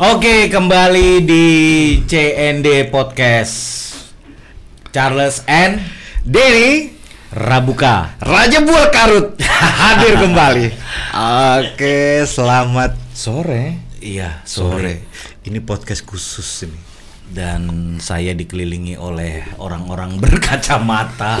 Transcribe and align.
Oke, 0.00 0.48
kembali 0.48 1.20
di 1.20 1.44
CND 2.08 2.88
Podcast. 2.88 3.54
Charles 4.88 5.44
and 5.44 5.84
Denny 6.24 6.96
Rabuka. 7.28 8.16
Raja 8.20 8.64
Buah 8.64 8.88
Karut 8.88 9.36
hadir 9.84 10.16
kembali. 10.16 10.66
Oke, 11.60 12.24
selamat 12.24 12.96
sore. 13.12 13.84
Iya, 14.00 14.40
Sore. 14.42 15.04
Ini 15.44 15.60
podcast 15.62 16.02
khusus 16.02 16.48
ini. 16.66 16.80
Dan 17.28 17.96
saya 18.00 18.32
dikelilingi 18.32 18.96
oleh 18.96 19.44
orang-orang 19.60 20.16
berkacamata. 20.18 21.36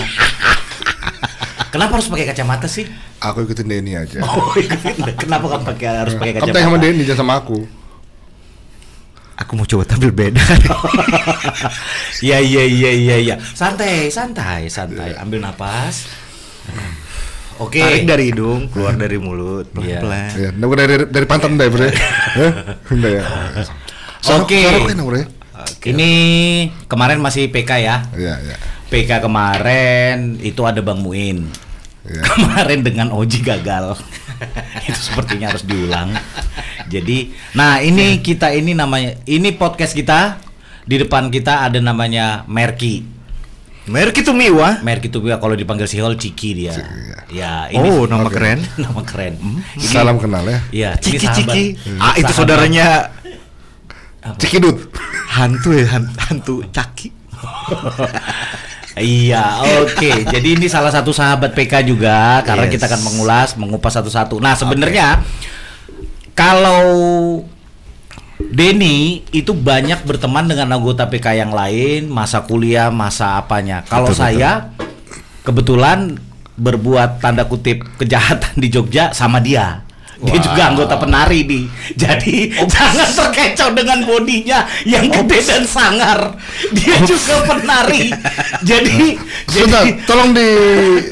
Kenapa 1.72 1.96
harus 1.96 2.06
pakai 2.06 2.28
kacamata 2.28 2.68
sih? 2.68 2.84
Aku 3.18 3.48
ikutin 3.48 3.64
Denny 3.64 3.96
aja. 3.96 4.20
Oh, 4.22 4.52
kenapa 5.16 5.48
kamu 5.56 5.64
pakai 5.64 5.88
harus 6.04 6.14
pakai 6.20 6.36
Kamu 6.36 6.52
tanya 6.52 6.68
sama 6.68 6.76
kacamata? 6.76 6.84
Denny 6.84 7.02
jangan 7.08 7.20
sama 7.24 7.34
aku. 7.40 7.58
Aku 9.40 9.56
mau 9.56 9.64
coba 9.64 9.84
tampil 9.88 10.12
beda. 10.12 10.40
Iya, 12.22 12.38
iya, 12.38 12.62
iya, 12.62 12.90
iya, 12.94 13.16
iya. 13.18 13.36
Santai, 13.42 14.06
santai, 14.06 14.70
santai. 14.70 15.18
Ambil 15.18 15.42
napas. 15.42 16.06
Oke. 17.58 17.82
Tarik 17.82 18.06
dari 18.06 18.30
hidung, 18.30 18.70
keluar 18.70 18.94
dari 18.94 19.18
mulut, 19.18 19.66
Iya. 19.74 19.98
pelan-pelan. 19.98 20.30
Ya, 20.38 20.48
nah, 20.54 20.66
udah 20.70 20.84
dari 20.86 21.04
dari 21.10 21.26
pantat 21.26 21.50
udah, 21.50 21.66
Bro. 21.66 21.82
Ya. 21.82 23.22
Oke. 24.38 24.60
Bro. 24.94 25.18
ya? 25.18 25.26
Ini 25.82 26.10
kemarin 26.86 27.18
masih 27.18 27.50
PK 27.50 27.70
ya. 27.82 28.06
Iya, 28.14 28.34
iya. 28.38 28.56
PK 28.86 29.18
kemarin 29.24 30.38
itu 30.38 30.62
ada 30.62 30.78
Bang 30.78 31.02
Muin. 31.02 31.48
Iya. 32.02 32.22
Kemarin 32.34 32.80
dengan 32.82 33.08
Oji 33.14 33.46
gagal. 33.46 33.94
itu 34.88 35.00
sepertinya 35.00 35.50
harus 35.50 35.62
diulang. 35.62 36.12
Jadi, 36.86 37.30
nah 37.52 37.78
ini 37.78 38.18
kita 38.18 38.50
ini 38.50 38.72
namanya 38.72 39.16
ini 39.24 39.50
podcast 39.52 39.92
kita 39.92 40.38
di 40.82 40.98
depan 40.98 41.28
kita 41.28 41.64
ada 41.64 41.78
namanya 41.78 42.42
Merki. 42.46 43.02
Merek 43.82 44.22
itu 44.22 44.30
Miwa. 44.30 44.78
Merki 44.78 45.10
itu 45.10 45.18
dia 45.18 45.36
kalau 45.36 45.58
dipanggil 45.58 45.90
Sihol 45.90 46.14
Ciki 46.14 46.54
dia. 46.54 46.70
Ciki, 46.70 47.34
Ya, 47.34 47.66
ini 47.66 47.82
Oh, 47.90 48.06
nama 48.10 48.28
keren. 48.28 48.62
nama 48.78 49.02
keren. 49.02 49.34
Ini- 49.34 49.82
Salam 49.82 50.22
kenal 50.22 50.46
ya. 50.46 50.58
Iya, 50.70 50.90
ini 50.94 51.02
Ciki 51.02 51.26
sahabat. 51.26 51.42
Ciki. 51.42 51.64
Hmm. 51.90 51.98
Ah, 51.98 52.14
itu 52.14 52.22
Sahabat. 52.22 52.36
saudaranya 52.36 52.86
Cikidut. 54.38 54.86
hantu 55.34 55.74
ya, 55.74 55.86
han- 55.90 56.14
hantu 56.16 56.62
Caki. 56.70 57.10
Iya, 58.92 59.64
oke. 59.82 60.28
Jadi 60.28 60.48
ini 60.60 60.66
salah 60.68 60.92
satu 60.92 61.16
sahabat 61.16 61.56
PK 61.56 61.80
juga 61.88 62.44
karena 62.44 62.68
Yes. 62.68 62.72
kita 62.76 62.84
akan 62.92 63.02
mengulas, 63.08 63.48
mengupas 63.56 63.96
satu-satu. 63.96 64.36
Nah, 64.36 64.52
sebenarnya 64.52 65.24
kalau 66.36 66.84
Denny 68.42 69.22
itu 69.30 69.54
banyak 69.54 70.02
berteman 70.04 70.44
dengan 70.50 70.76
anggota 70.76 71.06
PK 71.06 71.40
yang 71.40 71.54
lain, 71.54 72.10
masa 72.10 72.42
kuliah, 72.44 72.90
masa 72.92 73.38
apanya. 73.38 73.86
Kalau 73.86 74.10
Betul, 74.10 74.18
saya 74.18 74.74
kebetulan 75.46 76.18
berbuat 76.58 77.22
tanda 77.22 77.48
kutip 77.48 77.86
kejahatan 77.96 78.58
di 78.60 78.68
Jogja 78.68 79.14
sama 79.16 79.40
dia. 79.40 79.86
Dia 80.22 80.32
Wow. 80.32 80.44
juga 80.44 80.62
anggota 80.64 80.94
penari 80.96 81.42
nih. 81.42 81.64
Jadi 81.92 82.36
jangan 82.64 83.08
terkecoh 83.10 83.70
dengan 83.74 83.98
bodinya 84.02 84.58
yang 84.84 85.10
gede 85.10 85.38
dan 85.42 85.62
sangar. 85.64 86.38
Dia 86.70 87.02
juga 87.02 87.42
penari. 87.42 88.06
jadi 88.70 89.18
Sebentar, 89.44 89.82
jadi 89.82 89.90
tolong 90.02 90.30
di 90.30 90.48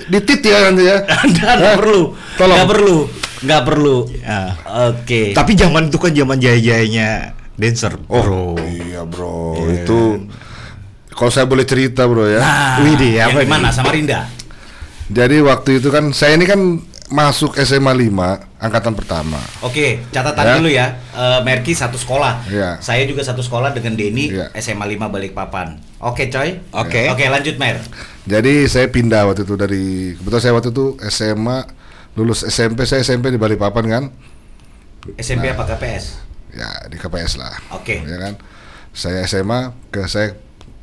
di 0.06 0.18
tit 0.20 0.40
ya 0.40 0.70
nanti 0.70 0.84
ya. 0.84 1.02
Anda 1.02 1.48
nggak 1.58 1.66
Eh, 1.66 1.76
perlu. 1.76 2.02
Tolong. 2.34 2.56
Nggak 2.56 2.68
perlu. 2.70 2.98
Nggak 3.40 3.62
perlu. 3.64 3.96
Ya. 4.14 4.40
Oke. 4.86 5.22
Tapi 5.32 5.52
zaman 5.54 5.82
itu 5.86 5.98
kan 5.98 6.12
zaman 6.12 6.38
jaya-jayanya 6.38 7.08
dancer, 7.56 7.92
Oh, 8.06 8.22
bro. 8.22 8.46
iya, 8.62 9.02
Bro. 9.02 9.58
Itu 9.66 10.28
kalau 11.10 11.28
saya 11.28 11.44
boleh 11.44 11.64
cerita, 11.64 12.06
Bro 12.06 12.24
ya. 12.24 12.38
Nah, 12.38 12.80
Widih, 12.80 13.18
yang 13.18 13.34
apa 13.34 13.42
di 13.42 13.44
nih? 13.44 13.50
mana? 13.50 13.68
Samarinda. 13.68 14.30
Jadi 15.08 15.36
waktu 15.40 15.70
itu 15.76 15.88
kan 15.88 16.14
saya 16.14 16.38
ini 16.38 16.46
kan 16.46 16.78
masuk 17.10 17.58
SMA 17.58 17.90
5 17.90 18.06
angkatan 18.56 18.94
pertama. 18.94 19.42
Oke, 19.60 19.98
catatan 20.08 20.46
Ya. 20.46 20.54
dulu 20.56 20.68
ya. 20.70 20.86
Eh, 21.10 21.40
Merki 21.42 21.74
satu 21.74 21.98
sekolah. 21.98 22.46
Ya. 22.46 22.78
Saya 22.78 23.02
juga 23.02 23.20
satu 23.20 23.42
sekolah 23.42 23.74
dengan 23.74 23.98
Denny 23.98 24.30
Ya. 24.30 24.46
SMA 24.54 24.86
5 24.86 25.10
Balikpapan. 25.10 25.82
Oke, 25.98 26.30
coy. 26.30 26.62
Oke. 26.70 27.10
Oke, 27.10 27.26
lanjut 27.26 27.58
Mer. 27.58 27.82
Jadi 28.24 28.64
saya 28.64 28.86
pindah 28.86 29.26
waktu 29.26 29.42
itu 29.42 29.54
dari 29.54 29.84
kebetulan 30.14 30.40
saya 30.40 30.54
waktu 30.54 30.70
itu 30.70 30.86
SMA 31.04 31.66
lulus 32.14 32.42
SMP 32.42 32.86
saya 32.86 33.02
SMP 33.02 33.28
di 33.28 33.38
Balikpapan 33.38 33.84
kan. 33.84 34.04
SMP 35.16 35.50
Nah. 35.50 35.58
apa 35.58 35.64
KPS? 35.74 36.04
Ya 36.50 36.70
di 36.86 36.94
KPS 36.94 37.34
lah. 37.36 37.54
Oke. 37.72 38.00
Ya 38.00 38.16
kan. 38.18 38.38
Saya 38.90 39.22
SMA 39.24 39.70
ke 39.88 40.06
saya 40.06 40.34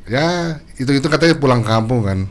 ya 0.04 0.56
itu 0.74 0.88
itu 0.90 1.06
katanya 1.06 1.36
pulang 1.36 1.60
kampung 1.60 2.04
kan. 2.04 2.28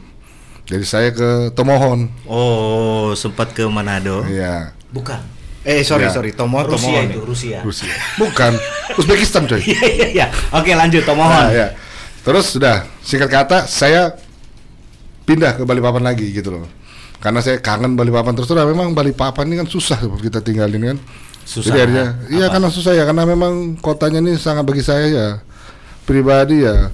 Jadi 0.68 0.84
saya 0.84 1.10
ke 1.16 1.56
Tomohon. 1.56 2.12
Oh, 2.28 3.16
sempat 3.16 3.56
ke 3.56 3.64
Manado. 3.66 4.28
Iya. 4.28 4.76
Bukan. 4.92 5.20
Eh, 5.64 5.84
sorry, 5.84 6.08
Ya. 6.08 6.12
sorry. 6.12 6.32
Tomo, 6.32 6.64
Rusia 6.64 7.04
Tomo. 7.04 7.08
itu, 7.08 7.20
Rusia. 7.24 7.60
Rusia. 7.60 7.92
Bukan. 8.16 8.56
Uzbekistan 9.00 9.48
coy. 9.48 9.60
Iya, 9.60 9.84
iya, 9.86 10.08
iya. 10.12 10.26
Oke, 10.52 10.72
lanjut 10.72 11.04
Nah, 11.04 11.08
Tomohon. 11.08 11.46
ya. 11.52 11.68
Terus 12.24 12.52
sudah 12.52 12.84
singkat 13.00 13.28
kata 13.28 13.64
saya 13.64 14.12
pindah 15.24 15.56
ke 15.56 15.64
Balikpapan 15.64 16.04
lagi 16.04 16.32
gitu 16.32 16.52
loh. 16.52 16.68
Karena 17.20 17.40
saya 17.40 17.60
kangen 17.60 17.96
Balikpapan 17.96 18.32
terus 18.32 18.48
terang 18.48 18.68
memang 18.68 18.92
Balikpapan 18.92 19.48
ini 19.48 19.56
kan 19.60 19.68
susah 19.68 20.00
kita 20.20 20.40
tinggalin 20.40 20.96
kan. 20.96 20.98
Susah. 21.44 21.72
Jadi 21.72 21.80
akhirnya 21.80 22.06
iya 22.28 22.46
karena 22.48 22.68
susah 22.68 22.92
ya 22.92 23.04
karena 23.08 23.24
memang 23.24 23.80
kotanya 23.80 24.20
ini 24.20 24.36
sangat 24.36 24.68
bagi 24.68 24.84
saya 24.84 25.08
ya 25.08 25.28
pribadi 26.04 26.64
ya 26.64 26.92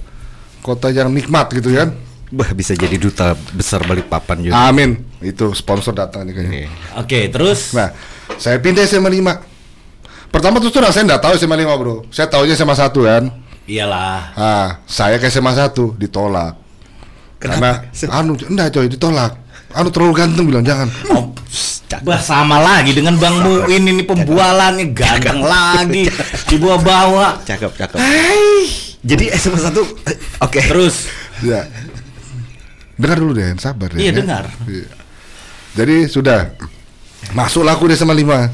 kota 0.62 0.90
yang 0.90 1.10
nikmat 1.10 1.50
gitu 1.52 1.74
kan. 1.74 1.94
Bah, 2.32 2.50
bisa 2.56 2.72
jadi 2.72 2.96
duta 2.96 3.36
besar 3.52 3.84
Balikpapan 3.84 4.40
juga. 4.40 4.54
Amin. 4.68 5.04
Itu 5.20 5.52
sponsor 5.52 5.92
datang 5.92 6.24
nih 6.24 6.34
kayaknya. 6.34 6.68
Oke, 6.96 7.28
terus 7.28 7.76
Nah, 7.76 7.92
saya 8.40 8.56
pindah 8.58 8.84
SMA 8.84 9.10
5. 9.10 9.44
Pertama 10.32 10.58
terus 10.58 10.74
terang 10.74 10.90
saya 10.90 11.06
enggak 11.06 11.22
tahu 11.22 11.34
SMA 11.38 11.56
5, 11.62 11.78
Bro. 11.78 11.96
Saya 12.10 12.26
taunya 12.26 12.58
SMA 12.58 12.74
1 12.74 12.90
kan. 13.04 13.24
iyalah. 13.64 14.34
Ah, 14.36 14.68
saya 14.84 15.16
ke 15.16 15.30
SMA 15.30 15.54
1 15.54 15.94
ditolak. 15.96 16.58
Karena 17.40 17.86
anu 18.10 18.34
enggak 18.36 18.72
coy, 18.74 18.88
ditolak. 18.88 19.36
Anu 19.74 19.88
terlalu 19.92 20.12
ganteng 20.16 20.44
bilang 20.48 20.64
jangan. 20.64 20.88
Oh, 21.12 21.30
bah 22.02 22.18
sama 22.18 22.58
lagi 22.58 22.90
dengan 22.90 23.14
Bang 23.20 23.38
Muin 23.46 23.84
ini 23.86 24.02
pembualannya 24.02 24.90
ganteng 24.90 25.40
lagi 25.44 26.10
dibawa-bawa. 26.50 27.40
Cakep, 27.46 27.70
cakep. 27.78 27.98
Jadi 29.04 29.24
SMA 29.36 29.60
1 29.60 29.70
eh, 30.10 30.16
oke. 30.40 30.60
Terus 30.64 30.96
Ya. 31.42 31.66
Dengar 32.94 33.18
dulu 33.18 33.32
deh, 33.34 33.54
sabar 33.58 33.90
deh. 33.90 33.98
Iya, 33.98 34.10
ya. 34.10 34.16
dengar. 34.22 34.44
Iya. 34.64 34.88
Jadi 35.74 35.96
sudah 36.06 36.54
masuklah 37.34 37.74
aku 37.74 37.90
di 37.90 37.98
SMA 37.98 38.14
5. 38.14 38.46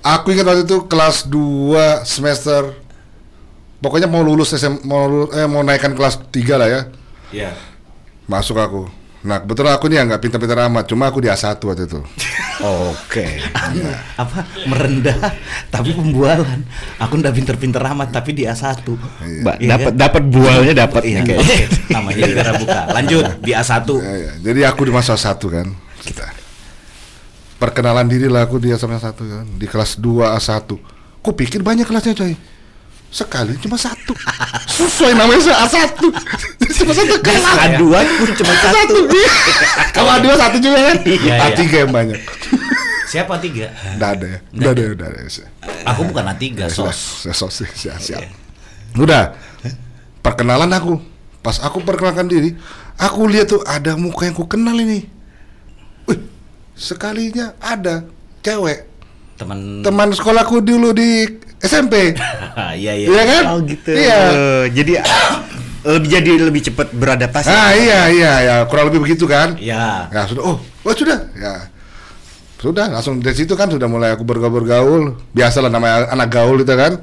Aku 0.00 0.32
ingat 0.32 0.48
waktu 0.48 0.64
itu 0.64 0.88
kelas 0.88 1.28
2 1.28 2.08
semester 2.08 2.72
pokoknya 3.78 4.08
mau 4.08 4.24
lulus 4.24 4.52
SM, 4.52 4.80
mau 4.84 5.04
lulu- 5.04 5.32
eh, 5.32 5.44
mau 5.44 5.60
naikkan 5.60 5.92
kelas 5.92 6.20
3 6.32 6.56
lah 6.56 6.68
ya. 6.68 6.80
ya. 7.28 7.50
Masuk 8.24 8.56
aku. 8.56 8.88
Nah, 9.20 9.36
kebetulan 9.44 9.76
aku 9.76 9.84
nih 9.92 10.00
nggak 10.00 10.20
pintar-pintar 10.24 10.58
amat, 10.72 10.84
cuma 10.88 11.04
aku 11.12 11.20
di 11.20 11.28
A1 11.28 11.60
waktu 11.60 11.84
itu. 11.84 12.00
Oke. 12.60 13.40
apa 14.16 14.48
merendah 14.64 15.16
tapi 15.68 15.92
pembualan. 15.92 16.64
Aku 16.96 17.20
ndak 17.20 17.36
pinter-pinter 17.36 17.84
amat 17.92 18.16
tapi 18.16 18.32
di 18.32 18.48
A1. 18.48 18.80
Mbak, 18.80 19.56
Iya 19.60 19.68
dapat 19.76 19.92
kan? 19.92 20.00
dapat 20.00 20.22
bualnya 20.24 20.72
dapat 20.72 21.02
Iya, 21.04 21.20
nih 21.20 21.36
oke. 21.36 21.56
Namanya 21.94 22.24
negara 22.26 22.52
buka. 22.56 22.80
Lanjut 22.96 23.24
di 23.44 23.52
A1. 23.52 23.88
Ya, 24.00 24.14
ya. 24.16 24.32
Jadi 24.40 24.60
aku 24.64 24.80
di 24.88 24.92
masa 24.92 25.12
1 25.16 25.36
kan. 25.52 25.68
Kita 26.00 26.24
perkenalan 27.60 28.08
diri 28.08 28.24
lah 28.24 28.48
aku 28.48 28.56
di 28.56 28.72
SMA 28.72 28.96
1 28.96 29.12
kan, 29.20 29.44
di 29.44 29.66
kelas 29.68 30.00
2 30.00 30.32
A1. 30.32 30.64
Ku 31.20 31.36
pikir 31.36 31.60
banyak 31.60 31.84
kelasnya 31.84 32.16
coy. 32.16 32.32
Sekali 33.10 33.58
cuma 33.58 33.74
satu. 33.74 34.14
Sesuai 34.70 35.18
namanya 35.18 35.42
saya 35.42 35.66
A1. 35.66 35.98
cuma 36.78 36.92
satu 36.94 37.14
kelas. 37.18 37.42
A2 37.42 37.82
pun 37.90 38.30
cuma 38.38 38.52
satu. 38.54 38.74
Satu. 38.78 39.00
Kalau 39.98 40.10
A2 40.14 40.26
satu 40.38 40.56
juga 40.62 40.78
kan? 40.78 40.96
Iya, 41.02 41.18
iya. 41.18 41.34
A3 41.50 41.60
yang 41.66 41.90
banyak. 41.90 42.20
Siapa 43.10 43.42
tiga? 43.42 43.74
Udah 43.98 44.14
ada 44.14 44.26
ya. 44.30 44.38
Ada, 44.54 44.82
udah 44.94 45.06
ada. 45.10 45.20
Aku 45.90 46.00
bukan 46.06 46.24
A3, 46.30 46.70
Sudah, 46.70 46.94
sos. 46.94 47.26
sudah 47.26 47.34
sos 47.34 47.52
sih, 47.58 47.70
siap, 47.74 47.98
siap. 47.98 48.22
Udah. 48.94 49.34
Perkenalan 50.22 50.70
aku. 50.70 51.02
Pas 51.42 51.58
aku 51.58 51.82
perkenalkan 51.82 52.30
diri, 52.30 52.54
aku 52.94 53.26
lihat 53.26 53.50
tuh 53.50 53.64
ada 53.66 53.98
muka 53.98 54.28
yang 54.28 54.36
ku 54.36 54.44
kenal 54.46 54.76
ini. 54.76 55.08
Wih, 56.04 56.20
sekalinya 56.76 57.56
ada 57.58 58.04
cewek 58.44 58.90
Teman 59.40 59.80
teman 59.80 60.12
sekolahku 60.12 60.60
dulu 60.60 60.92
di 60.92 61.24
SMP. 61.60 61.94
Iya 62.80 62.92
iya. 62.96 63.06
Iya 63.08 63.22
kan? 63.24 63.42
Oh 63.52 63.58
gitu. 63.64 63.90
Iya. 63.92 64.18
Eh, 64.32 64.64
jadi 64.72 64.92
lebih 65.80 66.08
jadi 66.08 66.30
lebih 66.38 66.60
cepat 66.70 66.92
beradaptasi. 66.92 67.48
Ah 67.48 67.72
iya 67.72 68.00
iya 68.12 68.32
ya, 68.44 68.54
kurang 68.68 68.92
lebih 68.92 69.00
begitu 69.00 69.24
kan? 69.24 69.56
Ya. 69.56 70.08
Ya 70.12 70.28
sudah. 70.28 70.42
Oh, 70.44 70.56
oh 70.60 70.94
sudah. 70.94 71.18
Ya. 71.36 71.68
Sudah, 72.60 72.92
langsung 72.92 73.24
dari 73.24 73.32
situ 73.32 73.56
kan 73.56 73.72
sudah 73.72 73.88
mulai 73.88 74.12
aku 74.12 74.20
bergaul-bergaul. 74.24 75.16
Biasalah 75.32 75.72
namanya 75.72 76.12
anak 76.12 76.28
gaul 76.28 76.60
itu 76.60 76.74
kan. 76.76 77.00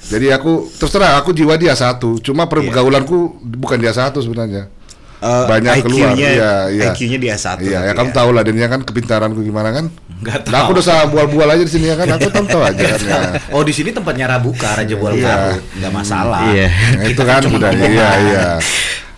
Jadi 0.00 0.32
aku 0.32 0.68
terus 0.80 0.92
terang 0.92 1.16
aku 1.20 1.36
jiwa 1.36 1.60
dia 1.60 1.76
satu, 1.76 2.16
cuma 2.24 2.48
pergaulanku 2.48 3.36
bukan 3.44 3.76
dia 3.76 3.92
satu 3.92 4.24
sebenarnya. 4.24 4.72
Eh, 5.20 5.44
Banyak 5.52 5.84
keluar, 5.84 6.16
iya, 6.16 6.64
iya. 6.72 6.96
IQ-nya 6.96 7.20
dia 7.20 7.36
satu. 7.36 7.60
Iya, 7.60 7.84
ya 7.84 7.92
tapi 7.92 8.08
kamu 8.08 8.10
tahu 8.16 8.28
lah 8.32 8.40
dan 8.40 8.56
kan 8.56 8.80
kepintaranku 8.80 9.44
gimana 9.44 9.68
kan? 9.68 9.84
Nggak 10.24 10.48
Nah, 10.48 10.64
aku 10.64 10.72
tahu. 10.72 10.76
udah 10.80 10.84
salah 10.84 11.04
bual-bual 11.12 11.44
aja 11.44 11.60
di 11.60 11.68
sini 11.68 11.92
ya 11.92 11.96
kan, 12.00 12.08
aku 12.08 12.32
tahu 12.32 12.44
tahu 12.48 12.62
aja 12.64 12.80
kan. 12.88 13.00
Ya. 13.04 13.20
Oh 13.54 13.60
di 13.60 13.72
sini 13.76 13.92
tempatnya 13.92 14.24
Rabuka 14.32 14.80
Raja 14.80 14.94
Bual 14.96 15.20
Iya. 15.20 15.28
Garut, 15.28 15.62
nggak 15.76 15.92
masalah. 15.92 16.40
Iya. 16.48 16.68
Nah, 16.72 17.04
itu 17.04 17.20
kan 17.20 17.38
cuma 17.44 17.56
udah 17.60 17.72
iya 17.76 18.08
iya. 18.16 18.44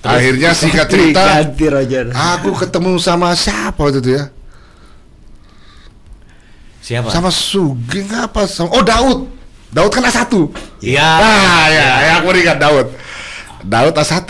Akhirnya 0.03 0.51
singkat 0.51 0.87
cerita, 0.91 1.23
Ganti 1.23 1.67
Roger. 1.71 2.11
aku 2.11 2.51
ketemu 2.59 2.99
sama 2.99 3.31
siapa 3.39 3.79
waktu 3.79 4.03
itu 4.03 4.11
ya? 4.19 4.25
Siapa? 6.83 7.15
Sama 7.15 7.31
Sugeng 7.31 8.11
apa? 8.11 8.43
Sama, 8.51 8.75
oh 8.75 8.83
Daud. 8.83 9.31
Daud 9.71 9.91
kan 9.95 10.03
A1. 10.03 10.35
Iya. 10.83 11.07
Ah 11.07 11.65
ya, 11.71 11.89
ya 12.03 12.13
aku 12.19 12.35
ingat 12.35 12.59
Daud. 12.59 12.91
Daud 13.63 13.95
A1. 13.95 14.29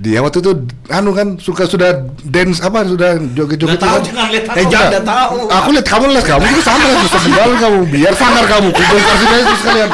Dia 0.00 0.24
waktu 0.24 0.40
itu 0.40 0.64
anu 0.88 1.12
kan 1.12 1.36
suka 1.36 1.68
sudah 1.68 1.92
dance 2.24 2.64
apa 2.64 2.88
sudah 2.88 3.20
joget-joget 3.36 3.76
Nggak 3.76 3.84
tahu 3.84 3.98
jangan 4.00 4.26
lihat 4.32 4.44
aku. 4.48 4.56
Eh, 4.56 4.66
jangan. 4.72 4.88
Nggak 4.88 5.04
tahu. 5.04 5.36
Aku 5.52 5.68
lihat 5.76 5.86
kamu 5.92 6.04
les 6.16 6.24
kamu 6.24 6.44
juga 6.48 6.62
sama 6.64 6.84
lah 6.88 7.04
tinggal 7.20 7.50
kamu 7.60 7.80
biar 7.92 8.14
sangar 8.16 8.44
kamu 8.48 8.68
kumpul 8.72 8.96
kasih 8.96 9.28
aja 9.28 9.54
sekalian. 9.60 9.90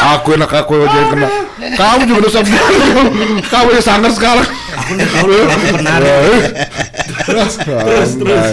Aku 0.00 0.28
enak 0.36 0.52
aku 0.52 0.72
aja 0.84 0.92
yang 0.92 1.10
kena. 1.16 1.28
Kamu 1.72 2.00
juga 2.04 2.20
dosa 2.28 2.38
kamu. 2.44 2.80
Kamu 3.48 3.68
yang 3.72 3.86
sangar 3.88 4.10
sekarang. 4.12 4.48
Aku 4.76 4.90
nggak 4.92 5.08
tahu 5.08 5.32
aku 5.32 5.66
pernah. 5.72 5.96
terus, 7.24 7.52
terus, 8.20 8.48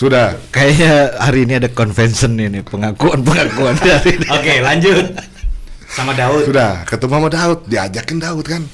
Sudah. 0.00 0.40
Kayaknya 0.48 1.20
hari 1.20 1.44
ini 1.44 1.60
ada 1.60 1.68
convention 1.68 2.32
ini 2.40 2.64
pengakuan-pengakuan 2.64 3.76
dari 3.76 4.16
Oke 4.32 4.64
lanjut. 4.64 5.04
Sama 5.92 6.16
Daud. 6.16 6.48
Sudah 6.48 6.88
ketemu 6.88 7.12
sama 7.12 7.28
Daud, 7.28 7.58
diajakin 7.68 8.16
Daud 8.24 8.46
kan. 8.48 8.64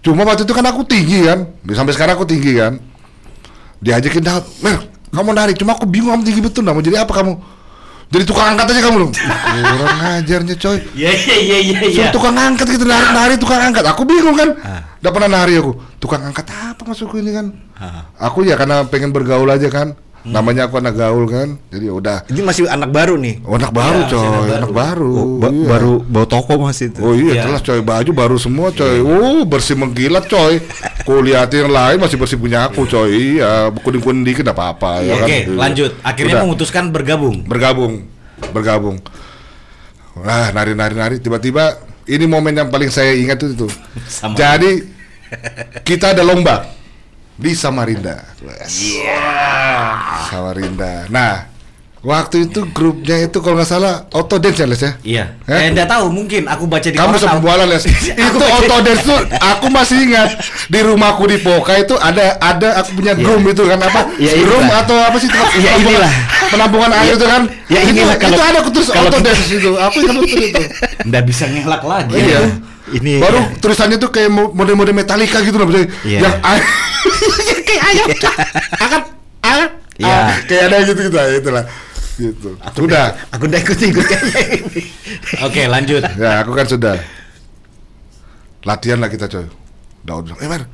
Cuma 0.00 0.24
waktu 0.24 0.48
itu 0.48 0.54
kan 0.56 0.64
aku 0.64 0.80
tinggi 0.88 1.28
kan, 1.28 1.44
sampai 1.76 1.92
sekarang 1.92 2.16
aku 2.16 2.24
tinggi 2.24 2.56
kan. 2.56 2.80
Diajakin 3.80 4.24
Daud, 4.24 4.44
Mer, 4.64 4.76
kamu 5.12 5.30
narik. 5.36 5.56
Cuma 5.60 5.76
aku 5.76 5.84
bingung 5.84 6.12
kamu 6.12 6.24
tinggi 6.24 6.40
betul, 6.40 6.64
mau 6.64 6.80
jadi 6.80 7.04
apa 7.04 7.12
kamu? 7.12 7.36
Jadi 8.10 8.24
tukang 8.26 8.58
angkat 8.58 8.74
aja 8.74 8.82
kamu 8.90 8.96
loh. 9.06 9.10
Kurang 9.78 9.98
ngajarnya 10.02 10.54
coy. 10.58 10.78
Iya 10.98 11.12
iya 11.14 11.36
iya 11.38 11.58
iya. 11.62 11.78
iya. 11.86 12.04
Tukang 12.10 12.34
angkat 12.34 12.66
gitu 12.74 12.82
narik 12.82 13.14
nari 13.14 13.38
tukang 13.38 13.62
angkat. 13.62 13.86
Aku 13.86 14.02
bingung 14.02 14.34
kan. 14.34 14.50
Udah 14.98 15.10
pernah 15.14 15.30
nari 15.30 15.54
aku. 15.54 15.78
Tukang 16.02 16.26
angkat 16.26 16.50
apa 16.50 16.82
maksudku 16.82 17.22
ini 17.22 17.30
kan? 17.30 17.54
Aku 18.18 18.42
ya 18.42 18.58
karena 18.58 18.82
pengen 18.90 19.14
bergaul 19.14 19.46
aja 19.46 19.70
kan. 19.70 19.94
Namanya 20.20 20.68
aku 20.68 20.76
anak 20.76 20.94
gaul 20.94 21.24
kan. 21.24 21.56
Jadi 21.68 21.88
ya 21.88 21.94
udah. 21.94 22.18
Ini 22.28 22.40
masih 22.40 22.68
anak 22.68 22.88
baru 22.88 23.16
nih. 23.16 23.40
Oh, 23.40 23.56
anak 23.56 23.72
baru 23.72 23.98
Iya, 23.98 24.10
coy, 24.10 24.26
anak 24.26 24.56
anak 24.60 24.72
baru. 24.72 25.10
Oh, 25.10 25.26
ba- 25.36 25.48
Iya. 25.48 25.64
Baru 25.66 25.92
bawa 26.02 26.26
toko 26.26 26.52
masih 26.60 26.86
itu. 26.88 27.00
Oh 27.00 27.14
iya, 27.14 27.32
Iya. 27.32 27.42
jelas 27.48 27.60
coy, 27.60 27.80
baju 27.80 28.10
baru 28.12 28.36
semua 28.36 28.68
coy. 28.70 29.00
Oh, 29.00 29.42
bersih 29.42 29.74
mengkilat 29.74 30.26
coy. 30.26 30.60
Kulihat 31.02 31.48
yang 31.50 31.68
lain 31.68 31.96
masih 31.96 32.16
bersih 32.16 32.36
punya 32.36 32.64
aku 32.64 32.84
coy. 32.84 33.08
Iya, 33.40 33.72
kuning-kuning 33.74 34.20
dikit 34.22 34.44
enggak 34.44 34.56
apa-apa 34.56 35.00
ya 35.00 35.14
kan. 35.16 35.24
Oke 35.24 35.36
Iya. 35.40 35.56
lanjut. 35.56 35.90
Akhirnya 36.00 36.34
Udah. 36.34 36.44
memutuskan 36.44 36.84
bergabung. 36.90 37.36
bergabung. 37.42 37.94
Bergabung. 38.50 38.96
Nah, 40.16 40.50
nari-nari-nari 40.50 41.16
tiba-tiba 41.16 41.80
ini 42.04 42.24
momen 42.24 42.52
yang 42.52 42.68
paling 42.68 42.88
saya 42.88 43.14
ingat 43.14 43.40
itu 43.40 43.64
tuh. 43.64 43.72
Sama. 44.06 44.36
Jadi 44.36 44.84
kita 45.80 46.12
ada 46.12 46.20
lomba 46.20 46.66
di 47.40 47.50
Samarinda. 47.52 48.20
Samarinda. 50.28 51.08
Nah, 51.08 51.48
waktu 52.00 52.48
itu 52.48 52.64
grupnya 52.70 53.16
itu 53.20 53.40
kalau 53.40 53.56
nggak 53.56 53.68
salah 53.68 54.04
auto 54.10 54.36
dance 54.36 54.56
ya 54.56 54.66
Les 54.66 54.80
ya? 54.80 54.92
Iya. 55.02 55.24
Eh? 55.44 55.56
Eh, 55.58 55.68
enggak 55.70 55.88
tahu 55.88 56.08
mungkin 56.08 56.44
aku 56.44 56.64
baca 56.64 56.84
di 56.84 56.96
Kamu 56.96 57.16
sebuah 57.16 57.64
les. 57.66 57.84
itu 58.28 58.44
auto 58.46 58.76
dance 58.80 59.04
tuh 59.04 59.18
aku 59.34 59.66
masih 59.68 59.96
ingat 60.04 60.30
di 60.66 60.80
rumahku 60.80 61.24
di 61.24 61.38
Poka 61.38 61.76
itu 61.76 61.96
ada 61.96 62.36
ada 62.38 62.80
aku 62.80 62.94
punya 62.94 63.12
room 63.14 63.44
itu 63.46 63.62
kan 63.64 63.80
apa? 63.80 64.00
Ya, 64.16 64.32
room 64.40 64.64
inilah. 64.64 64.80
atau 64.80 64.96
apa 64.96 65.16
sih 65.16 65.28
tempat 65.28 65.48
Ya, 65.56 65.72
penampungan- 65.72 65.80
inilah. 65.82 66.12
penampungan 66.50 66.90
air 66.94 67.12
itu 67.14 67.26
kan? 67.26 67.42
Ya, 67.68 67.80
itu, 67.80 67.90
inilah 67.94 68.16
kalau- 68.16 68.36
itu 68.36 68.42
ada 68.42 68.58
aku 68.60 68.70
terus 68.70 68.88
auto 68.90 69.18
dance 69.18 69.44
itu. 69.48 69.70
Aku 69.76 69.96
ingat 69.98 70.16
itu. 70.24 70.62
Nggak 71.08 71.22
bisa 71.26 71.44
ngelak 71.48 71.82
lagi. 71.82 72.14
Iya. 72.16 72.40
Ini 72.90 73.22
Baru 73.22 73.38
tulisannya 73.62 73.96
tuh 73.96 74.10
kayak 74.10 74.30
mo- 74.30 74.50
mode-mode 74.50 74.90
Metallica 74.90 75.38
gitu 75.40 75.56
loh 75.56 75.66
maksudnya. 75.70 75.90
Iya. 76.02 76.18
Yang 76.26 76.34
ay- 76.42 76.66
kayak 77.68 77.82
ayam. 77.86 78.06
Angkat. 78.80 79.02
Iya. 80.00 80.16
Ah, 80.16 80.32
kayak 80.48 80.62
ada 80.72 80.76
gitu 80.88 81.00
gitu 81.12 81.18
itulah. 81.44 81.64
Gitu. 82.16 82.48
Sudah. 82.72 83.16
Aku 83.36 83.44
udah 83.48 83.60
ikut-ikut 83.60 84.04
kayaknya 84.04 84.40
ini. 84.60 84.82
Oke 85.46 85.62
lanjut. 85.68 86.02
Ya, 86.16 86.40
aku 86.40 86.56
kan 86.56 86.64
sudah. 86.64 86.96
Latihan 88.64 89.00
lah 89.00 89.08
kita 89.12 89.28
coy. 89.28 89.44
Daud 90.00 90.32
bilang, 90.32 90.40
eh 90.40 90.64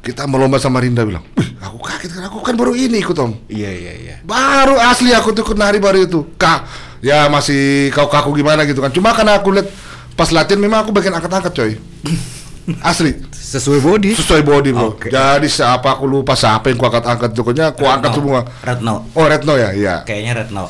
kita 0.00 0.24
mau 0.24 0.40
lomba 0.40 0.56
sama 0.56 0.80
Rinda 0.80 1.04
bilang. 1.04 1.24
Aku 1.60 1.80
kaget 1.80 2.16
kan, 2.16 2.24
aku 2.28 2.40
kan 2.40 2.56
baru 2.56 2.72
ini 2.72 3.00
ikut 3.04 3.16
om. 3.20 3.36
Iya 3.52 3.68
iya 3.72 3.92
iya. 3.96 4.16
Baru 4.24 4.80
asli 4.80 5.12
aku 5.12 5.36
tuh 5.36 5.44
ikut 5.44 5.56
nari 5.60 5.76
baru 5.76 6.04
itu. 6.08 6.24
Kak, 6.40 6.64
ya 7.04 7.28
masih 7.28 7.92
kau 7.92 8.08
kaku 8.08 8.36
gimana 8.40 8.64
gitu 8.64 8.80
kan. 8.80 8.92
Cuma 8.92 9.12
karena 9.12 9.36
aku 9.36 9.52
lihat 9.52 9.68
pas 10.16 10.28
latihan 10.32 10.58
memang 10.58 10.82
aku 10.82 10.90
bagian 10.90 11.14
angkat-angkat 11.14 11.52
coy. 11.52 11.72
Asli. 12.82 13.14
Sesuai 13.30 13.78
body. 13.78 14.10
Sesuai 14.18 14.42
body 14.42 14.70
bro. 14.74 14.98
Oke. 14.98 15.06
Jadi 15.06 15.46
siapa 15.46 15.94
aku 15.94 16.04
lupa 16.04 16.34
siapa 16.34 16.66
yang 16.66 16.74
ku 16.74 16.84
angkat-angkat 16.84 17.30
pokoknya 17.30 17.70
aku 17.70 17.86
angkat 17.86 18.10
Retno. 18.10 18.18
semua. 18.18 18.40
Retno. 18.58 18.94
Oh 19.14 19.22
Retno 19.22 19.54
ya, 19.54 19.70
iya. 19.70 19.94
Kayaknya 20.02 20.32
Retno. 20.42 20.64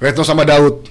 Retno 0.00 0.22
sama 0.24 0.48
Daud. 0.48 0.88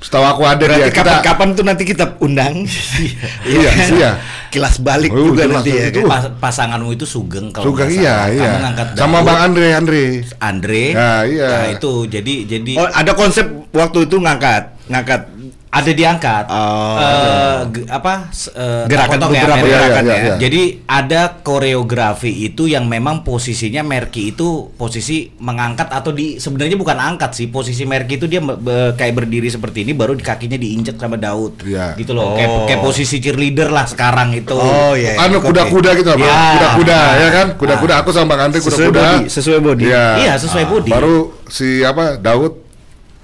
Setahu 0.00 0.24
aku 0.24 0.42
ada 0.44 0.64
Berarti 0.64 0.80
dia. 0.80 0.88
Kita, 0.88 1.00
kapan-kapan 1.02 1.48
tuh 1.52 1.64
nanti 1.64 1.82
kita 1.84 2.04
undang. 2.20 2.64
Iya, 3.48 3.70
kan? 3.72 3.88
iya. 3.96 4.10
Kilas 4.50 4.76
balik 4.80 5.12
Oh, 5.12 5.32
juga 5.32 5.48
nanti 5.48 5.72
ya 5.72 5.88
itu. 5.88 6.04
kan. 6.04 6.08
Pas- 6.12 6.32
pasanganmu 6.40 6.90
itu 6.92 7.04
Sugeng 7.08 7.48
kalau 7.48 7.72
Sugeng 7.72 7.88
iya, 7.88 8.28
iya. 8.28 8.50
Sama 8.96 9.24
Bang 9.24 9.40
Andre, 9.48 9.72
Andre. 9.72 10.04
Andre. 10.40 10.82
Nah, 10.92 11.24
iya. 11.24 11.48
Nah, 11.48 11.66
itu 11.72 12.04
jadi 12.04 12.34
jadi 12.44 12.72
Oh, 12.76 12.84
ada 12.84 13.12
konsep 13.16 13.44
waktu 13.72 14.04
itu 14.04 14.16
ngangkat, 14.16 14.76
ngangkat 14.88 15.20
ada 15.70 15.86
diangkat 15.88 16.44
Oh. 16.46 16.98
Eh, 16.98 17.60
ge- 17.70 17.86
apa 17.86 18.26
eh, 18.50 18.84
Gerakan 18.84 19.16
ya, 19.16 19.22
beberapa 19.22 19.54
Merki. 19.56 19.70
gerakan 19.70 20.02
Iya, 20.02 20.10
ya. 20.10 20.16
iya, 20.16 20.24
iya. 20.24 20.34
Jadi 20.36 20.62
ada 20.84 21.20
koreografi 21.40 22.26
itu 22.42 22.66
yang 22.66 22.84
memang 22.84 23.22
posisinya 23.22 23.78
Merki 23.80 24.30
itu 24.30 24.48
posisi 24.72 25.30
mengangkat 25.36 25.86
atau 25.88 26.10
di 26.10 26.36
sebenarnya 26.36 26.74
bukan 26.74 26.98
angkat 26.98 27.30
sih 27.32 27.46
posisi 27.46 27.84
Merki 27.84 28.16
itu 28.16 28.26
dia 28.26 28.40
be- 28.40 28.58
kayak 28.92 29.14
berdiri 29.16 29.46
seperti 29.46 29.84
ini 29.84 29.92
baru 29.92 30.12
di 30.12 30.20
kakinya 30.20 30.56
diinjek 30.56 30.96
sama 30.96 31.14
Daud 31.14 31.62
Iya. 31.62 31.94
gitu 31.94 32.12
loh 32.12 32.24
Oh. 32.24 32.34
kayak 32.34 32.50
kayak 32.66 32.80
posisi 32.82 33.16
cheerleader 33.18 33.68
lah 33.68 33.86
sekarang 33.86 34.34
itu 34.34 34.50
Oh 34.50 34.92
iya. 34.92 35.14
Anu 35.20 35.38
oke. 35.38 35.48
kuda-kuda 35.48 35.94
gitu 35.94 36.10
apa? 36.10 36.18
Iya. 36.20 36.34
Kuda-kuda 36.52 36.98
ya 37.14 37.28
kan? 37.30 37.46
Kuda-kuda 37.54 37.94
aku 37.96 38.10
sama 38.10 38.26
Bang 38.28 38.42
Andre 38.44 38.58
Sesuai 38.58 38.90
kuda-kuda. 38.90 39.02
body, 39.16 39.22
sesuai 39.28 39.58
body. 39.60 39.84
Iya. 39.86 40.04
Iya, 40.18 40.32
sesuai 40.36 40.64
body. 40.66 40.90
Baru 40.90 41.16
si 41.46 41.80
apa 41.80 42.16
Daud 42.16 42.69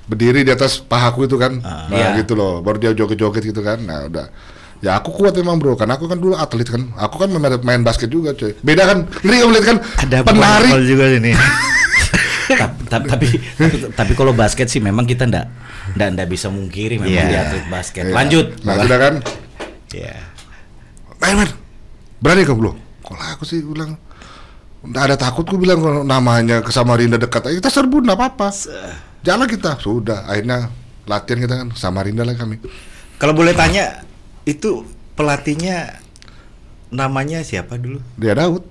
berdiri 0.06 0.42
di 0.42 0.50
atas 0.50 0.78
pahaku 0.78 1.26
itu 1.26 1.34
kan. 1.34 1.58
nah, 1.58 1.90
Iya. 1.90 2.22
gitu 2.22 2.34
loh. 2.34 2.62
Baru 2.62 2.78
dia 2.78 2.90
joget-joget 2.90 3.42
gitu 3.44 3.60
kan. 3.60 3.78
Nah, 3.78 4.06
udah. 4.06 4.26
Ya 4.78 4.94
aku 4.94 5.08
kuat 5.10 5.32
memang 5.34 5.56
bro, 5.56 5.72
karena 5.72 5.96
aku 5.96 6.04
kan 6.04 6.16
dulu 6.16 6.36
atlet 6.36 6.68
kan. 6.68 6.82
Aku 6.94 7.16
kan 7.16 7.28
main, 7.28 7.56
main 7.60 7.80
basket 7.80 8.06
juga 8.06 8.32
coy. 8.32 8.52
Beda 8.60 8.84
kan? 8.84 9.08
Ngeri 9.24 9.36
kamu 9.40 9.52
lihat 9.52 9.66
kan? 9.66 9.76
Ada 10.04 10.16
penari. 10.22 10.70
juga 10.84 11.04
ini. 11.10 11.32
tapi, 12.86 13.02
tapi 13.10 13.26
tapi 13.90 14.12
kalau 14.14 14.30
basket 14.30 14.70
sih 14.70 14.78
memang 14.78 15.02
kita 15.02 15.26
ndak 15.26 15.50
ndak 15.98 16.08
ndak 16.14 16.26
bisa 16.30 16.46
mungkiri 16.46 16.94
memang 16.94 17.10
Iya. 17.10 17.26
di 17.26 17.36
atlet 17.36 17.66
basket 17.66 18.04
Iya. 18.06 18.14
lanjut 18.14 18.46
Nah, 18.62 18.74
sudah 18.78 18.98
kan? 19.00 19.14
Iya. 19.90 20.14
Main, 21.18 21.34
main. 21.36 21.50
Berani 22.22 22.46
kamu 22.46 22.58
belum? 22.60 22.76
Kalau 23.02 23.18
aku 23.28 23.42
sih 23.42 23.58
bilang 23.60 23.98
Nggak 24.86 25.02
ada 25.02 25.16
takut 25.18 25.42
gue 25.42 25.58
bilang 25.58 25.82
kalau 25.82 26.06
namanya 26.06 26.62
ke 26.62 26.70
Samarinda 26.70 27.18
dekat 27.18 27.50
kita 27.50 27.66
serbu 27.66 28.06
nggak 28.06 28.14
apa-apa 28.14 28.54
jalan 29.22 29.46
kita 29.46 29.76
sudah 29.76 30.24
akhirnya 30.24 30.68
latihan 31.04 31.38
kita 31.38 31.54
kan 31.56 31.68
Samarinda 31.72 32.22
lah 32.22 32.34
kami 32.34 32.58
Kalau 33.16 33.32
boleh 33.32 33.52
tanya, 33.52 34.04
itu 34.42 34.84
pelatihnya 35.14 35.96
namanya 36.88 37.40
siapa 37.40 37.76
dulu? 37.76 38.00
dia 38.14 38.32
Daud 38.32 38.62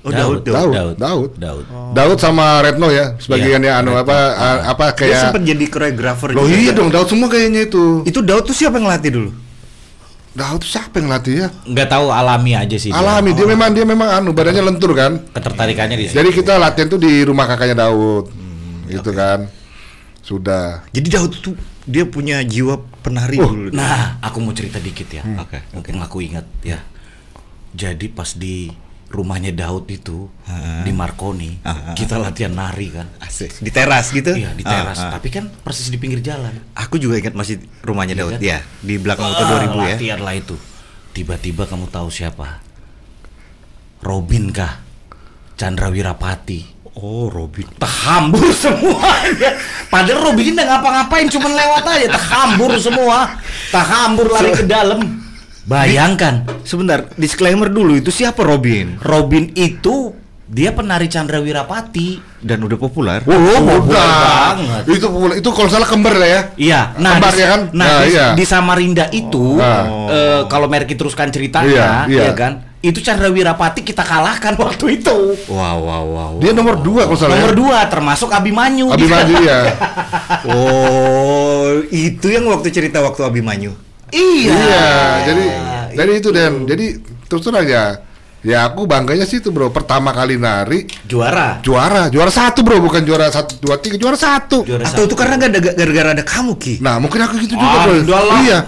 Oh 0.00 0.08
Daud. 0.08 0.40
Daud. 0.42 0.72
Daud. 0.72 0.96
Daud. 0.96 1.30
Daud 1.36 1.64
Daud 1.92 2.16
sama 2.18 2.64
Retno 2.64 2.88
ya 2.88 3.20
sebagian 3.20 3.60
Iya, 3.60 3.76
ya 3.76 3.78
anu 3.78 3.92
Retno. 3.92 4.00
apa 4.02 4.16
a- 4.32 4.62
apa 4.66 4.84
Dia 4.88 4.96
kayak 4.96 5.20
sempat 5.20 5.42
jadi 5.44 5.64
koreografer 5.66 6.28
Loh 6.32 6.48
iya 6.48 6.72
dong 6.72 6.88
Daud 6.88 7.04
semua 7.06 7.28
kayaknya 7.28 7.68
itu 7.68 8.00
Itu 8.02 8.20
Daud 8.20 8.42
tuh 8.42 8.56
siapa 8.56 8.80
yang 8.80 8.88
ngelatih 8.88 9.12
dulu? 9.12 9.30
Daud 10.30 10.62
siapa 10.62 10.94
yang 10.96 11.10
latih 11.10 11.34
ya 11.36 11.48
nggak 11.66 11.88
tahu 11.90 12.06
alami 12.08 12.54
aja 12.54 12.76
sih 12.78 12.88
dia. 12.88 12.96
alami 12.96 13.34
dia 13.34 13.44
memang 13.44 13.74
dia 13.74 13.82
memang 13.82 14.08
anu 14.14 14.30
badannya 14.30 14.62
lentur 14.64 14.94
kan 14.94 15.18
ketertarikannya 15.28 15.96
di 15.96 16.04
situ. 16.06 16.16
jadi 16.16 16.28
kita 16.30 16.52
latihan 16.54 16.86
tuh 16.86 16.96
di 16.96 17.20
rumah 17.20 17.44
kakaknya 17.44 17.82
Daud 17.82 18.30
Hmm, 18.30 18.86
gitu 18.88 19.10
kan 19.10 19.50
sudah 20.30 20.86
Jadi 20.94 21.08
Daud 21.10 21.32
tuh 21.42 21.54
dia 21.82 22.06
punya 22.06 22.38
jiwa 22.46 22.78
penari 23.02 23.34
Oh, 23.42 23.50
dulu. 23.50 23.74
Nah, 23.74 24.22
aku 24.22 24.38
mau 24.38 24.54
cerita 24.54 24.78
dikit 24.78 25.10
ya. 25.10 25.26
Oke. 25.42 25.58
Mungkin 25.74 25.98
aku 25.98 26.22
ingat 26.22 26.46
ya. 26.62 26.78
Jadi 27.74 28.06
pas 28.06 28.38
di 28.38 28.70
rumahnya 29.10 29.50
Daud 29.50 29.90
itu 29.90 30.30
di 30.86 30.92
Marconi. 30.94 31.58
Ah, 31.66 31.90
ah, 31.90 31.94
Kita 31.98 32.14
latihan 32.14 32.54
nari 32.54 32.94
kan. 32.94 33.10
Asik. 33.18 33.58
Di 33.58 33.74
teras 33.74 34.14
gitu? 34.14 34.30
Iya 34.30 34.54
di 34.54 34.62
teras, 34.62 35.02
ah. 35.02 35.18
tapi 35.18 35.34
kan 35.34 35.50
persis 35.50 35.90
di 35.90 35.98
pinggir 35.98 36.22
jalan. 36.22 36.54
Aku 36.78 36.94
juga 37.02 37.18
ingat 37.18 37.34
masih 37.34 37.58
rumahnya 37.82 38.14
Iya 38.14 38.22
Daud. 38.22 38.32
kan? 38.32 38.40
Ya, 38.40 38.58
di 38.86 38.94
belakang 39.02 39.26
Auto 39.26 39.42
Ah, 39.42 39.66
2000 39.66 39.82
ya. 39.82 39.96
Latihan 39.98 40.20
lah 40.22 40.34
itu. 40.38 40.54
Tiba-tiba 41.10 41.66
kamu 41.66 41.90
tahu 41.90 42.06
siapa? 42.06 42.62
Robin 44.00 44.54
kah? 44.54 44.78
Chandra 45.58 45.90
Wirapati. 45.90 46.79
Oh, 46.98 47.30
Robin. 47.30 47.66
Terhambur 47.78 48.50
semuanya. 48.64 49.54
Padahal 49.86 50.26
Robin 50.26 50.42
ini 50.42 50.52
nggak 50.54 50.68
ngapa-ngapain, 50.68 51.26
cuman 51.28 51.52
lewat 51.54 51.84
aja. 51.86 52.06
Terhambur 52.10 52.72
semua. 52.76 53.18
Terhambur 53.70 54.26
lari 54.28 54.50
ke 54.52 54.64
dalam. 54.66 55.22
Bayangkan, 55.60 56.50
Sebentar, 56.66 57.06
disclaimer 57.14 57.70
dulu 57.70 57.94
itu 57.94 58.10
siapa 58.10 58.42
Robin? 58.42 58.98
Robin 58.98 59.54
itu 59.54 60.10
dia 60.44 60.74
penari 60.74 61.06
Chandra 61.06 61.38
Wirapati. 61.38 62.18
Dan 62.42 62.66
udah 62.66 62.74
populer. 62.74 63.22
Oh, 63.22 63.38
populer 63.38 63.78
Udah. 63.86 64.10
banget. 64.50 64.82
Itu 64.98 65.06
populer. 65.06 65.34
Itu 65.38 65.48
kalau 65.54 65.70
salah 65.70 65.86
kembar 65.86 66.18
lah 66.18 66.26
ya. 66.26 66.40
Iya, 66.58 66.80
nah, 66.98 67.22
Kembar 67.22 67.30
di, 67.30 67.38
ya 67.38 67.46
kan? 67.46 67.60
nah, 67.70 67.86
Nah, 67.86 67.98
di, 68.02 68.10
iya. 68.10 68.26
di 68.34 68.44
Samarinda 68.44 69.06
itu, 69.14 69.62
Nah. 69.62 70.10
eh, 70.10 70.40
kalau 70.50 70.66
Merki 70.66 70.98
teruskan 70.98 71.30
ceritanya, 71.30 72.10
Iya, 72.10 72.18
iya. 72.18 72.22
ya 72.26 72.34
kan, 72.34 72.52
itu 72.80 73.04
Chandra 73.04 73.28
Wirapati 73.28 73.84
kita 73.84 74.00
kalahkan 74.00 74.56
waktu 74.56 75.00
itu. 75.00 75.36
Wow, 75.52 75.78
wow, 75.84 76.04
wow. 76.08 76.32
Dia 76.40 76.56
nomor 76.56 76.80
dua 76.80 77.04
kalau 77.04 77.18
salah. 77.20 77.36
Nomor 77.36 77.52
ya. 77.52 77.56
dua, 77.56 77.78
termasuk 77.92 78.32
Abimanyu. 78.32 78.88
Abimanyu 78.88 79.36
ya. 79.44 79.60
Oh, 80.40 81.84
itu 81.92 82.32
yang 82.32 82.48
waktu 82.48 82.72
cerita 82.72 83.04
waktu 83.04 83.20
Abimanyu. 83.26 83.76
Iya. 84.08 84.56
Iya, 84.56 84.90
jadi 85.28 85.44
jadi 85.92 86.12
itu 86.16 86.28
dan 86.32 86.64
jadi 86.64 86.86
terus 87.28 87.44
terang 87.44 87.66
ya. 87.68 88.00
Ya 88.40 88.64
aku 88.64 88.88
bangganya 88.88 89.28
sih 89.28 89.36
itu 89.36 89.52
bro. 89.52 89.68
Pertama 89.68 90.10
kali 90.10 90.34
nari 90.34 90.88
Juara. 91.04 91.60
juara, 91.60 92.08
juara 92.08 92.32
satu 92.32 92.64
bro, 92.64 92.80
bukan 92.80 93.04
juara 93.04 93.28
satu 93.28 93.60
dua 93.60 93.76
tiga, 93.76 94.00
juara 94.00 94.16
satu. 94.16 94.64
Juara 94.64 94.80
Atau 94.82 95.04
satu. 95.04 95.12
itu 95.12 95.14
karena 95.14 95.36
gara-gara 95.36 96.16
ada 96.16 96.24
kamu 96.24 96.56
Ki? 96.56 96.74
Nah 96.80 96.96
mungkin 96.96 97.20
aku 97.20 97.36
gitu 97.36 97.52
juga 97.52 97.68
Ah, 97.68 97.84
bro. 97.84 97.92
udah 98.00 98.20
lah. 98.24 98.38
Iya. 98.40 98.58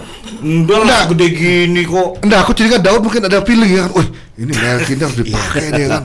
Udah 0.43 0.79
lah, 0.83 1.01
gede 1.09 1.27
gini 1.31 1.81
kok. 1.83 2.21
Enggak, 2.21 2.39
aku 2.45 2.51
curiga 2.53 2.77
Daud 2.77 3.01
mungkin 3.01 3.25
ada 3.25 3.41
feeling 3.41 3.71
ya 3.71 3.81
kan. 3.87 3.91
Wih, 3.97 4.07
ini 4.37 4.51
merek 4.53 4.87
ini 4.87 5.01
harus 5.01 5.17
dipakai 5.17 5.63
nih 5.71 5.85
kan. 5.89 6.03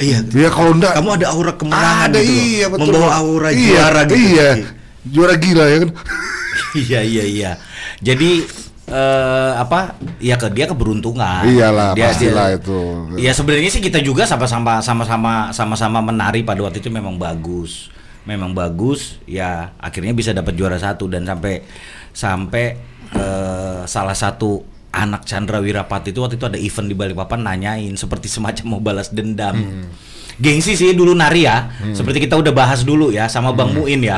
Iya. 0.00 0.18
Iya 0.24 0.48
kalau 0.48 0.70
enggak 0.72 0.92
Kamu 0.96 1.10
ada 1.12 1.26
aura 1.28 1.52
kemenangan 1.52 2.08
ada, 2.08 2.18
gitu 2.24 2.32
iya 2.32 2.66
betul. 2.68 2.88
Membawa 2.88 3.10
aura 3.20 3.48
Iya, 3.52 3.68
juara 3.68 4.00
gitu. 4.06 4.16
Iya. 4.16 4.48
Juara 5.04 5.34
gila 5.36 5.64
ya 5.66 5.76
kan. 5.84 5.90
iya 6.88 7.00
iya 7.02 7.24
iya. 7.26 7.50
Jadi 8.00 8.30
eh 8.90 9.52
apa? 9.54 9.94
Ya 10.18 10.34
ke 10.34 10.50
dia 10.50 10.66
keberuntungan. 10.66 11.46
Iyalah, 11.46 11.94
dia, 11.94 12.10
pastilah 12.10 12.46
dia- 12.50 12.58
itu. 12.58 12.80
Ya 13.22 13.32
sebenarnya 13.32 13.70
sih 13.70 13.80
kita 13.80 14.02
juga 14.02 14.26
sama-sama 14.26 14.82
sama-sama 14.82 15.54
sama-sama 15.54 15.98
menari 16.02 16.42
pada 16.42 16.60
waktu 16.60 16.82
itu 16.82 16.90
memang 16.90 17.16
bagus. 17.16 17.88
Memang 18.26 18.52
bagus. 18.52 19.16
Ya 19.24 19.72
akhirnya 19.78 20.12
bisa 20.12 20.34
dapat 20.34 20.58
juara 20.58 20.76
satu 20.76 21.06
dan 21.06 21.24
sampai 21.24 21.62
sampai 22.10 22.76
eh, 23.14 23.80
salah 23.86 24.14
satu 24.14 24.66
anak 24.90 25.22
Chandra 25.22 25.62
Wirapati 25.62 26.10
itu 26.10 26.18
waktu 26.18 26.34
itu 26.34 26.46
ada 26.50 26.58
event 26.58 26.90
di 26.90 26.98
Balikpapan 26.98 27.46
nanyain 27.46 27.94
seperti 27.94 28.26
semacam 28.26 28.64
mau 28.66 28.80
balas 28.82 29.14
dendam. 29.14 29.54
Gengsi 30.40 30.72
sih 30.72 30.96
dulu 30.96 31.12
nari 31.12 31.44
ya, 31.44 31.68
seperti 31.92 32.24
kita 32.24 32.32
udah 32.32 32.48
bahas 32.48 32.80
dulu 32.80 33.12
ya 33.12 33.28
sama 33.28 33.52
Bang 33.52 33.76
Muin 33.76 34.00
ya. 34.00 34.16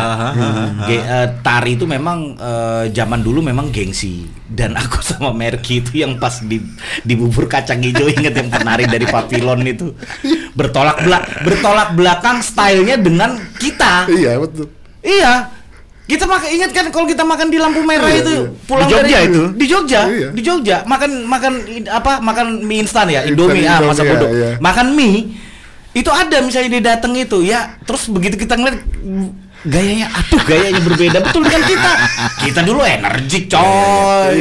Ge- 0.86 1.02
eh, 1.02 1.26
tari 1.42 1.74
itu 1.74 1.82
memang 1.82 2.38
eh, 2.38 2.84
zaman 2.90 3.20
dulu 3.20 3.42
memang 3.42 3.74
gengsi 3.74 4.30
dan 4.46 4.78
aku 4.78 5.02
sama 5.10 5.34
Merki 5.34 5.82
itu 5.82 5.98
yang 5.98 6.16
pas 6.16 6.38
di 6.38 6.62
di 7.02 7.14
bubur 7.14 7.50
kacang 7.50 7.82
hijau 7.82 8.06
inget 8.06 8.32
yang 8.32 8.46
penari 8.48 8.86
dari 8.86 9.02
Papilon 9.02 9.66
itu 9.66 9.98
bertolak 10.54 11.02
belak 11.02 11.24
bertolak 11.42 11.88
belakang 11.92 12.38
stylenya 12.38 12.96
dengan 12.96 13.34
kita. 13.58 14.06
Iya, 14.06 14.38
betul. 14.38 14.70
Iya. 15.02 15.50
Kita 16.02 16.26
makan 16.26 16.48
ingat 16.50 16.70
kan 16.70 16.86
kalau 16.90 17.06
kita 17.06 17.22
makan 17.22 17.46
di 17.46 17.58
lampu 17.58 17.82
merah 17.82 18.06
Iya, 18.06 18.20
itu 18.20 18.30
iya. 18.30 18.46
pulang 18.62 18.86
Di 18.86 18.92
Jogja 18.94 19.16
dari 19.16 19.26
itu? 19.26 19.42
Di 19.54 19.66
Jogja. 19.66 20.00
Iya. 20.06 20.28
Di 20.30 20.40
Jogja 20.40 20.76
makan 20.86 21.10
makan 21.26 21.52
apa? 21.90 22.12
Makan 22.18 22.46
mie 22.62 22.86
instan 22.86 23.06
ya, 23.06 23.22
Instan, 23.22 23.34
Indomie 23.34 23.66
ah 23.66 23.82
Indomie, 23.82 23.90
masa 23.90 24.02
iya, 24.02 24.10
bodoh. 24.14 24.30
iya. 24.30 24.50
Makan 24.58 24.86
mie 24.94 25.18
itu 25.92 26.08
ada 26.08 26.40
misalnya 26.40 26.68
dia 26.78 26.82
datang 26.96 27.12
itu 27.12 27.44
ya, 27.44 27.76
terus 27.84 28.08
begitu 28.08 28.40
kita 28.40 28.56
ngeliat 28.56 28.80
gayanya 29.68 30.08
atuh 30.10 30.40
gayanya 30.42 30.80
berbeda 30.80 31.18
betul 31.20 31.44
dengan 31.44 31.62
kita. 31.68 31.92
Kita 32.40 32.60
dulu 32.64 32.80
energik 32.82 33.52
coy. 33.52 34.40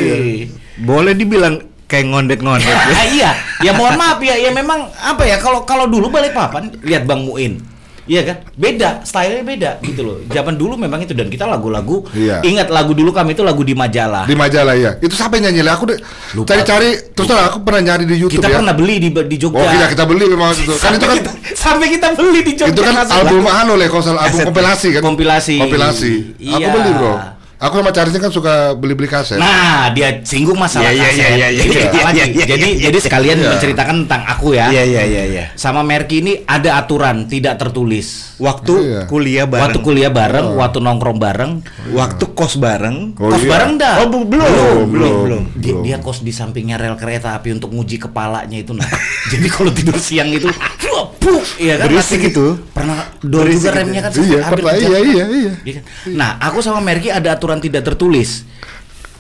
Boleh 0.82 1.14
dibilang 1.14 1.60
kayak 1.92 2.08
ngondet-ngondet. 2.08 2.72
Ah, 2.96 3.06
iya, 3.12 3.32
ya 3.60 3.72
mohon 3.76 4.00
maaf 4.00 4.24
ya, 4.24 4.40
ya 4.40 4.50
memang 4.56 4.88
apa 4.96 5.28
ya 5.28 5.38
kalau 5.44 5.68
kalau 5.68 5.86
dulu 5.92 6.08
balik 6.08 6.32
papan 6.32 6.72
lihat 6.82 7.04
Bang 7.04 7.28
Muin. 7.28 7.71
Iya 8.12 8.22
kan? 8.28 8.38
Beda, 8.60 9.00
stylenya 9.08 9.44
beda 9.48 9.72
gitu 9.88 10.04
loh. 10.04 10.20
Zaman 10.28 10.60
dulu 10.60 10.76
memang 10.76 11.00
itu 11.00 11.16
dan 11.16 11.32
kita 11.32 11.48
lagu-lagu 11.48 12.04
Iya. 12.12 12.44
ingat 12.44 12.68
lagu 12.68 12.92
dulu 12.92 13.16
kami 13.16 13.32
itu 13.32 13.40
lagu 13.40 13.64
di 13.64 13.72
majalah. 13.72 14.28
Di 14.28 14.36
majalah 14.36 14.76
ya. 14.76 15.00
Itu 15.00 15.16
siapa 15.16 15.40
yang 15.40 15.48
nyanyi? 15.48 15.64
Aku 15.72 15.88
deh 15.88 15.96
Lupa. 16.36 16.52
cari-cari 16.52 17.16
terus 17.16 17.32
terang 17.32 17.48
aku 17.48 17.64
pernah 17.64 17.80
nyari 17.88 18.04
di 18.04 18.20
YouTube 18.20 18.44
kita 18.44 18.52
ya. 18.52 18.60
pernah 18.60 18.76
beli 18.76 19.00
di 19.00 19.10
di 19.16 19.38
Jogja. 19.40 19.64
Oh, 19.64 19.72
kita 19.72 19.88
kita 19.96 20.04
beli 20.04 20.26
memang 20.28 20.52
itu. 20.52 20.76
Kan 20.76 20.92
itu 21.00 21.06
kan 21.08 21.16
kita, 21.24 21.32
sampai 21.56 21.88
kita 21.88 22.08
beli 22.12 22.40
di 22.44 22.54
Jogja. 22.60 22.76
itu 22.76 22.82
kan 22.84 22.96
album 23.08 23.48
anu 23.48 23.74
lah 23.80 23.88
kalau 23.88 24.20
album 24.20 24.40
kompilasi 24.52 24.88
kan. 24.92 25.02
Kompilasi. 25.08 25.56
Kompilasi. 25.64 26.12
Aku 26.36 26.60
Iya. 26.60 26.68
beli, 26.76 26.92
Bro. 26.92 27.14
Aku 27.62 27.78
sama 27.78 27.94
Charisnya 27.94 28.18
kan 28.18 28.34
suka 28.34 28.74
beli-beli 28.74 29.06
kaset. 29.06 29.38
Nah, 29.38 29.94
dia 29.94 30.18
singgung 30.26 30.58
masalah 30.58 30.90
Iya, 30.90 30.98
iya, 30.98 31.06
kaset. 31.06 31.22
iya, 31.22 31.30
iya, 31.30 31.48
Jadi 31.54 31.70
iya, 31.70 31.78
kita 31.78 31.94
iya, 31.94 32.02
lagi. 32.02 32.18
iya, 32.18 32.26
iya, 32.26 32.46
Jadi 32.50 32.68
jadi 32.82 32.98
sekalian 32.98 33.38
Iya. 33.38 33.50
menceritakan 33.54 33.96
tentang 34.02 34.22
aku 34.26 34.48
ya. 34.58 34.66
Iya, 34.74 34.84
iya, 34.90 35.04
iya, 35.06 35.24
iya. 35.30 35.44
Sama 35.54 35.86
Merki 35.86 36.26
ini 36.26 36.42
ada 36.50 36.82
aturan 36.82 37.30
tidak 37.30 37.62
tertulis. 37.62 38.34
Waktu 38.42 38.74
Iya. 38.74 39.02
kuliah 39.06 39.46
bareng. 39.46 39.62
Waktu 39.70 39.80
kuliah 39.86 40.10
bareng, 40.10 40.58
waktu 40.58 40.82
nongkrong 40.82 41.22
bareng, 41.22 41.52
Waktu 41.94 42.24
kos 42.34 42.58
bareng. 42.58 43.14
Oh, 43.22 43.30
kos 43.30 43.46
iya. 43.46 43.50
bareng 43.54 43.72
dah. 43.78 43.96
Oh, 44.02 44.08
belum, 44.10 44.26
Belum, 44.26 44.90
belum, 44.90 45.14
belum. 45.22 45.44
Dia, 45.62 45.74
dia 45.86 45.98
kos 46.02 46.26
di 46.26 46.34
sampingnya 46.34 46.82
rel 46.82 46.98
kereta 46.98 47.38
api 47.38 47.54
untuk 47.54 47.70
nguji 47.70 48.02
kepalanya 48.02 48.58
itu 48.58 48.74
nah. 48.74 48.90
Jadi 49.32 49.46
kalau 49.46 49.70
tidur 49.70 50.02
siang 50.02 50.34
itu 50.34 50.50
puk, 51.22 51.44
iya 51.56 51.78
kan 51.78 51.86
Berisik 51.88 52.18
pasti- 52.18 52.34
itu. 52.34 52.46
Pernah 52.74 52.98
dor 53.22 53.46
juga 53.46 53.70
remnya 53.72 54.02
kan 54.02 54.12
Iya, 54.12 54.18
sampai 54.18 54.42
hampir 54.42 54.58
pernah. 54.58 54.74
jatuh. 54.74 54.90
Iya, 54.90 55.00
iya, 55.00 55.26
iya. 55.30 55.54
Iya 55.62 55.74
kan? 55.78 55.84
Nah, 56.12 56.30
aku 56.42 56.58
sama 56.60 56.82
Merki 56.82 57.08
ada 57.08 57.30
aturan 57.32 57.62
tidak 57.62 57.86
tertulis. 57.86 58.44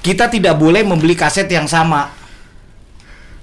Kita 0.01 0.25
tidak 0.25 0.57
boleh 0.57 0.81
membeli 0.81 1.13
kaset 1.13 1.45
yang 1.45 1.69
sama. 1.69 2.09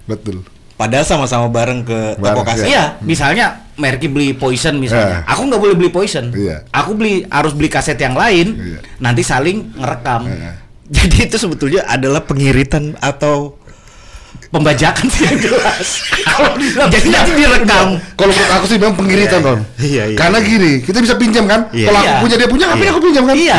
Betul. 0.05 0.43
Padahal 0.75 1.03
sama-sama 1.03 1.51
bareng 1.51 1.83
ke 1.83 1.99
toko 2.15 2.23
Bareng, 2.23 2.47
kaset. 2.47 2.67
Iya, 2.67 2.85
misalnya 3.03 3.67
Merki 3.75 4.07
beli 4.07 4.31
Poison 4.31 4.79
misalnya. 4.79 5.27
Eh. 5.27 5.31
Aku 5.35 5.47
nggak 5.47 5.59
boleh 5.59 5.75
beli 5.75 5.91
Poison. 5.91 6.31
Iya. 6.31 6.63
Aku 6.71 6.95
beli 6.95 7.27
harus 7.27 7.51
beli 7.51 7.67
kaset 7.67 7.99
yang 7.99 8.15
lain. 8.15 8.55
Iya. 8.55 8.79
Nanti 8.99 9.23
saling 9.23 9.75
ngerekam. 9.75 10.31
Iya. 10.31 10.53
Jadi 11.03 11.29
itu 11.29 11.37
sebetulnya 11.37 11.83
adalah 11.85 12.23
pengiritan 12.23 12.95
atau 12.97 13.58
Pembajakan 14.49 15.07
sih 15.07 15.29
yang 15.29 15.37
jelas. 15.39 15.89
Kalau 16.29 16.57
Jadi 16.89 17.09
nanti 17.13 17.33
direkam. 17.33 18.01
Kalau 18.17 18.33
menurut 18.33 18.51
aku 18.51 18.65
sih 18.65 18.77
memang 18.77 18.97
pengiritan, 18.97 19.41
Don. 19.41 19.61
Iya, 19.77 20.09
iya. 20.09 20.17
Karena 20.17 20.41
gini, 20.41 20.81
kita 20.81 20.99
bisa 20.99 21.15
pinjam 21.15 21.45
kan? 21.45 21.69
Iya. 21.69 21.87
Kalau 21.87 21.99
aku 21.99 22.09
Iya. 22.09 22.21
punya 22.21 22.35
dia 22.35 22.49
punya, 22.49 22.67
apa 22.67 22.81
Iya. 22.81 22.91
aku 22.91 23.01
pinjam 23.05 23.25
kan? 23.25 23.37
Iya. 23.37 23.59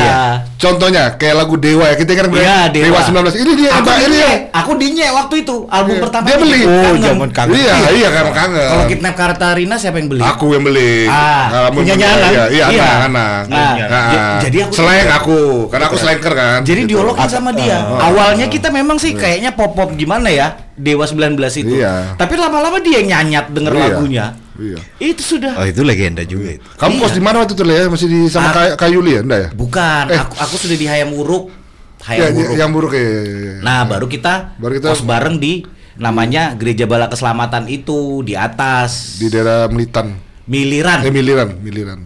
Contohnya 0.58 1.04
kayak 1.14 1.36
lagu 1.38 1.56
Dewa 1.56 1.86
ya, 1.86 1.96
kita 1.96 2.12
kan 2.12 2.26
Iya, 2.28 2.58
Dewa. 2.68 3.00
19. 3.00 3.38
Ini 3.38 3.52
dia 3.56 3.70
aku 3.72 3.86
ini 3.88 4.02
dinye, 4.02 4.18
ya. 4.20 4.34
aku 4.52 4.72
dinye 4.76 5.08
waktu 5.10 5.36
itu 5.40 5.56
album 5.70 5.94
Iya. 5.94 6.02
pertama. 6.02 6.26
Dia 6.26 6.38
beli. 6.38 6.62
Oh, 6.66 6.94
zaman 6.98 7.30
kangen. 7.30 7.54
Iya, 7.54 7.74
iya 7.92 8.08
karena 8.10 8.32
kangen. 8.34 8.68
Kalau 8.68 8.86
Kidnap 8.90 9.14
Katarina 9.14 9.76
siapa 9.78 9.98
yang 9.98 10.10
beli? 10.10 10.22
Aku 10.22 10.46
yang 10.52 10.64
beli. 10.64 11.06
Ah, 11.06 11.70
yang 11.70 11.86
beli. 11.96 12.02
anak? 12.02 12.30
Iya, 12.30 12.44
iya, 12.50 12.66
Iya. 12.66 12.82
anak, 12.82 12.98
anak. 13.06 13.40
Nah, 13.46 14.04
j- 14.10 14.26
jadi 14.44 14.58
aku- 14.66 14.74
selain 14.74 15.08
aku, 15.08 15.40
karena 15.70 15.86
aku 15.86 15.98
slanker 15.98 16.34
kan. 16.34 16.60
Jadi 16.62 16.82
Gitu. 16.84 16.98
diologin 16.98 17.30
sama 17.30 17.54
dia. 17.54 17.78
Ah. 17.78 18.10
Awalnya 18.10 18.50
kita 18.50 18.74
memang 18.74 18.98
sih 18.98 19.14
kayaknya 19.14 19.54
pop-pop 19.54 19.94
gimana 19.94 20.28
ya? 20.28 20.58
Dewa 20.80 21.04
19 21.04 21.36
itu. 21.60 21.76
Iya. 21.76 22.16
Tapi 22.16 22.40
lama-lama 22.40 22.80
dia 22.80 23.04
yang 23.04 23.20
nyanyat 23.20 23.52
denger 23.52 23.74
Iya. 23.76 23.84
lagunya. 23.84 24.26
Iya. 24.56 24.80
Itu 24.98 25.22
sudah. 25.36 25.60
Oh, 25.60 25.68
itu 25.68 25.84
legenda 25.84 26.24
juga 26.24 26.56
itu. 26.56 26.64
Kamu 26.80 26.96
kos 26.98 27.12
Iya. 27.12 27.18
di 27.20 27.24
mana 27.24 27.36
waktu 27.44 27.54
itu 27.54 27.64
ya? 27.64 27.84
Masih 27.88 28.08
di 28.08 28.20
sama 28.28 28.48
Ah. 28.48 28.54
Kay- 28.56 28.76
Kayuli 28.80 29.12
ya? 29.12 29.22
Enggak 29.22 29.40
ya? 29.40 29.50
Bukan, 29.52 30.04
Eh. 30.08 30.20
aku 30.20 30.34
aku 30.40 30.56
sudah 30.58 30.76
di 30.76 30.88
Hayam 30.88 31.12
Wuruk. 31.12 31.52
Ya, 32.00 32.08
Hayam 32.26 32.32
Wuruk. 32.32 32.56
yang 32.56 32.70
buruk 32.72 32.92
ya. 32.92 33.04
ya, 33.04 33.22
ya. 33.28 33.54
Nah, 33.60 33.84
baru 33.84 34.08
kita, 34.08 34.56
Baru 34.56 34.80
kita- 34.80 34.88
kos 34.90 35.04
bareng 35.04 35.36
di 35.36 35.68
namanya 35.96 36.56
Gereja 36.56 36.88
Bala 36.88 37.12
Keselamatan 37.12 37.68
itu 37.68 38.24
di 38.24 38.40
atas 38.40 39.20
di 39.20 39.28
daerah 39.28 39.68
Melitan. 39.68 40.16
Miliran. 40.48 41.04
Eh 41.04 41.12
Miliran, 41.12 41.60
Miliran. 41.60 42.00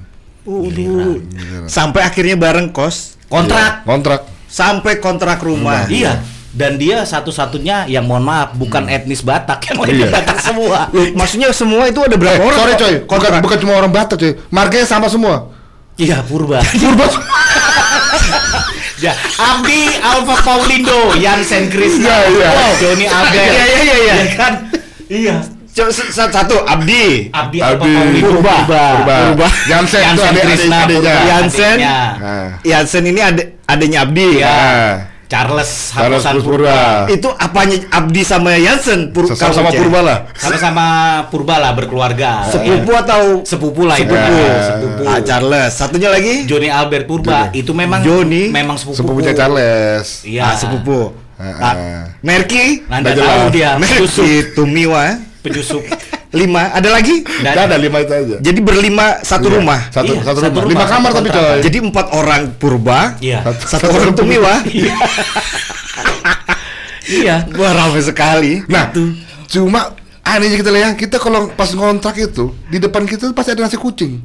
Waduh. 0.43 1.21
Miliran. 1.21 1.69
Sampai 1.69 2.01
akhirnya 2.01 2.35
bareng 2.35 2.73
kos, 2.73 3.21
Kontrak. 3.29 3.85
Kontrak. 3.85 4.21
sampai 4.45 5.01
kontrak 5.01 5.41
rumah. 5.41 5.89
Iya. 5.89 6.21
Dan 6.53 6.77
dia 6.77 7.01
satu-satunya 7.01 7.89
yang 7.89 8.05
mohon 8.05 8.21
maaf 8.21 8.53
bukan 8.53 8.85
etnis 8.85 9.25
Batak 9.25 9.57
yang 9.65 9.81
Iya. 9.81 9.85
lainnya 9.89 10.07
Batak 10.13 10.37
semua. 10.37 10.85
Loh, 10.93 11.09
maksudnya 11.17 11.49
semua 11.49 11.89
itu 11.89 11.97
ada 11.97 12.13
berapa 12.13 12.37
Eh, 12.37 12.45
orang? 12.45 12.57
sorry 12.61 12.73
kok? 12.73 12.79
coy, 12.79 12.93
bukan, 13.09 13.31
bukan 13.41 13.57
cuma 13.57 13.73
orang 13.73 13.89
Batak 13.89 14.17
coy. 14.21 14.31
Marganya 14.53 14.85
sama 14.85 15.09
semua. 15.09 15.49
Iya, 15.97 16.21
purba. 16.21 16.61
Purba. 16.81 17.05
ya, 18.97 19.13
Abdi 19.35 19.81
Alfa 19.97 20.35
Paulindo, 20.41 21.17
Jansen 21.17 21.69
Krishna, 21.69 22.05
Iya, 22.05 22.29
iya. 22.29 22.49
wow, 22.49 22.71
Doni 22.77 23.05
Abel. 23.09 23.33
Iya, 23.33 23.49
iya, 23.49 23.65
iya, 23.81 23.95
iya. 23.97 24.13
Ya 24.13 24.33
kan? 24.37 24.53
Iya. 25.09 25.35
Satu 26.13 26.61
Abdi. 26.69 27.33
Abdi, 27.33 27.57
Abdi. 27.57 27.57
Alpapauli 27.65 28.21
Purba. 28.21 28.55
Purba. 28.61 28.83
Purba. 29.01 29.15
Purba. 29.33 29.47
Jansen 29.65 30.01
itu 30.05 30.21
Jansen 30.21 30.69
adik 30.69 30.97
Krishna. 31.01 31.69
Nah. 31.81 32.49
Yansen 32.61 33.03
ini 33.09 33.21
ada 33.25 33.41
adanya 33.65 34.05
Abdi. 34.05 34.27
Iya. 34.37 34.45
Ah. 34.53 34.93
Charles 35.33 35.71
Charles 35.89 36.21
Haposan 36.21 36.35
Purba. 36.37 36.69
Purba. 36.69 36.77
Itu 37.09 37.29
apanya 37.33 37.77
Abdi 37.89 38.21
sama 38.21 38.53
Yansen? 38.53 39.09
Pur 39.09 39.25
Sama-sama 39.27 39.67
kamu, 39.67 39.73
Cek? 39.73 39.79
purba 39.81 39.99
lah. 39.99 40.17
Sama-sama 40.37 40.85
Purba 41.27 41.55
lah 41.57 41.71
berkeluarga. 41.73 42.45
Sepupu 42.45 42.93
atau 42.93 43.41
Sepupu 43.41 43.81
lah 43.83 43.97
itu. 43.97 44.13
sepupu? 44.13 44.33
Ya. 44.37 44.53
Sepupu. 44.69 45.01
Ah, 45.03 45.19
Charles. 45.19 45.71
Satunya 45.73 46.09
lagi? 46.13 46.45
Johnny 46.45 46.69
Albert 46.69 47.09
Purba 47.09 47.49
itu 47.51 47.73
memang 47.73 48.05
Johnny. 48.05 48.53
memang 48.53 48.77
sepupu. 48.77 49.01
Sepupunya 49.01 49.33
Charles. 49.33 50.21
Iya. 50.21 50.41
Ah, 50.45 50.55
sepupu. 50.55 51.17
Ah, 51.33 51.43
Ah, 51.43 51.65
ah. 51.65 52.03
Merki? 52.21 52.85
Nanda 52.85 53.09
Nggak 53.09 53.25
tahu 53.25 53.43
dia. 53.49 53.71
Merki 53.75 54.53
Tumiwa. 54.53 55.17
Penyusup. 55.43 55.83
Lima. 56.33 56.73
Ada 56.73 56.89
lagi? 56.89 57.21
Dan- 57.21 57.53
Nggak 57.53 57.65
ada 57.69 57.77
lima 57.77 57.97
itu 58.01 58.11
aja. 58.11 58.35
Jadi 58.41 58.59
berlima 58.59 59.05
satu 59.21 59.47
Iya. 59.47 59.55
rumah. 59.55 59.79
Satu, 59.87 60.11
Iya, 60.11 60.21
satu, 60.25 60.39
satu 60.41 60.49
rumah. 60.49 60.61
rumah, 60.65 60.71
Lima 60.73 60.83
satu 60.83 60.93
kamar 60.95 61.11
tapi 61.13 61.29
coy. 61.29 61.59
Jadi 61.61 61.77
empat 61.79 62.05
orang 62.11 62.41
purba. 62.57 62.99
Iya. 63.21 63.39
Satu 63.61 63.87
orang 63.89 64.11
Tumiwa. 64.11 64.53
Iya. 67.03 67.45
Wah 67.53 67.71
ramai 67.75 67.99
sekali. 67.99 68.63
Nah, 68.65 68.89
cuma 69.45 69.91
anehnya 70.23 70.55
kita 70.55 70.71
lihat, 70.71 70.95
kita 70.95 71.19
kalau 71.19 71.51
pas 71.51 71.67
ngontrak 71.69 72.15
itu 72.17 72.55
di 72.71 72.79
depan 72.79 73.03
kita 73.03 73.27
pasti 73.31 73.51
ada 73.51 73.67
nasi 73.67 73.75
kucing. 73.75 74.23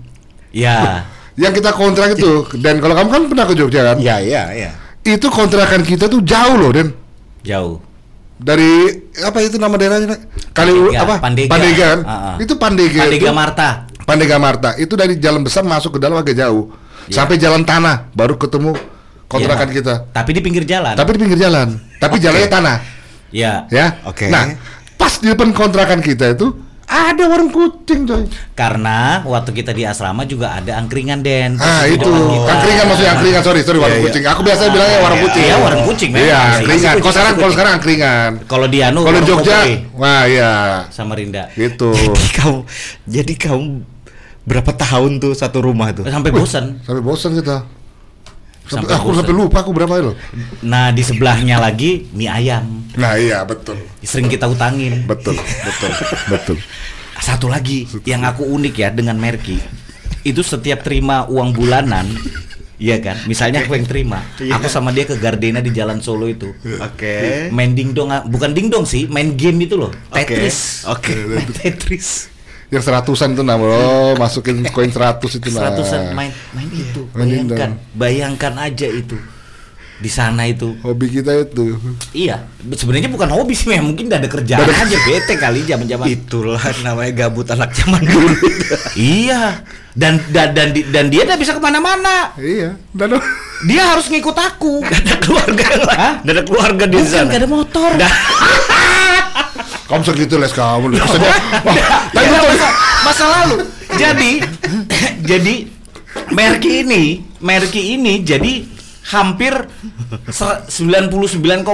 Iya. 0.55 1.03
Yang 1.43 1.63
kita 1.63 1.71
kontrak 1.71 2.15
itu, 2.15 2.31
dan 2.59 2.79
kalau 2.79 2.95
kamu 2.95 3.09
kan 3.09 3.23
pernah 3.27 3.47
ke 3.47 3.55
Jogja 3.55 3.83
kan? 3.85 3.97
Iya 3.99 4.17
iya 4.19 4.43
iya. 4.51 4.71
Itu 5.03 5.31
kontrakan 5.31 5.83
kita 5.83 6.07
tuh 6.07 6.19
jauh 6.23 6.59
loh, 6.59 6.71
Den. 6.71 6.91
Jauh. 7.47 7.79
Dari 8.39 8.71
apa 9.19 9.39
itu 9.43 9.59
nama 9.59 9.75
daerahnya? 9.75 10.15
Kali 10.55 10.71
Pandega, 10.71 11.03
apa? 11.03 11.15
Pandega. 11.21 11.89
Ah, 12.07 12.13
ah. 12.15 12.37
Itu 12.39 12.55
Pandega. 12.55 13.03
Pandega 13.07 13.29
itu- 13.29 13.35
Marta. 13.35 13.69
Pandega 14.07 14.37
Marta. 14.39 14.71
Itu 14.79 14.95
dari 14.95 15.19
jalan 15.19 15.43
besar 15.43 15.67
masuk 15.67 15.99
ke 15.99 16.01
dalam 16.01 16.15
agak 16.17 16.39
jauh. 16.39 16.71
Iya. 17.11 17.19
Sampai 17.19 17.37
jalan 17.37 17.67
tanah 17.67 18.09
baru 18.15 18.39
ketemu 18.39 18.79
kontrakan 19.27 19.69
Iya. 19.69 19.77
kita. 19.83 19.95
Tapi 20.15 20.31
di 20.33 20.41
pinggir 20.41 20.65
jalan. 20.65 20.95
Tapi 20.95 21.11
di 21.15 21.19
pinggir 21.19 21.39
jalan. 21.39 21.69
Tapi 21.99 22.17
jalannya 22.23 22.49
tanah. 22.49 22.77
ya. 23.35 23.67
Ya. 23.69 23.99
Oke. 24.07 24.31
Nah, 24.31 24.55
pas 24.97 25.19
di 25.19 25.27
depan 25.29 25.51
kontrakan 25.53 25.99
kita 26.01 26.31
itu 26.33 26.55
ada 26.89 27.29
warung 27.29 27.53
kucing, 27.53 28.09
coy. 28.09 28.25
Karena 28.57 29.21
waktu 29.23 29.53
kita 29.53 29.77
di 29.77 29.85
asrama 29.85 30.25
juga 30.25 30.57
ada 30.57 30.81
angkringan 30.81 31.21
Den. 31.21 31.61
Ah, 31.61 31.85
itu. 31.85 32.09
Angkringan 32.49 32.85
maksudnya 32.89 33.13
angkringan, 33.13 33.43
sorry, 33.45 33.61
sorry 33.61 33.77
warung 33.77 34.01
Iya, 34.01 34.03
iya. 34.03 34.09
kucing. 34.09 34.25
Aku 34.25 34.41
biasa 34.41 34.61
bilangnya 34.73 34.99
warung 35.05 35.21
Iya, 35.21 35.27
kucing. 35.29 35.45
iya, 35.45 35.57
warung 35.61 35.83
kucing 35.85 36.11
Iya, 36.17 36.41
angkringan. 36.59 36.95
Kalau 36.99 37.13
sekarang 37.13 37.35
kalau 37.37 37.53
sekarang 37.53 37.73
angkringan. 37.77 38.31
Kalau 38.49 38.67
di 38.67 38.79
Anu 38.81 39.01
Kalau 39.05 39.21
Jogja, 39.21 39.59
wah 39.95 40.25
iya. 40.25 40.53
sama 40.89 41.13
Rinda. 41.13 41.53
Gitu. 41.53 41.93
Jadi 42.09 42.29
kamu 42.33 42.59
jadi 43.05 43.35
kamu 43.37 43.65
berapa 44.49 44.73
tahun 44.73 45.21
tuh 45.21 45.37
satu 45.37 45.61
rumah 45.61 45.93
tuh? 45.93 46.09
Sampai 46.09 46.33
bosan. 46.33 46.81
Sampai 46.81 47.05
bosan 47.05 47.37
kita. 47.37 47.78
Sampai, 48.69 48.93
aku 48.93 49.17
sampai 49.17 49.35
lupa 49.35 49.65
aku 49.65 49.73
berapa 49.73 50.13
loh. 50.13 50.17
Nah, 50.61 50.93
di 50.93 51.01
sebelahnya 51.01 51.57
lagi 51.57 52.05
mie 52.13 52.29
ayam. 52.29 52.85
Nah, 53.01 53.17
iya, 53.17 53.41
betul. 53.49 53.81
Sering 54.05 54.29
kita 54.29 54.45
utangin. 54.45 55.09
Betul, 55.09 55.41
betul, 55.41 55.93
betul. 56.29 56.57
Satu 57.19 57.49
lagi 57.49 57.89
yang 58.05 58.23
aku 58.29 58.45
unik 58.45 58.75
ya 58.77 58.89
dengan 58.93 59.17
Merki. 59.17 59.57
Itu 60.23 60.45
setiap 60.45 60.85
terima 60.85 61.25
uang 61.27 61.57
bulanan 61.57 62.05
Iya 62.79 63.03
kan, 63.03 63.19
misalnya 63.27 63.67
aku 63.67 63.75
yang 63.75 63.91
terima, 63.91 64.23
aku 64.39 64.71
sama 64.71 64.95
dia 64.95 65.03
ke 65.03 65.19
Gardena 65.19 65.59
di 65.59 65.75
Jalan 65.75 65.99
Solo 65.99 66.31
itu, 66.31 66.55
Oke. 66.79 67.51
main 67.51 67.75
dingdong, 67.75 68.07
bukan 68.31 68.55
dingdong 68.55 68.87
sih, 68.87 69.11
main 69.11 69.35
game 69.35 69.67
itu 69.67 69.75
loh, 69.75 69.91
Tetris, 70.15 70.87
Oke. 70.87 71.11
main 71.27 71.51
Tetris, 71.59 72.31
Yang 72.69 72.83
seratusan 72.93 73.33
itu 73.33 73.43
nah, 73.45 73.57
bro, 73.57 74.13
masukin 74.21 74.61
koin 74.69 74.93
seratus 74.93 75.41
itu 75.41 75.49
nah. 75.53 75.73
seratusan 75.73 76.13
main 76.13 76.29
main 76.53 76.69
itu, 76.69 77.09
Main 77.17 77.49
bayangkan, 77.49 77.71
bayangkan 77.97 78.55
aja 78.61 78.85
itu 78.85 79.17
di 79.99 80.07
sana 80.07 80.47
itu, 80.47 80.79
Hobi 80.79 81.11
kita 81.11 81.35
itu. 81.35 81.75
iya, 82.15 82.47
sebenarnya 82.71 83.11
bukan 83.11 83.35
hobi 83.35 83.51
sih, 83.59 83.67
memang 83.67 83.91
mungkin 83.91 84.07
udah 84.07 84.23
ada 84.23 84.31
kerjaan 84.31 84.63
aja, 84.63 84.95
bete 84.95 85.35
kali 85.35 85.67
zaman 85.67 85.91
zaman 85.91 86.07
Itulah 86.07 86.63
namanya 86.87 87.27
gabut 87.27 87.51
anak 87.51 87.75
zaman 87.75 88.07
dulu. 88.07 88.31
Iya. 88.95 89.67
Dan 89.99 90.23
dan 90.31 90.55
dan, 90.55 90.71
dan 90.71 91.11
dia 91.11 91.27
tidak 91.27 91.43
bisa 91.43 91.59
ke 91.59 91.59
mana-mana. 91.59 92.31
Iya. 92.39 92.79
Dan 92.95 93.19
Dia 93.67 93.91
harus 93.91 94.07
ngikut 94.07 94.39
aku. 94.39 94.87
ada 94.87 95.19
keluarga 95.19 95.67
lain. 95.83 95.99
Hah? 95.99 96.15
Ada 96.23 96.43
keluarga 96.47 96.85
di 96.87 97.03
sana. 97.03 97.27
gak 97.35 97.43
ada 97.43 97.51
motor. 97.51 97.91
kamu 99.89 100.03
segitu 100.05 100.37
les 100.37 100.53
kamu. 100.53 100.93
Les. 100.93 101.01
Maksudnya, 101.03 101.33
wah, 101.65 101.77
Tapi 102.13 102.29
masa, 102.29 102.69
masa 103.03 103.25
lalu. 103.27 103.57
Jadi 103.97 104.31
jadi 105.31 105.55
Merki 106.29 106.85
ini, 106.85 107.25
Merki 107.41 107.97
ini 107.97 108.21
jadi 108.21 108.69
hampir 109.09 109.65
se- 110.29 110.61
99,9% 110.85 111.65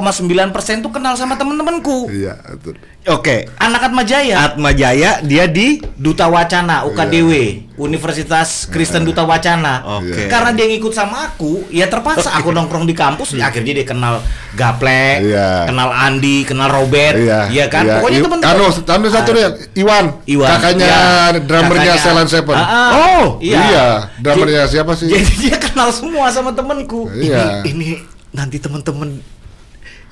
tuh 0.80 0.92
kenal 0.94 1.18
sama 1.18 1.34
temen-temenku. 1.34 2.06
Iya, 2.08 2.38
betul. 2.54 2.78
Oke. 3.04 3.44
Anak 3.60 3.92
Atma 3.92 4.00
Jaya. 4.00 4.48
Atma 4.48 4.72
Jaya 4.72 5.20
dia 5.20 5.44
di 5.44 5.76
Duta 6.00 6.24
Wacana 6.24 6.88
UKDW 6.88 7.60
Universitas 7.76 8.64
Kristen 8.70 9.04
Duta 9.04 9.28
Wacana. 9.28 10.00
Oke. 10.00 10.24
Karena 10.30 10.56
dia 10.56 10.64
ngikut 10.72 10.94
sama 10.96 11.28
aku, 11.28 11.68
ya 11.68 11.84
terpaksa 11.92 12.32
aku 12.32 12.48
nongkrong 12.48 12.88
di 12.88 12.96
kampus. 12.96 13.36
Akhirnya 13.36 13.76
dia 13.76 13.84
kenal 13.84 14.24
Gaple, 14.56 15.26
Iya. 15.26 15.68
kenal 15.68 15.90
Andi, 15.92 16.48
kenal 16.48 16.70
Robert, 16.72 17.18
Iya, 17.18 17.66
kan. 17.68 17.84
iya. 17.84 17.98
Pokoknya 18.00 18.20
teman-teman. 18.24 18.54
Anu, 18.56 18.64
anu 18.72 19.06
satu 19.10 19.30
Ah, 19.30 19.36
deh, 19.36 19.46
Iwan, 19.76 20.04
Iwan, 20.24 20.48
kakaknya 20.54 20.86
iya. 20.86 21.40
drummernya 21.42 21.92
Kakaknya. 21.98 22.06
Selan 22.08 22.28
Seven. 22.30 22.56
Ah, 22.56 22.64
ah. 22.64 22.88
Oh, 22.94 23.24
iya. 23.42 23.58
iya. 23.68 23.86
Drummernya 24.22 24.64
siapa 24.70 24.94
sih? 24.96 25.10
Jadi 25.10 25.32
dia 25.50 25.56
kenal 25.60 25.90
semua 25.90 26.30
sama 26.30 26.54
temenku. 26.54 27.10
Iya. 27.10 27.66
ini, 27.66 27.74
ini 27.74 27.88
nanti 28.32 28.62
teman-teman 28.62 29.18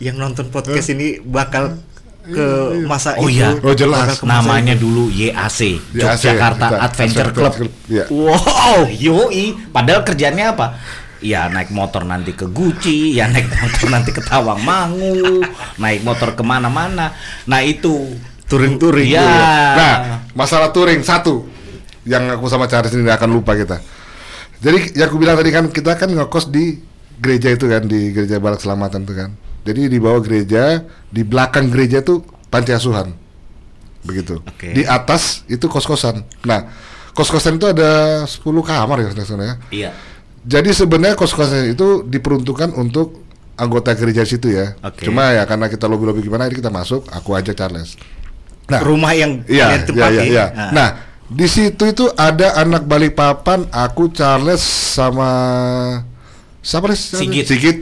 yang 0.03 0.19
nonton 0.19 0.51
podcast 0.51 0.91
ini 0.91 1.23
bakal 1.23 1.79
ke 2.23 2.47
masa 2.85 3.19
Oh 3.19 3.27
itu. 3.27 3.39
iya. 3.39 3.51
Oh, 3.59 3.75
jelas. 3.75 4.07
Bakal 4.07 4.17
ke 4.17 4.25
masa 4.25 4.33
Namanya 4.39 4.75
itu. 4.75 4.83
dulu 4.83 5.05
YAC, 5.09 5.59
YAC, 5.91 6.23
Yogyakarta 6.23 6.67
kita- 6.67 6.81
Adventure 6.81 7.27
Adventure 7.27 7.31
Club. 7.33 7.53
Club, 7.57 7.73
iya. 7.87 8.05
Wow, 8.09 8.79
yoi. 8.89 9.45
Padahal 9.69 10.01
kerjanya 10.03 10.55
apa? 10.55 10.67
Ya 11.19 11.47
naik 11.47 11.71
motor 11.71 12.03
nanti 12.03 12.31
ke 12.31 12.47
Gucci, 12.47 13.15
ya 13.15 13.27
naik 13.27 13.47
motor 13.55 13.87
nanti 13.89 14.11
ke 14.11 14.19
Tawangmangu, 14.21 15.43
naik 15.77 16.03
motor 16.03 16.35
ke 16.35 16.43
mana-mana. 16.43 17.15
Nah 17.45 17.61
itu, 17.61 18.11
touring-touring 18.47 19.07
Iya. 19.09 19.19
tuh 19.19 19.31
ya. 19.31 19.47
Nah, 19.73 19.95
masalah 20.33 20.71
touring 20.71 21.01
satu 21.01 21.47
yang 22.03 22.27
aku 22.29 22.47
sama 22.47 22.67
Charles 22.67 22.91
ini 22.93 23.07
akan 23.07 23.31
lupa 23.31 23.55
kita. 23.55 23.79
Jadi 24.59 24.95
yang 24.95 25.07
aku 25.07 25.19
bilang 25.19 25.35
tadi 25.35 25.51
kan 25.51 25.67
kita 25.69 25.95
kan 25.95 26.07
ngekos 26.07 26.47
di 26.49 26.79
gereja 27.19 27.51
itu 27.51 27.67
kan 27.67 27.83
di 27.83 28.11
gereja 28.11 28.39
Balak 28.39 28.59
Selamatan 28.59 29.03
tuh 29.03 29.15
kan. 29.15 29.31
Jadi 29.63 29.87
di 29.87 29.99
bawah 30.03 30.19
gereja, 30.19 30.83
di 31.07 31.23
belakang 31.23 31.71
gereja 31.71 32.03
tuh 32.03 32.23
panti 32.51 32.75
asuhan. 32.75 33.15
Begitu. 34.03 34.43
Oke. 34.43 34.75
Di 34.75 34.83
atas 34.83 35.47
itu 35.47 35.71
kos-kosan. 35.71 36.27
Nah, 36.43 36.67
kos-kosan 37.15 37.63
itu 37.63 37.71
ada 37.71 38.23
10 38.27 38.43
kamar 38.63 38.99
ya 39.03 39.09
sebenarnya. 39.15 39.57
iya. 39.71 39.91
Jadi 40.43 40.75
sebenarnya 40.75 41.15
kos-kosan 41.15 41.71
itu 41.71 42.03
diperuntukkan 42.03 42.75
untuk 42.75 43.23
anggota 43.55 43.95
gereja 43.95 44.27
situ 44.27 44.51
ya. 44.51 44.75
Oke. 44.83 45.07
Cuma 45.07 45.31
ya 45.31 45.47
karena 45.47 45.71
kita 45.71 45.87
lobby-lobby 45.87 46.27
gimana, 46.27 46.51
jadi 46.51 46.59
kita 46.59 46.73
masuk, 46.75 47.07
aku 47.15 47.39
aja 47.39 47.55
Charles. 47.55 47.95
Nah, 48.67 48.83
rumah 48.83 49.15
yang 49.15 49.47
Iya, 49.47 49.67
iya, 49.71 49.79
tempati. 49.87 50.15
iya, 50.19 50.23
iya. 50.27 50.45
Nah, 50.51 50.71
Nah, 50.75 50.89
di 51.31 51.47
situ 51.47 51.87
itu 51.87 52.11
ada 52.19 52.59
anak 52.59 52.91
Balikpapan, 52.91 53.71
aku 53.71 54.11
Charles 54.11 54.59
sama 54.99 55.31
siapa? 56.59 56.91
Sigit. 56.91 57.47
Sigit. 57.47 57.77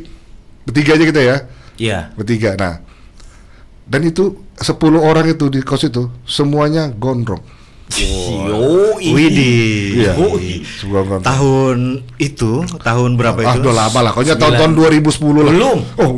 Bertiga 0.68 1.00
aja 1.00 1.04
kita 1.08 1.20
ya. 1.24 1.36
Iya. 1.80 2.12
Bertiga. 2.12 2.52
Nah. 2.54 2.84
Dan 3.82 4.04
itu 4.04 4.36
10 4.54 4.70
orang 5.00 5.26
itu 5.26 5.48
di 5.48 5.60
kos 5.60 5.82
itu 5.82 6.06
semuanya 6.22 6.92
gondrong. 6.92 7.40
Yoi. 7.90 9.10
Widih. 9.10 10.06
Iya. 10.06 10.12
Tahun 11.20 11.78
itu, 12.16 12.52
tahun 12.78 13.10
berapa 13.16 13.40
Ah, 13.42 13.50
itu? 13.50 13.66
udah 13.66 13.74
lama 13.74 13.98
lah. 14.00 14.10
Pokoknya 14.14 14.36
tahun-tahun 14.36 14.72
2010 14.76 15.42
lah. 15.42 15.50
Belum. 15.50 15.78
Oh, 15.96 16.10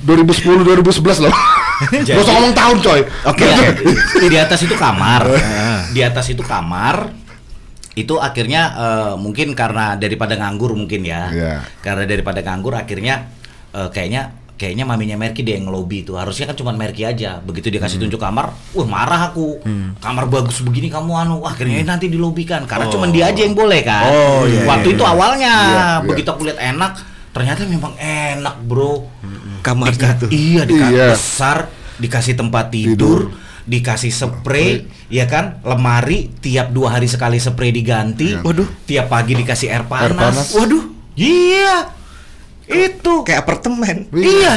2010 0.00 0.64
2011 0.64 1.20
loh. 1.24 1.34
Jadi- 1.80 2.12
Gak 2.12 2.18
usah 2.18 2.34
ngomong 2.34 2.52
tahun, 2.52 2.76
coy. 2.82 3.00
Oke, 3.24 3.46
di 4.32 4.36
atas 4.36 4.60
itu 4.60 4.74
kamar. 4.74 5.22
Di 5.92 6.00
atas 6.02 6.26
itu 6.28 6.42
kamar. 6.42 7.08
Itu 7.92 8.16
akhirnya 8.16 8.62
eh, 8.72 9.14
mungkin 9.18 9.52
karena 9.52 9.94
daripada 9.94 10.34
nganggur 10.34 10.72
mungkin 10.72 11.02
ya. 11.02 11.30
Iya. 11.30 11.54
Karena 11.80 12.06
daripada 12.06 12.40
nganggur 12.40 12.74
akhirnya 12.74 13.26
eh, 13.70 13.88
kayaknya 13.90 14.36
kayaknya 14.54 14.84
maminya 14.84 15.16
Merki 15.16 15.40
dia 15.40 15.56
yang 15.56 15.72
ngelobi 15.72 16.04
itu. 16.04 16.12
Harusnya 16.14 16.44
kan 16.44 16.54
cuma 16.54 16.70
Merki 16.70 17.02
aja. 17.02 17.40
Begitu 17.40 17.72
dia 17.72 17.80
kasih 17.80 17.96
tunjuk 17.96 18.20
kamar, 18.20 18.52
wah 18.76 18.84
marah 18.84 19.32
aku. 19.32 19.56
Kamar 19.98 20.28
bagus 20.28 20.60
begini 20.60 20.86
kamu 20.86 21.10
anu. 21.16 21.34
Wah, 21.40 21.50
akhirnya 21.50 21.80
nanti 21.82 22.06
dilobikan 22.06 22.68
karena 22.68 22.86
cuma 22.86 23.08
dia 23.08 23.32
aja 23.32 23.40
yang 23.40 23.56
boleh 23.56 23.80
kan. 23.80 24.04
Oh, 24.06 24.44
iya, 24.44 24.68
Waktu 24.68 24.92
iya, 24.92 24.96
itu 24.96 25.02
awalnya 25.02 25.54
Iya, 25.56 25.72
iya. 25.72 25.86
begitu 26.04 26.28
aku 26.28 26.44
lihat 26.44 26.60
enak, 26.60 26.92
ternyata 27.32 27.64
memang 27.64 27.96
enak, 27.96 28.56
Bro. 28.62 29.08
Kamarnya 29.60 29.96
Dika- 29.96 30.20
tuh. 30.20 30.28
Iya, 30.28 30.62
di 30.62 30.74
kamar 30.76 30.92
Iya. 30.92 31.08
besar. 31.12 31.58
dikasih 32.00 32.32
tempat 32.32 32.72
tidur, 32.72 33.28
dikasih 33.62 34.08
spray, 34.08 34.70
ya 35.06 35.24
kan, 35.24 35.58
lemari 35.60 36.32
tiap 36.36 36.70
dua 36.70 36.94
hari 36.94 37.06
sekali 37.06 37.36
spray 37.36 37.70
diganti. 37.70 38.32
Iya. 38.32 38.40
Waduh. 38.40 38.68
Tiap 38.84 39.06
pagi 39.06 39.32
dikasih 39.34 39.68
air 39.68 39.84
panas. 39.84 40.04
Air 40.04 40.14
panas. 40.14 40.46
Waduh. 40.52 40.84
Iya. 41.14 41.76
Itu. 42.66 43.22
Kayak 43.22 43.44
apartemen. 43.44 44.06
Iya. 44.10 44.52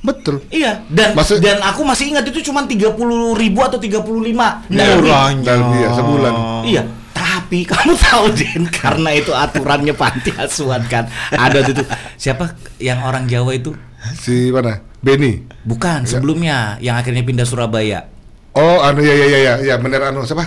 Betul. 0.00 0.44
Iya. 0.48 0.84
Dan 0.86 1.14
Maksud- 1.14 1.40
dan 1.40 1.60
aku 1.60 1.80
masih 1.80 2.12
ingat 2.12 2.26
itu 2.26 2.44
cuma 2.44 2.62
30 2.62 2.92
ribu 3.32 3.60
atau 3.60 3.78
35 3.78 4.60
Dari- 4.66 5.00
Murahnya. 5.00 5.42
Dari 5.42 5.64
dia 5.72 5.88
sebulan. 5.90 6.34
Iya, 6.62 6.82
tapi 7.10 7.64
kamu 7.64 7.92
tahu 8.04 8.24
Den 8.30 8.62
karena 8.68 9.10
itu 9.12 9.32
aturannya 9.32 9.94
panti 9.94 10.28
asuhan 10.30 10.84
kan. 10.84 11.08
Ada 11.30 11.64
tuh 11.66 11.86
siapa 12.14 12.52
yang 12.76 13.00
orang 13.00 13.24
Jawa 13.24 13.56
itu? 13.56 13.72
Si 14.14 14.52
mana? 14.52 14.84
Benny. 15.00 15.40
Bukan, 15.64 16.04
sebelumnya 16.04 16.76
yang 16.78 16.96
akhirnya 16.96 17.20
pindah 17.20 17.44
Surabaya. 17.44 18.08
Oh, 18.54 18.78
anu 18.80 19.02
ya 19.02 19.10
ya 19.12 19.26
ya 19.26 19.38
ya, 19.38 19.54
ya 19.60 19.74
bener 19.76 20.00
anu 20.00 20.22
siapa? 20.22 20.46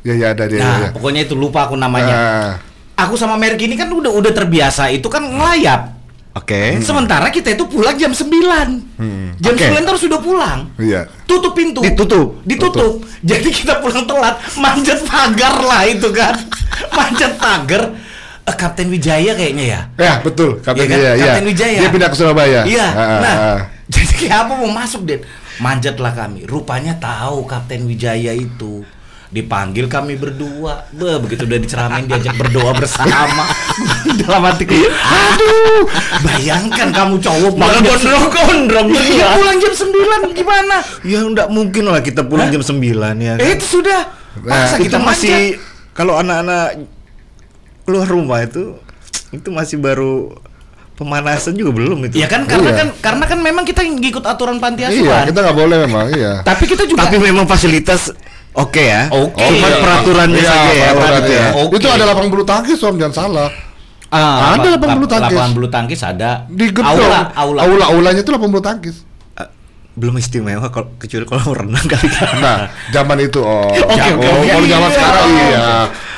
Ya 0.00 0.14
ya 0.16 0.26
ada 0.32 0.48
dia 0.48 0.60
Nah, 0.60 0.72
ya, 0.72 0.84
ya. 0.88 0.90
pokoknya 0.90 1.20
itu 1.24 1.34
lupa 1.36 1.68
aku 1.68 1.76
namanya. 1.76 2.14
Ah, 2.14 2.50
Aku 2.96 3.12
sama 3.12 3.36
Merk 3.36 3.60
ini 3.60 3.76
kan 3.76 3.92
udah 3.92 4.08
udah 4.08 4.32
terbiasa 4.32 4.88
itu 4.88 5.04
kan 5.06 5.20
ngelayap. 5.20 5.92
Oke. 6.32 6.80
Sementara 6.80 7.28
kita 7.28 7.52
itu 7.52 7.64
pulang 7.64 7.96
jam 7.96 8.08
9. 8.08 8.28
Hmm. 8.96 9.36
Jam 9.36 9.52
Oke. 9.52 9.68
9 9.68 9.84
terus 9.84 10.00
sudah 10.04 10.20
pulang. 10.20 10.68
Iya. 10.76 11.04
Tutup 11.24 11.52
pintu. 11.52 11.84
Ditutup. 11.84 12.40
Ditutup. 12.44 13.04
Jadi 13.20 13.48
kita 13.52 13.80
pulang 13.80 14.04
telat, 14.04 14.36
manjat 14.56 15.00
pagar 15.04 15.60
lah 15.60 15.84
itu 15.84 16.08
kan. 16.12 16.36
manjat 16.96 17.36
pagar. 17.36 17.92
Eh, 18.46 18.54
Kapten 18.54 18.88
Wijaya 18.88 19.32
kayaknya 19.32 19.64
ya. 19.64 19.80
Ya, 19.96 20.12
betul. 20.20 20.60
Kapten 20.60 20.84
Iya 20.84 20.92
kan? 20.92 20.96
dia, 20.96 21.10
iya. 21.12 21.24
Kapten 21.24 21.46
Wijaya. 21.48 21.78
Dia 21.84 21.90
pindah 21.92 22.08
ke 22.08 22.16
Surabaya. 22.16 22.60
Iya. 22.64 22.86
Ah, 22.86 23.00
ah, 23.00 23.18
nah, 23.20 23.34
ah. 23.36 23.58
jadi 23.92 24.12
kayak 24.24 24.36
apa 24.44 24.52
mau 24.56 24.70
masuk, 24.72 25.04
Den? 25.04 25.20
Manjatlah 25.58 26.12
kami. 26.12 26.44
Rupanya 26.44 26.96
tahu 26.96 27.44
Kapten 27.44 27.84
Wijaya 27.84 28.32
itu. 28.32 28.84
Dipanggil 29.26 29.90
kami 29.90 30.14
berdua. 30.14 30.86
Be, 30.94 31.18
begitu 31.18 31.44
udah 31.44 31.58
diceramain 31.58 32.06
diajak 32.06 32.38
berdoa 32.38 32.72
bersama. 32.72 33.44
Dalam 34.22 34.42
hatiku, 34.44 34.72
aduh, 34.86 35.82
bayangkan 36.22 36.88
kamu 36.88 37.18
cowok 37.18 37.52
Malah 37.58 37.82
pulang 37.82 37.82
jam 37.82 37.98
gondrong-gondrong 37.98 38.86
Iya, 38.88 39.02
berdua. 39.02 39.28
pulang 39.34 39.58
jam 39.58 39.72
9 39.74 40.30
gimana? 40.32 40.76
Ya 41.02 41.18
enggak 41.20 41.48
mungkin 41.50 41.84
lah 41.84 42.00
kita 42.00 42.22
pulang 42.22 42.48
jam 42.48 42.62
9 42.62 42.80
ya. 43.18 43.34
kan? 43.34 43.42
Eh, 43.42 43.50
itu 43.58 43.82
sudah. 43.82 44.00
Masa 44.38 44.76
itu 44.76 44.86
kita 44.86 44.98
masih 45.00 45.58
kalau 45.90 46.14
anak-anak 46.14 46.86
keluar 47.82 48.06
rumah 48.06 48.40
itu 48.40 48.76
itu 49.30 49.48
masih 49.48 49.76
baru 49.76 50.38
pemanasan 50.96 51.52
juga 51.52 51.70
belum 51.72 51.98
itu. 52.04 52.16
Ya 52.16 52.26
kan 52.26 52.44
karena 52.44 52.70
Iya. 52.70 52.78
kan 52.78 52.88
karena 52.98 53.24
kan 53.26 53.38
memang 53.38 53.62
kita 53.62 53.84
ngikut 53.84 54.24
aturan 54.24 54.56
panti 54.56 54.82
Iya, 54.82 54.90
asuhan. 54.90 55.24
kita 55.28 55.38
nggak 55.42 55.56
boleh 55.56 55.76
memang, 55.84 56.06
iya. 56.10 56.32
Tapi 56.48 56.64
kita 56.64 56.82
juga 56.82 57.04
Tapi 57.04 57.16
memang 57.20 57.44
fasilitas 57.44 58.08
oke 58.52 58.80
ya. 58.80 59.12
Oke. 59.12 59.36
Cuma 59.38 59.66
Iya. 59.66 59.78
peraturannya 59.78 60.40
Iya, 60.40 60.48
saja 60.48 60.70
ya. 60.72 60.88
peraturannya. 60.90 61.20
begitu 61.20 61.32
ya. 61.32 61.46
Oke. 61.54 61.72
Itu 61.76 61.86
ada 61.86 62.04
lapang 62.04 62.28
bulu 62.28 62.42
tangkis, 62.42 62.78
Om, 62.80 62.96
jangan 62.96 63.14
salah. 63.14 63.48
Ah, 64.06 64.54
Ada 64.54 64.70
lap- 64.70 64.78
lapangan 64.78 64.96
bulu 64.96 65.08
tangkis. 65.10 65.34
Lapangan 65.34 65.52
bulu 65.52 65.68
tangkis 65.68 66.00
ada. 66.00 66.30
Di 66.46 66.66
gedung. 66.70 66.86
Aula, 66.86 67.20
aula. 67.34 67.60
Aula, 67.66 67.84
aulanya 67.90 68.20
itu 68.22 68.30
lapang 68.30 68.48
bulu 68.48 68.62
tangkis. 68.62 69.02
Belum 69.96 70.14
istimewa 70.14 70.68
kalau 70.68 70.92
kecuali 70.96 71.24
kalau 71.24 71.56
renang 71.64 71.82
kali 71.82 72.06
kan. 72.06 72.36
Nah, 72.36 72.58
zaman 72.92 73.16
itu 73.18 73.40
oh. 73.40 73.72
Ja- 73.76 73.88
oke, 73.88 74.10
oh, 74.20 74.36
oke. 74.38 74.46
Kalau 74.46 74.66
zaman 74.68 74.88
Iya. 74.88 74.94
sekarang 74.94 75.26
iya. 75.32 75.68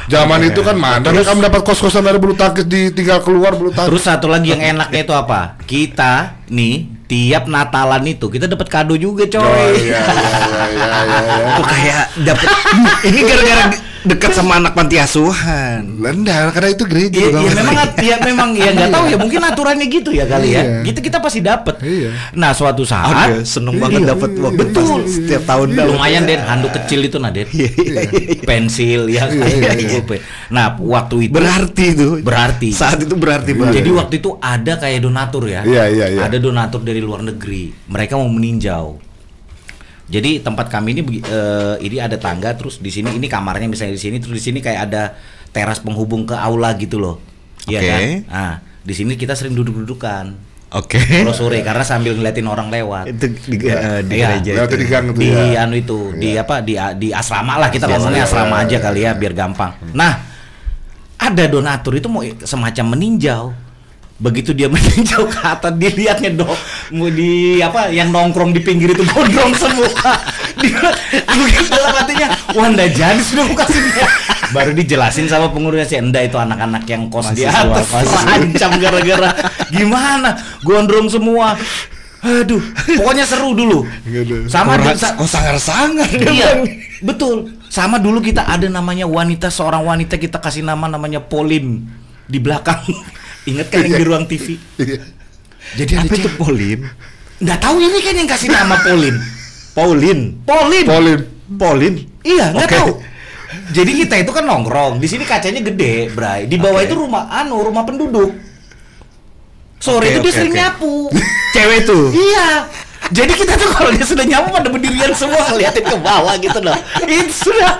Zaman 0.09 0.41
itu 0.43 0.61
kan 0.64 0.73
mana 0.75 1.05
kamu 1.05 1.41
dapat 1.45 1.61
kos-kosan 1.62 2.01
dari 2.01 2.17
bulu 2.17 2.33
tangkis 2.33 2.64
di 2.64 2.88
tinggal 2.91 3.21
keluar 3.21 3.53
bulu 3.53 3.71
tangkis. 3.71 3.93
Terus 3.93 4.03
satu 4.03 4.27
lagi 4.27 4.51
yang 4.51 4.64
enaknya 4.64 5.05
itu 5.05 5.12
apa? 5.12 5.61
Kita 5.62 6.43
nih 6.49 7.05
tiap 7.05 7.45
Natalan 7.45 8.09
itu 8.09 8.27
kita 8.27 8.49
dapat 8.49 8.67
kado 8.67 8.97
juga, 8.97 9.25
coy. 9.25 9.37
Oh, 9.37 9.53
iya, 9.53 9.77
iya, 9.77 10.01
iya, 10.01 10.41
iya, 10.64 10.87
iya, 11.05 11.25
iya. 11.29 11.53
Kok 11.55 11.67
kayak 11.67 12.05
dapat 12.25 12.49
ini 13.09 13.21
gara-gara 13.23 13.64
dekat 14.09 14.33
sama 14.33 14.57
anak 14.57 14.73
panti 14.73 14.97
asuhan. 14.97 16.01
Lendar 16.01 16.49
karena 16.51 16.68
itu 16.73 16.85
gereja. 16.88 17.21
Iya, 17.21 17.29
ya 17.37 17.53
memang 17.53 17.77
ya 18.01 18.16
memang 18.25 18.49
ya 18.57 18.71
nggak 18.73 18.90
tahu 18.90 19.05
ya 19.12 19.16
mungkin 19.21 19.40
aturannya 19.44 19.87
gitu 19.87 20.11
ya 20.11 20.25
kali 20.25 20.57
ya. 20.57 20.62
Iya. 20.64 20.79
Gitu 20.88 20.99
kita 21.05 21.21
pasti 21.21 21.44
dapat. 21.44 21.79
Iya. 21.85 22.11
Nah 22.33 22.57
suatu 22.57 22.83
saat 22.83 23.29
Aduh, 23.29 23.44
seneng 23.44 23.77
banget 23.77 24.03
Iya. 24.03 24.16
dapat 24.16 24.31
waktu 24.40 24.59
Betul. 24.64 25.01
setiap 25.05 25.42
tahun 25.44 25.68
lumayan 25.77 26.25
Den 26.25 26.40
handuk 26.40 26.73
kecil 26.73 27.05
itu 27.05 27.21
nah 27.21 27.29
Den. 27.29 27.47
Pensil 28.49 29.12
ya. 29.12 29.29
Iya, 29.29 29.73
iya, 29.77 29.88
Pulpen. 30.01 30.21
Nah 30.49 30.75
waktu 30.79 31.29
itu 31.29 31.35
Berarti 31.35 31.85
itu. 31.92 32.09
Berarti. 32.25 32.68
Saat 32.73 33.05
itu 33.05 33.14
berarti 33.14 33.53
Iya. 33.53 33.59
banget. 33.61 33.75
Jadi 33.83 33.90
waktu 33.92 34.14
itu 34.18 34.31
ada 34.38 34.73
kayak 34.79 35.01
donatur 35.03 35.44
ya. 35.47 35.62
Iya, 35.64 35.85
iya, 35.90 36.07
iya. 36.14 36.21
Ada 36.25 36.38
donatur 36.38 36.81
dari 36.81 37.01
luar 37.03 37.21
negeri. 37.21 37.75
Mereka 37.88 38.16
mau 38.16 38.29
meninjau. 38.31 39.08
Jadi 40.09 40.40
tempat 40.40 40.73
kami 40.73 40.97
ini 40.97 41.03
eh, 41.21 41.75
ini 41.85 41.97
ada 42.01 42.16
tangga 42.16 42.57
terus 42.57 42.81
di 42.81 42.88
sini 42.88 43.12
ini 43.12 43.29
kamarnya 43.29 43.68
misalnya 43.68 43.92
di 43.92 44.01
sini 44.01 44.16
terus 44.16 44.40
di 44.40 44.44
sini 44.53 44.59
kayak 44.64 44.81
ada 44.88 45.03
teras 45.53 45.85
penghubung 45.85 46.25
ke 46.25 46.33
aula 46.33 46.73
gitu 46.81 46.97
loh. 46.97 47.21
Iya 47.68 47.81
Oke. 47.81 47.88
kan? 47.88 48.01
Nah, 48.33 48.55
di 48.81 48.94
sini 48.97 49.12
kita 49.21 49.37
sering 49.37 49.53
duduk-dudukan. 49.53 50.49
Oke. 50.68 51.01
Kalau 51.01 51.33
sore 51.33 51.64
karena 51.64 51.81
sambil 51.85 52.12
ngeliatin 52.12 52.44
orang 52.44 52.68
lewat. 52.68 53.09
itu 53.09 53.25
di, 53.49 53.57
eh, 53.68 54.01
di 54.05 54.14
Iya. 54.21 54.29
gereja 54.37 54.53
Lewat 54.61 54.68
itu. 54.73 54.77
di 54.77 54.87
gang 54.88 55.05
itu 55.09 55.21
di 55.21 55.29
ya. 55.33 55.64
anu 55.64 55.75
itu 55.77 55.99
di 56.16 56.31
apa 56.37 56.55
di 56.61 56.75
di 57.01 57.09
asrama 57.12 57.57
lah 57.57 57.68
kita 57.73 57.88
ngomongnya 57.88 58.25
iya, 58.25 58.29
asrama 58.29 58.57
iya, 58.61 58.64
aja 58.68 58.77
iya, 58.77 58.85
kali 58.85 59.01
ya 59.05 59.11
biar 59.16 59.33
gampang. 59.33 59.73
Nah, 59.97 60.12
ada 61.16 61.44
donatur 61.49 61.97
itu 61.97 62.09
mau 62.09 62.25
semacam 62.44 62.85
meninjau. 62.97 63.67
Begitu 64.18 64.50
dia 64.50 64.66
meninjau 64.72 65.31
ke 65.31 65.38
atas 65.38 65.72
dia 65.78 65.90
lihatnya 65.94 66.31
dong 66.35 66.59
mau 66.90 67.07
di 67.07 67.62
apa 67.62 67.87
yang 67.88 68.11
nongkrong 68.11 68.50
di 68.50 68.59
pinggir 68.59 68.90
itu 68.90 69.07
gondrong 69.07 69.54
semua. 69.54 69.87
dia 70.62 70.90
mungkin 71.31 71.64
dalam 71.70 71.92
hatinya 71.94 72.28
wah 72.50 72.66
ndak 72.66 72.98
jadi 72.98 73.20
sudah 73.22 73.46
aku 73.46 73.54
kasih 73.54 73.78
dia. 73.78 74.07
Baru 74.57 74.74
dijelasin 74.74 75.28
sama 75.28 75.52
pengurusnya 75.52 76.00
enggak 76.00 76.33
itu 76.33 76.37
anak-anak 76.37 76.83
yang 76.88 77.07
kos 77.07 77.31
di 77.31 77.44
atas 77.44 77.94
terancam 77.94 78.70
gara-gara 78.81 79.31
gimana 79.70 80.35
gondrong 80.64 81.07
semua. 81.07 81.54
Aduh, 82.18 82.59
pokoknya 82.98 83.22
seru 83.22 83.54
dulu. 83.54 83.87
Gitu. 84.02 84.50
Sama 84.50 84.74
Orang- 84.74 84.98
sa- 84.98 85.14
oh 85.14 85.28
sangar-sangar 85.28 86.11
dia 86.11 86.26
Iya, 86.26 86.50
betul. 86.98 87.54
Sama 87.70 88.02
dulu 88.02 88.18
kita 88.18 88.42
ada 88.42 88.66
namanya 88.66 89.07
wanita 89.07 89.46
seorang 89.46 89.87
wanita 89.87 90.18
kita 90.18 90.42
kasih 90.42 90.66
nama 90.66 90.90
namanya 90.90 91.22
Pauline 91.22 91.87
di 92.26 92.42
belakang. 92.42 92.83
Ingat 93.49 93.67
kan 93.73 93.81
yang 93.89 93.97
di 93.97 94.05
ruang 94.05 94.25
TV? 94.29 94.61
Iya. 94.77 95.01
Jadi 95.77 95.93
ada 95.97 96.09
Apa 96.09 96.15
itu. 96.17 96.29
Polim? 96.37 96.81
Nggak 97.39 97.59
tahu 97.63 97.77
ini 97.81 97.99
kan 98.03 98.15
yang 98.19 98.29
kasih 98.29 98.49
nama 98.51 98.77
Pauline. 98.83 99.19
Paulin. 99.73 100.19
Pauline. 100.43 100.87
Polin. 100.89 101.21
Paulin. 101.55 101.95
Iya, 102.27 102.51
nggak 102.51 102.69
Oke. 102.69 102.77
tahu. 102.77 102.91
Jadi 103.73 103.91
kita 104.05 104.15
itu 104.21 104.31
kan 104.35 104.45
nongkrong. 104.45 104.99
Di 104.99 105.07
sini 105.09 105.25
kacanya 105.25 105.63
gede, 105.63 106.11
Bray. 106.13 106.51
Di 106.51 106.59
bawah 106.59 106.83
Oke. 106.83 106.89
itu 106.91 106.95
rumah 106.99 107.31
anu, 107.31 107.63
rumah 107.63 107.87
penduduk. 107.87 108.35
Sore 109.79 110.11
Oke, 110.11 110.11
itu 110.11 110.21
dia 110.27 110.33
oke, 110.35 110.39
sering 110.43 110.53
oke. 110.53 110.61
nyapu. 110.61 110.93
Cewek 111.55 111.81
tuh. 111.87 112.05
Iya. 112.11 112.49
Jadi 113.15 113.33
kita 113.39 113.55
tuh 113.55 113.71
kalau 113.71 113.91
dia 113.95 114.05
sudah 114.05 114.27
nyapu 114.27 114.51
pada 114.51 114.69
berdirian 114.69 115.15
semua 115.15 115.47
ngeliatin 115.55 115.85
ke 115.87 115.97
bawah 116.03 116.35
gitu 116.43 116.59
loh. 116.59 116.77
Itu 117.07 117.49
sudah 117.49 117.79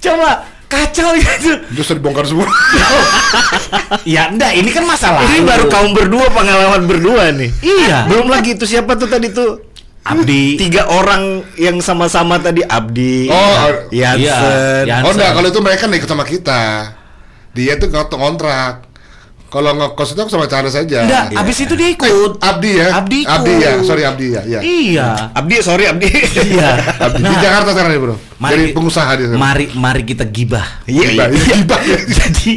coba 0.00 0.46
kacau 0.70 1.10
gitu. 1.18 1.52
Terus 1.74 1.88
dibongkar 1.92 2.24
semua. 2.24 2.46
Ya 4.06 4.30
enggak, 4.30 4.54
ini 4.54 4.70
kan 4.70 4.86
masalah. 4.86 5.22
Ini 5.26 5.42
baru 5.42 5.66
kaum 5.66 5.90
berdua 5.90 6.30
pengalaman 6.30 6.86
berdua 6.86 7.34
nih. 7.34 7.50
Iya. 7.60 8.06
Belum 8.06 8.30
lagi 8.30 8.54
itu 8.54 8.64
siapa 8.64 8.94
tuh 8.94 9.10
tadi 9.10 9.30
tuh? 9.30 9.66
Abdi. 10.00 10.56
Tiga 10.56 10.88
orang 10.88 11.44
yang 11.60 11.76
sama-sama 11.78 12.40
tadi 12.40 12.64
Abdi, 12.64 13.28
Oh, 13.28 13.84
Yansen. 13.92 14.88
iya. 14.88 15.04
Oh 15.04 15.12
enggak, 15.12 15.36
kalau 15.36 15.48
itu 15.50 15.60
mereka 15.60 15.84
nih 15.86 16.00
ikut 16.00 16.08
sama 16.08 16.24
kita. 16.24 16.94
Dia 17.52 17.76
tuh 17.76 17.90
ngontrak. 17.90 18.88
Kalau 19.50 19.74
ngekos 19.74 20.14
itu 20.14 20.20
aku 20.22 20.30
sama 20.30 20.46
cara 20.46 20.70
saja. 20.70 21.02
Enggak, 21.04 21.24
Iya. 21.34 21.42
abis 21.42 21.56
itu 21.60 21.74
dia 21.74 21.90
ikut. 21.90 22.38
Abdi 22.38 22.70
ya? 22.78 22.88
Abdi 22.96 23.16
ikut. 23.26 23.34
Abdi 23.34 23.52
ya, 23.58 23.70
sorry 23.82 24.02
Abdi 24.06 24.26
ya. 24.30 24.42
Iya. 24.46 24.60
Iya. 24.62 25.06
Abdi, 25.34 25.54
sorry 25.60 25.84
Abdi. 25.90 26.06
Iya. 26.54 26.70
Abdi 26.96 27.20
di 27.20 27.26
Nah, 27.28 27.42
Jakarta 27.42 27.68
sekarang 27.74 27.90
nih, 27.92 28.00
Bro. 28.00 28.14
Mari- 28.40 28.56
Jadi 28.56 28.72
pengusaha 28.72 29.10
dia. 29.14 29.28
Mari 29.30 29.68
mari 29.72 30.02
kita 30.02 30.24
gibah. 30.24 30.64
Iya, 30.82 31.12
Gibah, 31.12 31.28
iya. 31.28 31.36
iya, 31.36 31.54
gibah. 31.54 31.80
jadi 32.10 32.50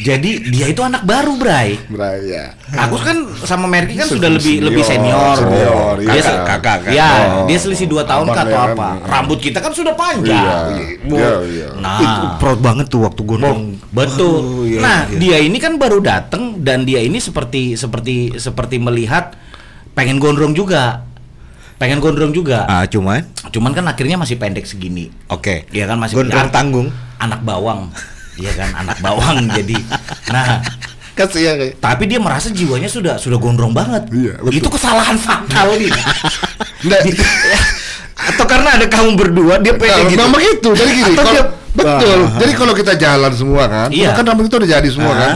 jadi 0.00 0.30
dia 0.48 0.66
itu 0.66 0.80
anak 0.80 1.04
baru, 1.04 1.36
Bray. 1.36 1.76
Bray, 1.86 2.18
ya. 2.26 2.56
Aku 2.80 2.96
kan 2.96 3.16
sama 3.42 3.68
Merki 3.68 3.94
kan 3.94 4.04
Senior, 4.04 4.16
sudah 4.16 4.30
lebih 4.32 4.56
lebih 4.62 4.80
senior. 4.82 5.36
senior, 5.36 5.94
dia 6.00 6.08
iya. 6.10 6.22
se- 6.22 6.40
Kakak, 6.40 6.58
kakak. 6.82 6.90
Ya, 6.90 7.10
Oh. 7.12 7.44
dia 7.44 7.58
selisih 7.58 7.84
2 7.86 8.02
tahun 8.02 8.26
kah 8.26 8.42
atau 8.42 8.56
kan? 8.56 8.68
apa. 8.72 8.88
Iya. 8.96 9.06
Rambut 9.06 9.38
kita 9.38 9.58
kan 9.58 9.70
sudah 9.70 9.92
panjang. 9.92 10.40
Iya. 10.40 11.04
Iya, 11.06 11.32
iya. 11.46 11.68
Nah, 11.76 12.00
Itu 12.00 12.26
proud 12.38 12.58
banget 12.58 12.88
tuh 12.88 13.04
waktu 13.04 13.20
gondrong. 13.20 13.76
Betul. 13.90 14.66
Iya, 14.66 14.78
nah, 14.80 14.98
iya. 15.04 15.18
dia 15.18 15.36
ini 15.38 15.58
kan 15.58 15.76
baru 15.76 16.00
datang 16.00 16.56
dan 16.58 16.82
dia 16.82 16.98
ini 16.98 17.18
seperti 17.18 17.76
seperti 17.76 18.32
seperti 18.34 18.78
melihat 18.78 19.36
pengen 19.92 20.16
gondrong 20.16 20.54
juga. 20.54 21.09
Pengen 21.80 21.96
gondrong 21.96 22.28
juga. 22.30 22.68
Ah, 22.68 22.84
cuman 22.84 23.24
Cuman 23.48 23.72
kan 23.72 23.82
akhirnya 23.82 24.14
masih 24.14 24.36
pendek 24.36 24.62
segini. 24.62 25.08
oke. 25.26 25.64
Iya 25.66 25.88
kan 25.88 25.96
masih 25.96 26.20
gondrong 26.20 26.44
an- 26.44 26.52
tanggung. 26.52 26.88
Anak 27.16 27.40
bawang. 27.40 27.88
Iya 28.36 28.52
kan, 28.52 28.68
anak 28.76 29.00
bawang 29.00 29.48
jadi. 29.56 29.76
Nah, 30.28 30.60
Kasihan 31.10 31.56
kayak. 31.56 31.80
tapi 31.80 32.04
dia 32.04 32.16
merasa 32.16 32.48
jiwanya 32.48 32.86
sudah 32.86 33.16
sudah 33.16 33.36
gondrong 33.36 33.72
banget. 33.72 34.08
Iya, 34.08 34.36
betul. 34.38 34.56
Itu 34.56 34.68
kesalahan 34.70 35.16
fatal 35.16 35.72
nih. 35.74 35.88
Nggak, 36.82 37.00
Atau 38.14 38.44
karena 38.44 38.76
ada 38.76 38.84
kamu 38.84 39.16
berdua 39.16 39.56
dia 39.58 39.72
Nah, 39.72 39.80
pengen 39.80 40.04
gitu. 40.06 40.20
memang 40.20 40.40
gitu. 40.42 40.70
Jadi 40.72 40.90
gini, 40.94 41.04
Atau 41.10 41.24
kalau- 41.24 41.34
dia- 41.34 41.50
betul. 41.72 42.18
Ah. 42.26 42.38
Jadi 42.38 42.52
kalau 42.52 42.72
kita 42.72 42.92
jalan 42.94 43.32
semua 43.32 43.64
kan, 43.64 43.88
Iya. 43.88 44.12
kan 44.12 44.24
rambut 44.24 44.46
itu 44.46 44.56
udah 44.56 44.70
jadi 44.70 44.88
semua 44.88 45.12
Ah. 45.12 45.18
kan. 45.18 45.34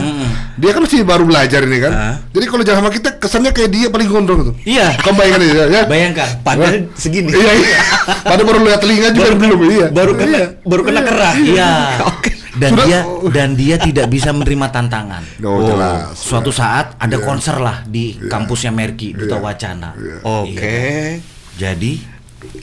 Dia 0.55 0.71
kan 0.71 0.81
masih 0.81 1.03
baru 1.03 1.23
belajar 1.23 1.61
ini 1.61 1.77
kan. 1.79 1.91
Ah. 1.91 2.15
Jadi 2.29 2.45
kalau 2.45 2.63
jalan 2.63 2.79
sama 2.79 2.91
kita 2.91 3.09
kesannya 3.15 3.51
kayak 3.51 3.69
dia 3.69 3.87
paling 3.87 4.07
gondrong 4.07 4.39
itu. 4.41 4.53
Iya. 4.65 4.95
Kamu 4.99 5.15
bayangkan 5.15 5.41
ya, 5.41 5.65
ya? 5.67 5.81
Bayangkan. 5.85 6.29
Padahal 6.41 6.73
segini. 6.93 7.29
Iya, 7.29 7.51
iya. 7.53 7.77
Padahal 8.21 8.45
baru 8.45 8.59
lihat 8.63 8.79
telinga 8.79 9.09
juga 9.09 9.25
Baru- 9.25 9.39
belum, 9.39 9.59
iya. 9.69 9.87
Baru 9.89 10.11
kena 10.13 10.39
baru 10.61 10.81
kena 10.83 11.01
kerah. 11.01 11.33
Iya. 11.35 11.71
Oke. 12.07 12.31
Dan 12.55 12.71
Sudah- 12.71 12.87
dia 12.87 12.99
dan 13.35 13.49
dia 13.53 13.75
tidak 13.75 14.07
bisa 14.07 14.31
menerima 14.31 14.71
tantangan. 14.71 15.23
Oh, 15.43 15.59
jelas. 15.65 16.15
Suatu 16.15 16.55
saat 16.55 16.95
ada 16.95 17.19
Iya. 17.19 17.23
konser 17.23 17.59
lah 17.59 17.83
di 17.83 18.15
kampusnya 18.21 18.71
Merki 18.71 19.11
Duta 19.11 19.35
Iya. 19.35 19.43
Wacana. 19.43 19.89
Oke. 20.23 20.55
Iya. 20.55 21.19
Jadi 21.55 22.14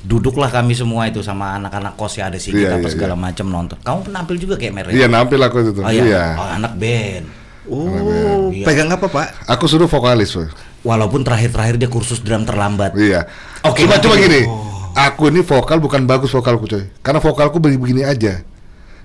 duduklah 0.02 0.48
kami 0.48 0.72
semua 0.72 1.06
itu 1.06 1.20
sama 1.20 1.56
anak-anak 1.56 1.94
kos 1.94 2.16
yang 2.16 2.30
ada 2.30 2.38
sih 2.38 2.50
Iya, 2.50 2.58
kita 2.58 2.74
apa 2.76 2.88
iya, 2.88 2.92
segala 2.92 3.14
iya. 3.14 3.22
macam 3.22 3.46
nonton. 3.48 3.76
Kamu 3.80 3.98
penampil 4.06 4.36
juga 4.36 4.54
kayak 4.56 4.72
Mer? 4.72 4.84
ya? 4.88 4.92
Iya, 4.94 5.06
nampil 5.06 5.40
aku 5.40 5.56
itu. 5.62 5.80
Oh, 5.80 5.88
iya. 5.88 6.02
Iya. 6.02 6.24
Oh, 6.36 6.48
anak 6.48 6.72
band. 6.76 7.24
Oh, 7.62 8.50
Iya. 8.50 8.64
pegang 8.66 8.90
apa, 8.90 9.06
Pak? 9.06 9.46
Aku 9.46 9.64
suruh 9.66 9.86
vokalis, 9.86 10.34
Boy. 10.34 10.50
Walaupun 10.82 11.22
terakhir-terakhir 11.22 11.78
dia 11.78 11.86
kursus 11.86 12.18
drum 12.18 12.42
terlambat. 12.42 12.98
Iya. 12.98 13.30
Oke, 13.62 13.86
Cuma 13.86 13.96
nanti- 13.96 14.04
cuma 14.04 14.16
gini. 14.18 14.42
Aku 14.92 15.30
ini 15.30 15.40
vokal 15.40 15.80
bukan 15.80 16.04
bagus 16.04 16.28
vokalku, 16.28 16.68
coy. 16.68 16.84
Karena 17.00 17.16
vokalku 17.16 17.56
begini-begini 17.56 18.02
aja. 18.04 18.42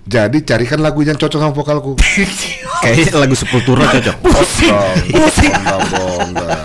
Jadi 0.08 0.40
carikan 0.48 0.80
lagu 0.80 1.04
yang 1.04 1.20
cocok 1.20 1.36
sama 1.36 1.52
vokalku. 1.52 1.92
Kayaknya 2.84 3.20
lagu 3.20 3.36
Sepultura 3.36 3.84
cocok. 3.92 4.16
Pusing. 4.24 4.72
Pusing. 5.12 5.54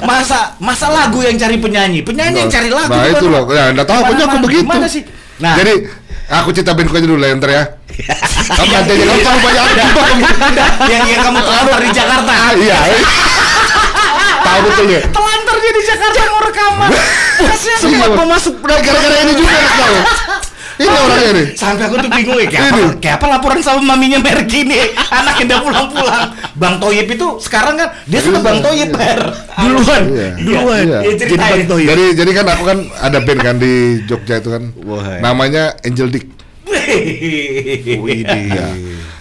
Masa 0.07 0.55
masa 0.63 0.87
lagu 0.87 1.19
yang 1.27 1.35
cari 1.35 1.59
penyanyi, 1.59 2.07
penyanyi 2.07 2.47
yang 2.47 2.53
cari 2.53 2.71
lagu. 2.71 2.95
Nah 2.95 3.11
itu 3.11 3.27
loh, 3.27 3.43
ya 3.51 3.75
enggak 3.75 3.87
tahu 3.91 4.01
punya 4.07 4.25
aku 4.31 4.37
begitu. 4.47 4.63
Gimana 4.63 4.87
sih? 4.87 5.03
Nah, 5.43 5.59
Jadi 5.59 5.75
aku 6.31 6.55
cerita 6.55 6.71
bandku 6.71 6.95
aja 6.95 7.09
dulu 7.11 7.19
ya 7.19 7.35
ntar 7.35 7.51
ya. 7.51 7.65
Kamu 8.53 8.71
nanti 8.71 8.91
aja 8.95 9.05
kamu 9.11 9.21
tahu 9.21 9.39
banyak 9.43 9.65
yang 10.87 11.03
yang 11.11 11.21
kamu 11.27 11.39
telantar 11.43 11.81
di 11.83 11.91
Jakarta. 11.91 12.33
Ah, 12.33 12.53
Iya. 12.55 12.79
Tahu 14.43 14.59
betul 14.71 14.87
ya. 14.87 15.01
Telantar 15.11 15.57
di 15.59 15.83
Jakarta 15.83 16.19
mau 16.31 16.43
rekaman. 16.47 16.89
Kasihan 17.51 17.79
Iya, 17.91 17.99
banget. 18.07 18.17
mau 18.23 18.27
masuk 18.31 18.55
gara-gara 18.63 19.17
ini 19.27 19.33
juga 19.35 19.51
tahu. 19.51 19.97
Ini 20.83 20.97
orangnya 20.99 21.31
nih. 21.33 21.47
Sampai 21.55 21.85
aku 21.87 21.97
tuh 21.97 22.11
bingung 22.11 22.37
ya, 22.37 22.47
kayak 22.47 22.65
apa, 22.69 22.81
kayak 22.99 23.17
apa 23.17 23.27
laporan 23.29 23.61
sama 23.61 23.81
maminya 23.85 24.19
Merki 24.19 24.61
nih 24.63 24.91
Anak 25.09 25.39
yang 25.39 25.49
udah 25.49 25.61
pulang-pulang 25.63 26.25
Bang 26.55 26.77
Toyib 26.77 27.07
itu 27.09 27.27
sekarang 27.39 27.75
kan, 27.77 27.89
dia 28.05 28.19
sudah 28.19 28.41
Bang 28.41 28.59
Toyib 28.59 28.91
Mer 28.91 29.21
Duluan, 29.55 30.03
Iya. 30.09 30.29
duluan. 30.37 30.83
Iya. 30.83 30.99
Iya, 31.03 31.15
Jadi. 31.17 31.35
Bang 31.37 31.65
Toyib. 31.67 31.87
Jadi 31.87 32.05
jadi 32.15 32.31
kan 32.33 32.47
aku 32.49 32.63
kan 32.65 32.79
ada 32.99 33.19
band 33.19 33.41
kan 33.41 33.57
di 33.57 33.73
Jogja 34.05 34.35
itu 34.37 34.51
kan. 34.51 34.63
Wah. 34.83 35.19
Namanya 35.21 35.79
Angel 35.81 36.09
Dick. 36.09 36.27
Iya. 37.63 38.67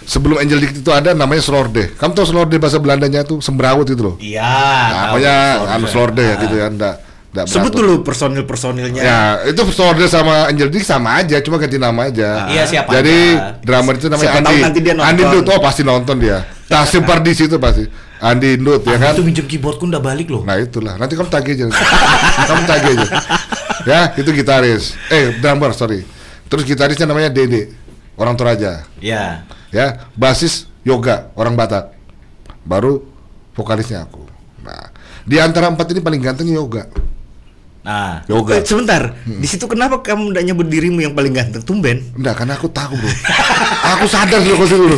Sebelum 0.02 0.36
Angel 0.36 0.58
Dick 0.58 0.74
itu 0.74 0.90
ada 0.90 1.14
namanya 1.14 1.38
Slorde. 1.40 1.94
Kamu 1.94 2.12
tahu 2.12 2.26
Slorde 2.26 2.58
bahasa 2.58 2.76
Belandanya 2.76 3.22
tuh 3.22 3.38
semberawut 3.38 3.86
itu 3.86 4.02
loh. 4.02 4.16
Iya 4.18 4.42
Nah, 4.42 4.82
tahu, 4.82 4.98
Namanya 5.22 5.34
Slorde. 5.38 5.70
anu 5.72 5.86
Slorde 5.86 6.22
ya 6.22 6.34
gitu 6.38 6.54
kan. 6.58 6.70
Nggak, 6.74 6.94
nggak 7.32 7.48
Sebut 7.48 7.72
dulu 7.72 8.04
personil-personilnya. 8.04 9.00
Ya, 9.00 9.20
itu 9.48 9.64
Slorde 9.72 10.04
sama 10.04 10.52
Angel 10.52 10.68
Dick 10.68 10.84
sama 10.84 11.16
aja, 11.16 11.40
cuma 11.40 11.56
ganti 11.56 11.80
nama 11.80 12.12
aja. 12.12 12.44
Iya, 12.52 12.62
siapa 12.68 12.92
Jadi 12.92 13.16
aja. 13.40 13.56
drummer 13.64 13.94
itu 13.96 14.06
namanya 14.12 14.28
Siapa 14.36 14.40
Andi. 14.44 14.56
nanti 14.60 14.78
dia 14.84 14.92
nonton. 14.92 15.08
Andi 15.08 15.22
Ndut, 15.24 15.46
oh 15.48 15.60
pasti 15.64 15.82
nonton 15.82 16.16
dia. 16.20 16.44
Nah, 16.68 16.84
sebar 16.84 17.24
di 17.24 17.32
situ 17.32 17.56
pasti. 17.56 17.88
Andi 18.20 18.60
Ndut 18.60 18.84
ya 18.84 19.00
kan. 19.00 19.16
tuh 19.16 19.24
minjem 19.24 19.48
keyboardku 19.48 19.82
udah 19.88 19.98
balik 19.98 20.30
loh 20.30 20.46
Nah 20.46 20.54
itulah, 20.54 20.94
nanti 20.94 21.16
kamu 21.16 21.26
tagih 21.26 21.52
aja. 21.56 21.66
kamu 22.52 22.62
tagih 22.68 22.90
aja. 23.00 23.08
Ya, 23.82 24.00
itu 24.14 24.30
gitaris. 24.30 24.92
Eh, 25.08 25.40
drummer, 25.40 25.72
sorry. 25.72 26.04
Terus 26.46 26.62
gitarisnya 26.62 27.08
namanya 27.08 27.32
Dede, 27.32 27.72
orang 28.14 28.36
Toraja. 28.36 28.84
Iya 29.00 29.48
Ya, 29.72 30.04
basis 30.12 30.68
Yoga, 30.84 31.32
orang 31.32 31.56
Batak. 31.56 31.96
Baru 32.62 33.08
vokalisnya 33.56 34.04
aku. 34.04 34.20
Nah, 34.60 34.92
di 35.24 35.40
antara 35.40 35.72
empat 35.72 35.88
ini 35.90 36.04
paling 36.04 36.20
ganteng 36.20 36.46
Yoga. 36.46 36.86
Nah 37.82 38.22
Eh, 38.22 38.30
Yoga. 38.30 38.62
sebentar, 38.62 39.02
di 39.26 39.42
situ 39.42 39.66
kenapa 39.66 39.98
kamu 40.00 40.30
tidak 40.30 40.44
nyebut 40.46 40.66
dirimu 40.70 41.02
yang 41.02 41.14
paling 41.18 41.34
ganteng? 41.34 41.66
Tumben. 41.66 41.98
Enggak, 42.14 42.38
karena 42.38 42.54
aku 42.54 42.70
tahu 42.70 42.94
bro. 42.94 43.10
aku 43.90 44.06
sadar 44.06 44.38
kau 44.38 44.62
dulu. 44.62 44.96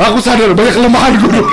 Aku 0.00 0.18
sadar 0.18 0.48
banyak 0.56 0.74
kelemahan 0.74 1.12
dulu. 1.20 1.40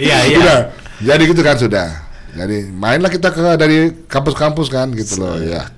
Iya 0.00 0.16
iya 0.24 0.38
Udah. 0.40 0.60
Jadi 1.00 1.22
gitu 1.28 1.42
kan 1.44 1.56
sudah. 1.60 1.88
Jadi 2.32 2.72
mainlah 2.72 3.12
kita 3.12 3.28
ke 3.28 3.40
dari 3.56 3.92
kampus-kampus 4.08 4.72
kan 4.72 4.88
gitu 4.92 5.20
loh 5.20 5.36
ya. 5.40 5.68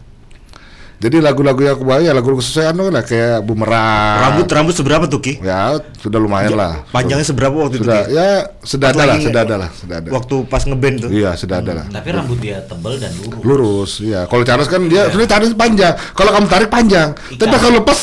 Jadi 1.03 1.19
lagu-lagu 1.19 1.59
yang 1.67 1.75
aku 1.75 1.83
bawa 1.83 1.99
ya 1.99 2.15
lagu-lagu 2.15 2.39
sesuai 2.39 2.71
anu 2.71 2.87
lah 2.87 3.03
kayak 3.03 3.43
bumerang. 3.43 4.23
Rambut 4.23 4.47
rambut 4.47 4.71
seberapa 4.71 5.11
tuh 5.11 5.19
Ki? 5.19 5.43
Ya 5.43 5.83
sudah 5.99 6.23
lumayan 6.23 6.55
lah. 6.55 6.87
Panjangnya 6.95 7.27
seberapa 7.27 7.51
waktu 7.59 7.83
sudah 7.83 8.07
itu? 8.07 8.15
Ki? 8.15 8.15
ya 8.15 8.47
sedada 8.63 8.95
Pas 8.95 9.03
lah, 9.03 9.07
lagi 9.11 9.27
sedada 9.27 9.55
lah, 9.59 9.71
sedada. 9.75 10.09
Waktu 10.15 10.35
pas 10.47 10.63
ngeband 10.63 10.97
tuh. 11.03 11.11
Iya 11.11 11.35
sedada 11.35 11.75
lah. 11.75 11.91
Tapi 11.91 12.09
rambut 12.15 12.39
dia 12.39 12.63
tebal 12.63 13.03
dan 13.03 13.11
lurus 13.19 13.43
Lurus, 13.43 13.93
iya. 13.99 14.31
Kalau 14.31 14.47
Charles 14.47 14.71
kan 14.71 14.79
dia 14.87 15.11
sebenarnya 15.11 15.31
tarik 15.35 15.59
panjang. 15.59 15.95
Kalau 16.15 16.31
kamu 16.31 16.47
tarik 16.47 16.71
panjang, 16.71 17.09
tapi 17.35 17.51
Ikan. 17.51 17.59
kalau 17.59 17.75
lepas 17.83 17.99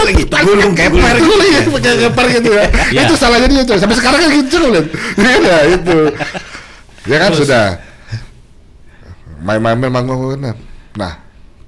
lagi 0.00 0.24
gulung 0.24 0.72
keper 0.72 1.14
gitu 1.20 1.44
ya, 1.44 1.60
pakai 1.68 1.92
keper 2.08 2.26
gitu 2.40 2.50
ya. 2.56 2.64
Iya. 2.88 3.00
Itu 3.04 3.14
salahnya 3.20 3.48
dia 3.52 3.62
coy. 3.68 3.76
Sampai 3.76 3.96
sekarang 4.00 4.18
kan 4.24 4.30
gitu 4.32 4.56
lihat. 4.64 4.86
Iya 5.20 5.56
itu. 5.76 5.98
Ya 7.04 7.16
kan 7.20 7.30
sudah. 7.36 7.64
Main-main 9.44 9.76
manggung 9.92 10.40
Nah, 10.96 11.19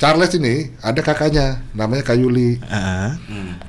Charles 0.03 0.35
ini 0.35 0.67
ada 0.83 0.99
kakaknya 0.99 1.63
namanya 1.79 2.03
Kayuli. 2.03 2.59
Ah. 2.67 3.15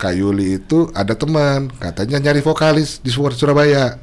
Kayuli 0.02 0.58
itu 0.58 0.90
ada 0.98 1.14
teman 1.14 1.70
katanya 1.78 2.18
nyari 2.18 2.42
vokalis 2.42 2.98
di 3.06 3.14
Sur- 3.14 3.38
Surabaya. 3.38 4.02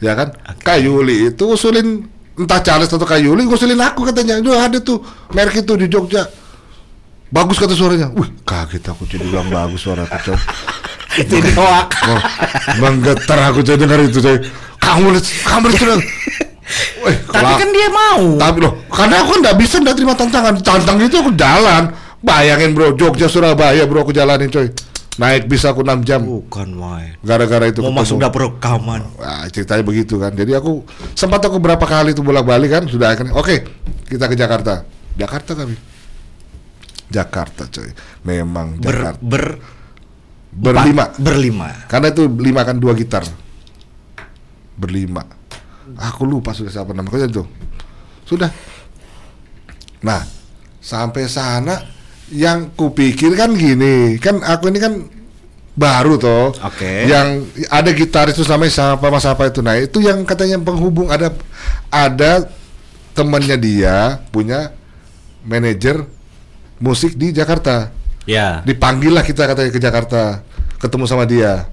Ya 0.00 0.16
kan? 0.16 0.32
Kayuli 0.64 1.28
itu 1.28 1.44
usulin 1.52 2.08
entah 2.40 2.64
Charles 2.64 2.88
atau 2.88 3.04
Kayuli 3.04 3.44
ngusulin 3.44 3.76
aku 3.76 4.08
katanya. 4.08 4.40
Duh 4.40 4.56
ada 4.56 4.80
tuh 4.80 5.04
merek 5.36 5.68
itu 5.68 5.76
di 5.76 5.84
Jogja. 5.92 6.32
Bagus 7.28 7.60
kata 7.60 7.76
suaranya. 7.76 8.08
Wih, 8.16 8.32
kaget 8.48 8.88
aku 8.88 9.04
jadi 9.04 9.28
bilang 9.28 9.52
bagus 9.52 9.84
suara 9.84 10.08
aku. 10.08 10.32
Itu 11.20 11.44
ditolak. 11.44 11.92
Oh, 12.08 12.20
menggetar 12.80 13.52
aku 13.52 13.60
coy 13.60 13.76
dengar 13.76 14.00
itu 14.00 14.24
coy. 14.24 14.40
Kamu 14.80 15.12
lihat, 15.12 15.26
kamu 15.44 15.66
lihat 15.76 16.00
Tapi 16.66 17.22
kalau- 17.30 17.56
kan 17.56 17.70
dia 17.70 17.88
mau 17.88 18.22
tapi 18.36 18.58
loh, 18.58 18.72
karena 18.88 19.22
aku 19.22 19.32
nggak 19.38 19.56
bisa 19.56 19.78
nggak 19.78 19.94
terima 19.94 20.14
tantangan. 20.14 20.54
Tantang 20.58 20.98
itu 20.98 21.14
aku 21.14 21.30
jalan. 21.32 21.94
Bayangin 22.18 22.74
bro, 22.74 22.90
Jogja 22.92 23.26
Surabaya 23.26 23.86
bro 23.86 24.02
aku 24.02 24.10
jalanin 24.10 24.48
coy. 24.48 24.66
Naik 25.16 25.46
bisa 25.46 25.70
aku 25.70 25.80
6 25.80 26.02
jam. 26.02 26.20
Bukan 26.20 26.74
main. 26.74 27.16
Gara-gara 27.20 27.64
itu 27.64 27.80
Mau 27.80 27.88
ketemu. 27.88 28.00
masuk 28.02 28.16
dapur 28.18 28.42
rekaman. 28.50 29.00
Wah, 29.16 29.46
ceritanya 29.46 29.80
begitu 29.80 30.18
kan. 30.18 30.28
Jadi 30.30 30.52
aku 30.52 30.84
sempat 31.12 31.40
aku 31.40 31.56
berapa 31.56 31.80
kali 31.80 32.12
itu 32.12 32.20
bolak-balik 32.20 32.68
kan 32.68 32.84
sudah 32.84 33.10
akhirnya. 33.10 33.32
Oke, 33.32 33.64
kita 34.04 34.26
ke 34.26 34.34
Jakarta. 34.34 34.84
Jakarta 35.14 35.54
kami. 35.54 35.72
Jakarta 37.06 37.64
coy. 37.64 37.88
Memang 38.22 38.76
Ber 38.76 38.92
Jakarta. 38.92 39.20
ber 39.22 39.44
Berlima. 40.50 41.04
empat- 41.06 41.16
berlima. 41.16 41.68
Karena 41.86 42.06
itu 42.10 42.22
lima 42.28 42.60
kan 42.60 42.76
dua 42.76 42.92
gitar. 42.92 43.24
Berlima. 44.74 45.24
Aku 45.94 46.26
lupa 46.26 46.50
sudah 46.50 46.72
siapa 46.72 46.90
namanya 46.90 47.30
itu. 47.30 47.46
Sudah. 48.26 48.50
Nah, 50.02 50.26
sampai 50.82 51.30
sana 51.30 51.78
yang 52.34 52.74
kupikir 52.74 53.38
kan 53.38 53.54
gini, 53.54 54.18
kan 54.18 54.42
aku 54.42 54.66
ini 54.74 54.82
kan 54.82 54.98
baru 55.78 56.18
toh. 56.18 56.50
Oke. 56.58 57.06
Yang 57.06 57.46
ada 57.70 57.90
gitaris 57.94 58.34
itu 58.34 58.42
namanya 58.50 58.72
siapa 58.74 59.06
mas 59.06 59.26
apa 59.30 59.46
itu. 59.46 59.62
Nah, 59.62 59.78
itu 59.78 60.02
yang 60.02 60.26
katanya 60.26 60.58
penghubung 60.58 61.06
ada 61.06 61.30
ada 61.86 62.50
temannya 63.16 63.56
dia 63.56 64.20
punya 64.34 64.74
manajer 65.46 66.04
musik 66.76 67.16
di 67.16 67.32
Jakarta 67.32 67.88
Ya 68.26 68.60
dipanggil 68.66 69.14
lah 69.14 69.22
kita 69.22 69.46
katanya 69.46 69.70
ke 69.70 69.78
Jakarta 69.78 70.42
ketemu 70.82 71.04
sama 71.06 71.24
dia 71.24 71.70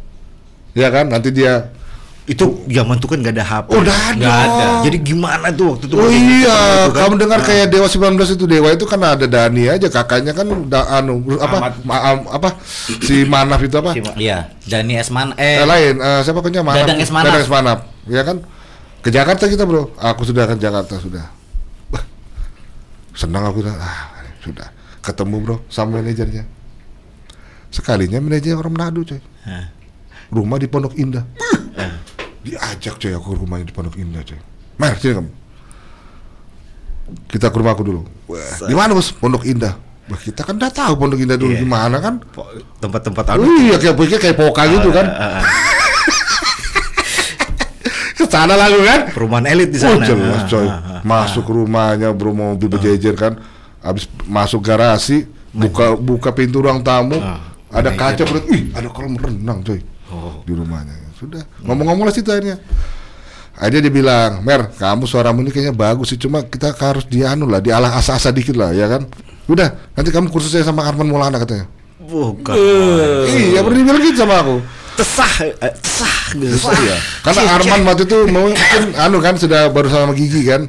ya 0.77 0.87
kan 0.93 1.09
nanti 1.09 1.33
dia 1.33 1.73
Itu 2.23 2.63
zaman 2.71 3.03
tuh 3.03 3.11
kan 3.11 3.19
gak 3.19 3.35
ada 3.35 3.43
HP. 3.43 3.67
oh 3.67 3.83
udah 3.83 3.97
ada, 4.15 4.27
ada. 4.47 4.65
Jadi 4.87 4.97
gimana 5.03 5.51
tuh 5.51 5.75
waktu 5.75 5.91
itu? 5.91 5.95
oh 5.99 6.07
iya. 6.07 6.87
itu 6.87 6.95
kan? 6.95 7.03
kamu 7.03 7.13
dengar 7.19 7.39
kayak 7.43 7.67
Dewa 7.67 7.87
19 7.91 8.15
itu. 8.39 8.43
Dewa 8.47 8.69
itu 8.71 8.85
kan 8.87 8.99
ada 9.03 9.27
Dani 9.27 9.67
aja. 9.67 9.87
Kakaknya 9.91 10.31
kan 10.31 10.47
da, 10.71 10.87
anu 10.87 11.19
apa? 11.35 11.75
Ma, 11.83 11.95
am- 11.99 12.27
apa? 12.31 12.55
Si 13.03 13.27
Manaf 13.27 13.59
itu 13.59 13.75
apa? 13.75 13.91
Si 13.91 13.99
Iya. 14.15 14.47
Dani 14.63 14.95
Esman 14.95 15.35
eh, 15.35 15.59
Eh 15.59 15.67
lain 15.67 15.99
eh, 15.99 16.19
siapa 16.23 16.39
punya 16.39 16.63
Manaf? 16.63 16.87
Dadang 16.87 16.99
Esmanaf. 17.03 17.27
Dadang 17.27 17.43
Esmanaf 17.43 17.79
ya 18.07 18.21
kan? 18.23 18.37
Ke 19.03 19.11
Jakarta 19.11 19.43
kita 19.51 19.67
bro. 19.67 19.91
Aku 19.99 20.23
sudah 20.23 20.47
ke 20.47 20.55
Jakarta 20.55 20.95
sudah. 20.95 21.27
Wah, 21.91 22.03
senang 23.11 23.43
aku 23.43 23.67
sudah 23.67 23.75
ah, 23.75 24.15
sudah. 24.39 24.67
Ketemu 25.03 25.35
bro 25.43 25.55
sama 25.67 25.99
manajernya. 25.99 26.47
Sekalinya 27.67 28.23
manajernya 28.23 28.55
orang 28.55 28.71
Manado 28.71 29.03
coy. 29.03 29.19
Hah. 29.43 29.67
rumah 30.31 30.55
di 30.55 30.65
Pondok 30.65 30.95
Indah. 30.95 31.27
Diajak 32.43 32.95
coy 32.97 33.11
aku 33.11 33.27
ke 33.29 33.37
rumahnya 33.39 33.65
di 33.65 33.73
Pondok 33.73 33.95
Indah 33.95 34.21
coy. 34.21 34.39
Mer 34.75 34.93
sini 34.97 35.13
kamu. 35.15 35.31
kita 37.27 37.47
ke 37.47 37.57
rumahku 37.57 37.83
dulu. 37.83 38.01
Wah, 38.25 38.39
di 38.63 38.71
mana 38.71 38.91
bos? 38.91 39.11
Pondok 39.11 39.43
Indah. 39.43 39.75
Wah, 40.07 40.15
kita 40.17 40.41
kan 40.41 40.55
udah 40.55 40.67
tahu 40.69 40.93
Pondok 40.95 41.19
Indah 41.19 41.35
dulu 41.35 41.51
Iya. 41.51 41.61
di 41.61 41.67
mana 41.67 41.99
kan? 41.99 42.19
Tempat-tempat 42.79 43.23
Oh, 43.29 43.33
anu 43.39 43.47
iya 43.59 43.75
kayak 43.75 43.95
pikir 43.97 44.17
kayak 44.19 44.35
poka 44.35 44.63
gitu 44.65 44.87
kan. 44.89 45.07
Ah, 45.07 45.39
ah, 45.39 45.43
Ke 48.13 48.23
sana 48.25 48.55
lalu 48.55 48.79
kan. 48.83 48.99
perumahan 49.11 49.45
elit 49.47 49.69
di 49.69 49.77
Oh, 49.77 49.83
sana 49.89 50.03
jelas 50.03 50.43
Ah, 50.43 50.47
coy. 50.47 50.65
ah, 50.65 50.71
ah. 50.71 51.01
Masuk 51.03 51.45
rumahnya 51.45 52.09
bro 52.11 52.31
mobil 52.31 52.67
berjejer 52.67 53.15
kan. 53.15 53.35
Habis 53.79 54.07
masuk 54.23 54.63
garasi, 54.63 55.27
buka 55.51 55.93
buka 55.93 56.31
pintu 56.31 56.63
ruang 56.63 56.79
tamu, 56.79 57.19
Ah, 57.19 57.43
ada 57.67 57.91
manajer. 57.91 58.23
kaca 58.23 58.31
bro. 58.31 58.39
Ih, 58.47 58.71
ada 58.71 58.87
kolam 58.87 59.15
renang 59.15 59.59
coy. 59.61 59.79
Oh. 60.07 60.39
Di 60.41 60.55
rumahnya. 60.55 60.95
Sudah. 61.23 61.43
Ngomong-ngomong 61.63 62.03
lah 62.03 62.13
situ 62.13 62.27
akhirnya. 62.27 62.59
Akhirnya 63.53 63.81
dia 63.85 63.93
bilang, 63.93 64.41
Mer, 64.41 64.73
kamu 64.75 65.05
suaramu 65.05 65.45
ini 65.45 65.53
kayaknya 65.53 65.71
bagus 65.71 66.09
sih, 66.11 66.17
cuma 66.17 66.41
kita 66.41 66.73
harus 66.73 67.05
dianu 67.05 67.45
lah, 67.45 67.61
dialah 67.61 67.95
asa-asa 67.95 68.33
dikit 68.33 68.57
lah, 68.57 68.73
ya 68.73 68.89
kan? 68.89 69.05
Udah, 69.45 69.93
nanti 69.93 70.09
kamu 70.09 70.33
kursusnya 70.33 70.65
sama 70.65 70.83
Arman 70.83 71.05
Maulana 71.07 71.37
katanya. 71.37 71.69
bukan 72.03 72.51
Iya, 73.31 73.63
baru 73.63 73.75
dibilang 73.79 74.03
gitu 74.03 74.27
sama 74.27 74.43
aku. 74.43 74.59
tesah 74.93 75.33
eh, 75.41 75.73
tesah 75.79 76.17
gitu 76.35 76.57
Iya. 76.59 76.97
Karena 77.23 77.41
Arman 77.55 77.81
waktu 77.87 78.03
itu 78.03 78.17
mau 78.27 78.45
mungkin 78.51 78.83
anu 78.99 79.17
kan 79.23 79.39
sudah 79.39 79.71
baru 79.71 79.87
sama 79.87 80.11
Gigi 80.11 80.43
kan. 80.43 80.67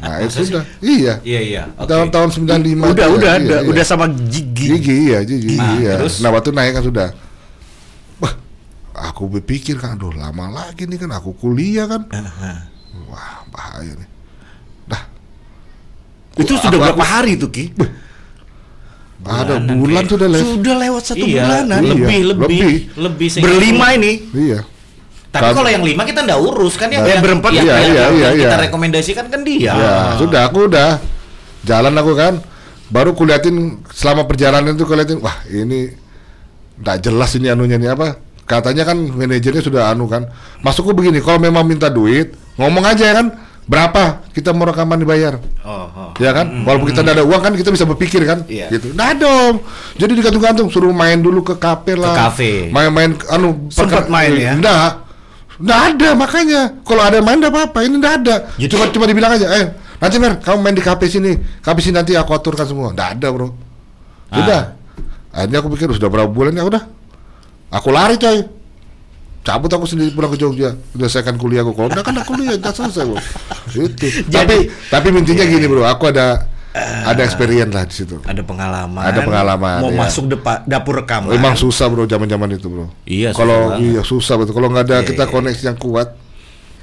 Nah, 0.00 0.16
itu 0.24 0.48
sudah. 0.48 0.64
Iya. 0.80 1.14
Iya 1.24 1.40
iya. 1.40 1.62
Oke. 1.76 1.88
Tahun-tahun 1.88 2.28
95 2.44 2.46
udah 2.46 3.06
udah 3.08 3.32
iya, 3.36 3.44
udah 3.44 3.58
iya. 3.64 3.68
udah 3.68 3.84
sama 3.84 4.06
gigi 4.08 4.76
Gigi 4.76 4.96
iya, 5.12 5.18
Gigi 5.24 5.56
Nah, 5.56 5.76
iya. 5.76 5.92
terus? 6.00 6.20
Nah, 6.24 6.30
waktu 6.32 6.50
naik 6.52 6.76
kan 6.76 6.84
sudah. 6.84 7.08
Aku 9.00 9.26
berpikir 9.26 9.80
kan, 9.80 9.96
aduh 9.96 10.12
lama 10.12 10.52
lagi 10.52 10.84
nih 10.84 11.00
kan 11.00 11.08
aku 11.10 11.32
kuliah 11.32 11.88
kan. 11.88 12.04
Wah, 13.08 13.40
bahaya 13.48 13.96
nih. 13.96 14.08
Dah, 14.84 15.02
itu 16.36 16.52
Aku- 16.52 16.60
sudah 16.60 16.76
aku- 16.76 16.84
berapa 16.86 17.04
hari 17.06 17.34
tuh 17.34 17.48
ki 17.48 17.72
ada 19.20 19.60
Bulanan, 19.60 19.76
bulan 19.76 20.00
kayak- 20.00 20.10
sudah 20.10 20.28
les. 20.28 20.40
sudah 20.42 20.74
lewat 20.80 21.02
satu 21.04 21.24
iya, 21.24 21.42
bulanan 21.44 21.80
Iya, 21.80 21.90
lebih 21.92 22.20
lebih 22.24 22.70
lebih. 22.96 23.28
berlima 23.38 23.86
ini 23.92 24.12
Iya. 24.32 24.60
Tapi 25.30 25.52
kalau 25.54 25.70
yang 25.70 25.84
lima 25.84 26.02
kita 26.02 26.24
ndak 26.24 26.40
urus 26.40 26.74
kan 26.74 26.90
yang, 26.90 27.04
Nah, 27.04 27.10
yang 27.14 27.22
berempat 27.22 27.50
iya, 27.52 27.60
yang- 27.60 27.68
iya, 27.70 28.00
yang 28.00 28.14
iya, 28.16 28.28
kita 28.34 28.56
iya. 28.56 28.64
rekomendasikan 28.66 29.24
kan 29.28 29.40
dia. 29.44 29.70
Ya, 29.70 29.94
sudah 30.18 30.48
aku 30.48 30.66
udah 30.66 30.98
jalan 31.62 31.94
aku 31.94 32.12
kan. 32.16 32.34
Baru 32.90 33.14
kuliatin 33.14 33.54
selama 33.94 34.26
perjalanan 34.26 34.74
itu 34.74 34.82
kuliatin, 34.82 35.22
wah 35.22 35.38
ini 35.46 35.94
nggak 36.82 36.96
jelas 36.98 37.30
ini 37.38 37.46
anunya 37.46 37.78
nih 37.78 37.94
apa? 37.94 38.18
Katanya 38.50 38.82
kan 38.82 38.98
manajernya 38.98 39.62
sudah 39.62 39.94
anu 39.94 40.10
kan. 40.10 40.26
Masukku 40.58 40.90
begini, 40.90 41.22
kalau 41.22 41.38
memang 41.38 41.62
minta 41.62 41.86
duit, 41.86 42.34
ngomong 42.58 42.82
aja 42.82 43.06
ya 43.06 43.14
kan, 43.14 43.30
berapa 43.70 44.26
kita 44.34 44.50
mau 44.50 44.66
rekaman 44.66 44.98
dibayar. 44.98 45.38
oh, 45.62 45.86
oh. 45.86 46.10
Ya 46.18 46.34
kan, 46.34 46.66
walaupun 46.66 46.90
kita 46.90 47.06
nggak 47.06 47.14
ada 47.14 47.24
uang 47.24 47.38
kan 47.40 47.52
kita 47.54 47.70
bisa 47.70 47.86
berpikir 47.86 48.26
kan, 48.26 48.42
Iya. 48.50 48.66
gitu. 48.74 48.90
Nah 48.90 49.14
dong, 49.14 49.62
jadi 49.94 50.10
digantung-gantung, 50.10 50.66
suruh 50.66 50.90
main 50.90 51.22
dulu 51.22 51.46
ke 51.46 51.54
kafe 51.54 51.94
lah, 51.94 52.26
kafe. 52.26 52.74
main-main, 52.74 53.14
anu 53.30 53.70
Sempat 53.70 54.10
main 54.10 54.34
ya? 54.34 54.58
Nggak, 54.58 54.90
nggak 55.62 55.80
ada 55.94 56.08
makanya. 56.18 56.60
Kalau 56.82 57.02
ada 57.06 57.22
main 57.22 57.38
nggak 57.38 57.54
apa-apa, 57.54 57.78
ini 57.86 57.94
nggak 58.02 58.14
ada. 58.26 58.34
Jadi- 58.58 58.66
Cuma 58.74 58.90
cuma 58.90 59.06
dibilang 59.06 59.30
aja, 59.38 59.46
eh 59.46 59.64
nanti 60.02 60.18
mer, 60.18 60.42
kamu 60.42 60.58
main 60.58 60.74
di 60.74 60.82
kafe 60.82 61.06
sini, 61.06 61.38
kafe 61.62 61.86
sini 61.86 62.02
nanti 62.02 62.18
aku 62.18 62.34
aturkan 62.34 62.66
semua. 62.66 62.90
Nggak 62.90 63.10
ada 63.14 63.26
bro. 63.30 63.54
Sudah. 64.34 64.62
Akhirnya 65.30 65.62
aku 65.62 65.70
pikir 65.78 65.86
sudah 65.94 66.10
berapa 66.10 66.26
bulan 66.26 66.50
ya 66.50 66.66
udah. 66.66 66.82
Aku 67.70 67.88
lari 67.94 68.18
coy. 68.18 68.42
Cabut 69.40 69.72
aku 69.72 69.88
sendiri 69.88 70.12
pulang 70.12 70.28
ke 70.28 70.36
Jogja. 70.36 70.76
Udah 70.92 71.08
saya 71.08 71.24
kan 71.24 71.40
kuliah 71.40 71.64
aku. 71.64 71.72
Kalau 71.72 71.88
udah 71.88 72.04
kan 72.04 72.12
aku 72.20 72.36
kuliah, 72.36 72.60
udah 72.60 72.72
selesai 72.76 73.08
bro. 73.08 73.16
Itu. 73.72 74.06
tapi 74.36 74.68
tapi 74.92 75.06
intinya 75.16 75.44
gini 75.48 75.64
bro, 75.64 75.88
aku 75.88 76.12
ada 76.12 76.44
ada 77.08 77.24
experience 77.24 77.72
lah 77.72 77.82
di 77.88 77.94
situ. 77.94 78.20
ada 78.22 78.42
pengalaman 78.46 79.02
Ada 79.02 79.26
pengalaman, 79.26 79.78
mau 79.82 79.90
iya. 79.90 79.98
masuk 80.06 80.30
depa, 80.30 80.62
dapur 80.70 81.02
rekaman 81.02 81.34
Emang 81.34 81.58
susah 81.58 81.90
bro 81.90 82.06
zaman-zaman 82.06 82.54
itu 82.54 82.68
bro. 82.70 82.86
Iya, 83.08 83.32
Kalau 83.34 83.80
iya 83.80 84.04
susah 84.04 84.36
betul. 84.38 84.54
Kalau 84.60 84.68
nggak 84.70 84.84
ada 84.86 84.96
Iya, 85.02 85.08
kita 85.10 85.24
iya. 85.26 85.32
koneksi 85.32 85.62
yang 85.72 85.78
kuat, 85.80 86.08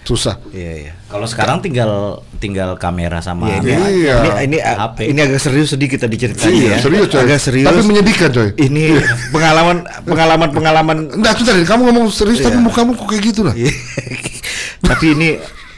susah. 0.07 0.39
iya 0.49 0.71
iya 0.81 0.93
Kalau 1.07 1.27
sekarang 1.27 1.59
tinggal 1.59 2.23
tinggal 2.37 2.75
kamera 2.75 3.19
sama 3.19 3.51
Iya, 3.51 3.59
ini, 3.59 3.71
Iya. 4.07 4.15
ini, 4.17 4.29
ini, 4.47 4.57
HP. 4.57 4.97
ini 5.11 5.19
agak 5.19 5.39
serius 5.39 5.67
sedikit 5.69 5.99
kita 5.99 6.07
diceritain 6.07 6.47
Iya, 6.47 6.71
ya. 6.71 6.77
serius 6.79 7.07
coy. 7.07 7.19
Agak 7.21 7.39
serius. 7.39 7.67
Tapi 7.67 7.81
menyedihkan 7.83 8.29
coy. 8.31 8.49
ini 8.57 8.95
pengalaman 9.29 9.77
pengalaman 10.01 10.49
pengalaman 10.49 10.97
Enggak, 11.11 11.35
sebentar, 11.35 11.59
kamu 11.59 11.81
ngomong 11.91 12.05
serius 12.07 12.39
tapi 12.39 12.55
Iya. 12.55 12.63
mukamu 12.63 12.95
kok 12.95 13.05
kayak 13.05 13.23
gitu 13.25 13.41
lah. 13.43 13.51
tapi 14.87 15.05
ini 15.11 15.29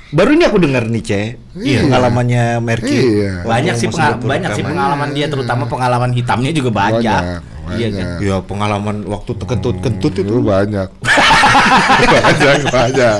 baru 0.10 0.30
ini 0.32 0.44
aku 0.44 0.58
dengar 0.58 0.84
nih 0.84 1.02
ce 1.02 1.22
Iya. 1.54 1.86
pengalamannya 1.86 2.44
Merky 2.60 2.98
Iya. 2.98 3.32
banyak 3.44 3.76
sih 3.76 3.88
pengal- 3.88 4.18
banyak 4.18 4.52
sih 4.52 4.64
pengalaman 4.64 5.10
dia 5.12 5.28
terutama 5.28 5.64
pengalaman 5.66 6.10
hitamnya 6.12 6.50
juga 6.50 6.70
banyak. 6.72 7.06
Banyak, 7.06 7.78
Iya 7.78 7.88
kan. 7.88 8.06
banyak. 8.18 8.26
ya 8.26 8.38
pengalaman 8.42 8.96
waktu 9.06 9.32
kentut-kentut 9.38 10.12
itu 10.12 10.22
Itu 10.26 10.42
banyak. 10.42 10.90
banyak, 12.26 12.60
banyak. 12.68 13.20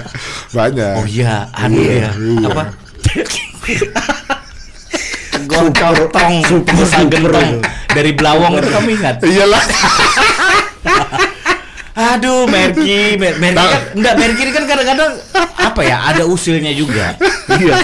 Banyak. 0.50 0.94
Oh 0.98 1.06
iya, 1.06 1.46
anu 1.54 1.78
Iya, 1.78 1.94
ya. 1.94 2.12
iya. 2.18 2.48
Apa? 2.50 2.64
Gotong, 5.40 6.36
bisa 6.64 7.00
gentong 7.06 7.62
dari 7.90 8.12
Blawong 8.14 8.58
itu 8.58 8.70
kamu 8.70 8.90
ingat? 8.96 9.16
Iyalah. 9.22 9.64
Aduh, 12.00 12.48
Merki, 12.48 13.20
Mer 13.20 13.36
Merki 13.44 13.60
kan 13.60 13.82
enggak 13.92 14.14
Merki 14.16 14.42
kan 14.56 14.64
kadang-kadang 14.64 15.12
apa 15.60 15.82
ya, 15.84 15.98
ada 16.08 16.24
usilnya 16.24 16.72
juga. 16.72 17.20
iya 17.60 17.76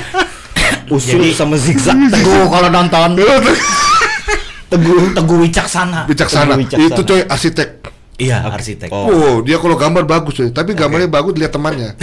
usul 0.90 1.20
Jadi- 1.22 1.34
sama 1.36 1.58
zigzag 1.58 1.98
Teguh 1.98 2.46
kalau 2.48 2.70
nonton. 2.70 3.10
Teguh, 4.66 5.14
Teguh 5.14 5.38
Wicaksana. 5.46 6.10
Bijaksana. 6.10 6.58
Teguh 6.58 6.66
Wicaksana. 6.66 6.90
Itu 6.90 7.02
coy 7.06 7.22
arsitek. 7.28 7.70
Iya, 8.16 8.48
arsitek. 8.50 8.90
Oh. 8.90 9.06
Oh, 9.12 9.36
dia 9.44 9.60
kalau 9.60 9.76
gambar 9.76 10.08
bagus 10.08 10.40
coy, 10.40 10.50
tapi 10.50 10.72
gambarnya 10.74 11.12
bagus 11.12 11.36
lihat 11.36 11.52
temannya. 11.54 11.94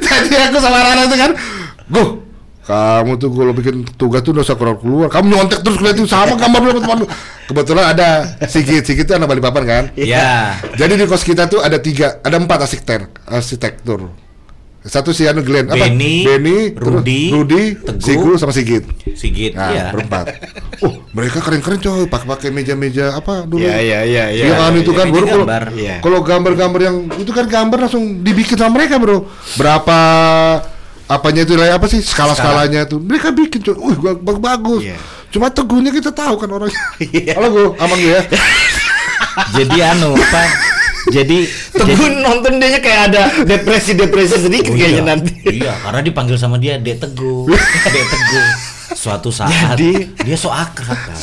Tadi 0.00 0.34
aku 0.34 0.58
sama 0.58 0.82
Rana 0.82 1.06
itu 1.06 1.16
kan, 1.16 1.30
Go, 1.90 2.22
kamu 2.70 3.18
tuh 3.18 3.28
kalau 3.34 3.50
bikin 3.50 3.82
tugas 3.98 4.22
tuh 4.22 4.30
udah 4.30 4.46
usah 4.46 4.54
keluar 4.54 4.78
keluar. 4.78 5.08
Kamu 5.10 5.26
nyontek 5.26 5.60
terus 5.66 5.82
lihat 5.82 5.98
itu 5.98 6.06
sama 6.06 6.38
gambar 6.38 6.60
lu 6.70 6.78
teman. 6.78 6.98
Kebetulan 7.50 7.84
ada 7.98 8.08
Sigit, 8.46 8.86
Sigit 8.86 9.10
itu 9.10 9.12
anak 9.18 9.26
Balikpapan 9.26 9.64
kan. 9.66 9.84
Iya. 9.98 10.54
Jadi 10.78 10.94
di 10.94 11.04
kos 11.10 11.26
kita 11.26 11.50
tuh 11.50 11.58
ada 11.58 11.82
tiga, 11.82 12.22
ada 12.22 12.38
empat 12.38 12.62
arsitektur, 12.62 13.10
arsitektur. 13.26 14.00
Satu 14.80 15.12
si 15.12 15.28
Anu 15.28 15.44
Glenn, 15.44 15.68
apa? 15.68 15.76
Benny, 15.76 16.24
Benny, 16.24 16.72
Rudi, 16.72 17.28
Rudi, 17.28 17.76
Teguh. 17.76 18.00
Sigu 18.00 18.30
sama 18.40 18.48
Sigit. 18.48 18.80
Sigit, 19.12 19.52
Nah, 19.52 19.68
iya. 19.76 19.84
berempat. 19.92 20.40
Oh, 20.80 21.04
mereka 21.12 21.44
keren-keren 21.44 21.84
coy, 21.84 22.08
pakai 22.08 22.24
pakai 22.24 22.48
meja-meja 22.48 23.12
apa 23.12 23.44
dulu? 23.44 23.60
Iya, 23.60 23.76
iya, 23.76 24.00
iya, 24.08 24.24
iya. 24.32 24.44
Yang 24.48 24.60
anu 24.64 24.76
itu 24.80 24.92
kan 24.96 25.06
baru 25.12 25.26
kalau 25.28 25.44
gambar. 25.44 25.64
Iya. 25.76 25.96
kalau 26.00 26.18
gambar-gambar 26.24 26.80
yang 26.80 26.96
itu 27.12 27.28
kan 27.28 27.44
gambar 27.44 27.78
langsung 27.84 28.24
dibikin 28.24 28.56
sama 28.56 28.80
mereka, 28.80 28.96
Bro. 28.96 29.28
Berapa 29.60 29.98
apanya 31.10 31.42
itu 31.42 31.58
lah 31.58 31.74
apa 31.74 31.84
sih 31.84 31.98
skala-skalanya 31.98 32.86
tuh 32.86 33.02
mereka 33.02 33.28
bikin 33.30 33.60
coy. 33.60 33.74
Uh, 33.74 33.96
bag- 33.96 34.22
bag- 34.22 34.38
bagus. 34.40 34.82
Iya. 34.84 34.96
Cuma 35.28 35.50
teguhnya 35.50 35.90
kita 35.90 36.10
tahu 36.10 36.38
kan 36.38 36.48
orangnya. 36.48 36.78
Iya. 37.02 37.34
Halo, 37.34 37.48
Gu, 37.50 37.64
aman 37.76 37.96
gue 37.98 38.12
ya. 38.12 38.22
Jadi 39.56 39.78
anu 39.80 40.14
apa? 40.14 40.42
Jadi 41.08 41.38
Teguh 41.72 42.10
nonton 42.20 42.60
dia 42.60 42.76
kayak 42.76 43.02
ada 43.10 43.22
depresi-depresi 43.42 44.36
sedikit 44.38 44.70
Oh, 44.70 44.76
kayaknya 44.76 44.94
iya. 44.96 45.08
nanti. 45.08 45.32
Iya, 45.58 45.72
karena 45.80 46.00
dipanggil 46.00 46.36
sama 46.36 46.56
dia 46.56 46.78
Dek 46.78 47.00
Teguh. 47.00 47.50
Dek 47.50 48.06
Teguh. 48.06 48.46
Suatu 48.90 49.30
saat 49.30 49.50
Jadi- 49.74 50.14
dia 50.20 50.36
so 50.36 50.50
akrab 50.50 50.94
kan. 50.94 51.16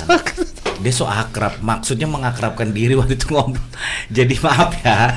Dia 0.78 0.94
so 0.94 1.04
akrab, 1.04 1.58
maksudnya 1.60 2.06
mengakrabkan 2.06 2.70
diri 2.70 2.94
waktu 2.94 3.14
itu 3.14 3.34
ngobrol. 3.34 3.58
Jadi 4.18 4.38
maaf 4.40 4.78
ya, 4.78 5.14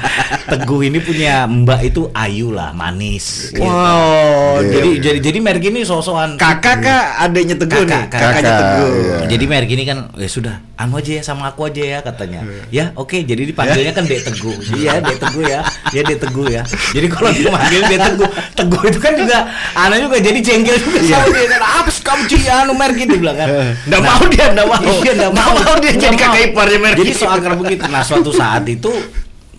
Teguh 0.47 0.81
ini 0.83 0.99
punya 0.99 1.45
Mbak 1.45 1.81
itu 1.85 2.09
Ayu 2.11 2.49
lah, 2.51 2.73
manis. 2.73 3.53
gitu. 3.53 3.61
Wow, 3.63 4.61
Iya, 4.61 4.71
Jadi 4.73 4.89
iya. 4.91 5.01
jadi 5.01 5.19
jadi 5.23 5.39
Mergi 5.41 5.69
ini 5.69 5.81
sosokan 5.83 6.37
kakak 6.37 6.81
kak 6.81 7.05
adanya 7.21 7.57
Teguh 7.57 7.85
nih, 7.85 7.89
Kakak, 7.89 8.09
kakak. 8.09 8.21
kakaknya 8.21 8.43
Kakak, 8.43 8.61
Teguh. 8.61 8.91
iya. 8.91 9.17
Jadi 9.29 9.45
Mergi 9.47 9.73
ini 9.75 9.85
kan 9.85 9.99
ya 10.13 10.29
sudah, 10.29 10.55
anu 10.77 10.97
aja 10.97 11.11
ya 11.17 11.23
sama 11.23 11.49
aku 11.49 11.69
aja 11.69 11.83
ya 11.83 11.99
katanya. 12.01 12.41
Ya, 12.69 12.85
oke, 12.95 13.17
jadi 13.21 13.43
dipanggilnya 13.45 13.93
kan 13.93 14.05
Dek 14.05 14.21
Teguh. 14.27 14.57
Iya, 14.75 15.01
Dek 15.01 15.19
Teguh 15.19 15.45
ya. 15.45 15.61
Ya 15.91 16.01
Dek 16.03 16.19
Teguh 16.21 16.47
ya. 16.49 16.63
Jadi 16.93 17.07
kalau 17.09 17.31
dipanggil 17.31 17.81
Dek 17.85 18.01
Teguh, 18.01 18.31
Teguh 18.57 18.83
itu 18.89 18.99
kan 18.99 19.13
juga 19.15 19.39
ana 19.73 19.97
juga 19.97 20.17
jadi 20.19 20.39
jengkel 20.41 20.77
juga 20.77 20.99
sama 21.05 21.27
dia 21.29 21.47
kan. 21.49 21.61
Apa 21.81 21.89
sih 21.89 22.03
kamu 22.03 22.23
anu 22.51 22.73
Mergi 22.75 23.05
dia 23.07 23.19
bilang 23.19 23.37
kan. 23.37 23.49
Nggak 23.87 24.01
mau 24.03 24.23
dia, 24.29 24.47
nggak 24.53 24.67
mau. 24.67 24.83
Iya, 25.01 25.13
nggak 25.17 25.33
Nggak 25.51 25.67
mau. 25.67 25.77
dia 25.79 25.91
Nggak 25.91 26.03
jadi 26.03 26.17
kakak 26.17 26.43
iparnya 26.53 26.79
Mergi. 26.79 26.99
Jadi 27.03 27.13
soal 27.15 27.39
begitu. 27.59 27.83
Nah, 27.91 28.03
suatu 28.07 28.31
saat 28.31 28.65
itu 28.71 28.93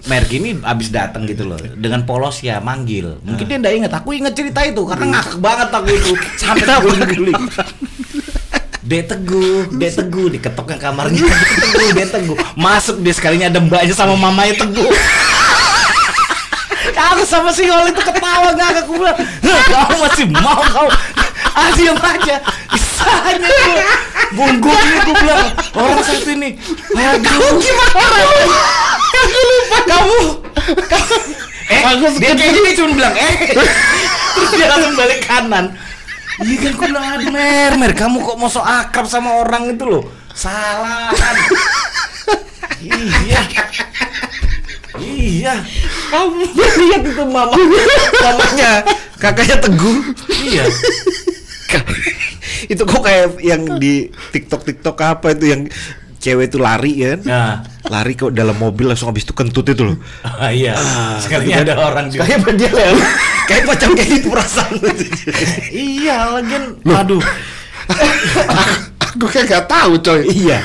Merki 0.02 0.42
ini 0.42 0.58
abis 0.66 0.90
datang 0.90 1.30
gitu 1.30 1.46
loh. 1.46 1.60
Dengan 1.62 2.02
polos 2.10 2.42
ya 2.42 2.58
manggil. 2.58 3.22
Mungkin 3.22 3.46
dia 3.46 3.58
nggak 3.62 3.74
inget 3.78 3.92
aku 3.94 4.18
inget 4.18 4.34
cerita 4.34 4.66
itu 4.66 4.82
karena 4.82 5.20
ngakak 5.20 5.38
banget 5.38 5.70
aku 5.70 5.90
itu. 5.94 6.12
Sampai 6.42 6.66
guling-guling 6.66 7.38
Dek 8.82 9.04
Teguh, 9.08 9.70
Dek 9.78 9.92
Teguh. 9.94 10.28
Diketok 10.34 10.66
ke 10.74 10.76
kamarnya 10.82 11.22
Dek 11.22 11.30
Teguh, 11.30 11.90
Dek 11.94 12.08
Teguh. 12.10 12.38
Masuk 12.58 12.98
dia 13.06 13.14
sekalinya 13.14 13.48
ada 13.54 13.62
mbaknya 13.62 13.94
sama 13.94 14.18
mamanya 14.18 14.58
Teguh. 14.58 14.90
Aku 17.12 17.26
sama 17.26 17.50
si 17.54 17.66
Hol 17.70 17.92
itu 17.92 18.02
ketawa 18.02 18.54
ngakak. 18.56 18.86
Aku 18.86 18.94
bilang 18.98 19.18
"Hah, 19.18 19.62
Kau 19.68 19.96
masih 20.06 20.26
mau 20.32 20.62
kau? 20.70 20.88
Ah 21.52 21.70
diam 21.76 21.98
aja 22.00 22.40
Bisanya 23.02 23.38
tuh. 23.42 24.02
Bunggungnya 24.32 24.98
gue 25.04 25.16
bilang 25.20 25.48
Orang 25.76 26.00
satu 26.04 26.30
ini 26.32 26.56
Aduh. 26.96 27.60
gimana? 27.60 28.08
Aku 29.12 29.40
lupa. 29.44 29.78
Kamu. 29.84 30.20
Kamu 30.88 31.16
Eh 31.72 31.82
dia 32.20 32.32
kayak 32.36 32.52
gini 32.56 32.70
cuma 32.76 32.90
bilang 32.96 33.14
Eh. 33.16 33.34
Terus 34.32 34.50
dia 34.56 34.68
langsung 34.72 34.96
balik 34.96 35.20
kanan. 35.28 35.66
Iya 36.42 36.56
kan 36.58 36.72
gue 36.74 36.88
bilang 36.88 37.06
aduh 37.06 37.28
Mer 37.30 37.72
Mer 37.76 37.92
kamu 37.94 38.18
kok 38.24 38.36
mau 38.40 38.48
so 38.48 38.64
akrab 38.64 39.06
sama 39.06 39.44
orang 39.44 39.76
itu 39.76 39.84
loh? 39.84 40.04
Salah. 40.32 41.12
Kan 41.12 41.36
Iya. 42.82 43.42
Iya. 45.02 45.54
Kamu 46.10 46.44
lihat 46.56 47.04
itu 47.04 47.24
mama. 47.28 47.54
Mamanya 48.24 48.72
kakaknya 49.20 49.58
teguh. 49.60 49.98
Iya 50.42 50.66
itu 52.74 52.84
kok 52.86 53.02
kayak 53.02 53.40
yang 53.42 53.62
di 53.82 54.10
TikTok 54.36 54.62
TikTok 54.68 54.98
apa 55.02 55.34
itu 55.34 55.46
yang 55.50 55.62
cewek 56.22 56.54
itu 56.54 56.58
lari 56.62 56.94
ya 57.02 57.18
kan? 57.18 57.22
Nah 57.26 57.54
Lari 57.90 58.14
kok 58.14 58.30
dalam 58.32 58.54
mobil 58.56 58.88
langsung 58.88 59.10
habis 59.10 59.26
itu 59.26 59.34
kentut 59.34 59.66
itu 59.66 59.82
loh. 59.82 59.98
Ah, 60.22 60.54
iya. 60.54 60.78
Sekalinya 61.18 61.66
ada 61.66 61.76
orang 61.82 62.14
juga. 62.14 62.30
Kayak 62.30 62.56
dia 62.56 62.72
ya. 62.72 62.92
Kayak 63.50 63.64
macam 63.68 63.90
kayak 63.98 64.10
gitu 64.16 64.28
perasaan. 64.30 64.74
iya, 65.74 66.18
lagian 66.30 66.64
aduh. 66.86 67.20
Aku 69.12 69.26
kayak 69.28 69.50
gak 69.50 69.66
tahu 69.68 69.98
coy. 70.00 70.24
iya. 70.30 70.62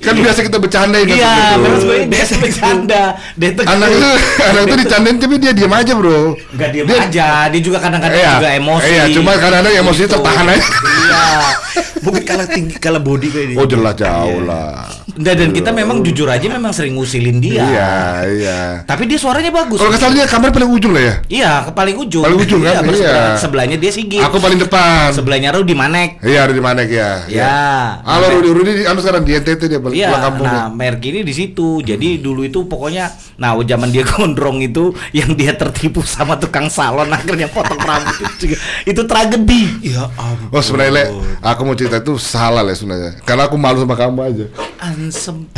Kan 0.00 0.16
biasa 0.16 0.40
kita 0.40 0.56
bercandain 0.56 1.04
kan 1.04 1.12
Iya, 1.12 1.28
gitu. 1.28 1.60
terus 1.60 1.82
gue 1.82 1.96
biasa 2.08 2.32
bercanda. 2.40 3.02
Dia 3.36 3.50
tuh 3.52 3.64
Anak 3.64 3.88
itu, 3.90 4.08
anak 4.48 4.62
itu 4.64 4.74
dicandain 4.78 5.16
tapi 5.16 5.36
dia 5.36 5.52
diam 5.52 5.68
aja 5.70 5.92
bro. 5.92 6.32
Enggak 6.50 6.68
diem 6.70 6.86
Dia- 6.86 7.04
aja, 7.04 7.28
dia 7.46 7.60
juga 7.60 7.78
kadang-kadang 7.78 8.16
Iya, 8.16 8.32
juga 8.34 8.48
emosi. 8.50 8.88
iya, 8.88 9.04
cuma 9.12 9.30
kadang-kadang 9.34 9.74
emosinya 9.78 10.00
Gitu. 10.02 10.14
tertahan 10.16 10.46
aja. 10.48 10.64
Iya. 10.64 11.24
Mungkin 12.00 12.22
kalah 12.24 12.48
tinggi, 12.48 12.74
kalah 12.74 12.96
body 12.98 13.28
kayak 13.28 13.46
dia. 13.46 13.56
Oh 13.56 13.68
jelas 13.68 13.92
jauh 13.94 14.40
lah. 14.42 14.88
Dan, 15.10 15.36
dan 15.36 15.50
kita 15.52 15.68
memang 15.68 16.00
jujur 16.00 16.24
aja 16.24 16.48
memang 16.48 16.72
sering 16.72 16.96
ngusilin 16.96 17.36
dia. 17.38 17.60
Iya, 17.60 17.92
iya. 18.30 18.58
Tapi 18.82 19.04
dia 19.04 19.20
suaranya 19.20 19.52
bagus. 19.52 19.76
Kalau 19.76 19.92
nggak 19.92 20.00
salah 20.00 20.14
dia 20.14 20.24
kamar 20.24 20.48
paling 20.48 20.70
ujung 20.70 20.96
lah 20.96 21.02
ya. 21.02 21.14
Iya, 21.28 21.52
ke 21.62 21.76
paling 21.76 22.00
ujung. 22.00 22.24
Paling 22.24 22.40
ujung 22.40 22.60
kan? 22.62 22.72
Iya, 22.72 22.80
terus 22.82 22.98
Iya. 22.98 23.10
sebelah- 23.10 23.36
sebelahnya 23.38 23.76
dia 23.76 23.92
Sigit. 23.92 24.22
Aku 24.22 24.40
paling 24.40 24.56
depan. 24.56 25.12
Sebelahnya 25.12 25.52
Rudi 25.52 25.76
Manek. 25.76 26.24
Iya 26.24 26.40
ada 26.40 26.54
di 26.54 26.62
mana 26.62 26.80
ya? 26.82 27.20
Ya. 27.28 27.52
Halo 28.00 28.32
Rudi, 28.32 28.48
Rudi 28.48 28.72
di 28.72 28.84
anu 28.88 28.96
sekarang 28.98 29.20
di 29.20 29.36
NTT 29.36 29.62
dia 29.68 29.80
balik 29.90 29.98
Iya, 29.98 30.08
pulang 30.08 30.24
kampung. 30.24 30.46
nah 30.46 30.66
merek 30.68 31.02
ini 31.04 31.20
di 31.20 31.30
situ. 31.30 31.68
Jadi 31.80 32.08
dulu 32.16 32.40
itu 32.42 32.64
pokoknya, 32.64 33.10
nah 33.36 33.58
zaman 33.58 33.88
dia 33.88 34.06
gondrong 34.08 34.58
itu, 34.58 34.90
yang 35.10 35.34
dia 35.34 35.52
tertipu 35.52 36.00
sama 36.00 36.34
tukang 36.34 36.66
salon 36.66 37.10
akhirnya 37.12 37.46
potong 37.46 37.76
rambut 37.76 38.14
itu 38.16 38.34
juga, 38.46 38.56
itu 38.84 39.02
tragedi. 39.02 39.62
Ya 39.92 40.06
ampun. 40.12 40.48
Oh 40.50 40.62
sebenarnya 40.62 40.92
Le, 40.92 41.04
aku 41.40 41.60
mau 41.62 41.74
cerita 41.74 41.98
itu 41.98 42.14
salah 42.16 42.62
Le 42.62 42.72
sebenarnya. 42.72 43.18
Karena 43.20 43.44
aku 43.44 43.54
malu 43.54 43.78
sama 43.78 43.94
kamu 43.94 44.18
aja. 44.24 44.46
Ansem. 44.78 45.44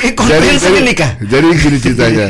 Eh, 0.00 0.12
konfirmasi 0.12 0.68
ini 0.70 0.80
nikah. 0.84 1.16
jadi 1.18 1.44
gini 1.56 1.76
ceritanya. 1.76 2.28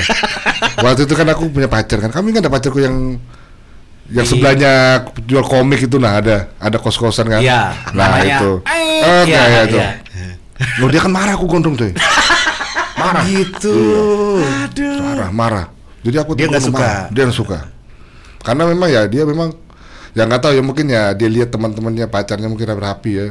Waktu 0.79 1.07
itu 1.07 1.15
kan 1.15 1.27
aku 1.27 1.51
punya 1.51 1.67
pacar 1.67 1.99
kan. 1.99 2.11
Kami 2.11 2.31
kan 2.31 2.43
ada 2.43 2.51
pacarku 2.51 2.79
yang 2.79 3.19
yang 4.05 4.23
Di- 4.23 4.31
sebelahnya 4.31 4.73
jual 5.25 5.43
komik 5.43 5.81
itu 5.81 5.97
nah 5.99 6.19
ada 6.19 6.55
ada 6.59 6.77
kos 6.79 6.95
kosan 6.95 7.27
kan. 7.27 7.41
Iya, 7.43 7.75
nah 7.91 8.15
namanya- 8.15 8.39
itu. 8.39 8.51
Eh, 8.63 9.03
Oh, 9.03 9.23
iya, 9.27 9.35
kayak 9.35 9.63
itu. 9.65 9.79
iya. 9.79 9.89
Loh 10.79 10.89
dia 10.89 11.01
kan 11.01 11.13
marah 11.13 11.35
aku 11.35 11.47
gondrong 11.47 11.75
coy. 11.75 11.93
Marah? 13.05 13.23
Gitu. 13.27 13.77
Aduh. 14.65 14.97
marah 15.03 15.31
marah. 15.31 15.67
Jadi 16.01 16.17
aku 16.17 16.33
Dia 16.33 16.49
nggak 16.49 16.63
marah. 16.63 16.71
suka. 16.73 16.91
dia 17.13 17.23
nggak 17.29 17.37
suka. 17.37 17.59
Karena 18.41 18.63
memang 18.65 18.89
ya 18.89 19.03
dia 19.05 19.25
memang 19.25 19.53
ya 20.15 20.25
nggak 20.25 20.41
tahu 20.41 20.53
ya 20.55 20.63
mungkin 20.63 20.87
ya 20.89 21.13
dia 21.13 21.29
lihat 21.29 21.51
teman-temannya 21.51 22.07
pacarnya 22.09 22.49
mungkin 22.49 22.65
rapi 22.71 23.13
ya. 23.13 23.27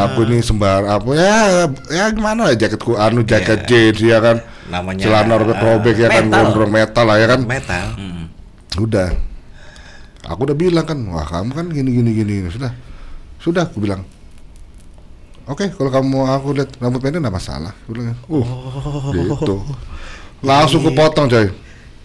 Aku 0.00 0.26
ini 0.26 0.42
sembar 0.42 0.86
apa 0.86 1.06
ya 1.14 1.38
ya 1.86 2.04
gimana 2.10 2.50
lah 2.50 2.54
jaketku 2.56 2.98
anu 2.98 3.22
jaket 3.22 3.62
jeans 3.66 4.00
ya 4.00 4.18
kan. 4.18 4.42
Namanya, 4.70 5.02
celana 5.02 5.34
robek-robek 5.38 5.94
ya 5.98 6.08
kan 6.10 6.24
gondrong 6.26 6.70
metal 6.70 7.04
lah 7.06 7.16
ya 7.18 7.26
kan. 7.30 7.40
Metal. 7.46 7.86
udah. 8.78 9.10
Aku 10.30 10.46
udah 10.46 10.56
bilang 10.58 10.86
kan 10.86 10.98
wah 11.10 11.26
kamu 11.26 11.50
kan 11.54 11.66
gini 11.70 11.90
gini 11.94 12.10
gini. 12.10 12.34
Sudah. 12.50 12.72
Sudah 13.38 13.66
aku 13.66 13.78
bilang 13.82 14.02
oke 15.48 15.70
kalau 15.76 15.90
kamu 15.92 16.18
aku 16.28 16.48
lihat 16.56 16.70
rambut 16.76 17.00
pendek 17.00 17.20
nggak 17.22 17.36
masalah. 17.36 17.72
Aku 17.84 17.96
bilang 17.96 18.18
uh 18.28 18.48
gitu. 19.14 19.64
Langsung 20.44 20.80
aku 20.84 20.92
potong 20.92 21.26
coy 21.28 21.48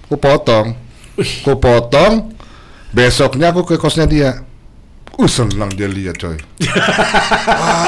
aku 0.06 0.16
potong. 0.22 0.68
Aku 1.18 1.54
potong. 1.58 2.14
Besoknya 2.96 3.52
aku 3.52 3.68
ke 3.68 3.76
kosnya 3.76 4.08
dia. 4.08 4.44
Uh 5.16 5.28
senang 5.32 5.72
dia 5.72 5.88
lihat 5.88 6.20
coy 6.20 6.36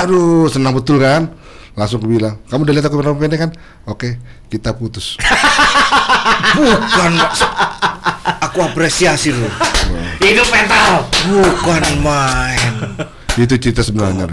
aduh 0.03 0.47
senang 0.47 0.75
betul 0.75 0.99
kan? 0.99 1.31
Langsung 1.77 1.99
aku 2.01 2.09
bilang 2.09 2.41
kamu 2.49 2.63
udah 2.65 2.73
lihat 2.73 2.85
aku 2.87 2.97
rambut 3.03 3.21
pendek 3.27 3.39
kan? 3.47 3.51
Oke 3.87 4.19
kita 4.47 4.73
putus. 4.73 5.19
Bukan. 6.55 7.11
Aku 8.47 8.59
apresiasi 8.63 9.31
lu. 9.35 9.47
Hidup 10.23 10.47
mental. 10.49 11.05
Bukan 11.27 11.83
main. 12.01 12.71
Itu 13.39 13.55
cerita 13.59 13.81
sebenarnya 13.81 14.25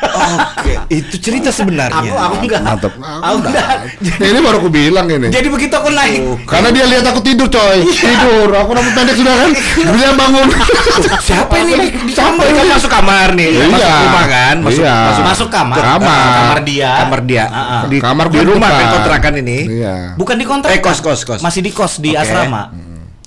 Oke, 0.00 0.72
itu 0.90 1.16
cerita 1.16 1.48
sebenarnya. 1.50 1.96
Aku 2.02 2.12
aku 2.12 2.34
enggak. 2.40 2.60
mantap 2.60 2.92
Aku 2.96 3.36
enggak. 3.40 3.66
ini 4.00 4.38
baru 4.38 4.56
aku 4.58 4.68
bilang 4.68 5.06
ini 5.06 5.28
Jadi 5.28 5.48
begitu 5.48 5.70
aku 5.70 5.88
naik. 5.88 6.44
Karena 6.44 6.68
dia 6.68 6.84
lihat 6.84 7.04
aku 7.04 7.20
tidur 7.20 7.46
coy 7.46 7.84
Tidur 7.84 8.48
Aku 8.50 8.70
rambut 8.70 8.92
pendek 8.92 9.14
sudah 9.14 9.34
kan 9.34 9.50
Dia 9.76 10.10
bangun 10.12 10.46
Siapa 11.26 11.54
ini 11.58 11.74
Kamu 12.10 12.36
kan 12.38 12.66
masuk 12.70 12.90
kamar 12.90 13.28
nih, 13.32 13.48
Iya. 13.50 13.66
masuk 13.66 13.92
rumah 14.02 14.24
kan, 14.26 14.56
masuk, 14.60 14.82
Iya. 14.82 14.96
masuk, 15.04 15.24
masuk 15.26 15.48
kamar. 15.48 15.78
Kamar. 15.78 16.28
kamar 16.34 16.58
dia. 16.62 16.90
kamar 16.96 17.20
dia. 17.22 17.44
Ah, 17.44 17.60
ah. 17.60 17.82
Di, 17.86 17.96
Kamar 17.98 18.26
di 18.28 18.38
rumah 18.40 18.68
depan. 18.68 18.80
kan 18.80 18.86
kontrakan 18.94 19.32
ini. 19.38 19.58
Iya 19.70 19.94
Bukan 20.16 20.36
di 20.36 20.44
kontrak. 20.44 20.70
Eh, 20.70 20.80
kos, 20.80 21.00
kos, 21.00 21.20
kos. 21.22 21.40
Masih 21.40 21.60
di 21.60 21.70
kos 21.70 21.96
di 21.98 22.12
Oke. 22.12 22.20
asrama. 22.20 22.72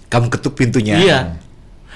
Kamu 0.08 0.28
ketuk 0.30 0.54
pintunya. 0.54 0.96
Iya. 0.96 1.20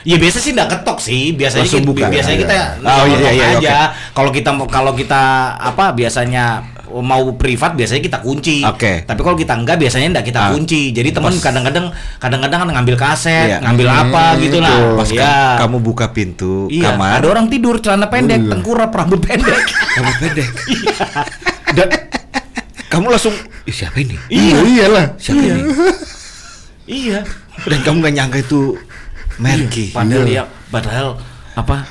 Ya 0.04 0.16
biasa 0.16 0.38
sih 0.38 0.52
enggak 0.52 0.70
ketok 0.74 0.98
sih, 1.00 1.32
biasanya 1.32 1.64
Langsung 1.64 1.82
kita, 1.82 1.90
buka. 1.90 2.06
biasanya 2.08 2.36
Iya. 2.36 2.44
kita 2.44 2.54
Oh, 2.54 2.62
iya, 3.04 3.18
ngomong 3.18 3.34
iya, 3.34 3.48
aja. 3.54 3.78
Kalau 4.12 4.30
kita 4.30 4.50
mau 4.52 4.66
kalau 4.66 4.92
kita 4.92 5.22
apa 5.54 5.92
biasanya 5.92 6.46
mau 6.88 7.20
privat 7.34 7.74
biasanya 7.74 8.00
kita 8.00 8.18
kunci. 8.20 8.64
Oke. 8.64 9.04
Tapi 9.04 9.20
kalau 9.20 9.36
kita 9.36 9.54
enggak 9.54 9.76
biasanya 9.78 10.08
enggak 10.10 10.26
kita 10.26 10.40
Ah. 10.40 10.50
kunci. 10.50 10.90
Jadi 10.90 11.10
teman 11.12 11.36
kadang-kadang 11.36 11.92
kadang-kadang 12.18 12.60
kan 12.62 12.70
ngambil 12.72 12.96
kaset, 12.96 13.48
Iya. 13.50 13.58
ngambil 13.60 13.88
apa 13.88 14.24
Hmm, 14.30 14.40
gitu 14.40 14.58
itu. 14.58 14.64
lah. 14.64 14.78
Pas 14.96 15.10
Iya. 15.10 15.20
ka- 15.20 15.58
kamu 15.62 15.78
buka 15.82 16.06
pintu 16.10 16.68
Iya, 16.68 16.94
kamar, 16.94 17.20
ada 17.20 17.28
orang 17.28 17.46
tidur 17.48 17.76
celana 17.78 18.08
pendek, 18.08 18.40
Iya. 18.40 18.50
tengkurap, 18.50 18.90
rambut 18.90 19.20
pendek. 19.20 19.60
kamu 19.98 20.12
pendek. 20.18 20.48
Dan 21.78 21.88
kamu 22.88 23.06
langsung 23.10 23.36
"Ih, 23.66 23.76
siapa 23.76 24.00
ini? 24.00 24.16
Iya 24.28 24.58
iyalah 24.64 25.06
Siapa 25.20 25.44
ini? 25.44 25.62
iya. 26.88 27.20
Dan 27.60 27.80
kamu 27.82 28.00
gak 28.00 28.16
nyangka 28.16 28.38
itu 28.40 28.80
Merki. 29.38 29.92
Padahal 29.92 30.26
Iya. 30.26 30.44
ya, 30.44 30.44
padahal 30.68 31.08
apa? 31.54 31.86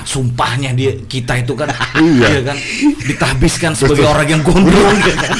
Sumpahnya 0.00 0.72
dia 0.72 0.94
kita 1.04 1.36
itu 1.36 1.52
kan, 1.52 1.68
Iya. 1.94 2.40
kan 2.42 2.56
ditahbiskan 3.04 3.72
sebagai 3.74 4.06
orang 4.06 4.28
yang 4.28 4.42
gondrong. 4.42 4.96
ya 4.98 5.14
kan? 5.22 5.36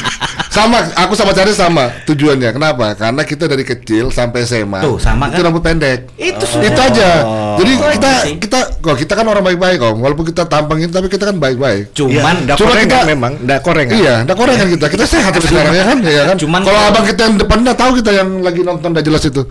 Sama 0.49 0.81
Aku 0.99 1.13
sama 1.13 1.31
Cari 1.31 1.53
sama 1.53 1.93
Tujuannya 2.05 2.51
Kenapa 2.51 2.93
Karena 2.93 3.21
kita 3.21 3.45
dari 3.45 3.63
kecil 3.63 4.09
Sampai 4.09 4.43
SMA 4.43 4.81
Tuh, 4.81 4.97
sama 4.97 5.29
Itu 5.29 5.39
kan? 5.39 5.47
rambut 5.47 5.61
pendek 5.61 6.09
Itu 6.15 6.45
Itu 6.59 6.81
aja 6.81 7.11
Jadi 7.55 7.73
Oh, 7.75 7.91
kita 7.91 8.11
sih. 8.23 8.35
Kita 8.39 8.59
Kok 8.79 8.97
kita 8.97 9.13
kan 9.13 9.25
orang 9.25 9.45
baik-baik 9.45 9.77
kok 9.77 9.93
Walaupun 9.95 10.25
kita 10.25 10.43
tampang 10.45 10.79
itu 10.79 10.89
Tapi 10.89 11.07
kita 11.07 11.25
kan 11.27 11.37
baik-baik 11.37 11.93
Cuman 11.93 12.35
Iya, 12.39 12.45
ndak 12.45 12.57
Cuma 12.57 12.73
kita- 12.75 13.05
memang, 13.05 13.33
ndak 13.41 13.61
korengan. 13.61 13.95
Iya, 13.95 14.15
udah 14.23 14.37
korengan 14.37 14.69
kita. 14.69 14.87
Kita 14.89 15.05
sehat 15.05 15.31
terus 15.33 15.49
sekarang 15.49 15.73
ya 15.73 15.85
kan? 15.85 15.99
Iya 16.01 16.23
kan? 16.25 16.37
Cuman- 16.39 16.63
kalau 16.63 16.81
abang 16.83 17.05
kita 17.05 17.21
yang 17.23 17.37
depan 17.37 17.59
udah 17.63 17.77
tahu 17.77 17.91
kita 17.97 18.11
yang 18.13 18.29
lagi 18.41 18.61
nonton 18.61 18.89
udah 18.91 19.03
jelas 19.03 19.23
itu. 19.25 19.43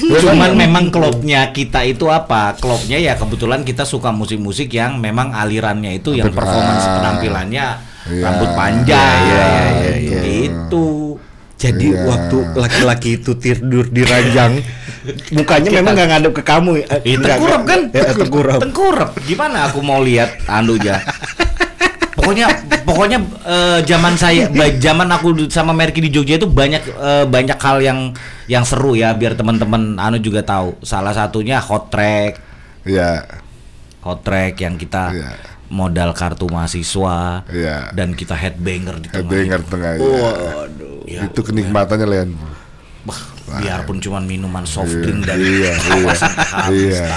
Ya 0.00 0.16
kan? 0.16 0.22
Cuman 0.30 0.50
memang 0.54 0.84
klubnya 0.88 1.50
kita 1.50 1.82
itu 1.82 2.06
apa? 2.06 2.54
Klubnya 2.56 2.98
ya 2.98 3.14
kebetulan 3.14 3.62
kita 3.62 3.82
suka 3.82 4.10
musik-musik 4.10 4.70
yang 4.70 4.96
memang 4.96 5.30
alirannya 5.30 5.94
itu 5.94 6.12
yang 6.12 6.30
performance 6.30 6.84
penampilannya 6.84 7.66
Iya. 8.10 8.22
rambut 8.22 8.50
panjang. 8.52 9.18
Iya, 9.22 9.46
iya, 9.46 9.94
iya, 9.96 10.20
iya. 10.20 10.20
Itu. 10.46 11.16
Jadi 11.54 11.92
Iya. 11.92 12.04
waktu 12.04 12.36
laki-laki 12.54 13.10
itu 13.16 13.36
tidur 13.36 13.84
di 13.86 14.00
ranjang, 14.00 14.64
mukanya 15.36 15.68
memang 15.70 15.92
nggak 15.92 16.08
ngadep 16.08 16.32
ke 16.32 16.42
kamu. 16.42 16.70
eh, 16.80 17.00
Ih, 17.04 17.14
nggak- 17.14 17.36
tengkurap 17.36 17.62
kan? 17.62 17.80
Ya, 17.90 18.02
tengkurap. 18.10 18.58
Tengkurap. 18.58 19.10
Gimana 19.22 19.68
aku 19.68 19.78
mau 19.78 20.00
lihat 20.00 20.40
anu 20.46 20.74
aja. 20.74 20.98
Pokoknya 22.10 22.52
pokoknya 22.82 23.16
eh, 23.42 23.78
zaman 23.82 24.12
saya 24.12 24.44
zaman 24.76 25.08
aku 25.08 25.48
sama 25.48 25.72
Merki 25.72 26.00
di 26.00 26.10
Jogja 26.10 26.36
itu 26.36 26.44
banyak 26.44 26.82
eh, 26.84 27.24
banyak 27.24 27.56
hal 27.56 27.80
yang 27.80 28.12
yang 28.44 28.60
seru 28.60 28.92
ya 28.92 29.12
biar 29.12 29.32
teman-teman 29.32 29.96
anu 29.96 30.16
juga 30.16 30.40
tahu. 30.40 30.76
Salah 30.80 31.12
satunya 31.12 31.56
hot 31.56 31.88
track, 31.88 32.36
Iya. 32.84 33.24
hot 34.00 34.20
track 34.20 34.52
yang 34.58 34.76
kita 34.76 35.12
Iya. 35.12 35.30
Modal 35.70 36.10
kartu 36.12 36.46
mahasiswa 36.46 37.46
Iya. 37.46 37.94
dan 37.94 38.12
kita 38.12 38.34
headbanger 38.34 38.98
di 38.98 39.08
tengah. 39.08 39.22
Headbanger 39.22 39.60
tengah 39.64 39.92
ya. 39.94 40.02
Waduh. 40.02 40.98
Ya, 41.06 41.20
Itu 41.24 41.40
kenikmatannya 41.40 42.06
Len. 42.06 42.30
Wah, 43.00 43.20
biarpun 43.56 43.98
cuma 43.98 44.20
minuman 44.20 44.62
soft 44.62 44.92
drink 44.92 45.24
dari 45.24 45.42
Iya, 45.58 45.72
iya, 45.72 45.72
kawasan 45.80 46.32
habis 46.36 46.94
iya. 46.94 47.08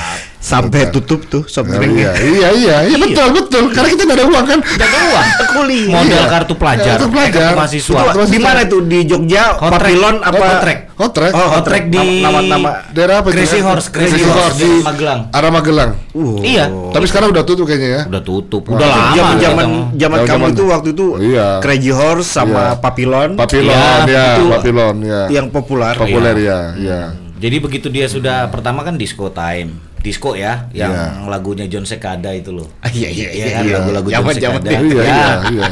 Sampai 0.44 0.92
tutup 0.92 1.24
tuh 1.24 1.48
soft 1.48 1.66
Oh, 1.66 1.80
drink 1.80 1.96
iya, 1.96 2.12
iya, 2.20 2.50
iya, 2.52 2.76
iya, 2.92 2.98
betul, 3.00 3.32
betul. 3.32 3.64
Karena 3.72 3.88
kita 3.90 4.02
nggak 4.04 4.18
ada 4.20 4.26
uang 4.28 4.46
kan. 4.46 4.60
Udah 4.60 4.86
ada 4.86 5.00
uang. 5.08 5.26
Kuliah. 5.50 5.92
Model 5.96 6.12
Iya. 6.14 6.28
kartu 6.28 6.54
pelajar. 6.54 6.94
Kartu 6.94 7.08
pelajar. 7.08 7.32
kartu 7.40 7.56
mahasiswa. 7.56 8.00
Itu 8.04 8.22
di 8.28 8.40
mana 8.40 8.62
tuh 8.68 8.82
di 8.84 9.00
Jogja. 9.08 9.44
Papilon 9.56 10.16
apa? 10.20 10.44
Hotrek. 10.44 10.80
Hotrek. 10.94 11.32
Oh, 11.32 11.48
Hotrek 11.50 11.84
di 11.88 12.20
nama-nama 12.20 12.70
Daerah 12.92 13.24
apa? 13.24 13.32
Crazy 13.32 13.58
ya? 13.58 13.66
Horse, 13.66 13.88
Crazy 13.88 14.14
Crazy 14.14 14.28
Horse 14.28 14.38
Horse 14.38 14.58
di 14.60 14.70
Magelang. 14.84 15.20
Arah 15.32 15.50
Magelang. 15.50 15.92
Uh. 16.12 16.38
Iya. 16.44 16.66
Tapi 16.92 17.06
sekarang 17.08 17.32
udah 17.32 17.44
tutup 17.44 17.64
kayaknya 17.64 17.90
ya. 17.90 18.02
Udah 18.06 18.22
tutup. 18.22 18.62
Udah 18.68 18.84
lama. 18.84 19.16
Zaman 19.16 19.36
zaman 19.40 19.68
zaman 19.96 20.18
kamu 20.20 20.28
Zaman- 20.28 20.52
itu 20.52 20.64
waktu 20.68 20.90
itu 20.92 21.06
Iya. 21.24 21.48
Crazy 21.60 21.90
Horse 21.90 22.28
sama 22.28 22.76
Iya. 22.76 22.84
Papilon 22.84 23.30
Papilon 23.34 23.72
Iya, 23.72 23.90
ya, 24.06 24.26
Papilon 24.52 24.96
ya. 25.02 25.22
yang 25.32 25.48
populer. 25.48 25.96
Populer 25.96 26.36
ya, 26.38 26.60
ya. 26.76 27.02
Jadi 27.34 27.56
begitu 27.60 27.88
dia 27.88 28.06
sudah 28.06 28.48
pertama 28.48 28.84
kan 28.84 28.96
disco 28.96 29.28
time. 29.28 29.93
Disco 30.04 30.36
ya, 30.36 30.68
yang 30.76 30.92
Iya. 30.92 31.32
lagunya 31.32 31.64
John 31.72 31.88
Sekada 31.88 32.36
itu 32.36 32.52
loh. 32.52 32.68
Ah, 32.84 32.92
iya, 32.92 33.08
iya, 33.08 33.30
iya, 33.32 33.46
kan, 33.56 33.64
iya. 33.64 33.74
lagu-lagu 33.80 34.08
John 34.12 34.28
Sekada. 34.36 34.68
Iya, 34.68 34.80
Ya. 34.84 35.00
iya, 35.00 35.32
iya. 35.48 35.68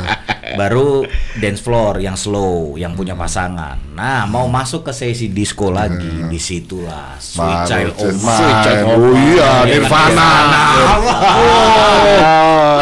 Baru 0.59 1.03
dance 1.35 1.59
floor 1.59 1.99
yang 1.99 2.15
slow, 2.15 2.75
yang 2.75 2.95
punya 2.95 3.11
pasangan. 3.11 3.75
Nah, 3.91 4.23
mau 4.27 4.47
masuk 4.47 4.87
ke 4.87 4.91
sesi 4.91 5.31
disco 5.31 5.67
lagi, 5.71 6.27
di 6.27 6.39
situlah 6.39 7.15
Sweet 7.19 7.39
Baru 7.39 7.67
Child 7.67 7.93
Sweet 7.95 8.55
of 8.55 8.63
Child. 8.63 8.83
Mine. 8.83 8.95
Oh 8.95 9.11
iya, 9.15 9.51
Nirvana. 9.67 10.31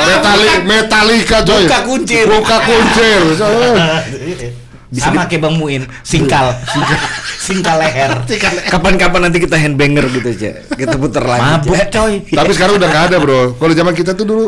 Metali 0.06 0.48
Metallica 0.66 1.38
coy. 1.42 1.66
Buka 1.66 1.80
kuncir. 1.82 2.26
Buka 2.30 2.58
kuncir. 2.62 3.22
Sama 4.90 5.30
kayak 5.30 5.46
Bang 5.46 5.56
Muin, 5.62 5.86
singkal. 6.02 6.50
singkal 7.46 7.78
leher. 7.78 8.26
Kapan-kapan 8.66 9.30
nanti 9.30 9.38
kita 9.38 9.54
handbanger 9.54 10.10
gitu 10.10 10.28
aja. 10.34 10.52
Kita 10.66 10.98
putar 10.98 11.30
lagi. 11.30 11.70
Mabuk 11.70 11.78
coy. 11.94 12.14
Tapi 12.26 12.52
sekarang 12.58 12.82
udah 12.82 12.88
nggak 12.90 13.06
ada 13.14 13.18
bro. 13.22 13.54
Kalau 13.54 13.74
zaman 13.78 13.94
kita 13.94 14.18
tuh 14.18 14.26
dulu, 14.26 14.46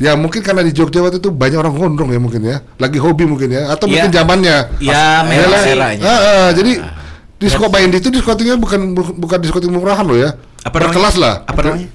ya 0.00 0.16
mungkin 0.16 0.40
karena 0.40 0.64
di 0.64 0.72
Jogja 0.72 1.04
waktu 1.04 1.20
itu 1.20 1.28
banyak 1.28 1.60
orang 1.60 1.72
gondrong 1.72 2.10
ya 2.12 2.20
mungkin 2.20 2.40
ya, 2.40 2.64
lagi 2.80 2.96
hobi 2.96 3.28
mungkin 3.28 3.52
ya, 3.52 3.68
atau 3.68 3.84
mungkin 3.84 4.08
Iya. 4.08 4.16
zamannya. 4.24 4.56
Ya, 4.80 5.04
sih. 5.28 5.72
eranya. 5.76 6.04
Ah, 6.04 6.16
ah, 6.16 6.48
jadi 6.56 6.72
disko 7.36 7.68
main 7.68 7.92
itu 7.92 8.08
diskotiknya 8.08 8.56
bukan 8.56 8.96
bu- 8.96 9.16
bukan 9.20 9.38
diskotik 9.40 9.68
murahan 9.68 10.04
loh 10.08 10.16
ya. 10.16 10.32
Apa? 10.64 10.80
Berkelas 10.88 11.20
lah. 11.20 11.44
Apa 11.44 11.60
namanya? 11.60 11.88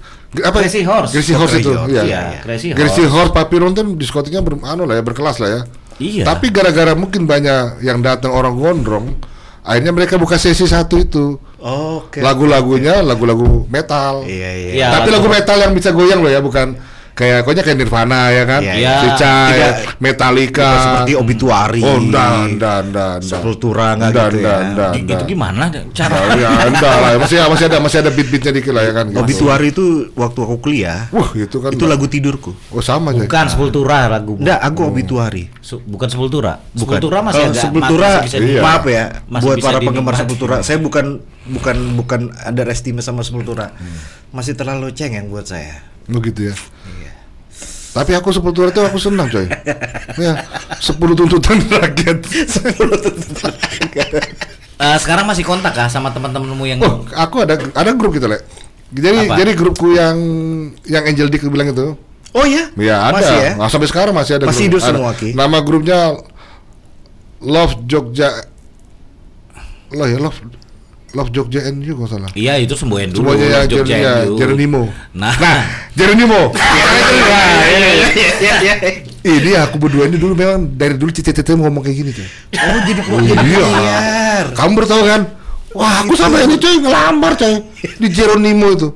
Apa? 0.45 0.63
Crazy 0.63 0.85
Horse. 0.85 1.11
Crazy 1.11 1.33
Horse 1.35 1.57
Crazy 1.57 1.65
itu. 1.65 1.71
Horse, 1.73 1.91
Iya. 1.91 2.01
iya. 2.05 2.21
Crazy 2.45 2.67
Crazy 2.71 3.03
Horse. 3.03 3.11
Horse 3.11 3.33
Papillon 3.33 3.73
tuh 3.73 3.83
diskotiknya 3.97 4.39
ber, 4.39 4.61
anu 4.63 4.85
lah 4.85 4.95
ya 4.95 5.03
berkelas 5.03 5.41
lah 5.41 5.49
ya. 5.49 5.61
Iya. 5.99 6.23
Tapi 6.23 6.53
gara-gara 6.53 6.93
mungkin 6.93 7.27
banyak 7.27 7.83
yang 7.83 7.99
datang 7.99 8.31
orang 8.31 8.55
gondrong, 8.55 9.17
akhirnya 9.65 9.91
mereka 9.91 10.15
buka 10.21 10.37
sesi 10.37 10.63
satu 10.63 10.95
itu. 11.01 11.25
Oke. 11.61 12.21
Lagu-lagunya 12.23 13.05
lagu-lagu 13.05 13.65
metal. 13.69 14.25
Iya, 14.25 14.49
iya. 14.55 14.71
Iya. 14.77 14.87
Tapi 14.97 15.09
lagu 15.13 15.27
metal 15.27 15.57
yang 15.59 15.73
bisa 15.75 15.93
goyang 15.93 16.23
loh 16.25 16.31
ya, 16.31 16.41
bukan 16.41 16.73
kayak 17.21 17.45
pokoknya 17.45 17.61
kayak 17.61 17.77
Nirvana 17.77 18.21
ya 18.27 18.43
kan, 18.43 18.61
Iya, 18.65 18.73
iya. 18.73 18.93
Sicai, 18.97 19.51
Tidak- 19.53 19.77
Metallica, 20.01 20.65
Tidak 20.65 20.81
seperti 20.81 21.11
obituari. 21.13 21.81
Oh, 21.85 22.01
enggak, 22.01 22.29
enggak, 22.49 22.77
enggak. 22.83 23.13
Sepultura 23.21 23.93
Enggak, 23.93 24.09
gitu 24.33 24.37
ya. 24.41 24.57
enggak, 24.65 24.91
Gitu 24.97 25.05
enggak. 25.05 25.21
gimana 25.29 25.63
cara? 25.93 26.13
Oh, 26.17 26.33
ya, 26.33 26.49
enggak 26.65 26.95
lah, 26.97 27.11
masih 27.21 27.37
masih 27.45 27.65
ada 27.69 27.77
masih 27.77 27.97
ada 28.01 28.09
beat-beatnya 28.09 28.51
dikit 28.51 28.73
lah 28.73 28.83
ya 28.83 28.93
kan. 28.97 29.05
gitu. 29.07 29.21
Obituari 29.21 29.67
itu 29.69 29.85
waktu 30.13 30.39
aku 30.41 30.55
kuliah. 30.59 31.05
Wah, 31.13 31.29
itu 31.31 31.57
kan. 31.57 31.69
Itu 31.69 31.85
lagu 31.85 32.05
tidurku. 32.05 32.51
Oh, 32.73 32.81
sama 32.81 33.13
aja. 33.13 33.21
Bukan 33.21 33.45
Sepultura 33.45 34.09
lagu. 34.09 34.33
Enggak, 34.35 34.57
aku 34.57 34.81
obituari. 34.83 35.45
Bukan 35.85 36.07
Sepultura. 36.09 36.57
Bukan. 36.73 36.97
Sepultura 36.97 37.17
masih 37.21 37.37
Kalau 37.37 37.53
agak 37.53 37.61
Sepultura, 37.61 38.09
masih 38.09 38.25
bisa 38.25 38.37
di- 38.37 38.49
Iya. 38.49 38.61
maaf 38.61 38.83
ya, 38.83 39.03
Masih 39.29 39.43
buat 39.45 39.55
bisa 39.55 39.67
para 39.67 39.77
penggemar. 39.79 40.13
Sepultura, 40.17 40.55
saya 40.61 40.77
bukan 40.77 41.05
bukan 41.43 41.77
bukan 41.93 42.21
underestimate 42.41 43.05
sama 43.05 43.21
Sepultura. 43.21 43.69
Masih 44.31 44.55
terlalu 44.55 44.89
cengeng 44.91 45.29
buat 45.29 45.45
saya. 45.45 45.85
Begitu 46.07 46.49
ya. 46.49 46.55
Tapi 47.91 48.11
aku 48.15 48.31
sepuluh 48.31 48.71
itu 48.71 48.81
aku 48.81 48.97
senang 48.97 49.27
coy. 49.27 49.43
ya, 50.25 50.33
sepuluh 50.79 51.11
tuntutan 51.11 51.59
rakyat. 51.59 52.17
Eh, 54.81 54.97
sekarang 54.97 55.27
masih 55.27 55.43
kontak 55.43 55.75
kah 55.75 55.91
sama 55.91 56.09
teman-temanmu 56.09 56.65
yang 56.65 56.79
Oh, 56.81 57.03
aku 57.13 57.43
ada 57.43 57.59
ada 57.59 57.91
grup 57.93 58.15
gitu, 58.15 58.31
Le. 58.31 58.41
Jadi 58.91 59.27
Apa? 59.27 59.35
jadi 59.39 59.51
grupku 59.55 59.95
yang 59.95 60.17
yang 60.87 61.03
Angel 61.07 61.27
Dick 61.31 61.43
bilang 61.47 61.71
itu. 61.71 61.95
Oh 62.31 62.47
ya? 62.47 62.71
Ya 62.79 62.97
ada. 63.11 63.19
Masih 63.19 63.37
ya? 63.39 63.51
Nah, 63.59 63.67
sampai 63.67 63.87
sekarang 63.91 64.15
masih 64.15 64.39
ada. 64.39 64.47
Masih 64.47 64.67
grup. 64.67 64.79
hidup 64.79 64.81
Ada. 64.81 64.87
semua, 64.95 65.11
Ki? 65.15 65.29
Nama 65.35 65.57
grupnya 65.63 65.99
Love 67.43 67.75
Jogja. 67.87 68.47
Lah 69.91 70.07
ya 70.07 70.17
Love 70.19 70.39
Love 71.11 71.29
Jogja 71.29 71.67
NU 71.67 71.91
kalau 71.93 72.09
salah. 72.09 72.31
Iya 72.31 72.55
itu 72.57 72.71
semboyan 72.73 73.11
dulu. 73.11 73.35
Semuanya 73.35 73.47
ya, 73.47 73.59
Jogja 73.65 73.95
ya, 73.95 74.13
NU. 74.23 74.35
Jeronimo. 74.35 74.87
Nah, 75.11 75.35
Jeronimo. 75.91 76.41
Iya, 78.41 78.55
iya. 78.61 78.75
Ini 79.21 79.51
aku 79.59 79.77
berdua 79.77 80.05
ini 80.05 80.17
dulu 80.17 80.33
memang 80.33 80.65
dari 80.71 80.97
dulu 80.97 81.09
cita-cita 81.09 81.53
ngomong 81.53 81.79
kayak 81.79 81.95
gini 81.95 82.11
coy. 82.11 82.27
Oh, 82.55 82.79
jadi 82.83 83.01
Oh, 83.05 83.19
jadi 83.19 83.45
iya. 83.45 84.49
Kamu 84.51 84.71
baru 84.73 84.87
tahu 84.87 85.03
kan? 85.05 85.21
Wah, 85.71 86.01
aku 86.01 86.13
sama 86.15 86.41
ini 86.41 86.57
coy 86.57 86.75
ngelamar 86.79 87.33
coy 87.35 87.53
di 87.97 88.07
Jeronimo 88.09 88.67
itu. 88.71 88.89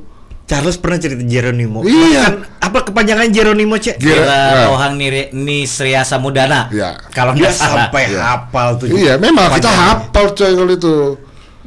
Charles 0.45 0.77
pernah 0.77 0.97
cerita 0.97 1.21
Jeronimo. 1.21 1.81
Iya. 1.81 2.21
Kan, 2.23 2.33
apa 2.59 2.79
kepanjangan 2.83 3.29
Jeronimo, 3.29 3.75
Cek? 3.75 3.97
Jer- 3.97 4.21
Kira 4.21 4.29
ya. 4.29 4.65
Rohang 4.69 4.93
Niri- 4.95 5.29
Nisria 5.31 6.01
Samudana. 6.01 6.69
Iya. 6.69 7.01
Kalau 7.09 7.33
Dia 7.33 7.49
nggak 7.49 7.53
salah. 7.55 7.89
sampai 7.89 8.03
Iya. 8.07 8.21
hafal 8.21 8.69
tuh. 8.77 8.85
Iya, 8.87 9.13
memang 9.17 9.49
kita 9.51 9.69
hafal 9.69 10.25
coy 10.31 10.51
kalau 10.53 10.69
itu. 10.71 10.93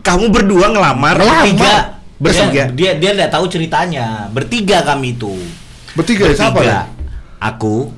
Kamu 0.09 0.24
berdua 0.28 0.66
ngelamar. 0.68 1.14
Ngelamar. 1.14 1.44
Bertiga. 1.44 1.74
Bertiga. 2.16 2.62
Dia 2.72 2.90
dia 2.96 3.11
nggak 3.12 3.30
tahu 3.30 3.44
ceritanya. 3.46 4.32
Bertiga 4.32 4.80
kami 4.82 5.14
itu. 5.14 5.36
Bertiga, 5.92 6.24
ya, 6.26 6.34
siapa 6.34 6.61
ya? 6.64 6.80
Aku, 7.38 7.92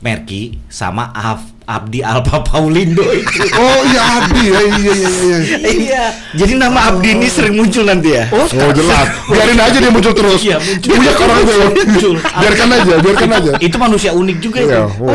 Merki, 0.00 0.56
sama 0.66 1.12
Af- 1.12 1.52
Abdi 1.62 2.02
Alpa 2.02 2.42
Paulindo 2.42 3.04
itu. 3.14 3.46
Oh 3.60 3.78
iya 3.86 4.02
Abdi 4.18 4.42
ya 4.48 4.58
iya 4.58 4.74
iya 4.74 4.92
iya. 4.96 5.38
iya. 5.38 5.56
Iya. 5.70 6.04
Jadi 6.34 6.58
nama 6.58 6.90
Abdi 6.90 7.14
ini 7.14 7.30
sering 7.30 7.54
muncul 7.54 7.86
nanti 7.86 8.10
ya? 8.16 8.26
Oh 8.34 8.42
jelas. 8.74 9.06
Biarin 9.30 9.54
aja 9.54 9.78
dia 9.78 9.92
muncul 9.92 10.10
terus. 10.10 10.42
Iya, 10.42 10.58
muncul. 10.58 10.90
Punya 10.90 11.12
orang 11.22 11.38
itu. 11.38 11.54
Muncul. 11.86 12.14
Biarkan 12.18 12.68
aja, 12.72 12.94
biarkan 12.98 13.30
aja. 13.30 13.52
itu 13.60 13.76
manusia 13.78 14.10
unik 14.10 14.36
juga 14.40 14.58
Iya. 14.58 14.66
itu. 14.66 14.82
oh. 14.98 15.14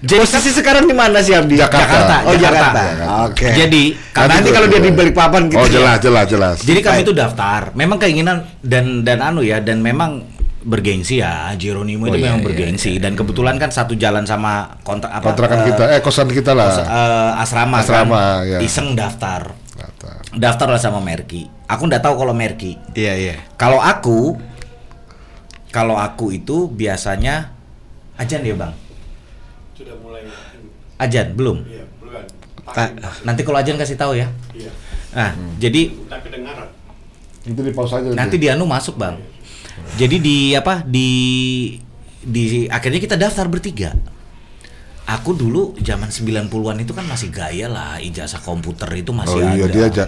iya. 0.00 0.18
Posisi 0.24 0.50
sekarang 0.50 0.88
di 0.88 0.94
mana 0.96 1.20
sih 1.20 1.36
Abdi? 1.36 1.60
Jakarta. 1.60 2.24
Oh 2.24 2.34
Jakarta. 2.34 2.80
Jakarta. 2.80 2.82
Oke. 3.28 3.48
Jadi 3.52 3.82
kami 4.14 4.28
nanti 4.32 4.48
kalau 4.48 4.66
dia 4.72 4.80
di 4.80 4.90
Balikpapan 4.94 5.42
gitu. 5.52 5.60
Oh 5.60 5.66
ya. 5.68 5.72
jelas 5.76 5.98
jelas 6.00 6.26
jelas. 6.30 6.56
Jadi 6.64 6.80
kami 6.80 6.98
itu 7.04 7.12
daftar. 7.12 7.76
Memang 7.76 7.98
keinginan 8.00 8.48
dan 8.64 9.04
dan 9.04 9.20
anu 9.20 9.44
ya 9.44 9.60
dan 9.60 9.84
memang 9.84 10.24
bergengsi 10.62 11.18
ya 11.18 11.50
Jeronimo 11.58 12.06
Oh, 12.06 12.14
itu 12.14 12.22
iya, 12.22 12.30
memang 12.30 12.40
iya, 12.42 12.46
bergengsi 12.46 12.92
dan 13.02 13.18
kebetulan 13.18 13.58
kan 13.58 13.74
satu 13.74 13.98
jalan 13.98 14.22
sama 14.22 14.78
kontrak 14.86 15.10
apa 15.10 15.34
Kontrakan 15.34 15.58
eh, 15.58 15.66
kita, 15.74 15.84
eh 15.90 16.00
kosan 16.00 16.30
kita 16.30 16.54
lah. 16.54 16.70
eh, 16.78 17.42
asrama, 17.42 17.82
Asrama, 17.82 18.46
kan. 18.46 18.46
ya. 18.46 18.58
Iseng 18.62 18.94
daftar. 18.94 19.58
Kata. 19.74 20.22
Daftar 20.38 20.68
lah 20.70 20.80
sama 20.80 21.02
Merki. 21.02 21.50
Aku 21.66 21.90
nggak 21.90 22.06
tahu 22.06 22.14
kalau 22.14 22.30
Merki. 22.30 22.78
Iya 22.94 23.14
iya. 23.18 23.34
Kalau 23.58 23.82
aku 23.82 24.38
kalau 25.72 25.96
aku 25.96 26.30
itu 26.30 26.68
biasanya 26.70 27.50
ajan 28.20 28.44
ya, 28.44 28.54
Bang. 28.54 28.76
Ajan 31.02 31.34
belum? 31.34 31.58
iya 31.64 31.82
Ta- 32.64 32.94
Nanti 33.22 33.42
kalau 33.42 33.58
ajan 33.58 33.74
kasih 33.74 33.96
tahu 33.96 34.14
ya. 34.14 34.30
iya 34.52 34.70
Nah, 35.12 35.30
jadi 35.58 35.92
tak 36.06 36.24
kedengaran 36.24 36.70
Itu 37.42 37.60
di 37.60 37.70
pause 37.70 37.92
aja. 37.92 38.08
nanti 38.12 38.36
di 38.36 38.46
anu 38.46 38.64
masuk 38.64 38.96
bang 38.96 39.18
jadi 39.92 40.16
di 40.16 40.36
apa 40.52 40.80
di 40.80 41.08
di 42.18 42.42
akhirnya 42.66 42.96
kita 42.98 43.16
daftar 43.16 43.44
bertiga 43.44 43.92
aku 45.04 45.34
dulu 45.34 45.74
zaman 45.76 46.08
90-an 46.08 46.48
itu 46.78 46.92
kan 46.92 47.04
masih 47.04 47.28
gaya 47.28 47.66
lah 47.66 47.98
ijazah 47.98 48.38
komputer 48.38 48.88
itu 48.94 49.10
masih 49.10 49.36
Oh, 49.36 49.42
iya, 49.42 49.66
ada 49.66 49.68
dia 49.68 49.84
aja. 49.84 50.04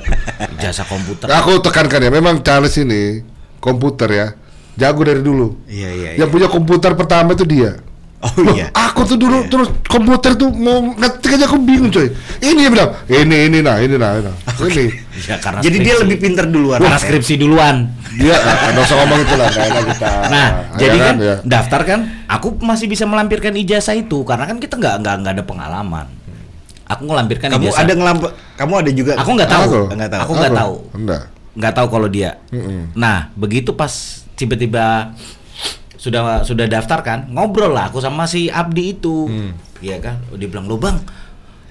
ijazah 0.54 0.86
komputer 0.86 1.26
Aku 1.34 1.58
tekankan 1.58 2.00
ya, 2.00 2.10
memang 2.10 2.40
Charles 2.40 2.78
ini 2.78 3.20
komputer 3.58 4.08
ya, 4.08 4.26
jago 4.74 5.02
dari 5.02 5.20
dulu. 5.20 5.58
Iya 5.66 5.90
iya. 5.90 6.10
Yang 6.16 6.30
punya 6.30 6.46
komputer 6.46 6.94
pertama 6.94 7.32
itu 7.32 7.42
dia. 7.42 7.80
Oh 8.24 8.32
Loh, 8.40 8.56
iya. 8.56 8.72
Aku 8.72 9.04
tuh 9.04 9.20
dulu 9.20 9.44
terus 9.52 9.68
komputer 9.84 10.32
tuh 10.32 10.48
mau 10.48 10.80
ngetik 10.96 11.36
aja 11.36 11.44
aku 11.44 11.60
bingung 11.60 11.92
coy. 11.92 12.08
Ini 12.40 12.56
dia 12.56 12.70
bilang, 12.72 12.90
ini 13.04 13.36
ini 13.52 13.58
nah, 13.60 13.76
ini 13.76 14.00
nah, 14.00 14.16
ini. 14.16 14.24
Nah. 14.24 14.36
Ini. 14.64 14.84
ya, 15.28 15.36
karena 15.36 15.60
Jadi 15.60 15.76
dia 15.84 15.92
skripsi. 15.92 16.02
lebih 16.08 16.16
pintar 16.24 16.46
duluan. 16.48 16.80
karena 16.80 16.96
skripsi 16.96 17.34
duluan 17.36 17.76
Dia 18.16 18.32
nggak 18.32 18.80
usah 18.80 18.96
ngomong 19.02 19.18
itu 19.20 19.34
lah, 19.36 19.46
kita. 19.52 20.10
Nah, 20.32 20.48
Ya 20.78 20.78
jadi 20.80 20.98
kan 21.02 21.14
ya. 21.20 21.34
daftar 21.44 21.80
kan, 21.84 22.00
aku 22.24 22.56
masih 22.64 22.86
bisa 22.88 23.04
melampirkan 23.04 23.52
ijazah 23.52 23.92
itu 23.92 24.24
karena 24.24 24.48
kan 24.48 24.56
kita 24.56 24.78
nggak 24.80 24.94
nggak 25.04 25.14
nggak 25.20 25.32
ada 25.36 25.44
pengalaman. 25.44 26.06
Aku 26.88 27.02
ngelampirkan 27.04 27.48
Kamu 27.52 27.68
ijazah. 27.68 27.82
ada 27.84 27.92
ngelamp 27.92 28.20
kamu 28.56 28.72
ada 28.80 28.90
juga. 28.94 29.12
Aku 29.20 29.30
nggak 29.36 29.50
tahu. 29.50 29.62
Aku. 29.68 29.80
Nggak 29.92 30.10
tahu. 30.10 30.20
Aku 30.22 30.32
nggak 30.32 30.54
tahu. 30.54 30.74
Enggak. 30.96 31.22
Nggak 31.54 31.72
tahu 31.76 31.86
kalau 31.92 32.08
dia. 32.08 32.30
Mm-mm. 32.48 32.80
Nah, 32.96 33.28
begitu 33.36 33.74
pas 33.76 33.92
tiba-tiba 34.34 35.12
sudah 36.04 36.44
sudah 36.44 36.68
daftar 36.68 37.00
kan, 37.00 37.18
ngobrol 37.32 37.72
lah 37.72 37.88
aku 37.88 37.96
sama 37.98 38.28
si 38.28 38.52
Abdi 38.52 38.92
itu. 38.92 39.24
Hmm. 39.24 39.56
Iya 39.80 39.96
kan? 39.98 40.20
Dia 40.30 40.44
bilang, 40.44 40.68
"Lo, 40.68 40.76
Bang, 40.76 41.00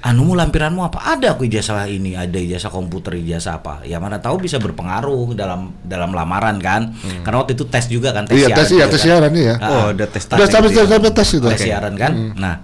anu 0.02 0.26
mu 0.26 0.34
lampiranmu 0.34 0.82
apa? 0.82 1.06
Ada 1.08 1.34
aku 1.34 1.46
ijazah 1.46 1.86
ini, 1.86 2.14
ada 2.14 2.34
ijazah 2.34 2.68
komputer, 2.68 3.14
ijazah 3.16 3.62
apa? 3.62 3.86
Ya 3.86 3.98
mana 3.98 4.18
tahu 4.18 4.42
bisa 4.42 4.58
berpengaruh 4.58 5.32
dalam 5.34 5.78
dalam 5.82 6.12
lamaran 6.12 6.58
kan? 6.58 6.98
Karena 7.22 7.38
waktu 7.40 7.54
itu 7.54 7.70
tes 7.70 7.86
juga 7.88 8.10
kan, 8.10 8.26
tes 8.26 8.36
Iya, 8.36 8.52
tes 8.52 8.68
iya, 8.68 8.86
juga 8.86 8.86
tes 8.90 9.02
siaran. 9.02 9.32
Ah, 9.32 9.70
Oh, 9.70 9.86
ada 9.94 10.06
tes 10.06 10.26
Udah 10.26 10.38
tadi 10.40 10.50
sampai 10.50 10.70
gitu 10.72 10.80
ya. 10.80 10.90
sampai 10.90 11.12
tes 11.12 11.30
itu. 11.32 11.48
tes 11.48 11.62
siaran 11.62 11.94
kan. 11.94 12.12
Nah, 12.34 12.56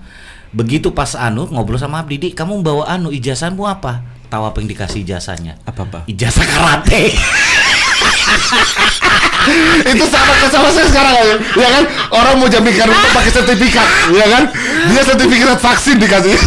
begitu 0.49 0.89
pas 0.89 1.13
anu 1.13 1.45
ngobrol 1.47 1.77
sama 1.77 2.01
Abdi, 2.01 2.17
"Dik, 2.17 2.33
kamu 2.33 2.65
bawa 2.65 2.89
anu 2.89 3.13
ijazahmu 3.13 3.61
apa? 3.63 4.01
Tahu 4.29 4.43
apa 4.45 4.57
yang 4.61 4.69
dikasih 4.69 5.01
ijazahnya? 5.01 5.57
Apa-apa? 5.65 6.05
Ijazah 6.05 6.45
karate. 6.45 7.09
itu 9.89 10.05
sama 10.05 10.31
sama 10.51 10.69
saya 10.69 10.85
sekarang 10.89 11.13
ya, 11.15 11.23
ya 11.57 11.67
kan? 11.73 11.83
Orang 12.13 12.33
mau 12.37 12.47
jamikan 12.47 12.87
untuk 12.91 13.11
pakai 13.15 13.31
sertifikat 13.33 13.87
ya 14.13 14.25
kan? 14.29 14.43
Dia 14.91 15.01
sertifikat 15.03 15.57
vaksin 15.57 15.95
dikasih. 15.97 16.37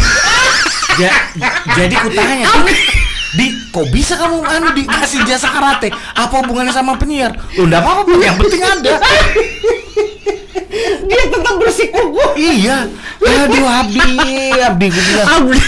Ja- 1.01 1.18
jadi 1.72 1.95
kutanya 2.05 2.45
di, 2.68 2.74
di 3.33 3.47
kok 3.72 3.89
bisa 3.89 4.14
kamu 4.20 4.45
anu 4.45 4.68
dikasih 4.76 5.24
jasa 5.24 5.49
karate? 5.49 5.89
Apa 6.14 6.45
hubungannya 6.45 6.70
sama 6.70 7.01
penyiar? 7.01 7.33
Lo 7.57 7.64
enggak 7.64 7.80
apa-apa 7.80 8.12
yang 8.20 8.37
penting 8.37 8.62
ada. 8.62 9.01
Dia 11.03 11.22
tetap 11.28 11.55
bersikukuh 11.61 12.33
iya. 12.37 12.89
Aduh 13.22 13.66
Abdi 13.66 14.01
Abdi 14.57 14.87
gue 14.89 15.05
bilang. 15.11 15.26
Abdi. 15.28 15.61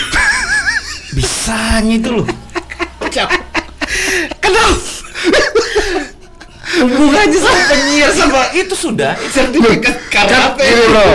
Bisanya 1.14 1.94
itu 1.96 2.10
loh. 2.10 2.26
Kenapa? 4.42 5.03
Hubungannya 6.74 7.38
sama 7.38 7.60
penyiar 7.70 8.10
sama 8.10 8.42
itu 8.50 8.74
sudah 8.74 9.12
sertifikat 9.30 9.94
kan 10.10 10.26
karate. 10.26 10.64
ini 10.64 10.82
bro 10.82 11.08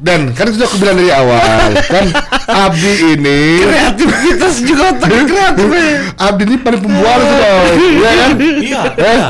dan 0.00 0.32
kan 0.32 0.48
sudah 0.48 0.64
aku 0.64 0.80
bilang 0.80 0.96
dari 0.96 1.12
awal 1.12 1.36
kan 1.76 2.06
Abdi 2.48 2.92
ini 3.10 3.60
Kreativitas 3.60 4.64
juga 4.64 4.96
otak 4.96 5.10
kreatif. 5.26 5.66
ya. 5.68 5.92
Abdi 6.16 6.42
ini 6.46 6.56
paling 6.56 6.80
pembual 6.80 7.18
itu 7.18 7.34
loh 7.36 7.64
ya 8.00 8.10
kan 8.16 8.30
iya 8.40 8.82
Eh, 8.96 9.20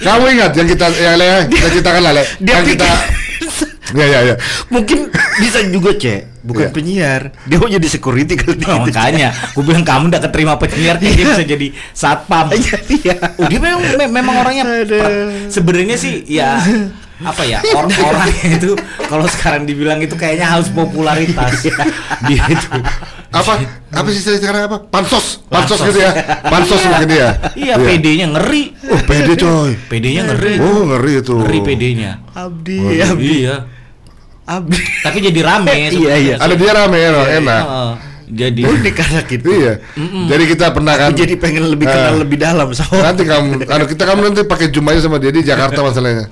kamu 0.00 0.24
ingat 0.32 0.50
yang 0.54 0.68
kita 0.70 0.86
yang 0.96 1.14
Le, 1.18 1.28
kita 1.50 1.66
ceritakan 1.70 2.00
lah 2.00 2.12
yang 2.40 2.64
kita 2.64 2.88
ya 3.92 4.06
ya 4.06 4.20
ya 4.24 4.34
mungkin 4.66 5.12
bisa 5.36 5.60
juga 5.66 5.92
cek, 5.92 6.40
bukan 6.40 6.64
Iya. 6.64 6.72
penyiar. 6.72 7.22
Dia 7.44 7.56
mau 7.58 7.68
jadi 7.68 7.84
security 7.84 8.32
kali 8.34 8.56
gitu. 8.56 8.70
makanya. 8.70 9.28
Gue 9.50 9.60
bilang 9.62 9.82
kamu 9.82 10.08
udah 10.08 10.22
keterima 10.22 10.54
penyiar 10.54 10.96
dia 10.96 11.12
bisa 11.12 11.42
jadi 11.42 11.68
satpam. 11.90 12.48
Iya, 12.50 12.76
iya. 12.88 13.14
Oh 13.36 13.44
dia 13.44 13.58
memang 13.58 13.82
me- 13.94 14.12
memang 14.14 14.34
orangnya 14.38 14.64
sebenarnya 15.46 15.96
sih 15.96 16.24
ya 16.26 16.56
apa 17.16 17.42
ya 17.42 17.62
orang-orang 17.70 18.26
itu 18.58 18.74
kalau 19.04 19.22
sekarang 19.24 19.62
dibilang 19.64 19.98
itu 19.98 20.14
kayaknya 20.14 20.50
harus 20.50 20.66
popularitas. 20.68 21.62
Dia 22.24 22.42
itu 22.46 22.68
apa? 23.30 23.58
Apa 23.90 24.08
sih 24.08 24.22
sekarang 24.22 24.66
apa? 24.66 24.78
Pansos. 24.84 25.42
Pansos 25.46 25.78
gitu 25.80 25.98
ya? 25.98 26.10
Pansos 26.42 26.78
mungkin 26.80 27.08
dia. 27.08 27.28
Iya 27.54 27.74
PD-nya 27.76 28.26
ngeri. 28.30 28.74
Oh 28.86 28.98
pede 29.00 29.34
coy. 29.34 29.74
PD-nya 29.84 30.22
ngeri. 30.26 30.54
Oh 30.58 30.86
ngeri 30.86 31.12
itu. 31.16 31.34
Ngeri 31.36 31.58
PD-nya 31.60 32.10
Abdi, 32.34 32.78
Oh, 32.78 32.90
Abdi, 32.90 33.30
iya 33.40 33.56
Abdi. 34.44 34.76
tapi 35.00 35.18
jadi 35.20 35.40
rame 35.40 35.72
Iya, 35.88 36.14
iya. 36.16 36.34
ada 36.36 36.52
dia 36.52 36.70
rame 36.70 36.96
ya 36.96 37.10
enak 37.40 37.62
Heeh. 37.64 37.92
jadi 38.24 38.60
Unik 38.66 38.94
karena 38.94 39.20
gitu. 39.24 39.46
iya 39.48 39.72
jadi 40.26 40.44
kita 40.46 40.66
pernah 40.70 40.94
kan 40.94 41.10
jadi 41.12 41.34
pengen 41.36 41.64
lebih 41.68 41.86
kenal 41.86 42.12
Ah. 42.12 42.20
lebih 42.20 42.36
dalam 42.36 42.68
sama 42.70 43.00
nanti 43.02 43.24
kamu 43.24 43.64
anu 43.64 43.84
kita 43.84 44.02
kamu 44.04 44.20
nanti 44.22 44.40
pakai 44.42 44.68
aja 44.68 45.00
sama 45.00 45.16
dia 45.16 45.28
di 45.28 45.40
Jakarta 45.40 45.80
masalahnya 45.86 46.28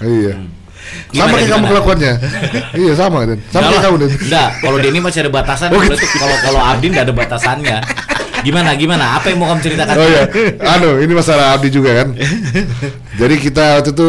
iya 0.00 0.36
sama 0.36 1.22
Gimana, 1.22 1.32
kayak 1.32 1.50
kamu 1.50 1.64
kelakuannya 1.66 2.12
iya 2.74 2.92
sama 2.92 3.18
dan 3.22 3.38
sama 3.48 3.66
kayak 3.68 3.82
kamu 3.84 3.96
dan 3.96 4.10
Enggak, 4.10 4.48
kalau 4.58 4.76
Denny 4.80 4.98
masih 4.98 5.18
ada 5.22 5.30
batasan, 5.30 5.68
Oh, 5.70 5.78
kalau 5.78 5.86
gitu. 5.86 5.94
itu 5.96 6.06
kalau 6.18 6.36
kalau 6.40 6.60
Abdi 6.60 6.86
nggak 6.88 7.04
ada 7.06 7.14
batasannya. 7.14 7.76
Gimana 8.40 8.72
gimana? 8.74 9.04
Apa 9.14 9.30
yang 9.30 9.38
mau 9.38 9.52
kamu 9.52 9.60
ceritakan? 9.60 9.94
oh 9.94 10.08
iya 10.08 10.22
anu 10.66 10.98
ini 10.98 11.12
masalah 11.14 11.54
Abdi 11.54 11.68
juga 11.70 11.94
kan 11.94 12.08
jadi 13.20 13.34
kita 13.36 13.64
waktu 13.78 13.90
itu 13.92 14.08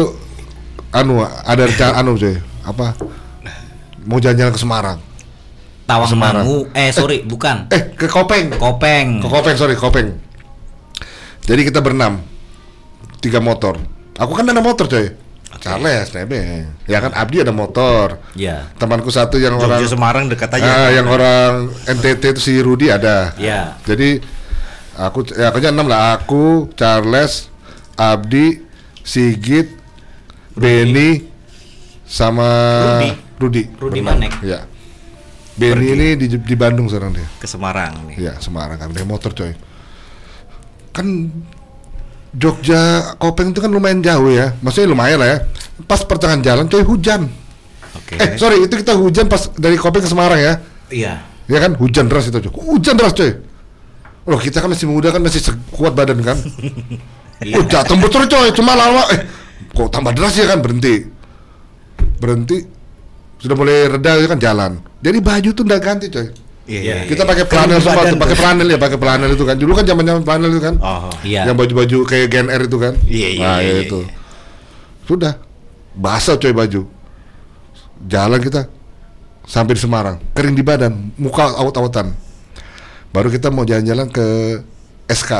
anu 0.90 1.20
ada 1.22 1.62
rencana 1.62 1.92
anu 1.96 2.18
cuy 2.18 2.34
apa 2.62 2.94
mau 4.02 4.18
jalan-jalan 4.18 4.50
ke 4.50 4.60
Semarang 4.60 4.98
Tawang 5.82 6.08
Semarang. 6.08 6.46
Mangu. 6.46 6.70
Eh 6.72 6.94
sorry, 6.94 7.26
bukan. 7.26 7.66
eh 7.68 7.90
ke 7.92 8.06
Kopeng 8.06 8.54
Kopeng. 8.54 9.18
ke 9.18 9.26
Kopeng 9.26 9.56
sorry 9.56 9.74
Kopeng 9.74 10.14
jadi 11.42 11.62
kita 11.62 11.82
berenam 11.82 12.22
tiga 13.18 13.42
motor 13.42 13.78
aku 14.14 14.32
kan 14.32 14.46
ada 14.46 14.62
motor 14.62 14.86
coy 14.86 15.10
Charles 15.58 16.10
nebeng 16.10 16.70
ya 16.86 16.98
kan 16.98 17.12
Abdi 17.12 17.42
ada 17.42 17.50
motor 17.50 18.18
Ya. 18.34 18.70
temanku 18.78 19.10
satu 19.10 19.36
yang 19.36 19.54
orang 19.54 19.78
Jogja 19.78 19.94
Semarang 19.94 20.26
dekat 20.26 20.50
aja. 20.54 20.66
Ah, 20.66 20.90
yang 20.90 21.06
orang 21.06 21.70
NTT 21.84 22.34
itu 22.34 22.40
si 22.40 22.54
Rudi 22.58 22.86
ada 22.88 23.34
Ya. 23.36 23.78
jadi 23.82 24.22
aku 24.96 25.22
ya 25.34 25.50
aku 25.50 25.58
enam 25.62 25.86
lah 25.86 26.18
aku 26.18 26.70
Charles 26.74 27.46
Abdi 27.94 28.58
Sigit 29.02 29.70
Benny 30.54 31.31
sama 32.12 32.48
Rudi. 33.00 33.08
Rudi 33.40 33.62
Rudi. 33.80 34.00
Manek. 34.04 34.32
ya 34.44 34.68
Benny 35.56 35.96
ini 35.96 36.08
di, 36.16 36.26
di 36.28 36.56
Bandung 36.56 36.88
sekarang 36.88 37.12
dia 37.12 37.28
Ke 37.36 37.44
Semarang 37.48 38.08
nih. 38.08 38.16
Iya 38.28 38.32
Semarang 38.40 38.76
kan 38.76 38.88
naik 38.92 39.04
motor 39.08 39.32
coy. 39.32 39.52
Kan 40.92 41.28
Jogja 42.32 43.12
Kopeng 43.20 43.52
itu 43.52 43.60
kan 43.60 43.68
lumayan 43.68 44.00
jauh 44.00 44.32
ya, 44.32 44.56
maksudnya 44.64 44.88
lumayan 44.88 45.20
lah 45.20 45.28
ya. 45.28 45.38
Pas 45.84 46.00
pertengahan 46.00 46.40
jalan 46.40 46.64
coy 46.72 46.80
hujan. 46.80 47.28
Oke. 47.92 48.16
Eh 48.16 48.40
sorry 48.40 48.64
itu 48.64 48.72
kita 48.72 48.96
hujan 48.96 49.28
pas 49.28 49.52
dari 49.60 49.76
Kopeng 49.76 50.00
ke 50.00 50.08
Semarang 50.08 50.40
ya, 50.40 50.56
Iya. 50.88 51.20
ya 51.44 51.58
kan 51.60 51.76
hujan 51.76 52.08
deras 52.08 52.32
itu 52.32 52.40
coy. 52.48 52.52
Hujan 52.72 52.96
deras 52.96 53.12
coy. 53.12 53.36
Loh 54.24 54.40
kita 54.40 54.64
kan 54.64 54.72
masih 54.72 54.88
muda 54.88 55.12
kan 55.12 55.20
masih 55.20 55.44
kuat 55.72 55.92
badan 55.92 56.20
kan. 56.24 56.36
Iya. 57.42 57.58
Oh 57.58 57.66
datang 57.66 57.98
betul 57.98 58.22
coy, 58.30 58.54
cuma 58.54 58.78
lama 58.78 59.02
eh 59.10 59.26
kok 59.74 59.90
tambah 59.90 60.14
deras 60.14 60.38
ya 60.38 60.46
kan 60.46 60.62
berhenti. 60.62 61.10
Berhenti 62.22 62.62
sudah 63.42 63.58
mulai 63.58 63.90
reda 63.90 64.14
ya 64.14 64.26
kan 64.30 64.38
jalan. 64.38 64.72
Jadi 65.02 65.18
baju 65.18 65.48
tuh 65.50 65.64
udah 65.66 65.80
ganti 65.82 66.06
coy. 66.06 66.30
Iya. 66.62 67.10
Kita 67.10 67.26
pakai 67.26 67.42
Kan 67.50 67.66
flanel 67.66 67.82
di 67.82 67.82
semua 67.82 68.06
tuh, 68.06 68.18
pakai 68.22 68.36
flanel 68.38 68.66
ya, 68.70 68.78
pakai 68.78 68.98
flanel 69.02 69.30
itu 69.34 69.42
kan. 69.42 69.58
Dulu 69.58 69.72
kan 69.74 69.82
zaman-zaman 69.82 70.22
flanel 70.22 70.50
itu 70.54 70.62
kan. 70.62 70.74
Oh. 70.78 71.10
Iya. 71.26 71.50
Yang 71.50 71.56
baju-baju 71.58 71.98
kayak 72.06 72.26
Gen 72.30 72.46
R 72.46 72.62
itu 72.70 72.78
kan. 72.78 72.94
Iya, 73.02 73.28
iya, 73.34 73.42
Nah, 73.42 73.58
iya, 73.58 73.82
itu. 73.82 73.98
iya. 74.06 74.14
Sudah. 75.02 75.34
Basah 75.92 76.38
coy 76.38 76.54
baju. 76.54 76.86
Jalan 78.06 78.38
kita 78.38 78.70
sampai 79.42 79.74
di 79.74 79.82
Semarang, 79.82 80.22
kering 80.38 80.54
di 80.54 80.62
badan, 80.62 81.10
muka 81.18 81.50
awet-awetan. 81.58 82.14
Baru 83.10 83.26
kita 83.28 83.50
mau 83.50 83.66
jalan-jalan 83.66 84.06
ke 84.06 84.26
SK. 85.10 85.32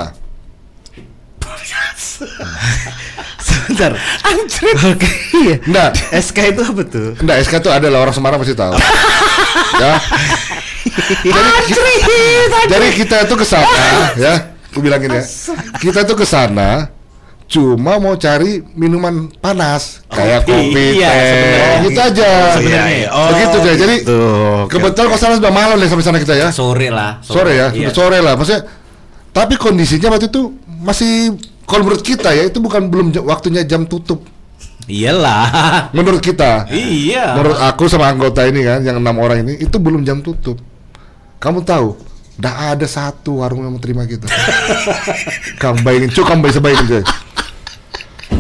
Sebentar. 3.67 3.93
Anjir. 4.23 4.75
Oke. 4.91 5.11
Iya. 5.33 5.57
Enggak, 5.65 5.91
SK 6.13 6.39
itu 6.51 6.61
apa 6.63 6.83
tuh? 6.85 7.09
enggak 7.19 7.37
SK 7.45 7.53
itu 7.61 7.71
ada 7.71 7.87
lah 7.87 7.99
orang 8.01 8.15
Semarang 8.15 8.39
pasti 8.39 8.55
tahu. 8.55 8.75
ya. 9.83 9.93
Jadi, 11.23 11.95
jadi 12.69 12.87
kita 12.93 13.17
itu 13.25 13.35
ke 13.35 13.47
sana 13.47 14.13
ya, 14.15 14.35
aku 14.69 14.79
bilangin 14.83 15.09
ya. 15.15 15.23
Kita 15.79 16.05
itu 16.05 16.15
ke 16.15 16.27
sana 16.27 16.91
cuma 17.53 18.01
mau 18.01 18.17
cari 18.17 18.65
minuman 18.73 19.29
panas 19.37 20.01
kayak 20.09 20.49
kopi, 20.49 20.97
iya, 20.97 21.11
teh, 21.13 21.85
gitu 21.85 22.01
aja. 22.01 22.31
Sebenarnya. 22.57 22.81
Iya, 22.89 22.97
iya. 23.05 23.09
Begitu 23.29 23.57
Oh, 23.57 23.63
ya. 23.69 23.75
Jadi 23.77 23.95
gitu. 24.01 24.21
Kebetulan 24.73 25.07
kok 25.13 25.21
sana 25.21 25.35
sudah 25.37 25.53
malam 25.53 25.77
nih 25.77 25.89
sampai 25.89 26.05
sana 26.05 26.17
kita 26.17 26.33
ya. 26.33 26.49
Sore 26.49 26.89
lah. 26.89 27.21
Sore 27.21 27.53
ya, 27.53 27.69
Iya. 27.69 27.93
sore 27.93 28.25
lah. 28.25 28.41
Maksudnya 28.41 28.65
tapi 29.37 29.61
kondisinya 29.61 30.13
waktu 30.13 30.33
itu 30.33 30.49
masih 30.81 31.37
kalau 31.73 31.89
menurut 31.89 32.05
kita 32.05 32.37
ya 32.37 32.45
itu 32.53 32.61
bukan 32.61 32.93
belum 32.93 33.17
waktunya 33.25 33.65
jam 33.65 33.89
tutup. 33.89 34.21
Iyalah. 34.85 35.89
Menurut 35.97 36.21
kita. 36.21 36.69
Iya. 36.69 37.39
Menurut 37.39 37.59
aku 37.65 37.89
sama 37.89 38.13
anggota 38.13 38.45
ini 38.45 38.61
kan, 38.61 38.85
yang 38.85 39.01
enam 39.01 39.17
orang 39.17 39.41
ini 39.47 39.57
itu 39.57 39.81
belum 39.81 40.05
jam 40.05 40.21
tutup. 40.21 40.61
Kamu 41.41 41.65
tahu, 41.65 41.97
dah 42.37 42.77
ada 42.77 42.85
satu 42.85 43.41
warung 43.41 43.65
yang 43.65 43.73
mau 43.73 43.81
terima 43.81 44.05
kita. 44.05 44.29
kamu 45.63 45.81
bayangin, 45.81 46.11
cuy, 46.13 46.25
kamu 46.29 46.41
bisa 46.45 46.61
bayangin 46.61 46.87
coy. 46.87 47.03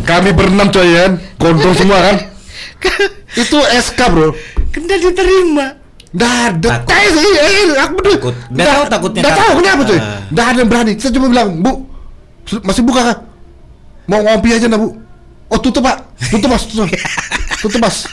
Kami 0.03 0.29
berenam 0.37 0.69
coy 0.69 0.87
ya, 0.87 1.09
kan, 1.09 1.13
gondrong 1.41 1.77
semua 1.79 1.99
kan. 2.05 2.17
itu 3.43 3.59
SK 3.59 4.01
bro. 4.13 4.37
Kena 4.75 4.99
diterima. 4.99 5.67
Nggak 6.13 6.35
ada, 6.53 6.69
Takut. 6.85 6.93
Eh, 6.93 7.09
eh, 7.09 7.33
eh. 7.49 7.89
Takut. 8.21 8.35
Nggak 8.53 8.67
tahu 8.69 8.83
takutnya 8.93 9.21
Nggak 9.25 9.33
kan. 9.33 9.41
tahu 9.41 9.53
kenapa 9.63 9.83
coy. 9.89 9.99
Ah. 9.99 10.19
Nggak 10.29 10.47
ada 10.47 10.59
yang 10.61 10.69
berani. 10.69 10.93
Saya 11.01 11.13
cuma 11.17 11.27
bilang, 11.33 11.49
bu, 11.63 11.73
masih 12.61 12.83
buka 12.83 13.01
kah? 13.05 13.19
Mau 14.05 14.21
ngopi 14.21 14.53
aja 14.53 14.67
nah 14.67 14.77
bu. 14.77 14.99
Oh 15.47 15.61
tutup 15.61 15.85
pak, 15.85 16.01
tutup 16.29 16.49
mas, 16.49 16.65
tutup, 16.65 16.89
tutup 17.61 17.81
mas. 17.81 18.09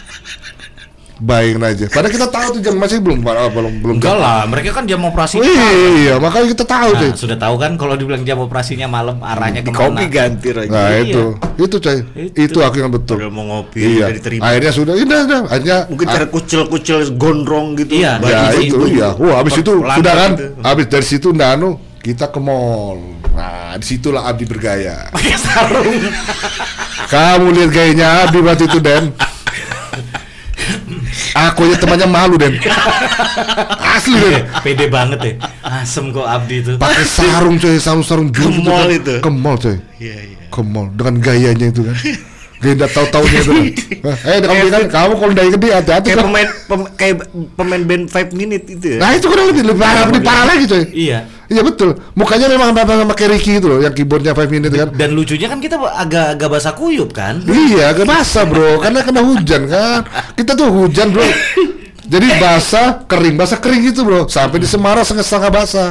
Bayangin 1.19 1.59
aja. 1.59 1.85
Padahal 1.91 2.15
kita 2.15 2.27
tahu 2.31 2.47
tuh 2.55 2.61
jam 2.63 2.79
masih 2.79 3.03
belum 3.03 3.19
belum 3.19 3.51
belum 3.51 3.73
belum 3.83 3.95
Enggak 3.99 4.15
jam. 4.15 4.23
lah, 4.23 4.41
mereka 4.47 4.71
kan 4.71 4.87
jam 4.87 5.03
operasi. 5.03 5.43
Iya, 5.43 6.15
makanya 6.15 6.47
kita 6.47 6.63
tahu 6.63 6.95
Nah, 6.95 6.99
tuh. 6.99 7.11
sudah 7.19 7.35
tahu 7.35 7.55
kan 7.59 7.75
kalau 7.75 7.99
dibilang 7.99 8.23
jam 8.23 8.39
operasinya 8.39 8.87
malam 8.87 9.19
arahnya 9.19 9.59
ke 9.59 9.67
mana? 9.67 9.79
kopi 9.99 10.07
ganti 10.07 10.47
aja. 10.55 10.63
Nah, 10.71 10.87
Iya. 10.95 11.03
itu. 11.03 11.23
Itu 11.59 11.75
coy. 11.75 11.97
Itu. 12.15 12.39
Itu, 12.39 12.57
aku 12.63 12.75
yang 12.79 12.87
betul. 12.87 13.19
Padahal 13.19 13.35
mau 13.35 13.43
ngopi 13.51 13.79
Iya. 13.83 14.07
udah 14.07 14.15
diterima. 14.15 14.41
Akhirnya 14.47 14.71
sudah, 14.71 14.93
ini 14.95 15.11
udah, 15.11 15.41
akhirnya 15.51 15.77
Mungkin 15.91 16.05
ah, 16.07 16.13
cara 16.15 16.25
kucel-kucel 16.31 16.99
gondrong 17.19 17.67
gitu. 17.75 17.91
Iya, 17.99 18.11
ya 18.23 18.39
itu 18.55 18.79
ibu. 18.79 18.87
iya. 18.87 19.09
Wah, 19.19 19.43
habis 19.43 19.59
itu 19.59 19.71
sudah 19.75 20.13
kan, 20.15 20.31
gitu. 20.39 20.45
habis 20.63 20.85
dari 20.87 21.03
situ 21.03 21.27
Nano 21.35 21.69
kita 21.99 22.31
ke 22.31 22.39
mall. 22.39 23.18
Nah, 23.39 23.79
di 23.79 23.85
situlah 23.87 24.27
Abdi 24.27 24.43
bergaya. 24.43 25.07
Pakai 25.15 25.39
sarung. 25.39 25.95
Kamu 27.07 27.55
lihat 27.55 27.71
gayanya 27.71 28.07
Abdi 28.21 28.43
waktu 28.43 28.67
itu 28.67 28.79
Den. 28.79 29.15
Aku 31.31 31.63
aja 31.63 31.79
temannya 31.79 32.03
malu 32.05 32.35
Den. 32.35 32.59
Asli 33.79 34.19
Den. 34.19 34.43
Pede 34.59 34.85
banget 34.87 35.19
ya. 35.23 35.33
Asem 35.63 36.11
kok 36.11 36.27
Abdi 36.27 36.59
itu. 36.59 36.71
Pakai 36.75 37.05
sarung 37.05 37.55
coy, 37.55 37.79
sarung-sarung 37.79 38.27
Ke 38.27 38.43
jus 38.43 38.59
mall 38.59 38.83
kan. 38.83 38.91
itu. 38.91 39.15
Ke 39.19 39.29
mall 39.31 39.55
coy. 39.55 39.77
Iya, 39.97 40.15
iya. 40.19 40.37
Ke 40.49 40.59
mall 40.61 40.91
dengan 40.91 41.15
gayanya 41.19 41.67
itu 41.69 41.81
kan. 41.81 41.95
Gaya 42.59 42.73
nggak 42.75 42.91
tahu-taunya 42.91 43.39
itu. 43.39 43.51
kan. 43.51 43.65
Eh, 44.29 44.39
kamu 44.41 44.67
kan 44.69 44.83
kamu 44.89 45.11
kalau 45.13 45.33
dari 45.33 45.49
gede 45.49 45.67
hati-hati 45.71 46.07
Kayak 46.07 46.17
kan. 46.17 46.25
pemain 46.27 46.47
pem- 46.65 46.91
kayak 46.93 47.15
pemain 47.53 47.81
band 47.81 48.03
5 48.07 48.31
minute 48.33 48.65
itu 48.67 48.85
ya. 48.95 48.99
Nah, 48.99 49.11
itu 49.11 49.27
kan 49.27 49.37
lebih 49.45 49.63
lebih 49.65 49.79
parah, 49.81 50.03
lebih 50.07 50.21
parah 50.21 50.43
lagi 50.45 50.63
coy. 50.65 50.83
Iya. 50.91 51.19
Iya 51.49 51.65
betul. 51.65 51.97
Mukanya 52.13 52.45
memang 52.45 52.77
sama 52.77 52.93
sama 52.93 53.13
kayak 53.17 53.41
Ricky 53.41 53.57
itu 53.57 53.65
loh, 53.65 53.81
yang 53.81 53.89
keyboardnya 53.89 54.37
5 54.37 54.53
minute 54.53 54.69
kan. 54.69 54.93
Dan 54.93 55.17
lucunya 55.17 55.49
kan 55.49 55.57
kita 55.57 55.81
agak 55.81 56.37
agak 56.37 56.49
basah 56.53 56.77
kuyup 56.77 57.09
kan. 57.09 57.41
Iya, 57.49 57.89
agak 57.89 58.05
basah 58.05 58.45
bro, 58.45 58.77
karena 58.77 59.01
kena 59.01 59.21
hujan 59.25 59.65
kan. 59.65 60.05
Kita 60.37 60.53
tuh 60.53 60.69
hujan 60.69 61.09
bro. 61.09 61.25
Jadi 62.05 62.27
basah, 62.37 63.01
kering, 63.09 63.33
basah 63.33 63.57
kering 63.57 63.81
gitu 63.89 64.05
bro. 64.05 64.29
Sampai 64.29 64.61
di 64.61 64.69
Semarang 64.69 65.01
setengah-setengah 65.01 65.49
basah. 65.49 65.89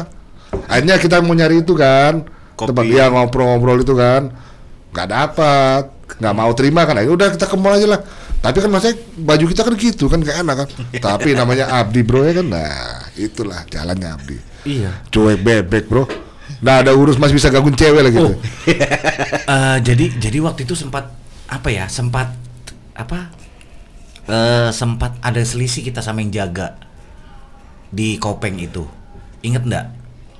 Akhirnya 0.71 0.95
kita 1.03 1.19
mau 1.27 1.35
nyari 1.35 1.67
itu 1.67 1.75
kan. 1.75 2.23
Kopi. 2.55 2.71
Tempat 2.71 2.85
dia 2.87 3.11
ngobrol-ngobrol 3.11 3.83
itu 3.83 3.99
kan. 3.99 4.31
Gak 4.95 5.11
dapat, 5.11 5.91
nggak 6.23 6.35
mau 6.39 6.51
terima 6.55 6.87
kan. 6.87 7.03
Ayo 7.03 7.19
udah 7.19 7.35
kita 7.35 7.51
ke 7.51 7.57
mall 7.59 7.79
aja 7.79 7.99
lah. 7.99 8.01
Tapi 8.39 8.57
kan 8.59 8.71
maksudnya 8.71 8.97
baju 9.19 9.45
kita 9.45 9.63
kan 9.63 9.75
gitu 9.75 10.05
kan 10.07 10.19
gak 10.21 10.39
enak 10.39 10.57
kan. 10.57 10.69
Tapi 11.11 11.35
namanya 11.35 11.67
Abdi 11.75 12.01
bro 12.03 12.23
ya 12.23 12.39
kan. 12.39 12.47
Nah, 12.47 12.71
itulah 13.15 13.67
jalannya 13.67 14.09
Abdi. 14.09 14.37
Iya. 14.65 14.91
Cuek 15.09 15.39
bebek 15.41 15.85
bro. 15.87 16.07
Nah 16.59 16.81
ada 16.81 16.91
urus 16.91 17.17
masih 17.17 17.37
bisa 17.37 17.49
gangguin 17.49 17.75
cewek 17.75 18.03
lagi 18.03 18.19
Oh. 18.19 18.31
tuh. 18.31 18.37
Eh, 19.49 19.79
jadi 19.81 20.13
jadi 20.21 20.45
waktu 20.45 20.69
itu 20.69 20.77
sempat 20.77 21.09
apa 21.49 21.69
ya? 21.73 21.89
Sempat 21.89 22.29
apa? 22.93 23.33
Eh 24.29 24.69
sempat 24.71 25.17
ada 25.19 25.41
selisih 25.41 25.81
kita 25.81 26.05
sama 26.05 26.21
yang 26.21 26.29
jaga 26.29 26.77
di 27.89 28.21
Kopeng 28.21 28.61
itu. 28.61 28.85
Ingat 29.41 29.65
nggak? 29.65 29.87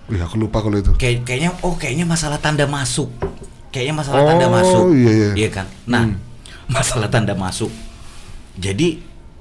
Wih 0.09 0.21
aku 0.21 0.37
lupa 0.37 0.61
kalau 0.61 0.77
itu. 0.77 0.93
Kayak 1.01 1.25
kayaknya 1.25 1.51
oh 1.65 1.73
kayaknya 1.73 2.05
masalah 2.05 2.37
tanda 2.37 2.69
masuk. 2.69 3.09
Kayaknya 3.73 3.95
masalah 3.97 4.21
Oh, 4.21 4.29
tanda 4.29 4.47
masuk. 4.49 4.83
iya, 4.93 5.33
iya. 5.33 5.49
kan? 5.49 5.65
Nah, 5.85 6.05
masalah 6.77 7.09
tanda 7.09 7.33
masuk. 7.33 7.73
Jadi 8.59 8.99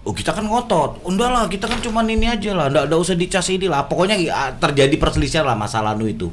oh 0.07 0.13
kita 0.13 0.31
kan 0.31 0.45
ngotot. 0.45 1.03
Udah 1.03 1.29
lah, 1.33 1.43
kita 1.49 1.65
kan 1.67 1.81
cuman 1.81 2.07
ini 2.07 2.29
aja 2.29 2.53
lah. 2.53 2.69
Nggak 2.69 3.01
usah 3.01 3.17
dicas 3.17 3.49
ini 3.49 3.67
lah. 3.67 3.89
Pokoknya 3.89 4.15
terjadi 4.61 4.95
perselisihan 4.95 5.43
lah 5.43 5.57
masalah 5.57 5.97
anu 5.97 6.07
itu. 6.07 6.31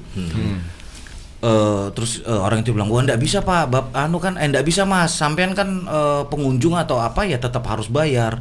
Eh, 1.44 1.86
terus 1.92 2.24
eh, 2.24 2.32
orang 2.32 2.64
itu 2.64 2.72
bilang, 2.72 2.88
wah 2.88 3.04
nggak 3.04 3.20
bisa 3.20 3.44
pak, 3.44 3.68
bab, 3.68 3.92
anu 3.92 4.16
kan, 4.16 4.40
eh 4.40 4.48
nggak 4.48 4.64
bisa 4.64 4.88
mas, 4.88 5.12
sampean 5.12 5.52
kan 5.52 5.84
eh, 5.84 6.22
pengunjung 6.32 6.72
atau 6.72 6.96
apa 6.96 7.28
ya 7.28 7.36
tetap 7.36 7.68
harus 7.68 7.92
bayar. 7.92 8.40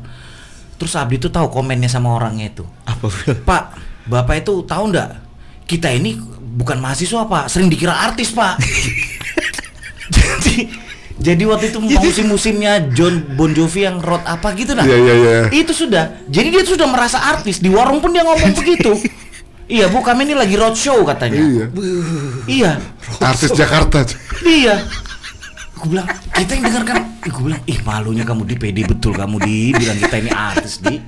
Terus 0.79 0.95
Abdi 0.95 1.19
itu 1.19 1.27
tahu 1.27 1.51
komennya 1.51 1.91
sama 1.91 2.15
orangnya 2.15 2.47
itu. 2.47 2.63
Apa 2.87 3.11
Pak, 3.49 3.63
bapak 4.07 4.47
itu 4.47 4.63
tahu 4.63 4.95
nggak? 4.95 5.09
Kita 5.67 5.91
ini 5.91 6.15
bukan 6.55 6.79
mahasiswa 6.79 7.27
pak, 7.27 7.51
sering 7.51 7.67
dikira 7.67 7.91
artis 7.91 8.31
pak. 8.31 8.55
jadi, 10.15 10.71
jadi 11.13 11.43
waktu 11.45 11.69
itu 11.69 11.77
musim-musimnya 11.77 12.89
John 12.97 13.37
Bon 13.37 13.53
Jovi 13.53 13.85
yang 13.85 14.01
road 14.01 14.25
apa 14.25 14.57
gitu 14.57 14.73
dah. 14.73 14.81
Iya, 14.81 14.97
iya, 14.97 15.13
iya. 15.13 15.37
Itu 15.53 15.69
sudah. 15.69 16.25
Jadi 16.25 16.47
dia 16.49 16.63
sudah 16.65 16.89
merasa 16.89 17.21
artis 17.21 17.61
di 17.61 17.69
warung 17.69 18.01
pun 18.01 18.09
dia 18.13 18.25
ngomong 18.25 18.53
begitu. 18.57 18.93
Iya 19.63 19.87
bu, 19.87 20.03
kami 20.03 20.27
ini 20.27 20.35
lagi 20.35 20.59
road 20.59 20.75
show 20.75 21.07
katanya. 21.07 21.39
Iya. 21.39 21.65
Iya, 22.51 22.71
Artis 23.23 23.55
Jakarta. 23.55 24.03
iya. 24.43 24.83
Gue 25.79 25.95
bilang, 25.95 26.07
kita 26.35 26.51
yang 26.59 26.63
dengar 26.67 26.83
kan, 26.83 26.97
gue 27.23 27.43
bilang, 27.47 27.63
ih 27.63 27.79
malunya 27.87 28.27
kamu 28.27 28.43
di 28.43 28.55
PD 28.59 28.83
betul 28.83 29.15
kamu 29.15 29.39
di 29.39 29.71
bilang 29.71 29.97
kita 30.03 30.15
ini 30.19 30.31
artis 30.35 30.83
di. 30.83 30.99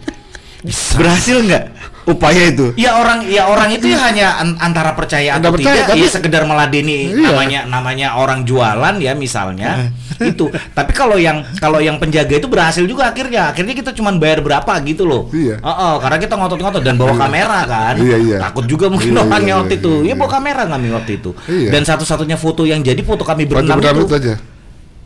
Berhasil 0.96 1.38
nggak 1.40 1.64
upaya 2.06 2.44
itu? 2.48 2.74
Ya 2.76 2.96
orang 2.96 3.26
ya 3.26 3.46
orang 3.46 3.70
itu 3.70 3.86
ya 3.88 4.00
hanya 4.00 4.28
an- 4.38 4.58
antara 4.60 4.94
percaya 4.94 5.36
atau 5.36 5.50
percaya, 5.50 5.74
tidak, 5.76 5.90
tapi- 5.90 6.02
ya 6.02 6.10
sekedar 6.10 6.44
meladeni 6.44 7.12
Iya. 7.12 7.22
namanya 7.24 7.60
namanya 7.66 8.08
orang 8.16 8.42
jualan 8.44 8.96
ya 8.98 9.14
misalnya 9.14 9.90
itu. 10.22 10.48
Tapi 10.48 10.92
kalau 10.92 11.18
yang 11.18 11.42
kalau 11.58 11.78
yang 11.78 11.98
penjaga 11.98 12.36
itu 12.36 12.46
berhasil 12.46 12.86
juga 12.86 13.10
akhirnya. 13.10 13.52
Akhirnya 13.52 13.74
kita 13.74 13.92
cuma 13.92 14.14
bayar 14.14 14.40
berapa 14.40 14.70
gitu 14.82 15.04
loh. 15.04 15.28
Iya. 15.30 15.58
Oh, 15.60 15.98
karena 15.98 16.18
kita 16.18 16.34
ngotot-ngotot 16.34 16.82
dan 16.82 16.96
bawa 16.96 17.14
kamera 17.16 17.60
kan. 17.66 17.96
Iya, 17.98 18.18
iya. 18.18 18.38
Takut 18.40 18.66
juga 18.66 18.86
mungkin 18.88 19.12
Iya, 19.12 19.22
orangnya 19.22 19.46
iya, 19.48 19.60
waktu 19.60 19.74
iya, 19.74 19.82
itu. 19.82 19.92
iya, 19.98 20.08
Ya 20.08 20.16
bawa 20.16 20.24
iya. 20.24 20.36
kamera 20.38 20.64
kami 20.68 20.88
waktu 20.92 21.12
itu. 21.16 21.32
Iya. 21.46 21.70
Dan 21.70 21.82
satu-satunya 21.84 22.38
foto 22.38 22.64
yang 22.64 22.80
jadi 22.80 23.02
foto 23.02 23.22
kami 23.22 23.44
berenam 23.44 23.78
itu. 23.78 24.06
itu 24.06 24.16
aja. 24.16 24.36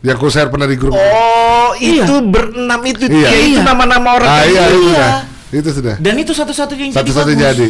Yang 0.00 0.16
ku 0.16 0.26
share 0.28 0.48
pernah 0.48 0.64
di 0.64 0.76
grup. 0.76 0.94
Oh, 0.94 1.72
Iya. 1.74 2.04
itu 2.04 2.14
berenam 2.24 2.80
itu. 2.82 3.04
Iya. 3.04 3.26
Ya, 3.26 3.36
itu 3.36 3.56
Iya. 3.56 3.62
nama-nama 3.66 4.08
orang. 4.14 4.30
Ah, 4.30 4.44
iya, 4.44 4.64
Iya. 4.68 5.06
Itu 5.50 5.70
sudah. 5.70 5.94
Dan 5.96 6.14
itu 6.16 6.30
satu-satunya 6.30 6.84
yang 6.86 6.94
Satu-satu 6.94 7.30
jadi. 7.30 7.42
bagus. 7.42 7.56
jadi. 7.56 7.68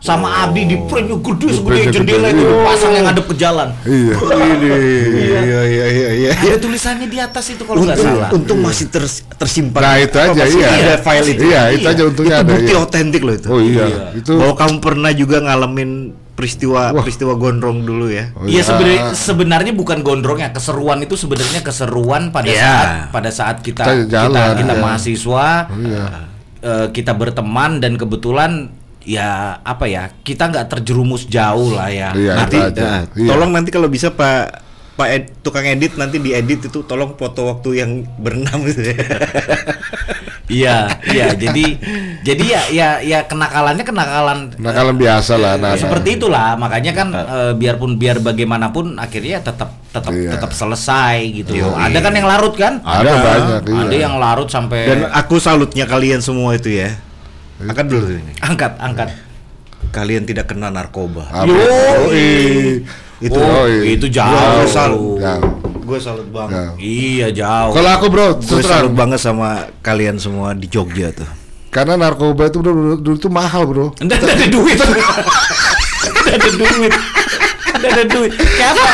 Sama 0.00 0.48
Abdi 0.48 0.64
di 0.64 0.80
print 0.80 1.12
gede 1.12 1.44
Di 1.44 1.52
segede 1.52 1.92
jendela 1.92 2.32
gede. 2.32 2.40
itu 2.40 2.54
pasang 2.64 2.92
yang 2.96 3.04
ngadep 3.04 3.26
ke 3.26 3.34
jalan. 3.36 3.68
Iya. 3.84 4.14
Ini, 4.16 4.68
Iya, 5.12 5.40
iya, 5.60 5.86
iya, 5.86 6.08
iya. 6.16 6.30
Ada 6.32 6.56
tulisannya 6.56 7.04
di 7.04 7.18
atas 7.20 7.52
itu 7.52 7.62
kalau 7.62 7.84
nggak 7.84 8.00
salah. 8.00 8.28
untung 8.32 8.64
masih 8.64 8.88
ters- 8.88 9.28
tersimpan. 9.30 9.76
Nah, 9.76 10.00
itu 10.00 10.16
aja, 10.16 10.32
masih 10.32 10.56
iya. 10.56 10.68
Ada 10.72 10.94
file 10.98 11.28
itu. 11.28 11.42
Iya, 11.44 11.62
itu 11.70 11.84
Iya. 11.84 11.92
aja 11.92 12.02
untungnya 12.02 12.32
itu 12.32 12.40
ada. 12.40 12.50
bukti 12.50 12.72
iya. 12.72 12.80
otentik 12.80 13.20
loh 13.20 13.34
itu. 13.36 13.48
Oh 13.48 13.60
iya, 13.60 13.84
Iya. 13.84 14.04
itu. 14.16 14.32
Bahwa 14.34 14.54
kamu 14.56 14.76
pernah 14.80 15.10
juga 15.12 15.36
ngalamin 15.38 15.90
peristiwa 16.32 16.82
Wah. 16.88 17.02
peristiwa 17.04 17.32
gondrong 17.36 17.84
dulu 17.84 18.08
ya. 18.08 18.32
Oh, 18.32 18.48
Iya 18.48 18.56
iya. 18.56 18.62
sebenarnya 18.64 19.00
sebenarnya 19.12 19.72
bukan 19.76 20.00
gondrongnya 20.00 20.48
keseruan 20.50 21.04
itu 21.04 21.12
sebenarnya 21.12 21.60
keseruan 21.60 22.32
pada 22.32 22.48
Iya. 22.48 22.56
saat 22.56 22.88
pada 23.12 23.28
saat 23.30 23.56
kita 23.60 23.84
Kita 23.84 23.92
kita 24.00 24.08
jalan, 24.08 24.56
kita, 24.56 24.72
iya. 24.72 24.80
mahasiswa 24.80 25.48
Oh, 25.68 25.76
iya. 25.76 26.04
Eh, 26.60 26.86
kita 26.92 27.12
berteman 27.16 27.80
dan 27.80 27.96
kebetulan 27.96 28.70
ya 29.00 29.56
apa 29.64 29.88
ya 29.88 30.12
kita 30.20 30.52
nggak 30.52 30.66
terjerumus 30.76 31.24
jauh 31.26 31.72
lah 31.72 31.88
ya. 31.88 32.10
Iya, 32.12 32.32
nanti 32.36 32.56
nah, 32.60 33.02
Iya. 33.16 33.28
tolong 33.32 33.50
nanti 33.52 33.70
kalau 33.72 33.88
bisa 33.88 34.12
Pak 34.12 34.69
Pak 35.00 35.08
ed- 35.08 35.32
tukang 35.40 35.64
edit 35.64 35.96
nanti 35.96 36.20
diedit 36.20 36.60
itu 36.62 36.84
tolong 36.84 37.16
foto 37.16 37.48
waktu 37.48 37.80
yang 37.80 37.90
berenam 38.16 38.60
itu 38.62 38.92
ya. 38.92 39.00
Iya 40.50 40.90
iya 41.06 41.30
jadi 41.32 41.64
jadi 42.20 42.42
ya 42.44 42.62
ya 42.68 42.88
ya 42.98 43.18
kenakalannya 43.22 43.86
kenakalan 43.86 44.50
Nakalan 44.58 44.98
biasa 44.98 45.38
lah. 45.38 45.54
Nah, 45.54 45.78
seperti 45.78 46.18
itulah 46.18 46.58
makanya 46.58 46.90
kan 46.90 47.08
eh, 47.14 47.52
biarpun 47.54 47.94
biar 47.94 48.18
bagaimanapun 48.18 48.98
akhirnya 48.98 49.38
tetap 49.40 49.78
tetap 49.88 50.10
Iya. 50.10 50.34
tetap 50.34 50.50
selesai 50.50 51.22
gitu 51.32 51.54
Iya. 51.54 51.64
loh. 51.64 51.78
Ada 51.78 51.98
kan 52.00 52.12
yang 52.12 52.26
larut 52.26 52.54
kan? 52.54 52.82
Ada 52.82 53.10
banyak, 53.14 53.62
iya. 53.64 53.78
Ada 53.78 53.96
yang 53.96 54.14
larut 54.18 54.50
sampai 54.50 54.80
Dan 54.84 54.98
aku 55.08 55.38
salutnya 55.38 55.86
kalian 55.86 56.18
semua 56.18 56.50
itu 56.52 56.74
ya. 56.74 56.98
Angkat 57.56 57.86
dulu 57.86 58.10
ini. 58.10 58.32
angkat 58.42 58.74
angkat. 58.76 59.08
Kalian 59.90 60.26
tidak 60.26 60.50
kena 60.50 60.66
narkoba. 60.68 61.30
Apa? 61.30 61.46
Itu 63.20 63.36
Oh, 63.36 63.68
Yoi. 63.68 63.94
itu 63.94 64.06
jauh. 64.08 64.64
salut. 64.66 65.20
Jauh. 65.20 65.52
Gue 65.80 65.98
salut 65.98 66.24
banget. 66.26 66.56
Jauh. 66.56 66.74
Iya 66.76 67.28
jauh. 67.30 67.72
Kalau 67.72 67.90
aku 67.92 68.06
bro, 68.08 68.26
Gue 68.32 68.42
terus 68.42 68.64
salut 68.64 68.92
banget 68.92 69.18
sama 69.18 69.48
kalian 69.80 70.16
semua 70.16 70.52
di 70.52 70.66
Jogja 70.66 71.12
tuh. 71.12 71.28
karena 71.68 71.94
narkoba 71.94 72.46
itu 72.46 72.58
bro, 72.58 72.72
dulu, 72.72 72.94
dulu 72.96 73.16
itu 73.16 73.28
mahal 73.28 73.62
bro. 73.62 73.86
Enggak 73.98 74.24
ada 74.24 74.46
duit. 74.46 74.74
Enggak 74.74 76.34
ada 76.34 76.48
duit. 76.50 76.92
Enggak 77.70 77.90
ada 77.92 78.04
duit. 78.06 78.32
Kayak 78.34 78.70
apa? 78.72 78.84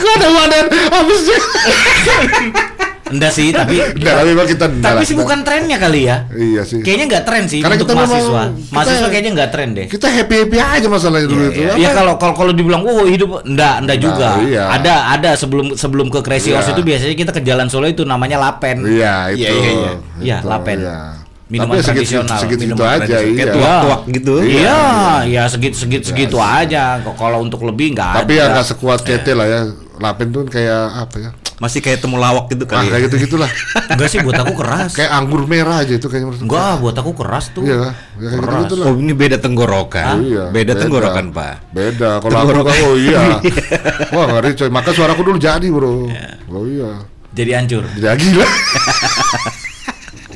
Gak 0.00 0.14
ada 0.16 0.28
wadah 0.28 0.60
habisnya. 0.90 1.38
Enggak 3.10 3.32
sih, 3.32 3.50
tapi 3.50 3.76
Enggak, 3.98 4.14
tapi 4.16 4.28
memang 4.28 4.46
kita 4.46 4.64
enggak 4.66 4.90
tapi 4.92 5.02
sih 5.02 5.14
bukan 5.14 5.38
trennya 5.42 5.76
kali 5.76 6.00
ya. 6.04 6.16
Iya 6.30 6.62
sih. 6.62 6.78
Kayaknya 6.78 7.06
nggak 7.08 7.24
tren 7.24 7.42
sih 7.44 7.58
Karena 7.58 7.74
untuk 7.74 7.86
kita 7.86 7.94
memang- 7.96 8.10
mahasiswa. 8.12 8.42
kita- 8.46 8.70
mahasiswa 8.70 9.08
kayaknya 9.08 9.30
nggak 9.34 9.50
tren 9.50 9.68
deh. 9.72 9.86
Kita 9.86 10.06
happy 10.08 10.34
happy 10.40 10.56
aja 10.56 10.86
masalahnya 10.86 11.26
dulu 11.26 11.42
itu. 11.48 11.60
Ya 11.76 11.90
kalau 11.90 12.14
kalau 12.16 12.34
kalau 12.34 12.52
dibilang 12.52 12.82
oh 12.82 13.04
hidup 13.04 13.42
enggak 13.42 13.74
enggak 13.80 13.98
juga. 13.98 14.28
iya. 14.40 14.64
Ada 14.70 14.94
ada 15.12 15.30
sebelum 15.34 15.74
sebelum 15.74 16.06
ke 16.08 16.20
Crazy 16.20 16.48
Iya. 16.48 16.56
Horse 16.56 16.70
itu 16.70 16.82
biasanya 16.82 17.14
kita 17.14 17.30
ke 17.30 17.40
Jalan 17.40 17.66
Solo 17.66 17.86
itu 17.86 18.02
namanya 18.02 18.38
Lapen. 18.38 18.82
Iya 18.82 19.14
itu. 19.28 19.42
Iya, 19.42 19.50
iya, 19.50 19.70
iya. 19.72 19.92
Iya, 20.20 20.36
Itu, 20.38 20.46
lapen. 20.46 20.78
iya. 20.78 20.98
Minuman 21.46 21.74
Tapi 21.74 21.82
segitu, 21.82 21.90
tradisional, 22.14 22.38
segitu, 22.38 22.60
minuman 22.62 22.86
aja 22.86 22.94
tradisional. 23.00 23.26
iya. 23.26 23.34
Kayak 23.34 23.50
tuak-tuak 23.52 24.00
gitu. 24.12 24.32
Iya, 24.40 24.78
ya 25.26 25.42
segitu 25.44 25.76
segitu 25.76 26.04
segitu 26.06 26.36
aja. 26.38 26.82
Kok 27.00 27.14
Kalau 27.16 27.38
untuk 27.40 27.60
lebih 27.62 27.90
nggak 27.92 28.22
Tapi 28.22 28.32
ada. 28.32 28.40
ya 28.40 28.52
nggak 28.52 28.66
sekuat 28.68 28.98
CT 29.02 29.26
lah 29.32 29.46
ya. 29.48 29.60
Lapen 30.00 30.28
tuh 30.30 30.42
kayak 30.44 30.80
apa 30.98 31.16
ya? 31.18 31.30
Masih 31.56 31.78
kayak 31.78 32.00
temulawak 32.00 32.48
gitu 32.48 32.64
Ah, 32.64 32.72
kali. 32.74 32.88
ya. 32.88 32.90
kayak 32.90 33.02
gitu 33.06 33.16
gitulah. 33.22 33.50
Enggak 33.92 34.08
sih 34.08 34.18
buat 34.18 34.32
aku 34.34 34.52
keras. 34.54 34.90
kayak 34.92 35.12
anggur 35.12 35.44
merah 35.44 35.76
aja 35.78 35.92
itu 35.92 36.02
kayaknya. 36.02 36.32
menurut 36.32 36.40
Enggak, 36.42 36.72
buat 36.80 36.96
aku 36.96 37.12
keras 37.14 37.44
tuh. 37.50 37.62
Iya, 37.62 37.76
ya, 37.76 37.88
kayak 38.18 38.32
gitu 38.32 38.40
Keras. 38.40 38.60
gitulah. 38.64 38.86
Oh, 38.86 38.94
ini 38.96 39.12
beda 39.12 39.36
tenggorokan. 39.36 40.16
Iya, 40.22 40.44
beda, 40.48 40.72
tenggorokan, 40.74 41.24
Pak. 41.30 41.54
Beda. 41.70 42.10
Kalau 42.18 42.38
aku 42.42 42.64
kan, 42.64 42.76
oh 42.82 42.96
iya. 42.96 43.20
Wah 44.16 44.24
ngeri 44.30 44.56
coy. 44.56 44.68
Maka 44.68 44.90
suaraku 44.90 45.20
dulu 45.22 45.36
jadi 45.36 45.68
bro. 45.68 46.08
Oh 46.48 46.64
iya. 46.64 47.04
Jadi 47.30 47.50
hancur. 47.52 47.84
Jadi 47.92 48.24
gila. 48.26 48.46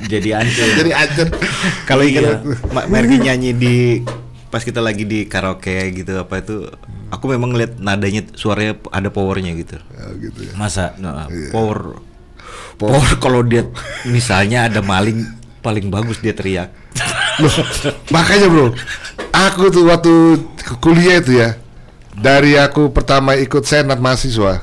Jadi 0.04 0.28
hancur. 0.30 0.68
jadi 0.76 0.92
ajar. 0.92 1.26
Kalau 1.84 2.04
Iya. 2.04 2.10
ingat 2.12 2.44
Ma- 2.70 2.84
Mergi 2.86 3.16
nyanyi 3.18 3.50
di 3.52 3.76
pas 4.46 4.60
kita 4.60 4.78
lagi 4.78 5.02
di 5.02 5.24
karaoke 5.24 5.72
gitu 5.92 6.14
apa 6.14 6.38
itu 6.38 6.68
aku 7.14 7.30
memang 7.30 7.54
ngeliat 7.54 7.78
nadanya 7.78 8.26
suaranya 8.34 8.74
ada 8.90 9.08
powernya 9.08 9.54
gitu. 9.54 9.78
Ya, 9.78 10.04
gitu 10.18 10.38
ya. 10.50 10.52
Masa 10.58 10.98
Nah, 10.98 11.30
Iya. 11.30 11.54
power 11.54 12.02
power 12.74 13.10
kalau 13.22 13.46
dia 13.46 13.70
misalnya 14.04 14.66
ada 14.66 14.82
maling 14.82 15.22
paling 15.62 15.86
bagus 15.88 16.18
dia 16.18 16.34
teriak. 16.34 16.74
Loh, 17.40 17.50
makanya 18.10 18.46
bro, 18.46 18.66
aku 19.30 19.70
tuh 19.70 19.86
waktu 19.90 20.12
kuliah 20.78 21.18
itu 21.18 21.34
ya, 21.34 21.58
dari 22.14 22.54
aku 22.54 22.94
pertama 22.94 23.34
ikut 23.34 23.66
senat 23.66 23.98
mahasiswa, 23.98 24.62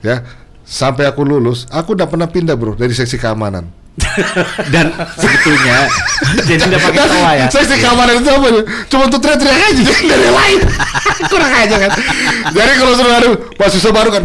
ya, 0.00 0.24
sampai 0.64 1.04
aku 1.04 1.20
lulus, 1.28 1.68
aku 1.68 1.92
udah 1.92 2.08
pernah 2.08 2.24
pindah 2.24 2.56
bro 2.56 2.72
dari 2.72 2.96
seksi 2.96 3.20
keamanan. 3.20 3.68
dan 4.74 4.92
sebetulnya 5.16 5.88
jadi 6.44 6.60
udah 6.68 6.80
pakai 6.84 7.00
tawa 7.08 7.30
ya. 7.32 7.46
Seksi 7.48 7.80
keamanan 7.80 8.20
itu 8.20 8.28
apa? 8.28 8.46
ya? 8.52 8.62
Cuma 8.92 9.02
untuk 9.08 9.20
teriak-teriak 9.24 9.56
aja, 9.56 9.82
dari 10.12 10.30
lain. 10.30 10.60
Kurang 11.32 11.52
aja 11.52 11.76
kan. 11.80 11.90
Jadi 12.52 12.72
kalau 12.76 12.92
suruh 12.92 13.14
aduh, 13.16 13.34
mahasiswa 13.56 13.90
baru 13.92 14.10
kan, 14.12 14.24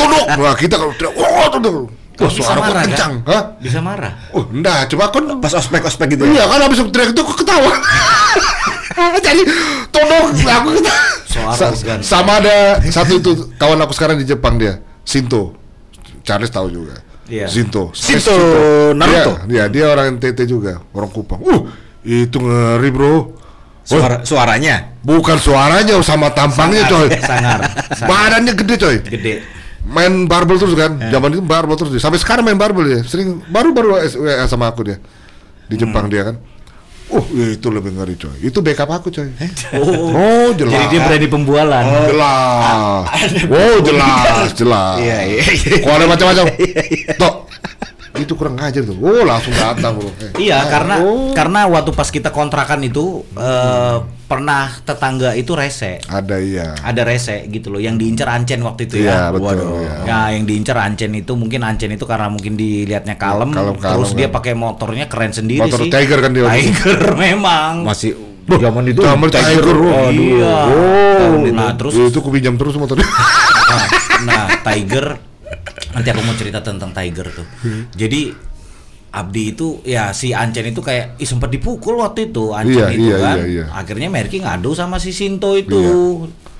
tunduk. 0.00 0.24
Wah 0.40 0.54
kita 0.56 0.74
kalau 0.80 0.92
teriak, 0.96 1.12
wah 1.12 1.48
tunduk. 1.52 1.74
Wah 2.20 2.28
suara 2.28 2.60
kok 2.60 2.64
marah, 2.70 2.82
kencang, 2.86 3.12
kan? 3.24 3.32
hah? 3.32 3.42
Bisa 3.58 3.78
marah. 3.80 4.12
Oh, 4.36 4.44
enggak, 4.48 4.88
coba 4.92 5.04
kan 5.10 5.22
Pas 5.40 5.52
ospek-ospek 5.52 6.06
gitu. 6.16 6.22
ya? 6.28 6.32
Iya 6.40 6.44
kan 6.48 6.58
habis 6.64 6.78
teriak 6.88 7.08
itu 7.12 7.20
aku 7.20 7.34
ketawa. 7.40 7.72
Jadi 9.20 9.42
tolong 9.92 10.24
aku 10.32 10.68
ketawa. 10.80 11.02
Sa- 11.56 11.76
sama 12.00 12.40
ada 12.40 12.80
satu 12.88 13.16
itu 13.20 13.32
kawan 13.56 13.80
aku 13.80 13.92
sekarang 13.92 14.16
di 14.20 14.24
Jepang 14.24 14.56
dia, 14.56 14.80
Shinto. 15.04 15.56
Charles 16.22 16.48
tahu 16.48 16.70
juga. 16.70 17.11
Shinto. 17.48 17.90
Shinto 17.96 18.32
Dia- 18.32 18.92
Naruto. 18.92 19.32
Iya, 19.48 19.64
dia 19.72 19.84
orang 19.88 20.20
NTT 20.20 20.44
juga, 20.44 20.84
orang 20.92 21.08
Kupang. 21.08 21.40
Uh, 21.40 21.64
itu 22.04 22.36
ngeri, 22.36 22.90
Bro. 22.92 23.40
Suara 23.82 24.22
suaranya. 24.22 24.94
Bukan 25.02 25.40
suaranya 25.42 25.98
sama 26.06 26.30
tampangnya, 26.30 26.86
coy. 26.86 27.10
Sangar. 27.18 27.58
sangar. 27.98 28.06
Badannya 28.06 28.52
gede, 28.54 28.74
coy. 28.78 28.96
Gede. 29.02 29.34
Main 29.82 30.30
barbel 30.30 30.54
terus 30.62 30.78
kan. 30.78 30.94
Zaman 31.10 31.34
itu 31.34 31.42
barbel 31.42 31.74
terus 31.74 31.90
dia. 31.90 31.98
Sampai 31.98 32.22
sekarang 32.22 32.46
main 32.46 32.54
barbel 32.54 32.86
dia. 32.86 33.00
Sering 33.02 33.42
baru-baru 33.50 33.98
WA 34.22 34.46
sama 34.46 34.70
aku 34.70 34.86
dia. 34.86 35.02
Di 35.66 35.74
Jepang 35.74 36.06
dia 36.06 36.30
kan. 36.30 36.36
Uh, 37.12 37.52
itu 37.52 37.68
lebih 37.68 37.92
ngeri 37.92 38.16
coy. 38.16 38.36
Itu 38.40 38.64
backup 38.64 38.88
aku 38.88 39.12
coy. 39.12 39.28
Oh, 39.76 40.48
jelas. 40.56 40.72
Jadi 40.72 40.84
dia 40.96 41.00
berani 41.04 41.28
pembualan. 41.28 41.84
Jelas. 42.08 43.04
Oh, 43.52 43.76
jelas, 43.84 44.48
jelas. 44.56 44.96
Iya, 44.96 45.18
iya, 45.28 45.42
iya. 45.44 45.76
Kalau 45.84 45.96
ada 46.00 46.06
macam-macam. 46.08 46.44
Tok. 47.20 47.36
Itu 48.12 48.36
kurang 48.36 48.60
ngajar 48.60 48.84
tuh. 48.84 48.92
Oh, 49.00 49.24
langsung 49.24 49.56
datang 49.56 49.96
bro. 49.96 50.12
Eh, 50.20 50.30
Iya, 50.48 50.60
ah, 50.60 50.64
karena 50.68 50.94
oh. 51.00 51.32
karena 51.32 51.64
waktu 51.64 51.90
pas 51.96 52.12
kita 52.12 52.28
kontrakan 52.28 52.84
itu 52.84 53.24
eh, 53.32 53.96
pernah 54.28 54.68
tetangga 54.84 55.32
itu 55.32 55.52
rese. 55.52 56.00
ada 56.08 56.36
iya. 56.36 56.76
Ada 56.80 57.04
rese 57.04 57.48
gitu 57.48 57.72
loh 57.72 57.80
yang 57.80 57.96
diincar 57.96 58.28
Ancen 58.32 58.60
waktu 58.64 58.88
itu 58.88 59.04
Iya, 59.04 59.28
ya. 59.28 59.32
betul, 59.32 59.80
iya. 59.80 59.94
Ya, 60.04 60.20
yang 60.36 60.44
diincar 60.44 60.76
Ancen 60.80 61.12
itu 61.12 61.32
mungkin 61.36 61.64
Ancen 61.64 61.92
itu 61.92 62.04
karena 62.04 62.28
mungkin 62.28 62.56
dilihatnya 62.56 63.16
kalem, 63.16 63.52
Kalem-kalem, 63.52 63.96
terus 63.96 64.10
dia 64.12 64.28
kan. 64.28 64.36
pakai 64.40 64.52
motornya 64.56 65.04
keren 65.08 65.32
sendiri 65.32 65.64
Motor 65.64 65.80
sih. 65.84 65.90
Tiger 65.92 66.18
kan 66.20 66.30
dia. 66.32 66.44
Tiger 66.48 67.00
memang. 67.28 67.84
Masih 67.84 68.12
zaman 68.48 68.84
itu 68.88 69.00
Zaman 69.00 69.28
Tiger. 69.32 69.76
Oh, 69.76 70.08
iya. 70.12 70.56
Oh, 70.68 71.48
Nah, 71.48 71.72
terus 71.76 71.94
itu 71.96 72.18
aku 72.18 72.28
pinjam 72.32 72.56
terus 72.60 72.76
motornya. 72.76 73.04
nah, 73.72 73.84
nah, 74.28 74.44
Tiger 74.64 75.31
nanti 75.92 76.08
aku 76.08 76.20
mau 76.20 76.34
cerita 76.34 76.58
tentang 76.58 76.90
Tiger 76.90 77.26
tuh. 77.28 77.46
Hmm. 77.62 77.86
Jadi 77.92 78.52
Abdi 79.12 79.52
itu 79.52 79.76
ya 79.84 80.08
si 80.10 80.32
Ancen 80.32 80.64
itu 80.66 80.80
kayak 80.80 81.20
ih 81.20 81.28
sempat 81.28 81.48
dipukul 81.48 82.00
waktu 82.00 82.32
itu 82.32 82.48
Ancen 82.50 82.80
Iya, 82.80 82.86
itu 82.90 83.04
iya, 83.06 83.16
kan. 83.18 83.36
iya, 83.36 83.44
iya. 83.46 83.64
Akhirnya 83.70 84.08
Merki 84.08 84.40
ngadu 84.40 84.72
sama 84.72 84.96
si 84.96 85.12
Sinto 85.12 85.52
itu. 85.52 85.76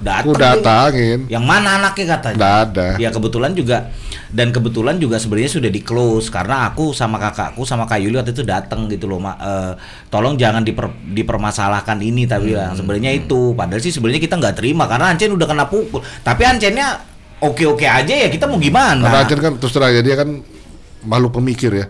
Aku 0.03 0.35
Datang. 0.35 0.59
datangin. 0.59 1.31
Yang 1.31 1.45
mana 1.47 1.79
anaknya 1.79 2.07
katanya? 2.13 2.37
Nggak 2.37 2.57
ada. 2.67 2.87
Ya 2.99 3.09
kebetulan 3.09 3.55
juga 3.55 3.89
dan 4.29 4.51
kebetulan 4.51 4.99
juga 4.99 5.17
sebenarnya 5.17 5.53
sudah 5.53 5.71
di 5.71 5.79
close 5.79 6.27
karena 6.27 6.67
aku 6.67 6.91
sama 6.91 7.17
kakakku 7.17 7.63
sama 7.63 7.87
Kak 7.87 8.03
Yuli 8.03 8.19
waktu 8.19 8.35
itu 8.35 8.43
datang 8.43 8.85
gitu 8.87 9.07
loh, 9.07 9.17
Ma. 9.17 9.33
Eh, 9.33 9.73
tolong 10.11 10.35
jangan 10.35 10.61
diper- 10.61 10.91
dipermasalahkan 11.07 12.03
ini 12.03 12.27
tapi 12.27 12.51
Hmm. 12.51 12.59
ya 12.59 12.75
sebenarnya 12.75 13.15
itu. 13.15 13.55
Padahal 13.55 13.79
sih 13.79 13.95
sebenarnya 13.95 14.21
kita 14.21 14.37
nggak 14.37 14.59
terima 14.59 14.85
karena 14.85 15.09
Ancen 15.09 15.31
udah 15.31 15.47
kena 15.47 15.65
pukul. 15.65 16.03
Tapi 16.21 16.43
Ancennya 16.45 16.99
oke-oke 17.43 17.87
aja 17.87 18.15
ya 18.15 18.29
kita 18.31 18.47
mau 18.47 18.63
gimana? 18.63 19.27
Karena 19.27 19.43
kan 19.43 19.53
terus 19.59 19.73
terang 19.75 19.91
ya 19.91 20.01
dia 20.01 20.15
kan 20.15 20.29
makhluk 21.03 21.43
pemikir 21.43 21.75
ya. 21.75 21.87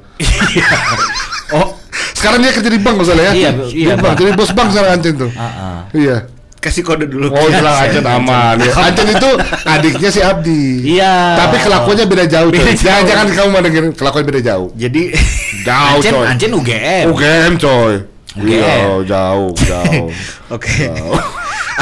oh, 1.53 1.77
Sekarang 2.17 2.39
dia 2.39 2.55
kerja 2.55 2.71
di 2.71 2.79
bank 2.79 2.97
misalnya 3.03 3.25
ya. 3.29 3.33
Iya, 3.35 3.51
di 3.51 3.83
iya, 3.83 3.95
bank. 3.99 4.03
Bang. 4.03 4.15
Jadi 4.15 4.31
bos 4.39 4.51
bank 4.55 4.69
sekarang 4.71 4.91
Ancen 4.95 5.15
tuh. 5.19 5.31
ah, 5.35 5.45
ah. 5.45 5.79
Iya. 5.91 6.19
kasih 6.63 6.87
kode 6.87 7.11
dulu. 7.11 7.35
Oh 7.35 7.51
jelas 7.51 7.91
Ancen 7.91 8.07
aman 8.07 8.55
ya. 8.63 8.73
Ancen 8.79 9.11
itu 9.11 9.31
adiknya 9.67 10.11
si 10.15 10.21
Abdi. 10.23 10.95
Iya. 10.95 11.35
Tapi 11.35 11.57
kelakuannya 11.59 12.07
beda 12.07 12.25
jauh. 12.31 12.51
Beda 12.55 12.71
jauh. 12.71 12.87
Jangan 12.87 13.03
jangan 13.11 13.27
kamu 13.35 13.49
mau 13.51 13.63
dengerin 13.67 13.93
kelakuannya 13.99 14.29
beda 14.31 14.43
jauh. 14.47 14.69
Jadi 14.79 15.03
Jauh 15.67 15.99
Ancen, 15.99 16.13
coy. 16.15 16.27
Ancen 16.31 16.51
UGM. 16.55 17.05
UGM 17.11 17.55
coy. 17.59 17.95
UGM. 18.39 18.47
Iya, 18.47 18.75
jauh, 19.03 19.51
jauh. 19.59 20.07
oke. 20.55 20.87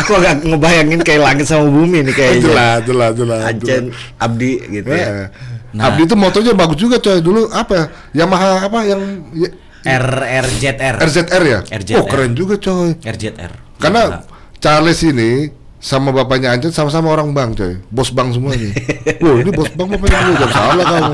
Aku 0.01 0.11
agak 0.17 0.43
ngebayangin 0.43 1.01
kayak 1.05 1.21
langit 1.23 1.47
sama 1.47 1.69
bumi 1.69 2.05
nih 2.09 2.15
kayaknya. 2.15 2.43
jelas, 2.47 2.79
jelas, 2.87 3.13
jelas. 3.17 3.43
Ancen 3.45 3.85
Abdi 4.17 4.53
gitu 4.71 4.89
ya. 4.89 5.07
Eh. 5.07 5.27
Nah. 5.71 5.93
Abdi 5.93 6.03
itu 6.09 6.17
motornya 6.19 6.53
bagus 6.57 6.79
juga 6.79 6.97
coy. 6.99 7.19
Dulu 7.23 7.51
apa? 7.53 7.73
ya? 7.73 7.85
Yamaha 8.25 8.67
apa 8.67 8.79
yang 8.87 9.01
ya- 9.37 9.55
RRZR. 9.81 10.95
RZR 11.01 11.43
ya? 11.47 11.61
RZR. 11.65 11.97
Oh 12.01 12.05
keren 12.05 12.33
juga 12.37 12.61
coy. 12.61 12.97
RZR. 13.01 13.53
Karena 13.81 14.25
Charles 14.61 15.01
ini 15.07 15.49
sama 15.81 16.13
bapaknya 16.13 16.53
Ancen 16.53 16.69
sama-sama 16.69 17.09
orang 17.17 17.33
bank 17.33 17.57
coy. 17.57 17.81
Bos 17.89 18.13
bank 18.13 18.37
semua 18.37 18.53
nih. 18.53 18.73
Loh 19.25 19.41
ini 19.41 19.51
bos 19.55 19.73
bank 19.73 19.89
bapaknya 19.97 20.19
gue 20.21 20.37
jangan 20.37 20.53
salah 20.53 20.85
kamu. 20.85 21.13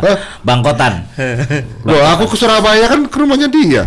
Hah? 0.00 0.16
Bangkotan. 0.40 0.92
Loh 1.84 2.00
aku 2.08 2.24
ke 2.32 2.36
Surabaya 2.40 2.88
kan 2.88 3.04
ke 3.04 3.16
rumahnya 3.20 3.48
dia. 3.52 3.84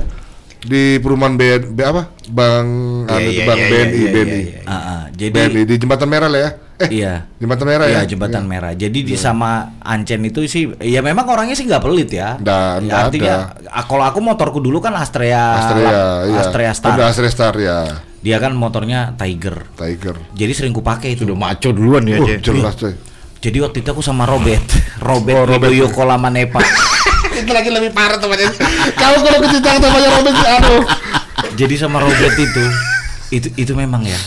Di 0.59 0.99
perumahan 0.99 1.33
B, 1.33 1.41
B 1.65 1.79
apa? 1.81 2.11
Bang 2.27 2.67
Iya, 3.05 3.15
anu, 3.15 3.29
iya, 3.31 3.43
Bang 3.47 3.57
iya, 3.57 3.67
BNI, 3.67 3.79
iya, 3.79 3.87
iya, 3.97 4.09
BNI. 4.11 4.27
iya, 4.29 4.39
iya. 4.43 4.61
Ah, 4.63 4.75
ah. 4.75 5.01
Jadi 5.09 5.31
BNI 5.31 5.61
di 5.63 5.75
Jembatan 5.77 6.07
Merah 6.07 6.27
lah 6.27 6.39
ya. 6.39 6.51
Eh, 6.79 6.89
Iya. 6.95 7.13
Jembatan 7.35 7.65
Merah 7.65 7.85
Iya, 7.85 7.95
ya. 7.97 8.01
jembatan 8.05 8.41
Iya. 8.41 8.49
merah. 8.49 8.71
Jadi 8.71 8.99
di 9.03 9.15
sama 9.15 9.51
Ancen 9.81 10.19
itu 10.21 10.39
sih, 10.45 10.63
ya 10.79 10.99
memang 10.99 11.27
orangnya 11.27 11.51
sih 11.51 11.63
nggak 11.63 11.79
pelit 11.81 12.07
ya. 12.09 12.35
Nggak- 12.35 12.75
Ya, 12.81 12.95
artinya, 12.97 13.35
ah, 13.67 13.83
kalau 13.83 14.03
aku 14.03 14.19
motorku 14.19 14.59
dulu 14.59 14.79
kan 14.79 14.95
Astrea, 14.95 15.59
Astrea, 15.59 15.99
iya. 16.23 16.39
Astrea 16.39 16.71
Star. 16.71 16.91
Udah 16.93 17.05
Astrea 17.07 17.27
Star 17.29 17.53
ya. 17.53 17.99
Dia 18.19 18.35
kan 18.37 18.51
motornya 18.51 19.11
Tiger. 19.13 19.67
Tiger. 19.75 20.15
Jadi 20.31 20.51
sering 20.51 20.71
ku 20.71 20.79
pakai 20.79 21.15
itu. 21.15 21.23
Udah 21.23 21.35
maco 21.35 21.67
duluan 21.69 22.03
ya, 22.03 22.15
Oh, 22.15 22.27
Cen. 22.27 22.39
jelas 22.41 22.75
coy. 22.75 22.95
Jadi 23.39 23.57
waktu 23.59 23.79
itu 23.79 23.89
aku 23.89 23.99
sama 23.99 24.23
Robert, 24.23 24.63
Robert, 24.99 25.35
Oh, 25.35 25.43
Robert. 25.47 25.71
Widoyo 25.71 25.87
Kolamanepa. 25.89 26.59
itu 27.41 27.51
lagi 27.55 27.69
lebih 27.71 27.91
parah 27.95 28.19
temannya. 28.19 28.51
Kamu 28.95 29.17
kalau 29.23 29.39
kecintaan 29.47 29.79
temannya 29.79 30.09
Robin 30.13 30.35
aduh. 30.35 30.83
Jadi 31.55 31.73
sama 31.79 32.03
Robert 32.03 32.35
itu, 32.35 32.63
itu 33.31 33.47
itu 33.55 33.71
memang 33.75 34.03
ya. 34.03 34.19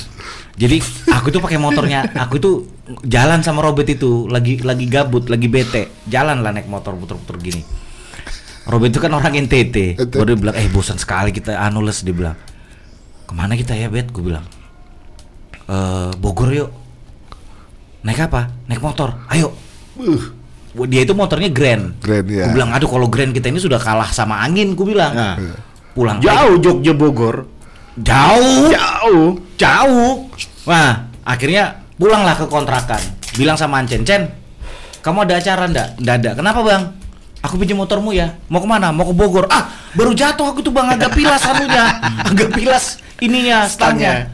Jadi 0.52 0.84
aku 1.08 1.32
tuh 1.32 1.40
pakai 1.40 1.56
motornya, 1.56 2.04
aku 2.12 2.36
tuh 2.36 2.54
jalan 3.08 3.40
sama 3.40 3.64
Robert 3.64 3.88
itu 3.88 4.28
lagi 4.28 4.60
lagi 4.60 4.84
gabut, 4.84 5.32
lagi 5.32 5.48
bete, 5.48 5.88
jalan 6.08 6.44
lah 6.44 6.52
naik 6.52 6.68
motor 6.68 6.92
puter-puter 6.92 7.40
gini. 7.40 7.64
Robert 8.68 8.92
itu 8.92 9.00
kan 9.00 9.10
orang 9.16 9.32
NTT, 9.32 9.96
baru 10.12 10.36
dia 10.36 10.38
bilang, 10.38 10.54
eh 10.54 10.68
bosan 10.68 11.00
sekali 11.00 11.32
kita 11.32 11.56
anules 11.56 12.04
dia 12.04 12.14
bilang, 12.14 12.36
ke 13.26 13.32
mana 13.32 13.56
kita 13.56 13.72
ya 13.74 13.88
bet? 13.88 14.12
Gue 14.12 14.28
bilang, 14.28 14.44
eh 15.66 16.12
Bogor 16.20 16.52
yuk. 16.52 16.70
Naik 18.02 18.28
apa? 18.28 18.50
Naik 18.66 18.82
motor. 18.82 19.14
Ayo. 19.30 19.54
Wah, 19.94 20.24
Dia 20.73 21.05
itu 21.05 21.12
motornya 21.12 21.53
Grand. 21.53 21.93
Grand, 22.01 22.25
ya. 22.25 22.49
Gue 22.49 22.57
bilang, 22.57 22.73
aduh 22.73 22.89
kalau 22.89 23.07
Grand 23.12 23.29
kita 23.37 23.53
ini 23.53 23.61
sudah 23.61 23.77
kalah 23.77 24.09
sama 24.09 24.41
angin, 24.41 24.73
gue 24.73 24.87
bilang. 24.89 25.12
Nah. 25.12 25.37
Pulang 25.93 26.25
Jauh 26.25 26.57
Jogja 26.57 26.97
Bogor. 26.97 27.45
Jauh, 28.01 28.73
Jauh. 28.73 29.37
jauh. 29.61 30.12
Nah, 30.64 31.12
akhirnya 31.29 31.85
pulanglah 32.01 32.33
ke 32.33 32.49
kontrakan. 32.49 33.05
Bilang 33.37 33.61
sama 33.61 33.85
Ancen, 33.85 34.01
Cen, 34.01 34.33
kamu 35.05 35.29
ada 35.29 35.37
acara 35.37 35.68
ndak? 35.68 36.01
Ndak 36.01 36.14
ada. 36.25 36.31
Kenapa 36.41 36.61
bang? 36.64 36.83
Aku 37.45 37.61
pinjam 37.61 37.77
motormu 37.77 38.16
ya. 38.16 38.33
Mau 38.49 38.64
ke 38.64 38.68
mana? 38.70 38.89
Mau 38.97 39.05
ke 39.05 39.12
Bogor. 39.12 39.45
Ah, 39.53 39.68
baru 39.93 40.16
jatuh 40.16 40.57
aku 40.57 40.64
tuh 40.64 40.73
bang. 40.73 40.97
Agak 40.97 41.12
pilas 41.12 41.45
anunya. 41.45 41.85
Agak 42.33 42.49
pilas 42.57 42.97
ininya, 43.20 43.68
stangnya. 43.68 44.33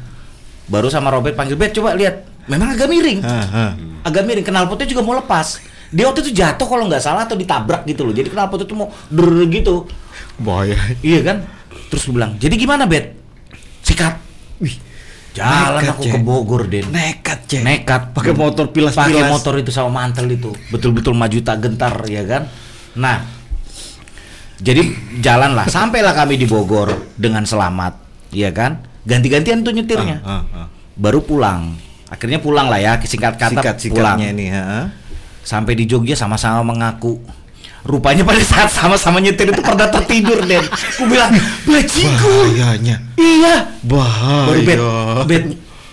Baru 0.71 0.87
sama 0.87 1.11
Robert 1.11 1.35
panggil 1.35 1.59
Bet, 1.59 1.75
coba 1.75 1.99
lihat. 1.99 2.31
Memang 2.47 2.79
agak 2.79 2.87
miring. 2.87 3.21
Agak 4.07 4.23
miring 4.23 4.47
knalpotnya 4.47 4.87
juga 4.87 5.03
mau 5.03 5.19
lepas 5.19 5.59
dia 5.89 6.05
waktu 6.05 6.21
itu 6.29 6.33
jatuh 6.37 6.67
kalau 6.69 6.85
nggak 6.85 7.01
salah 7.01 7.25
atau 7.25 7.37
ditabrak 7.37 7.89
gitu 7.89 8.05
loh. 8.05 8.13
Jadi 8.13 8.29
knalpot 8.29 8.61
itu 8.61 8.75
mau 8.77 8.93
dur 9.09 9.49
gitu? 9.49 9.89
Bahaya. 10.37 10.77
iya 11.01 11.25
kan? 11.25 11.49
Terus 11.89 12.05
gue 12.05 12.15
bilang 12.15 12.37
jadi 12.37 12.55
gimana 12.55 12.85
bet 12.85 13.17
sikat. 13.81 14.21
Wih, 14.61 14.77
jalan 15.33 15.81
Nekat, 15.81 15.95
aku 15.97 16.03
Cek. 16.05 16.13
ke 16.13 16.19
Bogor 16.21 16.63
den. 16.69 16.85
Nekat, 16.93 17.41
Cek. 17.49 17.63
nekat. 17.65 18.03
Pakai 18.13 18.35
motor 18.37 18.69
pilas-pilas. 18.69 19.09
pakai 19.09 19.33
motor 19.33 19.55
itu 19.57 19.71
sama 19.73 20.05
mantel 20.05 20.29
itu. 20.29 20.53
Betul-betul 20.69 21.17
maju 21.17 21.39
tak 21.41 21.57
gentar 21.65 21.95
ya 22.05 22.23
kan? 22.29 22.43
Nah 22.99 23.39
jadi 24.59 24.83
jalanlah. 25.23 25.71
Sampailah 25.71 26.13
kami 26.13 26.37
di 26.37 26.45
Bogor 26.45 27.15
dengan 27.17 27.47
selamat 27.47 27.97
ya 28.35 28.53
kan? 28.53 28.85
Ganti-gantian 29.09 29.65
tuh 29.65 29.73
nyetirnya. 29.73 30.21
Ah, 30.21 30.45
ah, 30.45 30.67
ah. 30.67 30.67
baru 30.99 31.25
pulang. 31.25 31.79
Akhirnya 32.13 32.41
pulang 32.41 32.69
lah 32.69 32.81
ya 32.81 33.01
singkat 33.05 33.41
kata 33.41 33.61
pulang. 33.61 33.65
Sikat-sikatnya 33.65 34.29
nih, 34.37 34.49
ha? 34.53 34.93
Sampai 35.49 35.73
di 35.73 35.89
Jogja 35.89 36.13
sama-sama 36.13 36.61
mengaku. 36.61 37.17
Rupanya 37.81 38.21
pada 38.21 38.43
saat 38.43 38.69
sama-sama 38.69 39.17
nyetir 39.17 39.49
itu 39.49 39.65
pernah 39.65 39.89
tertidur 39.89 40.45
Den. 40.45 40.61
Aku 40.61 41.09
bilang 41.09 41.33
bajingan 41.65 42.21
Bahayanya. 42.21 42.97
iya. 43.17 43.55
Baru 43.81 44.61
Bahaya. 44.61 45.25
bet. 45.25 45.45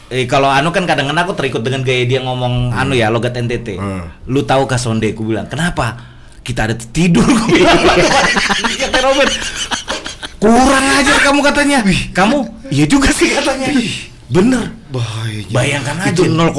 Eh, 0.06 0.28
kalau 0.28 0.52
anu 0.52 0.70
kan 0.70 0.84
kadang-kadang 0.84 1.24
aku 1.24 1.34
terikut 1.34 1.64
dengan 1.64 1.82
gaya 1.82 2.04
dia 2.04 2.20
ngomong 2.20 2.70
anu 2.70 2.94
ya 2.94 3.08
logat 3.08 3.34
NTT 3.34 3.80
Hmm. 3.80 4.06
lu 4.28 4.44
tahu 4.44 4.68
kah 4.68 4.76
sonde? 4.76 5.10
Aku 5.10 5.24
bilang 5.24 5.48
kenapa? 5.48 5.98
Kita 6.44 6.68
ada 6.68 6.76
tidur 6.76 7.24
aku 7.24 7.48
bilang 7.56 7.80
kata 8.78 8.98
Robert. 9.02 9.32
Kurang 10.38 10.86
ajar 11.00 11.18
kamu 11.24 11.40
katanya. 11.42 11.80
Kamu? 12.12 12.38
Iya 12.70 12.86
juga 12.86 13.10
sih 13.10 13.32
katanya 13.32 13.72
bener 14.28 14.74
Bahayanya. 14.86 15.52
Bayangkan 15.52 15.96
aja. 16.00 16.10
Itu 16.14 16.24
0,0 16.26 16.56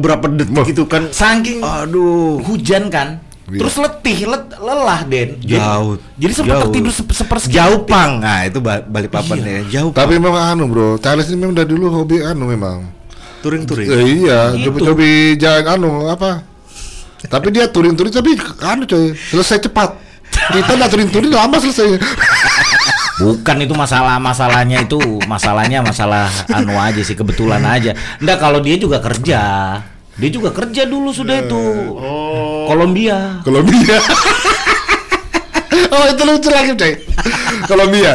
berapa 0.00 0.24
detik 0.30 0.66
itu 0.72 0.82
kan. 0.84 1.10
saking 1.10 1.60
Aduh. 1.60 2.40
hujan 2.42 2.88
kan 2.88 3.20
Iya. 3.44 3.60
terus 3.60 3.76
letih 3.76 4.18
let- 4.24 4.56
lelah 4.56 5.04
Den 5.04 5.36
Jadi- 5.36 5.60
Jauh. 5.60 6.00
jadi 6.16 6.32
sempat 6.32 6.48
Jauh. 6.48 6.62
tertidur 6.64 6.92
sep 6.96 7.08
sepersekian 7.12 7.52
Jauh 7.52 7.76
detik. 7.76 7.92
pang. 7.92 8.12
Nah, 8.16 8.40
itu 8.42 8.58
ba- 8.58 8.80
balik 8.80 9.12
papan 9.12 9.36
Iya. 9.36 9.44
ya. 9.44 9.60
Jauh. 9.68 9.92
Tapi 9.92 10.16
memang 10.16 10.44
anu 10.48 10.64
bro, 10.64 10.96
Charles 10.96 11.28
ini 11.28 11.36
memang 11.38 11.52
dari 11.54 11.68
dulu 11.68 11.92
hobi 11.92 12.24
anu 12.24 12.48
memang. 12.48 12.88
touring-touring. 13.44 13.84
Eh, 13.84 14.24
iya, 14.24 14.56
coba-coba 14.56 15.04
jalan 15.36 15.64
anu 15.68 15.90
apa? 16.08 16.40
Tapi 17.20 17.46
dia 17.52 17.68
touring-touring 17.68 18.08
tapi 18.08 18.32
anu 18.64 18.88
coy, 18.88 19.12
selesai 19.12 19.60
cepat. 19.60 20.00
Kita 20.32 20.72
nggak 20.72 20.88
touring-touring 20.88 21.28
lama 21.28 21.60
selesai. 21.60 22.00
bukan 23.16 23.56
itu 23.60 23.72
masalah 23.72 24.18
masalahnya 24.18 24.82
itu 24.82 24.98
masalahnya 25.24 25.78
masalah 25.80 26.26
anu 26.48 26.74
aja 26.74 26.98
sih 27.00 27.12
kebetulan 27.12 27.62
aja 27.62 27.92
enggak 28.18 28.38
kalau 28.38 28.58
dia 28.58 28.74
juga 28.74 28.98
kerja 28.98 29.40
dia 30.12 30.30
juga 30.30 30.50
kerja 30.50 30.82
dulu 30.84 31.10
sudah 31.10 31.40
itu 31.40 31.62
Oh. 31.94 32.66
Kolombia 32.66 33.38
Kolombia. 33.40 33.98
oh 35.90 36.04
itu 36.06 36.22
lucu 36.22 36.48
lagi 36.48 36.72
coy. 36.72 36.92
Kolombia. 37.64 38.12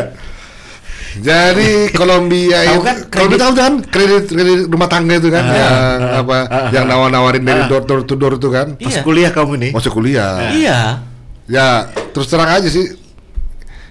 Jadi 1.16 1.92
Kolombia 1.92 2.60
itu 2.66 2.80
kan 2.82 2.98
kredit- 3.06 3.38
tahu 3.38 3.54
kan 3.54 3.74
kredit 3.84 4.24
kredit 4.26 4.60
rumah 4.68 4.88
tangga 4.88 5.16
itu 5.16 5.28
kan 5.28 5.44
yang 5.44 5.76
apa 6.18 6.38
yang 6.72 6.86
nawar-nawarin 6.86 7.42
dari 7.42 7.66
door, 7.68 7.84
door 7.84 8.02
to 8.04 8.14
door 8.14 8.36
itu 8.36 8.48
kan 8.48 8.74
Pas 8.74 8.90
Iya. 8.90 9.02
kuliah 9.02 9.30
kamu 9.30 9.54
nih. 9.60 9.72
masuk 9.72 9.92
kuliah. 9.94 10.50
iya 10.50 11.04
Ya, 11.46 11.86
terus 12.12 12.26
terang 12.26 12.46
aja 12.48 12.66
sih. 12.66 12.94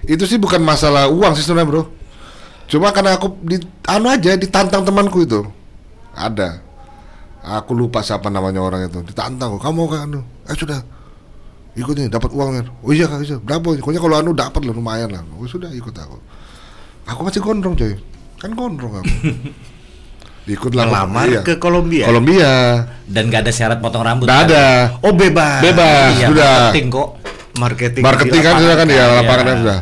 Itu 0.05 0.23
sih 0.29 0.39
bukan 0.39 0.63
masalah 0.63 1.11
uang 1.11 1.35
sih 1.35 1.43
sebenarnya, 1.43 1.69
Bro. 1.69 1.83
Cuma 2.69 2.93
karena 2.93 3.17
aku 3.17 3.33
di 3.41 3.57
anu 3.89 4.07
aja 4.13 4.37
ditantang 4.37 4.85
temanku 4.85 5.25
itu. 5.25 5.41
Ada. 6.13 6.61
Aku 7.39 7.73
lupa 7.73 8.05
siapa 8.05 8.29
namanya 8.29 8.61
orang 8.61 8.85
itu. 8.85 9.01
Ditantang, 9.01 9.57
kamu 9.57 9.81
kan 9.89 9.99
anu. 10.05 10.21
Eh 10.45 10.53
sudah. 10.53 10.79
Ikut 11.73 11.95
nih, 11.95 12.11
dapat 12.11 12.29
uang 12.29 12.49
kan. 12.59 12.65
Oh 12.85 12.91
iya, 12.93 13.09
Kak, 13.09 13.25
iya. 13.25 13.37
Berapa? 13.41 13.77
Pokoknya 13.79 14.01
kalau 14.01 14.15
anu 14.21 14.31
dapat 14.35 14.61
lah 14.67 14.73
lumayan 14.75 15.09
lah. 15.09 15.23
Oh 15.39 15.47
sudah 15.49 15.71
ikut 15.73 15.95
aku. 15.95 16.17
Aku 17.09 17.19
masih 17.25 17.41
gondrong, 17.41 17.73
coy. 17.73 17.97
Kan 18.37 18.53
gondrong 18.53 19.01
aku. 19.01 19.13
Ikut 20.49 20.73
lah. 20.73 20.89
Melamar 20.89 21.29
iya. 21.29 21.41
ke 21.45 21.61
Kolombia. 21.61 22.09
Kolombia. 22.09 22.51
dan 23.05 23.29
gak 23.29 23.45
ada 23.45 23.53
syarat 23.53 23.77
potong 23.77 24.01
rambut 24.01 24.25
kan? 24.25 24.49
ada. 24.49 24.97
Oh, 25.05 25.13
bebas. 25.13 25.61
Bebas. 25.61 26.17
iya, 26.17 26.27
sudah. 26.29 26.73
marketing 26.73 26.87
kok 26.89 27.07
Marketing. 27.59 28.01
marketing 28.01 28.41
kan 28.41 28.53
sudah 28.57 28.75
kan 28.75 28.87
ya 28.87 28.95
Iya. 28.95 29.05
lapangannya 29.17 29.55
sudah 29.59 29.79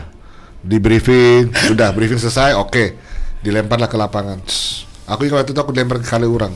di 0.60 0.78
briefing 0.78 1.42
sudah 1.54 1.88
briefing 1.92 2.18
selesai 2.18 2.58
oke 2.58 2.84
dilemparlah 3.40 3.86
ke 3.86 3.96
lapangan 3.96 4.42
aku 5.06 5.22
ingat 5.24 5.36
waktu 5.38 5.52
itu 5.52 5.60
aku 5.60 5.72
dilempar 5.72 5.98
ke 5.98 6.08
Kaliurang 6.08 6.52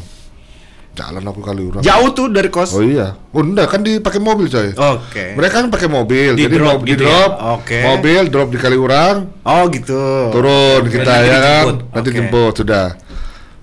jalan 0.92 1.24
aku 1.24 1.40
Kaliurang 1.40 1.80
Jauh 1.80 2.12
tuh 2.12 2.28
dari 2.28 2.50
kos. 2.50 2.74
oh 2.74 2.82
iya 2.82 3.16
oh 3.30 3.40
enggak 3.40 3.70
kan 3.70 3.80
dipakai 3.80 4.20
mobil 4.20 4.46
coy 4.46 4.76
Oke. 4.76 5.26
mereka 5.34 5.62
kan 5.62 5.70
pakai 5.70 5.88
mobil 5.88 6.34
Di 6.34 6.44
jadi 6.44 6.56
drop 6.58 6.68
mob- 6.74 6.84
gitu 6.84 7.00
di 7.00 7.06
drop 7.06 7.32
ya? 7.32 7.48
Oke. 7.56 7.78
mobil 7.86 8.22
drop 8.28 8.48
di 8.50 8.58
Kaliurang 8.58 9.18
Oh, 9.42 9.64
gitu. 9.70 10.04
turun 10.30 10.84
kita 10.86 11.08
nanti 11.14 11.30
ya 11.30 11.40
kan 11.40 11.64
nanti 11.92 12.10
Oke. 12.10 12.18
jemput 12.18 12.54
sudah 12.58 12.86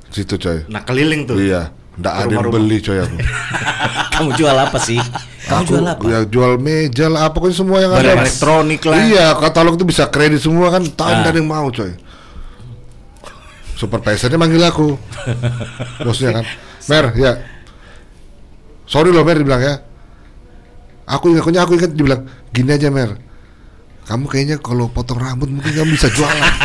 situ 0.08 0.34
coy 0.36 0.58
Nah, 0.66 0.80
keliling 0.82 1.26
tuh. 1.26 1.36
iya 1.36 1.68
enggak 1.94 2.14
ada 2.16 2.32
yang 2.32 2.48
beli 2.48 2.78
coy 2.80 2.96
aku 2.96 3.16
kamu 4.18 4.30
jual 4.34 4.56
apa 4.58 4.78
sih 4.82 4.98
kamu 5.48 5.62
Aku 5.64 5.70
jual 5.70 5.86
apa 5.88 6.02
ya 6.04 6.18
jual 6.28 6.52
meja 6.60 7.06
lah 7.08 7.20
apa 7.30 7.40
pokoknya 7.40 7.56
semua 7.56 7.78
yang 7.80 7.92
Barang 7.94 8.04
ada 8.04 8.20
elektronik 8.20 8.82
lah. 8.84 8.96
Iya, 9.00 9.26
katalog 9.40 9.74
itu 9.80 9.86
bisa 9.88 10.04
kredit 10.10 10.44
semua 10.44 10.68
kan, 10.68 10.84
tahu 10.84 11.08
Ah. 11.08 11.16
nggak 11.24 11.32
ada 11.32 11.38
yang 11.40 11.48
mau 11.48 11.66
coy. 11.72 11.92
Supervisornya 13.78 14.36
manggil 14.36 14.60
aku, 14.66 14.98
bosnya 16.04 16.42
kan, 16.42 16.44
Mer, 16.90 17.14
ya, 17.14 17.32
sorry 18.84 19.14
loh 19.14 19.22
Mer 19.22 19.38
dibilang 19.38 19.62
ya. 19.62 19.74
Aku 21.08 21.30
ingat, 21.32 21.46
aku 21.62 21.78
ingat 21.78 21.94
dibilang 21.94 22.26
gini 22.50 22.74
aja 22.74 22.90
Mer, 22.90 23.16
kamu 24.04 24.26
kayaknya 24.28 24.56
kalau 24.58 24.90
potong 24.90 25.22
rambut 25.22 25.48
mungkin 25.48 25.70
kamu 25.72 25.94
bisa 25.94 26.10
jualan. 26.10 26.36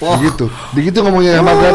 Begitu, 0.00 0.48
begitu 0.72 0.98
ngomongnya 1.04 1.38
sama 1.38 1.52
kan. 1.60 1.74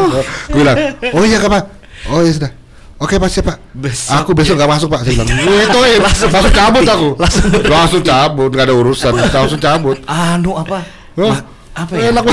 Gue 0.50 0.60
bilang, 0.60 0.76
oh 1.14 1.22
iya 1.22 1.38
kak 1.38 1.62
oh 2.10 2.20
iya 2.26 2.32
sudah. 2.34 2.52
Oke 2.96 3.14
pak 3.16 3.28
siapa? 3.28 3.60
Besok 3.70 4.12
aku 4.16 4.30
besok 4.32 4.56
nggak 4.56 4.70
masuk 4.70 4.88
pak. 4.88 5.04
Saya 5.04 5.20
bilang, 5.20 5.28
itu 5.28 5.78
ya 5.84 5.98
langsung, 6.00 6.30
langsung 6.30 6.54
cabut 6.54 6.84
aku. 6.86 7.08
Langsung, 7.14 7.44
langsung 7.66 8.02
cabut, 8.02 8.48
nggak 8.48 8.66
ada 8.66 8.74
urusan, 8.74 9.12
langsung 9.12 9.60
cabut. 9.60 9.96
anu 10.02 10.52
apa? 10.54 10.80
Ma- 11.14 11.44
apa 11.74 11.92
ya 11.92 12.08
Enak 12.08 12.24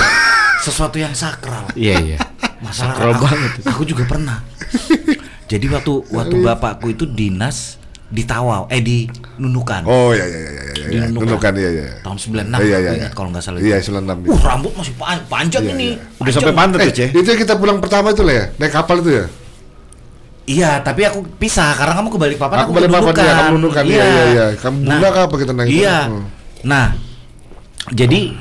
sesuatu 0.60 0.96
yang 0.96 1.12
sakral 1.12 1.68
Iya, 1.74 2.00
iya. 2.02 2.18
masalah 2.58 2.96
Sakral 2.96 3.12
aku, 3.12 3.24
banget. 3.26 3.52
aku 3.66 3.82
juga 3.84 4.04
pernah 4.06 4.40
jadi 5.46 5.66
waktu 5.70 5.92
waktu 6.10 6.36
bapakku 6.40 6.88
itu 6.90 7.04
dinas 7.04 7.76
di 8.06 8.24
Tawau 8.24 8.68
eh 8.68 8.80
di 8.80 9.04
Nunukan 9.36 9.84
Oh 9.84 10.12
iya 10.12 10.24
iya 10.24 10.40
iya 10.40 10.48
iya 10.48 10.64
iya. 10.64 10.74
Di 10.74 10.96
iya. 10.96 11.02
Nunukan. 11.06 11.28
Nunukan 11.28 11.54
iya 11.54 11.70
iya. 11.74 11.86
tahun 12.00 12.16
96 12.16 12.40
Iya 12.40 12.64
iya 12.64 12.78
iya. 12.80 12.92
ingat 12.98 13.12
kalau 13.14 13.30
nggak 13.30 13.44
salah 13.44 13.60
Iya 13.60 13.76
itu. 13.78 13.92
96. 13.92 14.32
uh 14.32 14.40
rambut 14.42 14.72
masih 14.74 14.94
pan- 14.96 15.26
panjang 15.28 15.64
Iya, 15.66 15.74
ini 15.74 15.88
iya. 15.90 15.96
Udah 16.00 16.08
Panjang. 16.16 16.36
sampai 16.40 16.54
pantat 16.54 16.80
Eh, 16.80 16.86
tuh, 16.86 16.96
Ce. 16.96 17.06
itu 17.14 17.30
kita 17.36 17.54
pulang 17.54 17.78
pertama 17.78 18.08
itu 18.10 18.22
lah 18.22 18.34
ya, 18.34 18.46
naik 18.58 18.72
kapal 18.72 18.96
itu 19.00 19.12
ya. 19.14 19.26
Iya 20.46 20.80
tapi 20.80 21.08
aku 21.08 21.24
pisah 21.38 21.72
karena 21.74 21.94
kamu 21.96 22.10
ke 22.12 22.20
Balikpapan 22.20 22.58
Aku 22.66 22.72
Balikpapan, 22.72 23.14
ke 23.16 23.22
iya, 23.22 23.34
kamu 23.40 23.56
Nunukan, 23.56 23.84
iya, 23.88 24.04
iya, 24.04 24.24
iya. 24.28 24.46
Kamu 24.60 24.78
Bulak 24.84 25.16
apa 25.28 25.36
kita 25.38 25.52
naik 25.52 25.68
itu? 25.70 25.80
iya 25.82 25.98
Hmm. 26.08 26.26
nah 26.64 26.96
jadi 27.92 28.32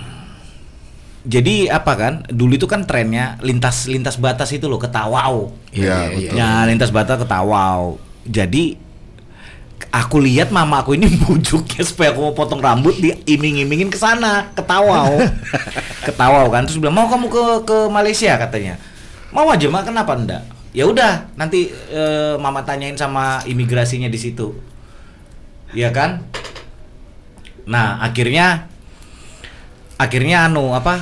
jadi 1.22 1.70
apa 1.70 1.92
kan 1.94 2.14
dulu 2.26 2.59
itu 2.59 2.66
kan 2.66 2.82
trennya 2.82 3.38
lintas 3.38 3.86
lintas 3.86 4.18
batas 4.18 4.50
itu 4.50 4.66
loh 4.66 4.78
ke 4.78 4.90
Tawau 4.90 5.55
Iya, 5.70 6.11
betul. 6.11 6.34
Ya 6.34 6.66
lintas 6.66 6.90
batas 6.90 7.16
ke 7.22 7.26
Tawau. 7.26 7.96
Jadi 8.22 8.74
aku 9.88 10.18
lihat 10.18 10.50
mama 10.50 10.82
aku 10.82 10.94
ini 10.94 11.07
bujuknya 11.22 11.82
supaya 11.82 12.11
aku 12.11 12.26
mau 12.26 12.34
potong 12.34 12.59
rambut 12.59 12.98
diiming-imingin 12.98 13.86
ke 13.86 13.96
sana, 13.96 14.50
ke 14.50 14.62
Tawau. 14.62 15.22
ke 16.07 16.12
Tawau 16.12 16.50
kan 16.50 16.66
terus 16.66 16.82
bilang 16.82 16.98
mau 16.98 17.07
kamu 17.07 17.26
ke 17.30 17.42
ke 17.66 17.76
Malaysia 17.86 18.34
katanya. 18.36 18.74
Mau 19.30 19.46
aja 19.48 19.64
mak 19.70 19.86
kenapa 19.86 20.12
enggak? 20.12 20.42
Ya 20.73 20.89
udah 20.89 21.29
nanti 21.37 21.68
eh, 21.68 22.35
mama 22.41 22.64
tanyain 22.64 22.97
sama 22.97 23.45
imigrasinya 23.45 24.09
di 24.09 24.16
situ. 24.16 24.57
Iya 25.77 25.93
kan? 25.93 26.25
Nah, 27.68 28.01
akhirnya 28.01 28.68
akhirnya 30.01 30.49
anu 30.49 30.73
apa? 30.73 31.01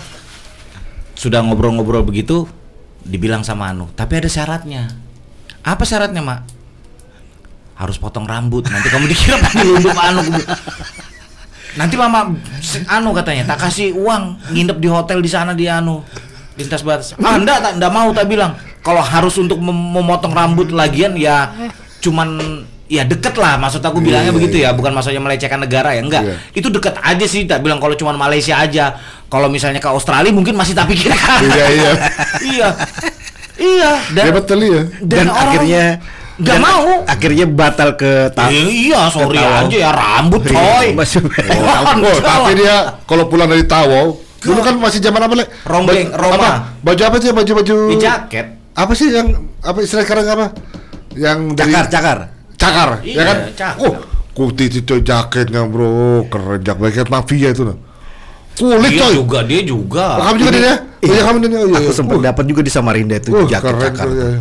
Sudah 1.15 1.41
ngobrol-ngobrol 1.47 2.03
begitu 2.03 2.51
dibilang 3.07 3.47
sama 3.47 3.71
anu, 3.71 3.89
tapi 3.95 4.19
ada 4.21 4.29
syaratnya. 4.29 4.91
Apa 5.61 5.85
syaratnya, 5.85 6.25
Mak? 6.25 6.41
Harus 7.77 7.97
potong 7.97 8.25
rambut. 8.29 8.65
Nanti 8.69 8.89
kamu 8.89 9.09
dikira 9.09 9.37
penyelundup 9.45 9.97
anu. 9.97 10.23
Nanti 11.79 11.95
mama 11.95 12.35
anu 12.91 13.11
katanya, 13.15 13.55
tak 13.55 13.71
kasih 13.71 13.95
uang 13.95 14.51
nginep 14.51 14.79
di 14.83 14.89
hotel 14.91 15.23
di 15.23 15.31
sana 15.31 15.55
di 15.55 15.71
anu 15.71 16.03
lintas 16.59 16.83
batas. 16.83 17.15
Ah, 17.23 17.39
enggak, 17.39 17.63
tak 17.63 17.73
enggak 17.79 17.93
mau 17.93 18.09
tak 18.13 18.27
bilang. 18.29 18.53
Kalau 18.81 18.99
harus 18.99 19.37
untuk 19.37 19.59
mem- 19.59 19.73
memotong 19.93 20.31
rambut 20.31 20.71
lagian 20.71 21.13
ya 21.15 21.53
cuman 22.01 22.29
ya 22.87 23.05
deket 23.05 23.37
lah 23.37 23.55
maksud 23.55 23.79
aku 23.79 24.01
bilangnya 24.01 24.29
Iya, 24.29 24.35
begitu 24.35 24.57
iya. 24.57 24.67
ya 24.67 24.75
bukan 24.75 24.91
maksudnya 24.91 25.21
melecehkan 25.21 25.61
negara 25.61 25.93
ya 25.93 26.01
enggak 26.01 26.23
Iya. 26.23 26.35
itu 26.55 26.69
deket 26.69 26.97
aja 26.97 27.23
sih 27.25 27.45
tak 27.45 27.61
bilang 27.61 27.77
kalau 27.77 27.93
cuman 27.93 28.17
Malaysia 28.17 28.57
aja 28.57 28.97
kalau 29.27 29.47
misalnya 29.47 29.79
ke 29.79 29.87
Australia 29.87 30.31
mungkin 30.31 30.55
masih 30.55 30.73
tak 30.73 30.89
pikirkan 30.89 31.45
Iya 31.45 31.67
iya. 31.71 31.91
iya 32.51 32.69
iya 33.57 33.93
dan 34.11 34.25
Ya 34.25 34.33
betul 34.33 34.59
ya. 34.59 34.83
Dan 34.99 35.25
orang- 35.25 35.39
akhirnya 35.47 35.85
Nggak 36.35 36.57
Dan 36.57 36.65
mau. 36.65 36.85
Akhirnya 37.05 37.45
batal 37.47 37.91
ke 37.95 38.11
ta- 38.33 38.49
Eh, 38.49 38.65
iya, 38.89 39.07
sorry 39.07 39.37
Ketawa. 39.37 39.61
aja 39.61 39.77
ya 39.79 39.91
rambut 39.93 40.41
Iya, 40.43 40.57
coy. 40.57 40.87
masuk. 40.97 41.29
Oh, 41.29 42.17
tapi 42.25 42.53
dia 42.57 42.97
kalau 43.05 43.29
pulang 43.29 43.45
dari 43.45 43.61
Tawau, 43.63 44.17
dulu 44.41 44.61
kan 44.65 44.73
masih 44.75 44.99
zaman 44.99 45.21
apa, 45.21 45.37
Le? 45.37 45.45
Rombeng, 45.63 46.09
Baju- 46.09 46.17
Roma. 46.17 46.35
apa? 46.35 46.51
Baju 46.81 47.03
apa 47.05 47.17
sih? 47.21 47.29
Baju-baju 47.31 47.77
Di 47.87 47.97
jaket. 48.01 48.47
Apa 48.81 48.93
sih 48.95 49.13
yang 49.13 49.29
apa 49.61 49.79
istilah 49.79 50.03
sekarang 50.03 50.25
apa? 50.27 50.47
Yang 51.13 51.39
dari 51.53 51.69
Cakar, 51.69 51.85
cakar. 51.87 52.19
Cakar, 52.55 52.89
Iya, 53.03 53.15
ya 53.15 53.23
kan? 53.25 53.37
cakar. 53.53 53.75
Oh, 53.79 53.95
kuti 54.31 54.69
itu 54.71 54.95
jaketnya, 55.01 55.65
Bro. 55.65 56.29
Keren 56.29 56.61
jaket 56.61 57.09
mafia 57.09 57.51
itu 57.51 57.65
nah. 57.65 57.77
Kulit 58.53 58.93
Dia 58.93 59.01
coy. 59.03 59.13
juga, 59.17 59.39
dia 59.43 59.61
juga. 59.63 60.07
Oh, 60.17 60.25
kamu 60.27 60.37
juga 60.39 60.51
dia 60.53 60.63
ya? 60.63 60.75
Oh, 61.01 61.09
iya, 61.09 61.23
kamu 61.25 61.37
dia. 61.41 61.49
Oh, 61.49 61.65
iya, 61.67 61.79
Aku 61.79 61.85
iya. 61.87 61.97
sempat 61.97 62.17
Uh, 62.17 62.23
dapat 62.23 62.45
juga 62.45 62.61
di 62.61 62.69
Samarinda 62.69 63.17
itu 63.17 63.31
uh, 63.33 63.49
jaket 63.49 63.73
keren 63.73 63.81
cakar. 63.89 64.07
iya, 64.07 64.27
iya. 64.29 64.41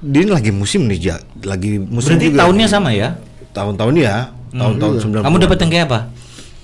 Dia 0.00 0.20
ini 0.24 0.32
lagi 0.32 0.50
musim 0.50 0.88
nih, 0.88 0.98
Ja. 0.98 1.16
lagi 1.44 1.76
musim 1.76 2.16
Berarti 2.16 2.26
juga. 2.32 2.38
tahunnya 2.40 2.66
sama 2.66 2.88
ya? 2.90 3.08
tahun-tahun 3.50 3.94
ya, 3.98 4.16
tahun-tahun 4.50 4.92
iya. 4.94 5.02
90. 5.20 5.26
Kamu 5.28 5.36
dapat 5.38 5.56
yang 5.58 5.70
kayak 5.70 5.86
apa? 5.88 6.00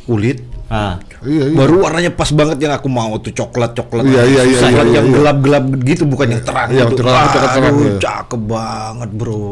kulit. 0.07 0.39
Ah. 0.67 0.97
Iya, 1.27 1.45
iya. 1.51 1.57
Baru 1.59 1.83
warnanya 1.83 2.12
pas 2.14 2.31
banget 2.31 2.62
yang 2.62 2.72
aku 2.79 2.87
mau 2.87 3.18
tuh 3.18 3.35
coklat-coklat. 3.35 4.07
Iya, 4.07 4.22
iya, 4.24 4.43
iya, 4.47 4.57
Susah 4.57 4.70
iya, 4.70 4.79
yang 4.79 4.89
iya, 4.89 5.01
iya. 5.03 5.12
gelap-gelap 5.12 5.64
gitu 5.83 6.03
bukan 6.07 6.27
yang 6.31 6.43
terang 6.47 6.68
Iya, 6.70 6.85
gitu. 6.87 7.03
terang, 7.03 7.27
terang, 7.35 7.51
terang, 7.53 7.74
Aduh, 7.74 7.83
iya. 7.83 7.99
cakep 7.99 8.43
banget, 8.47 9.11
Bro. 9.12 9.43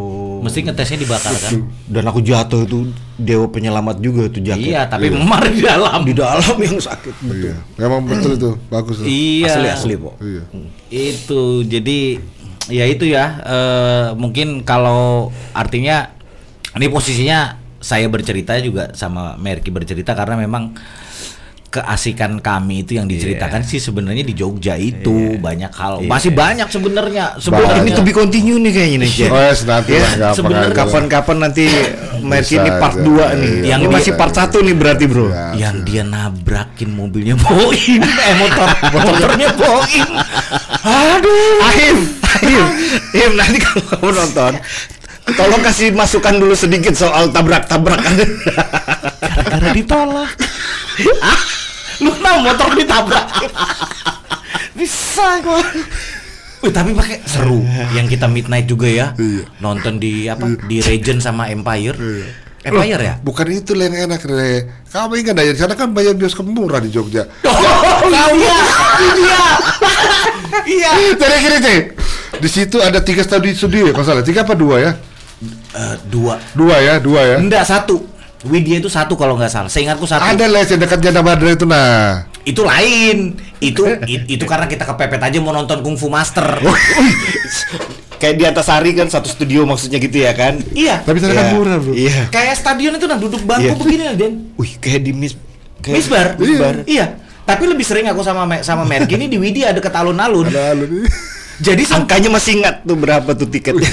Mesti 0.47 0.59
ngetesnya 0.63 0.99
dibakar 1.03 1.35
kan? 1.35 1.53
Dan 1.91 2.03
aku 2.07 2.19
jatuh 2.23 2.61
itu 2.63 2.79
dewa 3.19 3.47
penyelamat 3.51 3.97
juga 3.99 4.23
tuh 4.31 4.43
jaket. 4.47 4.71
Iya, 4.71 4.87
tapi 4.87 5.11
memar 5.11 5.43
di 5.51 5.61
dalam. 5.61 6.01
Di 6.07 6.15
dalam 6.15 6.57
yang 6.63 6.79
sakit 6.79 7.15
betul. 7.27 7.51
Iya. 7.51 7.57
Memang 7.83 8.01
betul 8.07 8.31
itu. 8.39 8.51
Bagus 8.71 8.95
tuh. 9.03 9.07
Iya. 9.11 9.51
Asli 9.51 9.69
asli, 9.69 9.95
Pok. 9.99 10.15
Iya. 10.23 10.43
Itu 10.89 11.67
jadi 11.67 11.99
ya 12.73 12.85
itu 12.89 13.05
ya 13.05 13.25
eh, 13.45 14.07
mungkin 14.17 14.65
kalau 14.65 15.29
artinya 15.53 16.17
ini 16.75 16.89
posisinya 16.89 17.61
saya 17.85 18.09
bercerita 18.09 18.57
juga 18.65 18.97
sama 18.97 19.37
Merky 19.37 19.69
bercerita 19.69 20.17
karena 20.17 20.41
memang 20.41 20.73
keasikan 21.75 22.39
kami 22.39 22.81
itu 22.81 22.95
yang 22.95 23.05
diceritakan 23.05 23.61
sih 23.61 23.77
sebenarnya 23.77 24.23
di 24.23 24.31
Jogja 24.31 24.75
itu 24.75 25.35
banyak 25.37 25.69
hal 25.69 25.99
masih 26.01 26.31
banyak 26.31 26.71
sebenarnya 26.71 27.35
Ini 27.35 27.43
sebenarnya 27.43 27.91
to 27.91 28.03
be 28.03 28.13
continue 28.13 28.57
nih 28.57 28.71
kayaknya 28.71 28.99
nih. 29.03 29.11
Oh, 29.27 29.35
ya, 29.35 29.53
nanti 29.65 29.91
Ya, 29.91 29.99
lah, 29.99 30.13
gampang 30.15 30.37
sebenarnya. 30.37 30.73
Kapan-kapan 30.73 31.37
nanti 31.41 31.65
Mercy 32.21 32.55
ini 32.57 32.71
part 32.73 32.95
aja. 32.95 33.05
2 33.05 33.11
nih. 33.35 33.51
Iya, 33.51 33.67
Yang 33.67 33.81
bisa 33.83 33.93
masih 33.93 34.13
part 34.15 34.35
1 34.35 34.57
nih 34.63 34.75
berarti, 34.75 35.05
Bro. 35.05 35.27
Iya. 35.27 35.45
yang 35.57 35.77
dia 35.83 36.03
nabrakin 36.05 36.91
mobilnya 36.91 37.35
Boim 37.35 38.01
eh 38.01 38.35
motor 38.37 38.69
motornya 38.95 39.49
Boim 39.53 40.07
aduh 40.81 41.59
Ahim, 41.65 41.99
Ahim, 42.37 42.65
Ahim 43.11 43.33
nanti 43.35 43.59
kalau 43.59 43.83
kamu 43.91 44.09
nonton 44.13 44.53
Tolong 45.25 45.63
kasih 45.63 45.89
masukan 45.91 46.37
dulu 46.37 46.53
sedikit 46.53 46.93
soal 46.93 47.33
tabrak-tabrakan. 47.33 48.13
karena 49.49 49.73
ditolak 49.73 50.29
Ah, 51.19 51.41
lu 52.03 52.11
tahu 52.19 52.39
motor 52.43 52.69
ditabrak? 52.75 53.27
Bisa 54.75 55.39
kok 55.45 55.63
Wih, 56.65 56.73
tapi 56.73 56.97
pakai 56.97 57.21
seru. 57.29 57.61
Yang 57.93 58.17
kita 58.17 58.25
midnight 58.25 58.65
juga 58.65 58.89
ya. 58.89 59.13
Iya. 59.21 59.45
nonton 59.61 60.01
di 60.01 60.33
apa? 60.33 60.49
Di 60.65 60.81
Regent 60.81 61.21
sama 61.21 61.53
Empire. 61.53 61.93
Empire 62.65 63.01
ya? 63.05 63.15
Bukan 63.21 63.53
itu 63.53 63.77
lah 63.77 63.93
yang 63.93 64.09
enak, 64.09 64.25
Re. 64.25 64.73
Kamu 64.89 65.13
ingat 65.21 65.37
dari 65.37 65.53
sana 65.53 65.77
kan 65.77 65.93
bayar 65.93 66.17
bioskop 66.17 66.49
murah 66.49 66.81
di 66.81 66.89
Jogja. 66.89 67.29
oh 67.45 68.09
iya. 68.09 68.57
iya. 69.13 69.45
Iya. 70.65 70.91
Jadi 71.21 71.35
gini, 71.45 71.57
Cek. 71.61 71.83
Di 72.41 72.49
situ 72.49 72.81
ada 72.81 73.05
tiga 73.05 73.21
studio 73.21 73.53
studio, 73.53 73.85
ya, 73.85 73.93
kalau 73.93 74.07
salah. 74.07 74.25
Tiga 74.25 74.49
apa 74.49 74.57
dua 74.57 74.81
ya? 74.81 74.91
Eh, 75.77 75.97
dua. 76.09 76.41
Dua 76.57 76.77
ya, 76.81 76.97
dua 76.97 77.21
ya. 77.21 77.37
enggak 77.37 77.69
satu 77.69 78.14
Widya 78.45 78.77
itu 78.77 78.87
satu 78.87 79.15
kalau 79.15 79.35
nggak 79.35 79.49
salah 79.49 79.67
seingatku 79.67 80.05
satu 80.05 80.21
Ada 80.23 80.45
les 80.47 80.69
yang 80.69 80.79
dekat 80.79 81.01
Jana 81.01 81.21
Badra 81.21 81.51
itu 81.51 81.65
nah. 81.65 82.29
itu 82.43 82.61
lain 82.61 83.33
itu 83.59 83.83
it- 84.05 84.29
itu 84.31 84.45
karena 84.45 84.65
kita 84.65 84.85
kepepet 84.85 85.17
aja 85.19 85.39
mau 85.39 85.51
nonton 85.51 85.81
kungfu 85.81 86.07
master 86.07 86.61
Kayak 88.15 88.35
di 88.35 88.45
Antasari 88.47 88.91
kan 88.93 89.07
satu 89.07 89.27
studio 89.27 89.65
maksudnya 89.65 89.99
gitu 89.99 90.17
ya 90.19 90.33
kan? 90.33 90.57
iya 90.73 90.97
Tapi 90.99 91.19
sana 91.19 91.35
kan 91.35 91.45
Iya. 91.45 91.53
murah, 91.53 91.77
Bro. 91.77 91.93
Iya. 91.93 92.19
kayak 92.29 92.55
stadion 92.55 92.95
itu 92.95 93.05
nah 93.05 93.19
duduk 93.19 93.43
bangku 93.43 93.65
Iya. 93.67 93.75
begini 93.77 94.03
nah 94.03 94.15
Den 94.15 94.33
Wih, 94.55 94.73
kayak 94.79 95.01
di 95.03 95.13
Miss 95.13 95.35
kayak 95.79 95.97
Misbar. 95.99 96.27
Misbar. 96.39 96.75
Iya. 96.85 97.07
Tapi 97.43 97.63
lebih 97.67 97.85
sering 97.85 98.07
aku 98.07 98.21
sama 98.21 98.45
Me- 98.45 98.61
sama 98.61 98.83
Merki 98.83 99.19
ini 99.19 99.27
di 99.27 99.37
Widya 99.37 99.69
deket 99.71 99.93
alun-alun. 99.93 100.49
Ada 100.49 100.73
alun. 100.73 101.05
Jadi 101.55 101.85
Angkanya 101.87 102.31
masih 102.31 102.53
ingat 102.59 102.83
tuh 102.83 102.97
berapa 102.97 103.31
tuh 103.31 103.47
tiketnya 103.47 103.87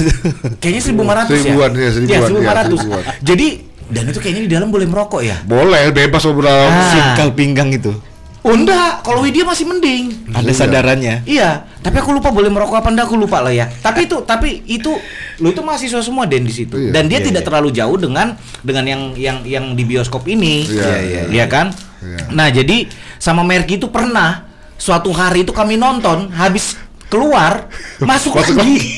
kayaknya 0.57 0.81
1500 0.81 1.27
ya. 1.29 1.35
Seribuan, 1.37 1.71
ya, 1.71 1.89
seribuan, 1.91 2.07
Iya, 2.07 2.15
ya, 2.15 2.21
1500. 2.23 2.79
seribuan. 2.79 3.03
Jadi 3.21 3.47
dan 3.91 4.07
itu 4.07 4.17
kayaknya 4.17 4.43
di 4.47 4.51
dalam 4.51 4.71
boleh 4.71 4.87
merokok 4.87 5.21
ya? 5.21 5.37
Boleh, 5.43 5.91
bebas 5.91 6.23
ngobrol. 6.23 6.49
Ah. 6.49 6.91
Singkal 6.91 7.35
pinggang 7.35 7.69
itu. 7.69 7.91
Oh 8.41 8.57
enggak, 8.57 9.05
kalau 9.05 9.21
Widya 9.21 9.45
masih 9.45 9.69
mending. 9.69 10.33
Ada 10.33 10.65
sadarannya. 10.65 11.21
Iya, 11.29 11.69
tapi 11.85 12.01
aku 12.01 12.09
lupa 12.09 12.33
boleh 12.33 12.49
merokok 12.49 12.81
apa 12.81 12.89
enggak 12.89 13.05
aku 13.05 13.13
lupa 13.13 13.37
lah 13.37 13.53
ya. 13.53 13.69
Tapi 13.69 14.09
itu 14.09 14.17
tapi 14.25 14.65
itu 14.65 14.97
lu 15.37 15.53
itu 15.53 15.61
mahasiswa 15.61 16.01
semua 16.01 16.25
Den 16.25 16.49
di 16.49 16.51
situ. 16.55 16.73
Iya. 16.73 16.89
Dan 16.89 17.05
dia 17.05 17.21
Iya, 17.21 17.29
tidak 17.29 17.45
iya. 17.45 17.47
terlalu 17.53 17.69
jauh 17.69 18.01
dengan 18.01 18.33
dengan 18.65 18.83
yang 18.89 19.01
yang 19.13 19.37
yang 19.45 19.65
di 19.77 19.85
bioskop 19.85 20.25
ini. 20.25 20.65
Iya, 20.65 20.81
iya, 20.81 20.97
Iya 21.05 21.21
iya. 21.29 21.45
kan? 21.45 21.69
Iya. 22.01 22.33
Nah, 22.33 22.49
jadi 22.49 22.89
sama 23.21 23.45
Merki 23.45 23.77
itu 23.77 23.93
pernah 23.93 24.49
suatu 24.73 25.13
hari 25.13 25.45
itu 25.45 25.53
kami 25.53 25.77
nonton 25.77 26.33
habis 26.33 26.81
keluar 27.13 27.69
masuk, 28.09 28.33
Masuk 28.33 28.57
lagi. 28.57 28.81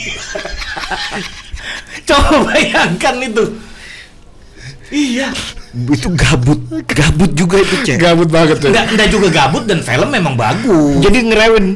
Coba 2.07 2.47
bayangkan 2.47 3.19
itu. 3.19 3.43
Iya. 4.93 5.27
Itu 5.73 6.13
gabut. 6.13 6.59
Gabut 6.85 7.31
juga 7.33 7.57
itu, 7.57 7.75
Cek. 7.81 7.97
Gabut 7.97 8.29
banget 8.29 8.61
ya. 8.61 8.69
Enggak, 8.69 8.85
enggak 8.93 9.09
juga 9.09 9.27
gabut 9.27 9.63
dan 9.65 9.81
film 9.81 10.07
memang 10.07 10.37
bagus. 10.37 11.01
Jadi 11.01 11.17
ngerewen. 11.25 11.67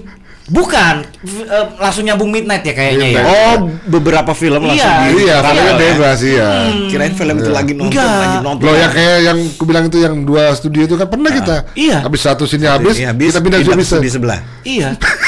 Bukan, 0.48 1.04
eh, 1.28 1.66
langsung 1.76 2.08
nyambung 2.08 2.32
midnight 2.32 2.64
ya 2.64 2.72
kayaknya 2.72 3.08
ya. 3.10 3.20
Midnight. 3.20 3.28
Oh, 3.28 3.56
beberapa 3.92 4.32
film 4.32 4.64
langsung 4.64 4.80
Iya. 4.80 5.04
di- 5.04 5.12
Iya, 5.18 5.28
Iya. 5.28 5.38
filmnya 5.44 5.74
bebas 5.76 6.20
iya. 6.24 6.50
Kirain 6.88 7.12
film 7.12 7.36
itu 7.36 7.52
Iya. 7.52 7.58
lagi 7.60 7.74
nonton, 7.76 7.92
Enggak. 7.92 8.16
lagi 8.16 8.38
nonton. 8.40 8.64
Loh 8.64 8.76
yang 8.78 8.92
kayak 8.96 9.18
yang 9.28 9.38
aku 9.44 9.64
bilang 9.68 9.84
itu 9.84 9.98
yang 10.00 10.16
dua 10.24 10.56
studio 10.56 10.88
itu 10.88 10.96
kan 10.96 11.08
pernah 11.10 11.32
kita. 11.36 11.56
iya. 11.76 12.00
Habis 12.00 12.22
satu 12.24 12.48
sini 12.48 12.64
habis, 12.64 12.96
habis, 12.96 13.28
kita 13.28 13.44
pindah 13.44 13.60
pindah 13.60 13.76
studio 13.76 13.76
bisa. 13.76 14.00
di 14.00 14.08
sebelah. 14.08 14.40
Iya. 14.64 14.96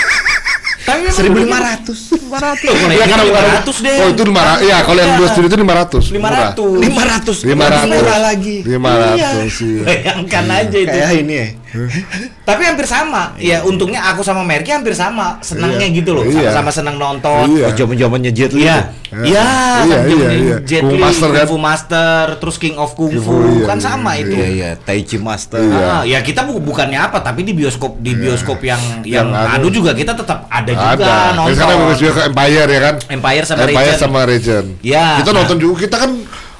Tapi 0.89 0.99
memang 1.05 1.61
1500. 1.61 1.97
500. 2.17 2.69
Kalau 2.69 2.89
Iya, 2.89 2.97
yang 2.97 3.09
karena- 3.09 3.61
500 3.61 3.77
deh. 3.79 3.97
Oh 4.01 4.07
itu 4.09 4.23
500. 4.25 4.59
Iya, 4.65 4.77
kalau 4.81 4.99
yang 4.99 5.13
dua 5.15 5.27
studio 5.29 5.47
itu 5.49 5.59
500. 5.59 6.03
500. 6.09 6.69
500. 6.79 7.37
500. 7.45 7.45
Lebih 7.45 7.55
murah 7.99 8.19
lagi. 8.19 8.55
500 8.65 9.53
iya. 9.61 9.83
Bayangkan 9.85 10.45
aja 10.49 10.77
itu. 10.77 10.89
Kayak 10.89 11.11
ini 11.15 11.33
ya. 11.33 11.47
Tapi 12.49 12.61
hampir 12.65 12.83
sama. 12.83 13.33
Ya 13.37 13.61
untungnya 13.61 14.01
aku 14.03 14.21
sama 14.21 14.41
Merky 14.41 14.71
hampir 14.71 14.91
sama. 14.91 15.37
Senangnya 15.39 15.85
Iya. 15.85 15.97
gitu 16.01 16.11
loh. 16.13 16.23
Iya. 16.25 16.49
Sama-sama 16.49 16.71
senang 16.73 16.95
nonton. 16.97 17.45
Iya. 17.53 17.65
Oh, 17.65 17.73
zaman-zamannya 17.73 18.31
Jet 18.31 18.51
Li. 18.51 18.65
Iya. 18.65 18.77
Iya. 19.09 19.25
Iya, 19.25 19.45
Iya, 19.79 19.99
iya, 20.05 20.29
iya. 20.31 20.55
Jet 20.61 20.81
Kung 20.81 20.93
Li, 20.93 21.01
Master 21.01 21.29
kan? 21.29 21.37
Kung 21.39 21.49
Fu 21.49 21.57
Master, 21.57 22.23
terus 22.37 22.55
King 22.57 22.75
of 22.75 22.93
Kung 22.93 23.09
Fu, 23.15 23.33
iya, 23.55 23.65
kan 23.65 23.77
iya, 23.77 23.83
sama 23.83 24.11
itu. 24.15 24.33
Iya, 24.33 24.47
iya, 24.49 24.69
Tai 24.75 25.01
Chi 25.01 25.17
Master. 25.17 25.59
Iya. 25.59 25.81
Ah, 25.81 26.01
ya 26.03 26.19
kita 26.19 26.43
bu- 26.43 26.61
bukannya 26.61 26.99
apa, 26.99 27.17
tapi 27.19 27.41
di 27.41 27.53
bioskop 27.53 27.97
di 27.97 28.13
bioskop 28.13 28.61
yang 28.61 28.77
yang, 29.01 29.29
Yang 29.29 29.49
anu 29.55 29.65
anu. 29.65 29.67
juga 29.71 29.91
kita 29.93 30.13
tetap 30.13 30.45
ada 30.45 30.71
juga 30.71 30.93
Ada. 30.97 31.13
nonton. 31.33 31.65
Harus 31.85 31.97
juga 31.97 32.13
ke 32.15 32.23
Empire 32.27 32.69
ya 32.69 32.79
kan? 32.81 32.95
Empire 33.09 33.45
sama 33.45 33.59
Empire 33.63 33.95
sama 33.95 34.19
Regent. 34.25 34.67
Ya. 34.81 35.21
Kita 35.21 35.31
nonton 35.31 35.57
juga. 35.57 35.75
Kita 35.79 35.95
kan 35.97 36.11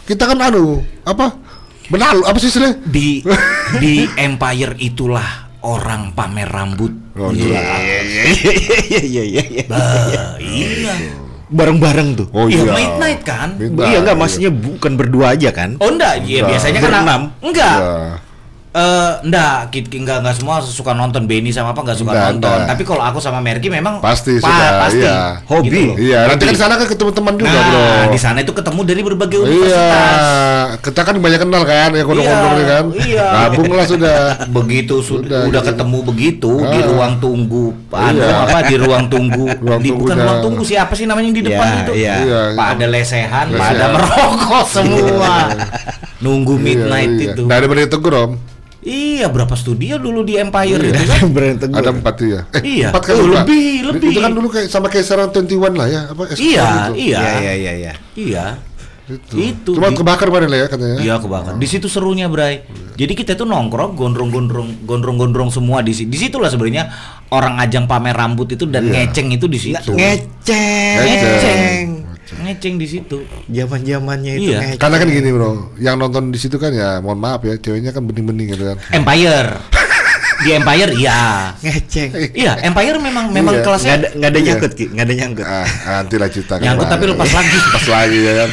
kita 0.03 0.23
kan 0.25 0.37
anu 0.39 0.81
apa? 1.03 1.48
Benalu 1.89 2.21
apa 2.21 2.37
sih 2.37 2.49
istilahnya? 2.49 2.77
di 2.85 3.25
di 3.81 4.05
Empire 4.13 4.77
itulah 4.77 5.49
orang 5.65 6.13
pamer 6.13 6.45
rambut. 6.47 6.93
Oh, 7.19 7.33
Iya, 7.35 7.59
iya, 7.59 7.99
iya, 8.05 9.01
iya, 9.03 9.23
iya, 9.25 9.43
iya. 9.43 9.63
Bah, 9.67 10.37
iya. 10.39 10.93
Bareng-bareng 11.49 12.09
tuh. 12.13 12.27
Oh 12.31 12.45
Iya, 12.45 12.61
iya. 12.63 12.71
midnight 12.71 13.21
kan? 13.25 13.57
Midnight, 13.57 13.89
iya 13.89 13.97
enggak, 13.99 14.15
maksudnya 14.15 14.51
bukan 14.53 14.91
berdua 14.95 15.33
aja 15.33 15.49
kan? 15.49 15.75
Oh 15.81 15.89
enggak, 15.89 16.21
iya 16.23 16.45
biasanya 16.45 16.79
kan 16.79 16.91
Berenam. 16.93 17.21
enggak. 17.41 17.77
Iya. 17.81 18.28
Eh, 18.69 19.11
enggak, 19.25 19.73
ki- 19.73 19.81
ki- 19.81 19.97
enggak 19.97 20.21
enggak 20.21 20.37
semua 20.37 20.61
suka 20.61 20.93
nonton 20.93 21.25
Benny 21.25 21.49
sama 21.49 21.73
apa 21.73 21.81
enggak 21.81 21.97
suka 21.97 22.13
Enggak, 22.13 22.37
nonton. 22.37 22.53
enggak. 22.53 22.69
Tapi 22.69 22.83
kalau 22.85 23.01
aku 23.01 23.17
sama 23.17 23.41
Merky 23.41 23.65
memang 23.65 23.97
Pasti 23.97 24.37
pa- 24.37 24.45
sudah, 24.45 24.69
pasti. 24.79 25.01
iya. 25.01 25.41
Hobi. 25.41 25.65
Gitu 25.65 25.79
loh. 25.83 25.95
Iya, 25.97 26.19
nanti 26.29 26.43
kan 26.45 26.53
di 26.53 26.59
sana 26.59 26.73
kan 26.77 26.85
ketemu 26.85 27.11
teman 27.11 27.33
juga, 27.33 27.49
Nah, 27.49 27.65
Bro. 27.65 28.13
di 28.13 28.19
sana 28.21 28.37
itu 28.39 28.53
ketemu 28.53 28.79
dari 28.85 29.01
berbagai 29.01 29.37
Iya, 29.37 29.45
universitas. 29.49 30.21
kita 30.85 31.01
kan 31.01 31.15
banyak 31.17 31.39
kenal 31.41 31.63
kan, 31.65 31.89
ya 31.91 32.03
kodok-kodok 32.05 32.51
Iya, 32.53 32.65
kan. 32.67 32.83
iya. 33.01 33.25
Gabunglah 33.49 33.85
sudah. 33.85 34.17
Begitu 34.51 34.95
sudah 34.99 35.25
Sudah, 35.25 35.41
udah 35.49 35.61
gitu. 35.61 35.69
ketemu 35.73 35.97
begitu 36.05 36.51
di 36.61 36.79
Ah. 36.79 36.85
ruang 36.85 37.13
tunggu 37.17 37.65
anu 37.89 38.21
Iya. 38.21 38.37
apa 38.45 38.57
di 38.63 38.75
ruang 38.77 39.05
tunggu 39.07 39.45
Ruang 39.65 39.81
di 39.81 39.89
bukan 39.91 40.13
ruang 40.15 40.39
tunggu 40.41 40.61
sih 40.61 40.77
apa 40.77 40.93
sih 40.93 41.09
namanya 41.09 41.25
yang 41.25 41.35
di 41.35 41.43
depan 41.43 41.65
Iya, 41.65 41.79
itu 41.81 41.91
iya. 41.97 42.15
Iya, 42.21 42.41
pada 42.53 42.85
lesehan 42.85 43.45
Lesehan. 43.49 43.65
pada 43.65 43.85
merokok 43.89 44.63
semua 44.63 45.35
nunggu 46.23 46.53
Iya, 46.53 46.61
midnight 46.61 47.11
iya. 47.17 47.25
itu 47.33 47.43
Nah, 47.43 47.55
ada 47.57 47.65
berita 47.65 47.97
om. 47.97 48.31
Iya, 48.79 49.27
berapa 49.27 49.51
studio 49.53 49.99
dulu 49.99 50.23
di 50.23 50.39
Empire 50.39 50.79
Iya. 50.79 50.95
itu 50.95 51.03
kan? 51.03 51.23
Brand 51.35 51.57
teguh. 51.59 51.75
Ada 51.75 51.89
empat 51.91 52.13
tuh 52.15 52.27
ya. 52.31 52.41
Eh, 52.55 52.61
Iya. 52.79 52.87
empat 52.89 53.03
kan 53.03 53.13
Oh, 53.15 53.27
lebih, 53.27 53.67
lebih. 53.85 54.09
Itu 54.09 54.19
kan 54.19 54.31
dulu 54.31 54.47
kayak 54.47 54.67
sama 54.67 54.87
kayak 54.87 55.03
sekarang 55.03 55.27
21 55.29 55.75
lah 55.75 55.87
ya, 55.87 56.01
apa? 56.07 56.21
Iya, 56.31 56.35
itu. 56.35 56.39
iya. 56.39 57.19
Iya 57.19 57.19
iya 57.19 57.53
iya 57.53 57.71
iya. 57.75 57.93
Iya. 58.15 58.45
Itu. 59.09 59.35
Itu. 59.35 59.71
Cuma 59.73 59.89
Di- 59.89 59.97
kebakar 59.97 60.29
kemarin 60.29 60.47
lah 60.47 60.59
ya 60.61 60.67
katanya. 60.69 60.97
Iya 60.97 61.15
kebakar. 61.17 61.57
Di 61.57 61.67
situ 61.67 61.89
serunya, 61.89 62.29
Bray. 62.29 62.61
Jadi 62.93 63.13
kita 63.13 63.33
tuh 63.33 63.43
nongkrong, 63.43 63.97
gondrong-gondrong, 63.97 64.85
gondrong-gondrong 64.85 65.49
semua 65.49 65.81
di 65.81 65.91
situ. 65.91 66.07
Di 66.07 66.19
situlah 66.21 66.47
sebenarnya 66.47 66.87
orang 67.29 67.57
ajang 67.57 67.83
pamer 67.83 68.13
rambut 68.13 68.47
itu 68.47 68.63
dan 68.63 68.85
Iya. 68.85 69.09
ngeceng 69.09 69.27
itu 69.29 69.45
di 69.45 69.59
situ. 69.59 69.91
Ngeceng. 69.91 70.95
Ngeceng. 70.95 71.27
Ngeceng 71.27 71.87
di 72.79 72.87
situ. 72.87 73.17
Zaman-zamannya 73.49 74.33
itu 74.37 74.51
Iya. 74.53 74.59
ngeceng. 74.61 74.81
Karena 74.81 74.95
kan 75.01 75.07
gini 75.09 75.29
bro, 75.33 75.51
yang 75.81 75.95
nonton 75.97 76.29
di 76.29 76.39
situ 76.39 76.55
kan 76.61 76.71
ya, 76.71 76.99
mohon 77.01 77.17
maaf 77.17 77.41
ya, 77.43 77.57
ceweknya 77.57 77.89
kan 77.95 78.05
bening-bening 78.05 78.53
gitu 78.53 78.63
kan. 78.69 78.77
Empire. 78.93 79.57
Di 80.39 80.49
Empire 80.51 80.91
iya. 80.93 81.51
ngeceng. 81.57 82.09
Iya, 82.31 82.51
Empire 82.63 82.97
memang 82.97 83.25
memang 83.29 83.53
Iya. 83.55 83.63
kelasnya 83.63 83.87
Nggak 83.89 83.99
ada 83.99 84.07
nggak 84.13 84.29
ada 84.29 84.37
Iya. 84.37 84.45
nyangkut 84.47 84.71
Ki, 84.73 84.85
nggak 84.87 85.05
ada 85.05 85.15
nyangkut. 85.15 85.45
Ah, 85.45 85.67
nanti 85.97 86.15
lah 86.15 86.29
cerita. 86.29 86.53
Nyangkut 86.57 86.87
tapi 86.87 87.03
lepas 87.05 87.29
lagi. 87.29 87.57
Lepas 87.59 87.85
lagi 87.87 88.19
ya 88.19 88.33
kan. 88.37 88.51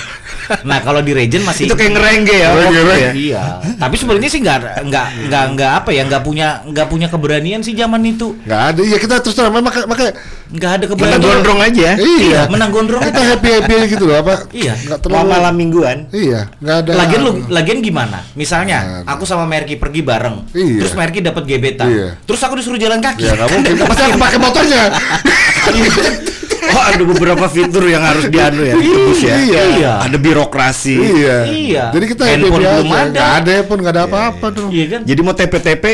Nah, 0.63 0.79
kalau 0.79 1.03
di 1.03 1.11
Regent 1.11 1.43
masih 1.43 1.67
Itu 1.67 1.75
kayak 1.75 1.91
ngerengge 1.93 2.31
ya. 2.33 2.51
Ngerengge, 2.53 2.95
ya. 2.97 3.11
Iya, 3.13 3.43
tapi 3.77 3.95
sebenarnya 3.95 4.31
sih 4.31 4.39
nggak 4.39 4.59
nggak 4.85 5.07
nggak 5.27 5.45
nggak 5.55 5.71
apa 5.75 5.91
ya 5.91 6.03
nggak 6.07 6.23
punya 6.23 6.63
nggak 6.63 6.87
punya 6.87 7.07
keberanian 7.07 7.61
sih 7.61 7.75
zaman 7.75 7.99
itu 8.01 8.31
Nggak 8.47 8.63
ada, 8.65 8.81
iya 8.81 8.97
kita 8.97 9.19
terus 9.19 9.35
terang, 9.35 9.51
makanya, 9.53 9.91
makanya 9.91 10.13
nggak 10.47 10.71
ada 10.73 10.85
keberanian. 10.87 11.19
gondrong 11.21 11.61
aja. 11.61 11.89
iya, 11.99 12.41
menang 12.47 12.71
gondrong. 12.71 13.03
Kita 13.03 13.23
happy 13.27 13.49
happy 13.59 13.75
gitu 13.89 14.07
loh 14.07 14.23
apa? 14.23 14.47
Iya. 14.53 14.79
Nggak 14.79 14.99
Mau 15.03 15.19
terlalu. 15.19 15.27
malam 15.29 15.55
mingguan. 15.57 15.99
Iya, 16.11 16.41
nggak 16.57 16.77
ada. 16.79 16.91
Lagian 16.95 17.21
lu 17.23 17.33
lagian 17.49 17.79
gimana? 17.83 18.19
Misalnya 18.39 19.03
aku 19.03 19.27
sama 19.27 19.43
Merki 19.45 19.75
pergi 19.75 20.07
bareng, 20.07 20.47
Iya. 20.55 20.79
terus 20.79 20.95
Merki 20.95 21.27
dapat 21.27 21.43
gebetan, 21.77 21.89
Iya. 21.93 22.09
terus 22.25 22.41
aku 22.41 22.55
disuruh 22.57 22.81
jalan 22.81 22.99
kaki. 22.99 23.29
Ya 23.29 23.37
nggak 23.37 23.49
mungkin. 23.53 23.73
Pasti 23.85 24.03
aku 24.09 24.19
pakai 24.19 24.39
motornya. 24.41 24.83
Oh 26.67 26.83
ada 26.83 26.99
beberapa 26.99 27.47
fitur 27.47 27.87
yang 27.87 28.03
harus 28.03 28.27
dianu 28.27 28.67
ya, 28.67 28.75
ditebus 28.75 29.21
ya. 29.23 29.37
Iya. 29.39 29.63
Iya. 29.79 29.93
Ada 30.03 30.17
birokrasi. 30.19 30.97
iya. 30.99 31.37
Iya. 31.47 31.85
Jadi 31.95 32.05
kita 32.11 32.23
Handphone 32.27 32.59
belum 32.59 32.91
ada. 32.91 33.07
Nggak 33.07 33.31
ada 33.39 33.55
pun 33.63 33.77
nggak 33.81 33.95
ada 33.95 34.03
apa-apa 34.05 34.47
tuh. 34.51 34.69
Iya 34.75 34.85
kan? 34.91 35.01
Jadi 35.07 35.21
mau 35.23 35.33
TP-TP 35.33 35.85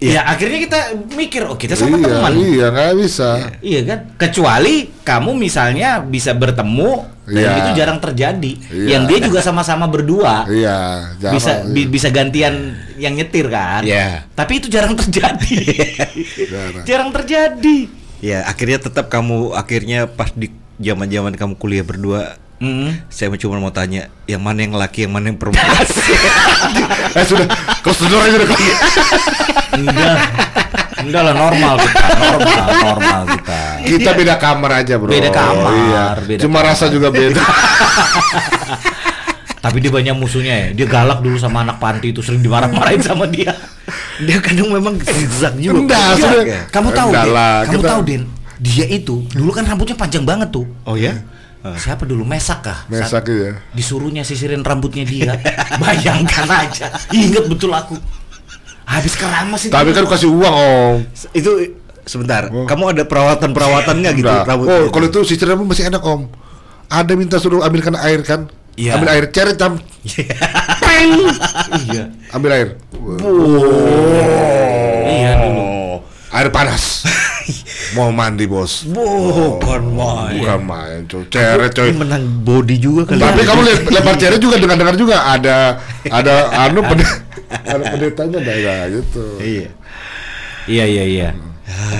Ya 0.00 0.24
akhirnya 0.24 0.64
kita 0.64 0.80
mikir, 1.12 1.44
oh 1.44 1.54
kita 1.54 1.76
sama 1.76 2.00
Iya, 2.00 2.08
teman. 2.08 2.32
iya 2.34 2.66
nggak 2.72 2.92
bisa. 2.96 3.28
Iya 3.60 3.80
kan? 3.84 3.98
Kecuali 4.16 4.88
kamu 5.04 5.30
misalnya 5.36 6.00
bisa 6.00 6.32
bertemu 6.32 7.04
dan 7.28 7.36
Iya. 7.36 7.52
itu 7.60 7.70
jarang 7.76 7.98
terjadi. 8.00 8.52
Iya. 8.72 8.88
Yang 8.96 9.02
dia 9.06 9.18
juga 9.28 9.40
sama-sama 9.44 9.84
berdua. 9.84 10.48
Iya, 10.48 11.04
jarang. 11.20 11.34
bisa 11.36 11.52
bi- 11.68 11.84
bisa 11.86 12.08
gantian 12.08 12.54
yang 12.96 13.12
nyetir 13.12 13.46
kan? 13.46 13.84
Iya. 13.84 14.24
Tapi 14.32 14.52
itu 14.56 14.72
jarang 14.72 14.96
terjadi. 14.96 15.52
Jarang. 16.48 16.84
jarang 16.88 17.10
terjadi. 17.12 17.78
Ya 18.20 18.44
akhirnya 18.44 18.80
tetap 18.80 19.08
kamu 19.08 19.52
akhirnya 19.52 20.08
pas 20.08 20.32
di 20.32 20.48
zaman-zaman 20.76 21.36
kamu 21.36 21.54
kuliah 21.56 21.84
berdua 21.84 22.40
Mm. 22.60 22.92
saya 23.08 23.32
cuma 23.34 23.56
mau 23.56 23.68
tanya 23.68 24.08
yang 24.24 24.38
mana 24.38 24.60
yang 24.60 24.72
laki 24.72 25.08
yang 25.08 25.10
mana 25.10 25.32
yang 25.32 25.36
perempuan 25.36 25.64
Eh 27.16 27.24
sudah, 27.24 27.48
the 27.80 28.04
door 28.06 28.20
aja 28.20 28.36
udah. 28.36 28.48
Enggak. 29.72 30.16
Enggak 31.00 31.20
lah 31.24 31.34
normal 31.34 31.74
kita, 31.80 32.04
normal, 32.14 32.64
normal 32.78 33.20
kita. 33.32 33.58
Kita 33.82 34.10
beda 34.12 34.34
kamar 34.36 34.70
aja 34.78 34.94
bro. 35.00 35.08
Beda 35.08 35.28
kamar, 35.32 35.72
Iya. 35.72 36.04
beda 36.20 36.40
Cuma 36.44 36.60
kamar. 36.60 36.70
rasa 36.70 36.84
juga 36.86 37.08
beda. 37.08 37.40
Tapi 39.60 39.76
dia 39.76 39.88
banyak 39.88 40.12
musuhnya 40.12 40.54
ya. 40.56 40.66
Dia 40.74 40.86
galak 40.86 41.20
dulu 41.20 41.36
sama 41.36 41.60
anak 41.60 41.76
panti 41.76 42.12
itu 42.12 42.20
sering 42.20 42.40
dimarah-marahin 42.40 43.00
sama 43.00 43.24
dia. 43.24 43.52
dia 44.20 44.36
kadang 44.38 44.68
memang 44.68 44.94
zigzag 44.96 45.56
juga 45.56 45.80
Enggak, 45.80 46.06
Zigzag 46.14 46.30
sudah. 46.30 46.44
ya? 46.46 46.60
Kamu 46.68 46.88
tahu, 46.92 47.08
lah, 47.10 47.64
Kamu 47.64 47.80
kita- 47.80 47.88
tahu, 47.88 48.00
Den? 48.04 48.22
Dia 48.60 48.84
itu 48.86 49.24
dulu 49.32 49.50
kan 49.50 49.64
rambutnya 49.64 49.96
panjang 49.96 50.22
banget 50.22 50.52
tuh. 50.52 50.68
oh 50.84 50.92
ya 50.92 51.16
Siapa 51.60 52.08
dulu 52.08 52.24
Mesak 52.24 52.64
kah? 52.64 52.78
Mesak 52.88 53.20
Saat 53.20 53.28
ya. 53.28 53.52
Disuruhnya 53.76 54.24
sisirin 54.24 54.64
rambutnya 54.64 55.04
dia. 55.04 55.36
Bayangkan 55.82 56.48
aja. 56.48 56.88
Ingat 57.12 57.44
betul 57.52 57.68
aku. 57.76 58.00
Habis 58.88 59.14
keramas 59.14 59.68
itu. 59.68 59.72
Tapi 59.72 59.92
kan 59.92 60.08
kasih 60.08 60.32
uang 60.32 60.54
om. 60.56 60.96
itu 61.36 61.76
sebentar 62.08 62.48
Oh. 62.50 62.64
kamu 62.66 62.96
ada 62.96 63.04
perawatan 63.06 63.52
perawatannya 63.54 64.10
gitu 64.18 64.26
Enggak. 64.26 64.48
rambut 64.48 64.66
Oh 64.66 64.88
kalau 64.90 65.06
itu 65.06 65.20
sisir 65.22 65.46
rambut 65.46 65.68
masih 65.68 65.86
enak 65.86 66.00
om. 66.02 66.26
Ada 66.90 67.12
minta 67.14 67.36
suruh 67.38 67.62
ambilkan 67.62 67.94
air 68.00 68.24
kan? 68.26 68.50
Iya. 68.74 68.96
Ambil 68.98 69.08
air 69.14 69.24
ceret 69.30 69.60
jam. 69.60 69.76
iya. 71.86 72.02
Ambil 72.32 72.50
air. 72.50 72.68
Iya 75.06 75.30
dulu. 75.38 75.60
Oh, 75.60 75.94
air 76.34 76.48
panas. 76.50 77.04
Mau 77.92 78.10
mandi 78.10 78.44
bos. 78.44 78.84
bukan 78.84 79.82
main 79.90 80.34
Bukan 80.36 80.60
main 80.62 81.00
coy. 81.04 81.24
Ceret 81.26 81.70
coy. 81.70 81.90
Menang 81.92 82.24
body 82.40 82.76
juga 82.76 83.02
kali 83.06 83.18
Tapi 83.18 83.40
ya. 83.40 83.46
kamu 83.46 83.60
lihat 83.62 83.80
lempar 83.88 84.14
ceret 84.16 84.38
juga 84.38 84.56
dengar-dengar 84.62 84.94
juga 84.94 85.16
ada 85.26 85.56
ada 86.04 86.34
anu 86.62 86.80
pende, 86.82 87.04
ada 87.48 87.82
pendetanya 87.86 88.38
enggak 88.38 88.58
ya 88.58 88.76
gitu. 88.90 89.24
iya 89.38 89.68
Iya 90.66 90.84
iya 90.86 91.04
iya. 91.06 91.28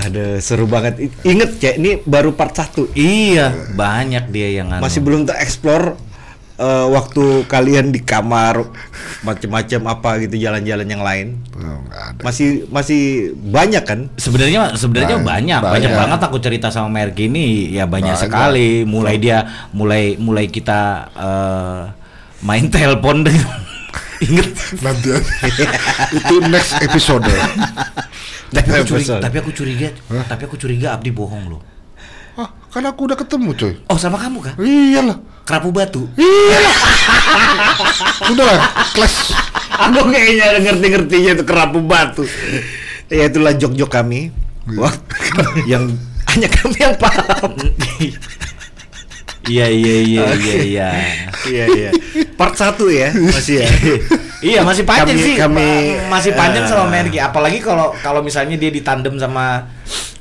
ada 0.00 0.38
seru 0.38 0.66
banget 0.66 0.98
I- 1.00 1.14
inget 1.28 1.56
cek 1.56 1.74
ini 1.76 1.98
baru 2.00 2.32
part 2.32 2.50
1 2.52 2.90
Iya, 2.92 3.54
banyak 3.70 4.28
dia 4.28 4.50
yang 4.52 4.68
anu. 4.68 4.82
masih 4.82 4.98
belum 4.98 5.22
tereksplor 5.24 5.94
eh, 6.60 6.86
waktu 6.86 7.24
kalian 7.44 7.88
di 7.88 8.00
kamar 8.00 8.68
macem-macem 9.20 9.80
apa 9.82 10.20
gitu 10.20 10.36
jalan-jalan 10.38 10.84
yang 10.84 11.00
lain 11.00 11.26
Oh, 11.56 11.80
enggak 11.82 12.04
ada. 12.10 12.20
masih 12.22 12.48
masih 12.68 13.02
banyak 13.34 13.82
kan 13.82 14.00
Sebenarnya 14.14 14.72
sebenarnya 14.74 15.16
Banyak, 15.16 15.24
banyak, 15.24 15.60
banyak, 15.60 15.72
banyak. 15.86 15.92
banget 15.96 16.20
aku 16.22 16.36
cerita 16.38 16.68
sama 16.68 16.88
Merki 16.90 17.26
ini 17.26 17.68
ya 17.70 17.84
banyak, 17.84 18.12
Banyak. 18.12 18.22
sekali. 18.22 18.84
Mulai 18.84 19.16
dia 19.16 19.38
mulai 19.70 20.16
mulai 20.16 20.46
kita 20.46 20.80
eh, 21.10 21.80
main 22.40 22.64
telepon 22.66 23.20
dengan 23.20 23.44
inget 24.24 24.48
Nanti 24.80 25.16
itu 26.12 26.34
next 26.46 26.76
episode. 26.78 27.24
tapi 28.50 28.66
aku 28.68 28.82
curiga, 28.84 28.96
episode. 29.14 29.22
tapi 29.22 29.36
aku 29.38 29.50
curiga 29.52 29.88
tapi 30.26 30.42
aku 30.44 30.56
curiga 30.56 30.86
Abdi 30.92 31.10
bohong 31.10 31.44
loh. 31.48 31.60
Ah, 32.40 32.48
kan 32.66 32.80
aku 32.82 33.04
udah 33.04 33.14
ketemu 33.14 33.52
coy. 33.52 33.74
Oh 33.84 33.94
sama 33.94 34.16
kamu 34.16 34.40
kan? 34.40 34.54
Iyalah. 34.56 35.20
Kerapu 35.44 35.68
batu. 35.68 36.08
Udah 38.26 38.46
lah, 38.46 38.60
kelas. 38.90 39.14
aku 39.70 40.00
kayaknya 40.08 40.44
ada 40.46 40.58
ngerti-ngertinya 40.62 41.30
itu 41.34 41.44
kerapu 41.44 41.80
batu 41.80 42.24
ya 43.08 43.26
itulah 43.26 43.52
jok-jok 43.52 43.88
kami 43.88 44.28
Wah, 44.76 44.92
yang 45.64 45.88
hanya 46.28 46.46
kami 46.46 46.76
yang 46.76 46.94
paham 46.94 47.50
Iya 49.48 49.66
iya 49.66 49.94
iya 50.04 50.24
iya 50.36 50.54
iya. 50.62 50.88
iya 51.48 51.64
iya 51.66 51.90
part 52.36 52.54
satu 52.54 52.86
ya 52.86 53.08
masih 53.10 53.64
ya 53.64 53.68
Iya 54.40 54.60
masih 54.62 54.84
panjang 54.84 55.16
Kami- 55.16 55.24
sih. 55.24 55.34
kami- 55.36 55.96
Ma- 56.06 56.16
masih 56.16 56.32
panjang 56.32 56.64
sama 56.64 56.88
eh, 56.88 56.90
Merki. 56.96 57.18
Apalagi 57.20 57.60
kalau 57.60 57.92
kalau 57.98 58.20
misalnya 58.20 58.56
dia 58.56 58.72
ditandem 58.72 59.16
sama 59.16 59.68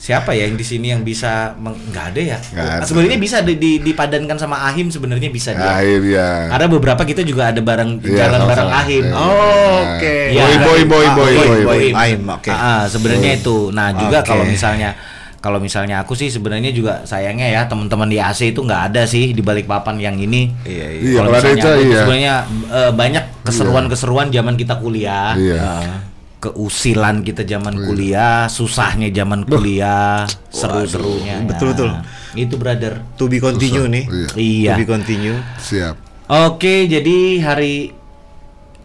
siapa 0.10 0.34
ya 0.34 0.50
yang 0.50 0.58
di 0.58 0.66
sini 0.66 0.90
yang 0.90 1.06
bisa 1.06 1.54
meng- 1.56 1.78
nggak 1.86 2.06
ada 2.10 2.22
ya. 2.26 2.38
Ada. 2.50 2.82
Sebenarnya 2.82 3.22
bisa 3.22 3.46
di, 3.46 3.54
di- 3.56 3.78
dipadankan 3.78 4.42
sama 4.42 4.58
Ahim 4.66 4.90
sebenarnya 4.90 5.30
bisa 5.30 5.54
dia. 5.54 5.70
Akhir 5.78 6.02
ya. 6.02 6.50
Ada 6.50 6.66
beberapa 6.66 7.06
kita 7.06 7.22
juga 7.22 7.54
ada 7.54 7.62
bareng 7.62 8.02
Iya, 8.02 8.26
jalan 8.26 8.42
bareng 8.44 8.72
Ahim. 8.74 9.04
Iya. 9.06 9.14
Oh, 9.14 9.78
oke. 9.86 10.16
Iya. 10.34 10.42
Boy, 10.42 10.56
boy, 10.58 10.82
boy, 10.84 11.06
Ah, 11.06 11.14
boy, 11.14 11.34
boy, 11.38 11.62
boy. 11.62 11.82
Ahim, 11.94 12.22
oke. 12.26 12.50
Ah, 12.50 12.58
ah, 12.58 12.82
sebenarnya 12.84 13.38
itu. 13.38 13.70
Nah, 13.70 13.94
juga 13.94 14.26
kalau 14.26 14.42
misalnya 14.44 14.98
kalau 15.40 15.56
misalnya 15.56 16.04
aku 16.04 16.18
sih 16.18 16.28
sebenarnya 16.28 16.74
juga 16.74 17.06
sayangnya 17.06 17.48
ya 17.48 17.62
teman-teman 17.64 18.12
di 18.12 18.20
AC 18.20 18.52
itu 18.52 18.60
nggak 18.60 18.92
ada 18.92 19.08
sih 19.08 19.32
di 19.32 19.40
balik 19.40 19.70
papan 19.70 19.96
yang 19.96 20.18
ini. 20.18 20.52
Iya, 20.66 20.88
iya. 20.90 21.00
Iya, 21.00 21.16
Kalau 21.16 21.30
misalnya 21.32 21.54
itu, 21.56 21.70
iya. 21.86 22.00
sebenarnya 22.02 22.34
eh, 22.68 22.92
banyak 22.92 23.24
keseruan-keseruan 23.46 24.28
zaman 24.30 24.58
kita 24.58 24.74
kuliah. 24.76 25.38
Iya. 25.38 25.56
Eh, 25.56 25.96
keusilan 26.40 27.20
kita 27.22 27.44
zaman 27.44 27.76
kuliah, 27.78 28.48
susahnya 28.48 29.12
zaman 29.12 29.44
kuliah, 29.44 30.24
seru-serunya. 30.48 31.44
betul, 31.44 31.76
betul. 31.76 31.92
Nah, 31.92 32.04
Itu 32.32 32.56
brother. 32.56 33.04
to 33.16 33.28
be 33.28 33.38
continue 33.38 33.86
nih 33.86 34.06
Iya. 34.08 34.28
Iya. 34.36 34.72
to 34.72 34.80
be 34.80 34.88
continue 34.88 35.38
Siap. 35.60 35.96
Oke, 36.30 36.86
jadi 36.86 37.16
hari 37.42 37.92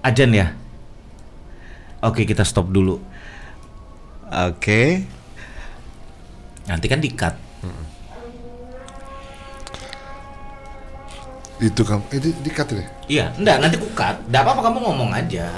ajan 0.01 0.31
ya. 0.33 0.47
Oke, 2.01 2.25
kita 2.25 2.43
stop 2.43 2.69
dulu. 2.69 2.99
oke 4.27 4.83
Nanti 6.65 6.87
kan 6.89 6.99
di-cut. 6.99 7.37
Itu 11.61 11.87
kamu. 11.87 12.03
Eh, 12.11 12.21
di, 12.21 12.31
di 12.35 12.51
cut 12.51 12.67
ini. 12.75 12.85
Iya, 13.07 13.31
enggak, 13.39 13.57
nanti 13.63 13.77
ku 13.79 13.87
cut. 13.95 14.17
Enggak 14.27 14.43
apa-apa 14.43 14.61
kamu 14.65 14.79
ngomong 14.83 15.11
aja. 15.15 15.49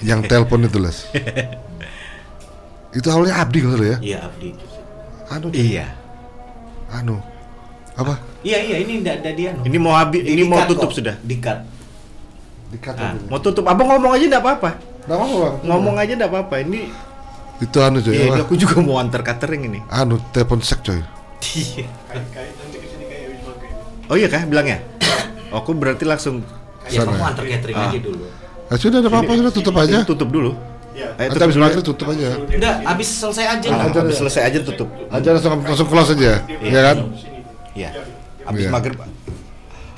Yang 0.00 0.20
telepon 0.26 0.64
itu 0.64 0.78
les. 0.78 0.98
itu 2.98 3.06
awalnya 3.06 3.34
Abdi 3.38 3.58
kalau 3.60 3.84
ya. 3.84 3.96
Iya, 4.00 4.18
Abdi. 4.24 4.48
Anu. 5.30 5.46
iya 5.52 5.86
Anu. 6.90 7.22
Apa? 7.94 8.18
Iya, 8.42 8.58
iya, 8.60 8.76
ini 8.82 8.98
enggak 8.98 9.22
ada 9.22 9.30
dia. 9.30 9.52
ini 9.60 9.76
mau 9.76 9.94
habis 9.94 10.24
ini 10.24 10.42
mau 10.42 10.58
tutup 10.64 10.90
sudah 10.90 11.14
Di-cut. 11.20 11.62
Di 12.70 12.78
cut 12.78 12.94
Ah. 12.94 13.14
Mau 13.28 13.38
tutup 13.38 13.62
abang 13.64 13.86
ngomong 13.88 14.14
aja 14.14 14.24
enggak 14.26 14.42
apa-apa 14.42 14.70
Nggak 15.04 15.16
apa 15.16 15.34
bang. 15.36 15.54
Ngomong 15.64 15.94
aja 15.96 16.12
enggak 16.14 16.30
apa-apa. 16.30 16.54
Ini 16.60 16.80
Itu 17.60 17.76
anu 17.78 18.00
coy. 18.00 18.14
iya, 18.14 18.32
apa? 18.32 18.42
aku 18.42 18.54
juga 18.56 18.80
mau 18.80 18.96
antar 18.96 19.20
catering 19.20 19.68
ini. 19.68 19.78
Anu 19.86 20.16
telepon 20.30 20.58
sek 20.60 20.80
coy. 20.80 20.96
Iya. 20.96 21.86
Kayak 22.08 22.26
kayak 22.30 22.52
nanti 22.56 22.76
ke 22.76 22.86
sini 22.86 23.04
kayak 23.06 23.26
Wisma 23.30 23.52
kayak 23.54 24.08
Oh 24.08 24.16
iya 24.16 24.28
kah 24.28 24.42
bilangnya? 24.44 24.78
Aku 25.52 25.70
berarti 25.72 26.04
langsung 26.04 26.42
Ya 26.86 27.00
kamu 27.00 27.22
antar 27.22 27.44
catering 27.44 27.76
Ah. 27.76 27.86
aja 27.86 27.98
dulu. 27.98 28.26
Ya 28.70 28.76
sudah 28.78 28.98
ada 29.02 29.08
apa-apa 29.08 29.32
sudah 29.34 29.52
tutup 29.52 29.74
aja. 29.76 29.98
tutup 30.06 30.28
dulu. 30.30 30.54
Iya. 30.90 31.06
Eh, 31.12 31.26
Nanti 31.26 31.32
tutup 31.32 31.42
habis 31.42 31.58
maghrib 31.58 31.82
tutup 31.84 32.06
aja. 32.08 32.28
Udah, 32.38 32.74
habis 32.84 33.08
selesai 33.10 33.46
aja 33.48 33.66
Ah. 33.68 33.86
Aja 33.86 33.98
habis 33.98 34.16
selesai 34.16 34.42
aja 34.44 34.58
tutup. 34.62 34.88
Aja 35.08 35.28
langsung 35.32 35.52
langsung 35.60 35.88
close 35.88 36.10
aja. 36.14 36.32
Iya 36.46 36.80
kan? 36.84 36.96
Iya. 37.72 37.90
Habis 38.44 38.62
Iya. 38.62 38.70
maghrib. 38.70 38.98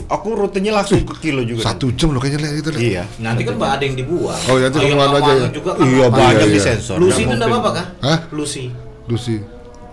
Aku 0.08 0.28
rutenya 0.32 0.72
langsung 0.74 1.00
ke 1.02 1.14
kilo 1.22 1.40
juga. 1.40 1.64
Satu 1.64 1.88
jam 1.92 2.12
loh 2.12 2.20
kayaknya 2.20 2.44
lihat 2.44 2.54
itu. 2.58 2.68
lihat. 2.70 2.80
Iya. 2.82 3.02
Nanti 3.18 3.42
kan 3.44 3.54
ada 3.56 3.80
yang 3.80 3.96
dibuang. 3.96 4.40
Oh, 4.44 4.56
nanti 4.56 4.76
anu 4.78 4.94
nggak 4.94 5.08
aja 5.14 5.32
ya? 5.32 5.48
juga 5.48 5.70
kan 5.72 5.84
Iya 5.84 6.06
banyak 6.06 6.32
Iya, 6.32 6.44
di 6.48 6.52
iya. 6.52 6.64
sensor. 6.66 6.96
Lucy 6.96 7.22
itu 7.22 7.32
enggak 7.32 7.48
apa-apa 7.48 7.70
kah? 7.72 7.86
Hah? 8.02 8.18
Lucy. 8.30 8.64
Lucy. 9.04 9.36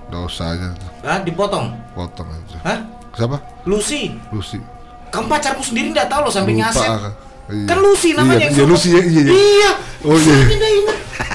Nggak 0.07 0.21
usah 0.25 0.45
aja. 0.51 0.67
Hah, 1.03 1.19
dipotong. 1.21 1.65
Potong 1.93 2.27
aja. 2.27 2.57
Hah? 2.63 2.77
Siapa? 3.11 3.37
Lucy. 3.63 4.11
Lucy. 4.31 4.59
Kamu 5.09 5.25
pacarmu 5.25 5.63
sendiri 5.63 5.87
enggak 5.89 6.07
tahu 6.07 6.27
loh 6.27 6.33
sampai 6.33 6.53
Lupa, 6.53 6.61
nyaset. 6.67 6.89
Iya. 7.49 7.65
Kan 7.65 7.77
Lucy 7.79 8.09
namanya 8.13 8.37
Iya, 8.37 8.43
yang 8.45 8.51
iya 8.51 8.59
suruh- 8.61 8.69
Lucy 8.71 8.89
ya, 8.89 9.01
iya, 9.01 9.21
iya. 9.21 9.33
Iya. 9.33 9.71
Oh, 9.99 10.15
iya. 10.15 10.37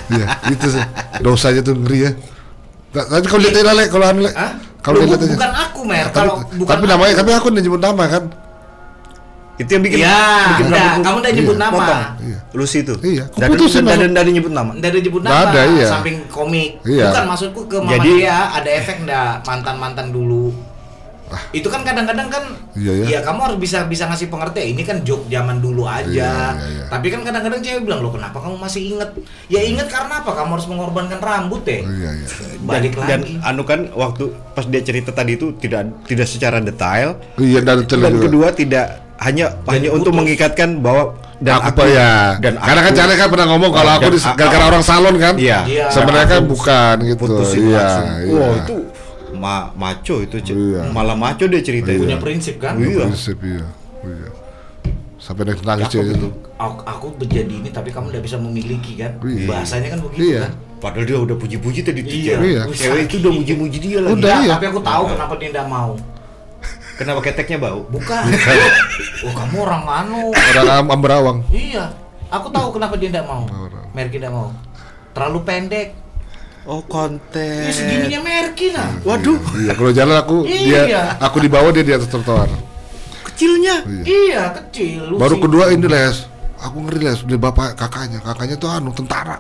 Iya, 0.07 0.27
itu 0.49 0.67
sih. 0.71 0.85
Dosanya 1.19 1.61
tuh 1.61 1.75
ngeri 1.75 1.99
ya. 2.01 2.11
Nah, 2.95 3.05
Nanti 3.11 3.27
kau 3.27 3.37
lihat 3.37 3.53
aja 3.53 3.73
Lek, 3.75 3.89
kalau 3.91 4.07
anu? 4.07 4.23
Kalau 4.79 4.99
lihat 5.01 5.19
aja. 5.19 5.35
bukan 5.35 5.53
aku, 5.53 5.81
Mer. 5.83 6.05
Tapi, 6.05 6.15
Kalau 6.15 6.35
bukan 6.55 6.71
tapi 6.71 6.85
namanya, 6.87 7.13
tapi 7.19 7.31
aku 7.33 7.47
udah 7.51 7.63
nyebut 7.63 7.83
nama 7.83 8.05
kan. 8.07 8.25
Itu 9.55 9.71
yang 9.71 9.83
bikin 9.83 9.99
Iya, 10.03 10.19
bikin 10.51 10.67
enggak, 10.67 10.83
rambut 10.83 11.05
kamu 11.05 11.17
udah 11.17 11.31
Iya, 11.31 11.39
nyebut 11.39 11.57
nama. 11.57 11.75
potong. 11.79 12.03
Iya. 12.21 12.39
Lucy 12.53 12.79
itu. 12.83 12.95
Iya, 13.01 13.25
Dan 13.33 13.49
dan 13.55 13.87
nama. 13.87 14.11
dan 14.13 14.25
nyebut 14.29 14.53
nama. 14.53 14.71
Ada 14.75 14.99
nyebut 14.99 15.23
nama, 15.23 15.35
ada, 15.41 15.61
iya. 15.71 15.87
samping 15.89 16.17
komik. 16.27 16.71
Iya. 16.83 17.05
Bukan 17.09 17.25
maksudku 17.25 17.61
ke 17.65 17.77
Mama 17.79 17.91
Jadi- 17.93 18.15
dia 18.19 18.37
ada 18.51 18.71
efek 18.73 18.97
nggak 19.03 19.31
mantan-mantan 19.43 20.07
dulu. 20.11 20.51
Itu 21.51 21.69
kan 21.69 21.81
kadang-kadang 21.81 22.29
kan 22.29 22.45
Ah. 22.45 22.75
Iya, 22.75 22.93
iya. 22.93 23.07
ya 23.07 23.19
kamu 23.23 23.39
harus 23.41 23.59
bisa 23.59 23.79
bisa 23.85 24.05
ngasih 24.05 24.27
pengertian. 24.27 24.67
Ini 24.69 24.83
kan 24.83 24.97
joke 25.01 25.27
zaman 25.27 25.59
dulu 25.59 25.85
aja. 25.85 26.05
Iya, 26.05 26.35
iya, 26.53 26.67
iya. 26.69 26.85
Tapi 26.89 27.07
kan 27.09 27.23
kadang-kadang 27.23 27.61
cewek 27.61 27.83
bilang, 27.83 28.01
"Loh, 28.01 28.11
kenapa 28.11 28.37
kamu 28.37 28.57
masih 28.57 28.83
inget?" 28.89 29.11
Ya 29.47 29.61
inget 29.61 29.87
karena 29.87 30.19
apa? 30.19 30.31
Kamu 30.33 30.51
harus 30.53 30.67
mengorbankan 30.67 31.19
rambut 31.19 31.63
deh. 31.63 31.81
Oh, 31.81 31.93
iya, 31.93 32.11
iya. 32.13 32.29
Balik 32.67 32.93
dan, 32.99 33.21
lagi. 33.23 33.35
anu 33.41 33.63
kan 33.63 33.87
waktu 33.91 34.25
pas 34.51 34.65
dia 34.65 34.81
cerita 34.81 35.11
tadi 35.11 35.35
itu 35.35 35.55
tidak 35.55 35.87
tidak 36.05 36.27
secara 36.27 36.59
detail 36.59 37.15
Iya, 37.37 37.61
dan 37.61 37.85
dan 37.85 38.11
juga. 38.11 38.23
kedua 38.23 38.47
tidak 38.51 38.87
hanya 39.17 39.55
hanya 39.69 39.89
untuk 39.91 40.11
putus. 40.11 40.19
mengikatkan 40.19 40.69
bahwa 40.81 41.15
dan 41.37 41.61
aku, 41.61 41.67
apa 41.71 41.83
ya? 41.87 42.11
dan 42.39 42.55
Karena 42.57 42.81
kan 42.81 42.89
aku- 42.89 42.99
Cale 42.99 43.15
kan 43.15 43.29
pernah 43.29 43.47
ngomong 43.49 43.71
kalau 43.71 43.93
aku 43.93 44.09
dan 44.09 44.35
gara-gara 44.35 44.65
orang 44.67 44.83
salon 44.83 45.15
kan. 45.17 45.35
Iya. 45.37 45.59
Iya. 45.65 45.87
Sebenarnya 45.89 46.27
kan 46.29 46.43
bukan 46.45 46.95
gitu. 47.05 47.19
putusin 47.21 47.63
iya, 47.65 47.79
langsung. 47.79 48.07
iya. 48.19 48.35
Wah 48.35 48.53
itu 48.57 48.75
ma 49.35 49.69
maco 49.75 50.23
itu. 50.23 50.37
Iya. 50.41 50.89
malah 50.91 51.19
maco 51.19 51.45
dia 51.45 51.61
cerita 51.61 51.91
itu. 51.91 52.07
Punya 52.07 52.19
prinsip 52.19 52.57
kan? 52.63 52.79
Iya. 52.79 53.11
Prinsip 53.11 53.39
iya. 53.43 53.67
Iya. 54.07 54.29
Sampai 55.19 55.49
nangis 55.49 55.65
nangis 55.65 55.89
Aku, 55.89 55.95
cewek 55.97 56.21
itu. 56.21 56.29
aku, 56.61 56.79
aku 56.85 57.07
menjadi 57.17 57.55
ini 57.65 57.69
tapi 57.73 57.89
kamu 57.89 58.13
udah 58.13 58.23
bisa 58.23 58.37
memiliki 58.37 59.01
kan? 59.01 59.17
Iya. 59.25 59.49
Bahasanya 59.49 59.89
kan 59.97 59.99
begitu 60.05 60.23
Iya. 60.37 60.41
kan? 60.47 60.53
Padahal 60.85 61.05
dia 61.09 61.17
udah 61.17 61.37
puji-puji 61.41 61.81
tadi 61.81 62.01
tuh, 62.05 62.13
Iya. 62.13 62.35
Iya. 62.45 62.63
Cewek 62.69 63.09
itu 63.09 63.17
udah 63.25 63.33
muji-muji 63.33 63.79
dia 63.81 63.99
lagi. 64.05 64.15
Udah, 64.21 64.37
iya. 64.45 64.53
tapi 64.57 64.65
aku 64.69 64.81
tahu 64.85 65.05
kenapa 65.11 65.33
dia 65.41 65.49
tidak 65.51 65.67
mau. 65.67 65.93
Kenapa 66.95 67.19
keteknya 67.27 67.59
bau? 67.59 67.81
Bukan. 67.91 68.23
oh, 69.27 69.33
kamu 69.35 69.57
orang 69.67 69.83
anu. 69.89 70.31
Orang 70.31 70.67
am 70.71 70.87
amberawang. 70.95 71.39
Iya. 71.51 71.91
Aku 72.31 72.53
tahu 72.55 72.79
kenapa 72.79 72.95
dia 72.95 73.11
tidak 73.11 73.27
mau. 73.27 73.43
Merki 73.97 74.23
tidak 74.23 74.31
mau. 74.31 74.55
Terlalu 75.11 75.39
pendek. 75.43 76.04
Oh 76.65 76.81
Ini 76.81 76.89
konten. 76.89 77.69
segininya 77.69 78.21
Merki 78.21 78.73
lah. 78.73 78.89
Waduh, 79.05 79.37
Iya, 79.61 79.73
kalau 79.77 79.93
jalan 79.93 80.17
aku 80.17 80.37
Iya. 80.49 80.81
dia 80.89 81.03
aku 81.21 81.37
di 81.39 81.49
bawah 81.49 81.69
dia 81.71 81.85
di 81.85 81.93
atas 81.93 82.09
trotoar. 82.09 82.49
kecilnya. 83.25 83.85
Iya. 83.85 84.03
Iya, 84.07 84.43
kecil. 84.55 85.13
Lucy. 85.13 85.21
Baru 85.21 85.37
kedua 85.39 85.65
ini 85.69 85.85
les. 85.85 86.25
Aku 86.57 86.81
ngeri 86.81 87.05
les 87.05 87.21
dari 87.21 87.37
bapak 87.37 87.77
kakaknya. 87.77 88.17
Kakaknya 88.19 88.57
tuh 88.57 88.71
anu 88.71 88.95
tentara. 88.97 89.37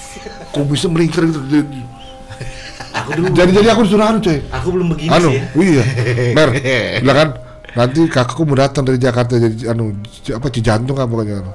Kok 0.52 0.64
bisa 0.66 0.90
melingkar 0.90 1.28
gitu. 1.28 1.62
Aku 2.94 3.10
dulu 3.12 3.26
Jadi 3.30 3.50
jadi 3.52 3.68
aku 3.70 3.82
disuruh 3.84 4.06
anu 4.06 4.18
coy. 4.18 4.38
aku 4.50 4.68
belum 4.70 4.86
begini 4.94 5.10
Anu, 5.10 5.28
sih 5.30 5.38
ya. 5.38 5.46
iya. 5.58 5.84
Mer, 6.38 6.48
bilang 7.02 7.16
kan 7.16 7.28
nanti 7.74 8.00
kakakku 8.06 8.42
mau 8.42 8.54
datang 8.54 8.82
dari 8.82 8.98
Jakarta 8.98 9.34
jadi 9.34 9.70
anu 9.70 9.94
apa 10.30 10.46
Cijantung 10.48 10.94
apa 10.98 11.06
pokoknya 11.06 11.42
anu. 11.42 11.52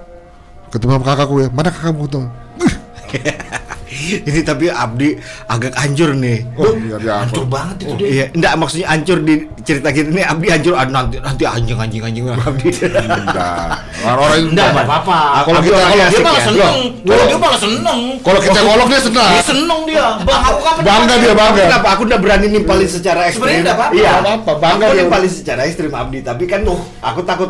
Ketemu 0.70 0.92
sama 0.96 1.04
kakakku 1.04 1.36
ya. 1.40 1.48
Mana 1.52 1.72
kakakmu 1.72 2.08
ketemu? 2.08 2.28
Ini 3.90 4.42
tapi 4.42 4.70
Abdi 4.70 5.18
agak 5.46 5.74
hancur 5.74 6.14
nih. 6.14 6.46
Oh, 6.54 6.78
iya 6.78 6.96
dia 6.96 7.12
apa? 7.12 7.22
Hancur 7.26 7.46
banget 7.46 7.76
itu 7.82 7.94
dia. 7.96 8.08
Iya, 8.08 8.26
enggak 8.32 8.54
maksudnya 8.56 8.88
hancur 8.88 9.18
di 9.20 9.36
cerita 9.60 9.90
kita 9.90 10.08
ini 10.08 10.22
Abdi 10.22 10.48
hancur 10.48 10.74
ah, 10.74 10.86
nanti 10.86 11.18
nanti 11.18 11.44
anjing 11.44 11.74
anjing 11.76 12.04
anjing 12.04 12.26
Abdi. 12.30 12.70
Enggak. 12.70 13.68
Orang-orang 14.00 14.38
itu 14.40 14.50
Enggak 14.50 14.68
apa-apa. 14.78 15.20
Kalau 15.42 15.58
Abdi 15.58 15.68
kita 15.68 15.76
kalau 15.76 15.90
Dia 15.90 16.06
asik 16.06 16.22
malah 16.22 16.38
ya. 16.38 16.46
seneng. 16.46 16.78
Kalau 17.02 17.24
dia 17.26 17.38
malah 17.40 17.60
seneng. 17.60 18.00
kalau 18.22 18.40
kita 18.40 18.60
ngolok 18.62 18.88
dia 18.88 19.02
senang. 19.02 19.32
Dia 19.32 19.44
seneng 19.44 19.80
dia. 19.84 20.06
Bang, 20.22 20.42
aku 20.44 20.60
kapan 20.62 20.82
Bangga 20.86 21.16
dia 21.18 21.34
bangga. 21.34 21.64
Kenapa 21.66 21.88
aku 21.90 22.02
udah 22.06 22.20
berani 22.20 22.48
nimpalin 22.48 22.86
secara 22.88 23.20
ekstrim? 23.26 23.42
Sebenarnya 23.42 23.62
nggak 23.64 23.76
apa-apa. 23.76 23.94
Iya, 23.96 24.12
Nggak 24.12 24.22
apa-apa, 24.22 24.52
bangga 24.56 24.86
Aku 24.86 24.94
dia. 24.94 25.02
nimpalin 25.02 25.32
secara 25.32 25.62
ekstrim 25.66 25.92
Abdi, 25.92 26.20
tapi 26.22 26.44
kan 26.46 26.60
tuh 26.62 26.78
aku 27.00 27.20
takut 27.24 27.50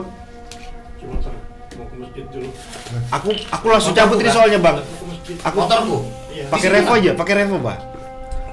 Cuma 0.98 1.14
ntar 1.16 1.34
mau 1.76 1.86
ke 1.86 1.96
masjid 1.98 2.24
dulu. 2.26 2.48
aku 3.10 3.28
aku 3.50 3.66
langsung 3.68 3.92
cabut 3.92 4.18
ini 4.18 4.30
soalnya, 4.30 4.58
Bang. 4.58 4.78
Aku 5.42 5.58
Motorku. 5.60 5.98
Iya. 6.50 6.54
pakai 6.58 6.70
revo 6.74 6.92
aja, 6.92 7.12
pakai 7.14 7.34
revo, 7.38 7.58
Bang. 7.62 7.80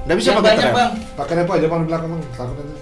Enggak 0.05 0.16
bisa 0.20 0.28
pakai 0.32 0.44
banyak. 0.52 0.70
Bang. 0.70 0.93
Pakai 1.16 1.35
apa 1.40 1.52
aja 1.56 1.66
bang 1.66 1.81
di 1.82 1.86
belakang 1.89 2.09
bang. 2.12 2.23
Takut 2.31 2.55
nanti. 2.55 2.78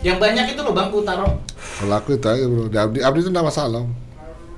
Yang 0.00 0.16
banyak 0.16 0.44
itu 0.54 0.60
loh 0.62 0.72
Bang, 0.72 0.88
ku 0.88 0.98
taruh. 1.02 1.32
Kalau 1.76 1.94
aku 1.94 2.08
itu 2.14 2.26
aja 2.26 2.44
bro. 2.46 2.64
Di 2.70 2.78
Abdi, 2.78 2.98
Abdi 3.02 3.18
itu 3.20 3.30
nama 3.30 3.50
salam. 3.50 3.86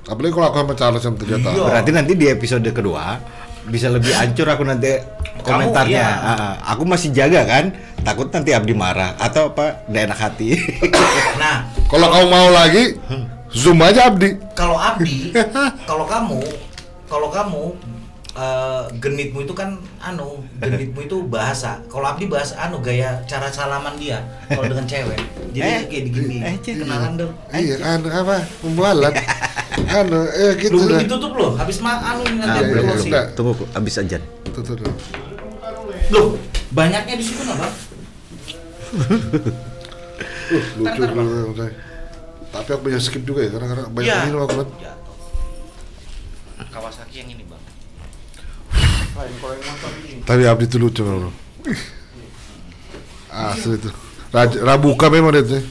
Apalagi 0.07 0.31
kalau 0.31 0.47
aku 0.47 0.57
sama 0.61 0.73
Charles 0.77 1.03
yang 1.03 1.15
tiga 1.17 1.37
tahun. 1.41 1.65
Berarti 1.67 1.91
nanti 1.91 2.13
di 2.15 2.25
episode 2.29 2.69
kedua 2.69 3.19
bisa 3.67 3.85
lebih 3.91 4.09
hancur 4.15 4.47
aku 4.49 4.63
nanti 4.65 4.97
komentarnya. 5.45 5.93
iya. 5.93 6.09
Ah, 6.25 6.31
ah. 6.33 6.53
aku 6.73 6.87
masih 6.87 7.13
jaga 7.13 7.45
kan, 7.45 7.69
takut 8.01 8.31
nanti 8.31 8.49
Abdi 8.49 8.73
marah 8.73 9.13
atau 9.19 9.53
apa, 9.53 9.85
nggak 9.85 10.03
enak 10.09 10.19
hati. 10.19 10.47
Nah, 11.39 11.69
Kalau 11.85 12.07
kamu 12.11 12.25
mau 12.27 12.49
lagi, 12.49 12.97
zoom 13.53 13.79
aja 13.79 14.09
Abdi. 14.09 14.35
kalau 14.51 14.75
Abdi, 14.75 15.31
kalau 15.89 16.03
kamu, 16.09 16.39
kalau 17.05 17.29
kamu 17.29 17.63
eh, 18.39 18.81
genitmu 18.95 19.43
itu 19.43 19.51
kan 19.51 19.69
anu, 19.99 20.39
genitmu 20.57 20.99
itu 21.01 21.17
bahasa. 21.25 21.83
Kalau 21.85 22.07
Abdi 22.07 22.25
bahasa 22.25 22.55
anu 22.57 22.79
gaya 22.79 23.19
cara 23.25 23.47
salaman 23.47 23.95
dia 23.95 24.23
kalau 24.47 24.63
dengan 24.65 24.85
cewek. 24.85 25.19
Jadi 25.49 25.59
Eh, 25.61 25.81
kayak 25.85 26.03
digini. 26.07 26.35
eh. 26.39 26.55
Kenalan 26.57 27.13
dong. 27.15 27.33
Iya, 27.49 27.75
anu 27.83 28.07
apa? 28.07 28.39
Pembualan. 28.59 29.11
anu, 29.99 30.19
eh 30.29 30.51
gitu 30.55 30.73
Lu 30.73 30.85
belum 30.85 31.01
ditutup 31.01 31.31
loh, 31.33 31.51
habis 31.53 31.77
ma 31.79 31.99
anu 31.99 32.23
nanti 32.31 32.47
Ah, 32.47 32.55
iya, 32.55 32.69
belum, 32.69 32.79
iya. 32.79 32.89
closing. 32.89 33.11
belum. 33.11 33.35
Tunggu, 33.35 33.53
abis 33.73 33.95
aja. 33.97 34.17
Tuh, 34.45 34.61
tuh, 34.61 34.75
tuh. 34.75 34.93
Loh, 36.09 36.27
banyaknya 36.71 37.15
di 37.15 37.23
situ 37.23 37.41
nggak 37.41 37.57
bang? 37.57 37.73
Uh, 40.49 40.81
lucu 40.81 41.01
dulu. 41.05 41.53
Bang. 41.53 41.69
Tapi 42.49 42.69
aku 42.73 42.81
banyak 42.81 42.97
skip 42.97 43.21
juga 43.21 43.45
ya, 43.45 43.53
karena, 43.53 43.67
karena 43.69 43.85
banyak 43.87 44.09
Iya. 44.09 44.25
minum 44.25 44.41
aku 44.41 44.55
kan. 44.57 44.67
Jatuh. 44.81 45.15
Kawasaki 46.67 47.15
yang 47.15 47.29
ini 47.29 47.45
bang. 47.45 47.61
Lain 47.61 47.69
kalau 47.69 47.85
yang 48.73 48.73
motor 48.73 48.89
ini. 48.89 48.98
Tapi 50.25 50.41
Abdi 50.45 50.65
itu 50.65 50.77
lucu 50.77 51.01
bro. 51.03 51.31
Asli 53.33 53.77
itu. 53.77 53.89
Raja, 54.29 54.61
Rabuka 54.61 55.09
memang 55.09 55.33
dia 55.33 55.41
tuh. 55.41 55.63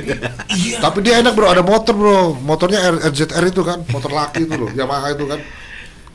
Tapi 0.84 0.98
dia 1.04 1.20
enak 1.20 1.36
bro, 1.36 1.52
ada 1.52 1.60
motor 1.60 1.92
bro. 1.92 2.32
Motornya 2.32 2.80
R, 2.80 2.96
RZR 3.12 3.44
itu 3.44 3.60
kan, 3.60 3.84
motor 3.92 4.08
laki 4.08 4.48
itu 4.48 4.56
loh, 4.56 4.70
Yamaha 4.72 5.12
itu 5.12 5.28
kan. 5.28 5.40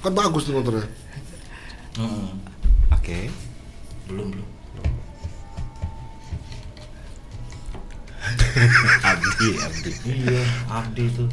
Kan 0.02 0.12
bagus 0.18 0.50
tuh 0.50 0.58
motornya. 0.58 0.90
Hmm, 2.00 2.42
Oke. 2.90 3.30
belum 4.10 4.34
belum. 4.34 4.48
Abdi, 9.10 9.50
Abdi. 9.62 9.92
Iya, 10.10 10.42
Abdi 10.74 11.04
itu. 11.06 11.26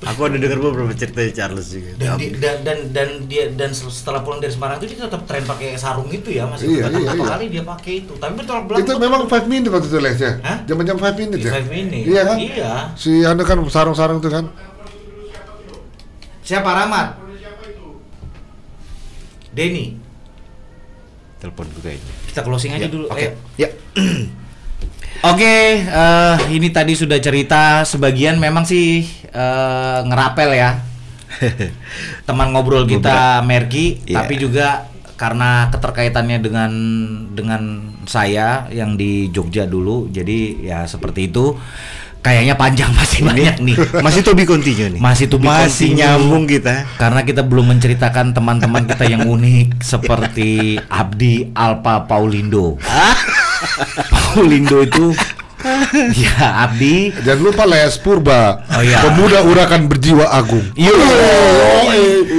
Aku 0.00 0.24
ada 0.24 0.32
dengar 0.34 0.56
beberapa 0.58 0.88
cerita 0.92 1.20
Charles 1.28 1.68
juga. 1.68 1.92
Dan, 1.94 2.16
di- 2.16 2.32
dan 2.34 2.64
dan 2.64 2.78
dan 2.88 3.08
dia 3.28 3.52
dan 3.52 3.68
setelah 3.70 4.24
pulang 4.24 4.40
dari 4.40 4.48
Semarang 4.48 4.80
itu 4.80 4.96
dia 4.96 5.04
tetap 5.04 5.28
tren 5.28 5.44
pakai 5.44 5.76
sarung 5.76 6.08
itu 6.08 6.32
ya 6.32 6.48
masih 6.48 6.72
Iya, 6.72 6.88
iya, 6.88 7.12
iya. 7.12 7.24
kali 7.28 7.46
dia 7.48 7.62
pakai 7.62 7.92
itu. 8.00 8.16
Tapi 8.16 8.32
bertolak 8.32 8.64
belakang. 8.64 8.80
Itu 8.80 8.92
memang 8.96 9.20
5 9.24 9.44
minute 9.44 9.68
waktu 9.68 9.86
itu 9.86 10.00
lesnya. 10.00 10.32
Hah? 10.40 10.58
Jam-jam 10.64 10.96
5 10.96 11.12
minute 11.14 11.40
ya. 11.40 11.52
Five 11.52 11.68
minute. 11.68 12.04
Iya 12.08 12.22
kan? 12.24 12.36
Iya. 12.40 12.72
Si 12.96 13.12
anu 13.22 13.44
kan 13.44 13.60
sarung-sarung 13.68 14.18
itu 14.18 14.32
kan. 14.32 14.48
Siapa 16.40 16.70
Rahmat? 16.72 17.08
Denny. 19.52 20.00
Telepon 21.38 21.66
gue 21.70 21.82
kayaknya. 21.82 22.12
Kita 22.24 22.40
closing 22.40 22.72
aja 22.72 22.84
Ya, 22.84 22.88
dulu. 22.88 23.04
Oke. 23.06 23.20
Ayo. 23.20 23.30
Ya. 23.58 23.68
Oke, 25.20 25.54
eh, 25.80 26.36
ini 26.48 26.68
tadi 26.68 26.94
sudah 26.94 27.18
cerita 27.18 27.84
sebagian 27.84 28.36
memang 28.36 28.64
sih 28.64 29.04
eh, 29.26 29.98
ngerapel 30.02 30.50
ya. 30.52 30.70
teman 32.26 32.50
ngobrol 32.50 32.84
kita 32.84 33.40
Merki, 33.40 34.02
Iya. 34.02 34.16
tapi 34.18 34.34
juga 34.36 34.88
karena 35.14 35.68
keterkaitannya 35.68 36.38
dengan 36.40 36.72
dengan 37.30 37.62
saya 38.04 38.66
yang 38.70 38.96
di 38.96 39.28
Jogja 39.28 39.64
dulu, 39.64 40.08
jadi 40.08 40.38
ya 40.58 40.78
seperti 40.84 41.28
itu. 41.28 41.54
Kayaknya 42.20 42.52
panjang 42.52 42.92
masih 43.00 43.20
banyak 43.24 43.56
nih. 43.60 43.76
Masih 44.00 44.20
to 44.20 44.32
be 44.32 44.44
continue 44.44 44.88
nih. 44.88 45.00
Masih 45.00 45.24
to 45.24 45.36
be 45.36 45.48
Masih 45.48 45.88
continue. 45.88 46.00
nyambung 46.00 46.44
kita. 46.44 46.84
Karena 46.96 47.24
kita 47.24 47.40
belum 47.40 47.72
menceritakan 47.72 48.32
teman-teman 48.32 48.84
kita 48.84 49.04
yang 49.04 49.24
unik 49.24 49.80
seperti 49.80 50.76
Abdi 50.84 51.48
Alpa 51.52 52.04
Paulindo. 52.04 52.76
Paulindo 54.08 54.80
itu 54.80 55.12
ya 56.16 56.64
Abdi 56.64 57.12
Jangan 57.20 57.40
lupa 57.42 57.68
Les 57.68 58.00
Purba. 58.00 58.64
Oh, 58.66 58.80
iya. 58.80 59.04
Pemuda 59.04 59.44
urakan 59.44 59.92
berjiwa 59.92 60.24
agung. 60.26 60.64
Yo. 60.72 60.88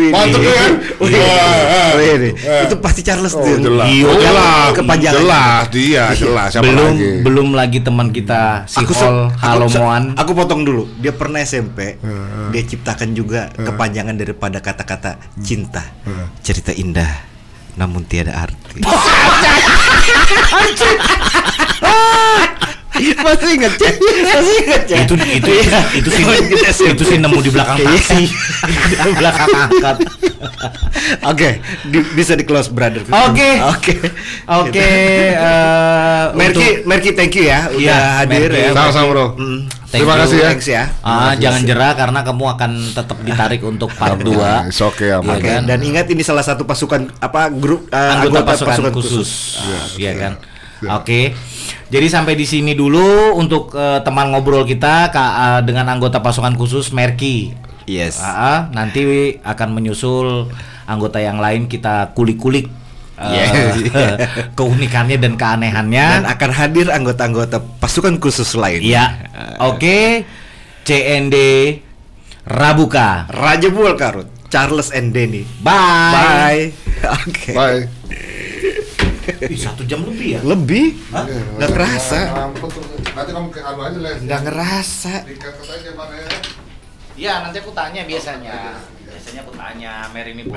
Mantep 0.09 0.41
kan? 0.41 0.71
Eh. 1.05 2.65
Itu 2.65 2.75
pasti 2.81 3.05
Charles 3.05 3.31
Oh, 3.31 3.45
tuh. 3.45 3.61
jelas. 3.61 3.85
Iya, 3.85 4.05
Oh, 4.05 4.17
jelas. 4.17 4.69
kepanjangan. 4.73 5.17
Jelas 5.21 5.63
dia, 5.69 6.03
jelas. 6.11 6.49
Siapa 6.49 6.65
belum 6.65 6.81
lagi? 6.89 7.09
belum 7.21 7.47
lagi 7.53 7.79
teman 7.79 8.07
kita 8.09 8.65
si 8.65 8.81
se- 8.81 8.89
Hol 8.97 9.29
aku, 9.29 9.37
Halomoan. 9.37 10.03
aku 10.17 10.31
potong 10.33 10.65
dulu. 10.65 10.89
Dia 10.97 11.13
pernah 11.13 11.39
SMP. 11.39 12.01
Dia 12.49 12.61
ciptakan 12.63 13.13
juga 13.13 13.53
kepanjangan 13.53 14.17
daripada 14.17 14.57
kata-kata 14.59 15.21
cinta. 15.37 15.85
Cerita 16.41 16.73
indah 16.73 17.30
namun 17.77 18.05
tiada 18.07 18.47
arti. 18.47 18.81
Masih 23.25 23.49
ingat 23.55 23.73
Cek? 23.75 23.95
Masih 23.99 24.55
ingat 24.61 24.83
Cek? 24.85 24.99
itu 25.03 25.13
itu 25.17 25.51
itu 25.97 26.09
sih 26.09 26.23
itu 26.87 27.03
sih 27.03 27.17
nemu 27.17 27.39
di 27.39 27.49
belakang 27.49 27.77
taksi 27.77 28.21
di 29.05 29.11
belakang 29.13 29.49
angkat 29.49 29.97
Oke, 31.23 31.61
di- 31.85 32.07
bisa 32.13 32.33
di 32.33 32.45
close 32.45 32.69
brother. 32.69 33.01
Oke. 33.05 33.49
Oke. 33.67 33.93
oke 34.47 34.89
eh, 35.33 36.23
Merki, 36.33 36.85
Merki 36.85 37.09
thank 37.13 37.33
you 37.33 37.45
ya 37.45 37.67
udah 37.67 37.77
Iya, 37.77 37.97
hadir 38.21 38.49
Merki. 38.49 38.61
ya. 38.61 38.71
Sama-sama 38.73 39.05
bro. 39.09 39.25
Mm. 39.35 39.59
Thank 39.91 40.07
Terima 40.07 40.13
you. 40.15 40.21
kasih 40.23 40.37
ya. 40.37 40.47
Thanks 40.47 40.67
ya. 40.67 40.83
ah 41.03 41.33
jangan 41.35 41.61
jerah 41.67 41.91
karena 41.93 42.19
kamu 42.23 42.43
akan 42.49 42.71
tetap 42.95 43.17
ditarik 43.21 43.61
untuk 43.61 43.91
part 43.91 44.15
2 44.15 44.31
Nah, 44.31 44.63
it's 44.65 44.79
okay, 44.79 45.11
aman. 45.11 45.35
Oke, 45.35 45.45
kan? 45.45 45.61
dan 45.67 45.79
ingat 45.83 46.07
ini 46.07 46.23
salah 46.23 46.41
satu 46.41 46.63
pasukan 46.63 47.11
apa 47.19 47.51
grup 47.51 47.91
eh, 47.91 47.99
anggota, 48.15 48.55
pasukan, 48.55 48.93
khusus, 48.93 49.59
Iya 49.99 50.11
kan. 50.15 50.33
Oke. 50.95 51.35
Jadi 51.91 52.07
sampai 52.07 52.39
di 52.39 52.47
sini 52.47 52.71
dulu 52.71 53.35
untuk 53.35 53.75
eh, 53.75 53.99
teman 54.01 54.31
ngobrol 54.31 54.63
kita 54.63 55.11
Kak, 55.11 55.31
eh, 55.35 55.61
dengan 55.67 55.91
anggota 55.91 56.23
pasukan 56.23 56.55
khusus 56.55 56.95
Merki. 56.95 57.51
Yes. 57.89 58.21
Ah, 58.23 58.31
ah, 58.31 58.59
nanti 58.71 59.35
akan 59.43 59.69
menyusul 59.75 60.47
anggota 60.87 61.19
yang 61.19 61.41
lain 61.43 61.67
kita 61.67 62.15
kulik-kulik 62.15 62.71
eh, 63.19 64.15
keunikannya 64.57 65.19
dan 65.19 65.35
keanehannya. 65.35 66.05
Dan 66.23 66.25
akan 66.29 66.51
hadir 66.55 66.87
anggota-anggota 66.87 67.59
pasukan 67.83 68.17
khusus 68.23 68.55
lain. 68.55 68.79
Iya. 68.79 69.27
Oke. 69.59 70.23
CND 70.81 71.37
Rabuka. 72.47 73.29
Raja 73.29 73.69
Buol 73.69 73.93
Karut, 73.95 74.27
Charles 74.49 74.89
and 74.91 75.13
Denny. 75.13 75.45
Bye. 75.61 76.11
Bye. 76.11 76.63
Oke. 77.21 77.51
Bye. 77.53 77.81
Ih, 79.21 79.59
satu 79.59 79.85
jam 79.85 80.01
lebih 80.01 80.37
ya? 80.37 80.41
Lebih? 80.41 80.85
Hah? 81.13 81.25
Nggak 81.29 81.71
kerasa. 81.77 82.19
Nanti 83.13 83.31
kamu 83.35 83.47
ke 83.53 83.59
anu 83.61 83.79
aja 83.85 83.99
Les. 84.01 84.17
Nggak 84.25 84.41
ngerasa. 84.49 85.13
Mana 85.93 86.15
ya. 86.17 86.29
Iya, 87.19 87.33
nanti 87.45 87.57
aku 87.61 87.71
tanya 87.75 88.01
biasanya. 88.07 88.81
Biasanya 89.05 89.39
aku 89.45 89.53
tanya, 89.53 89.93
Mary 90.09 90.33
ini 90.33 90.49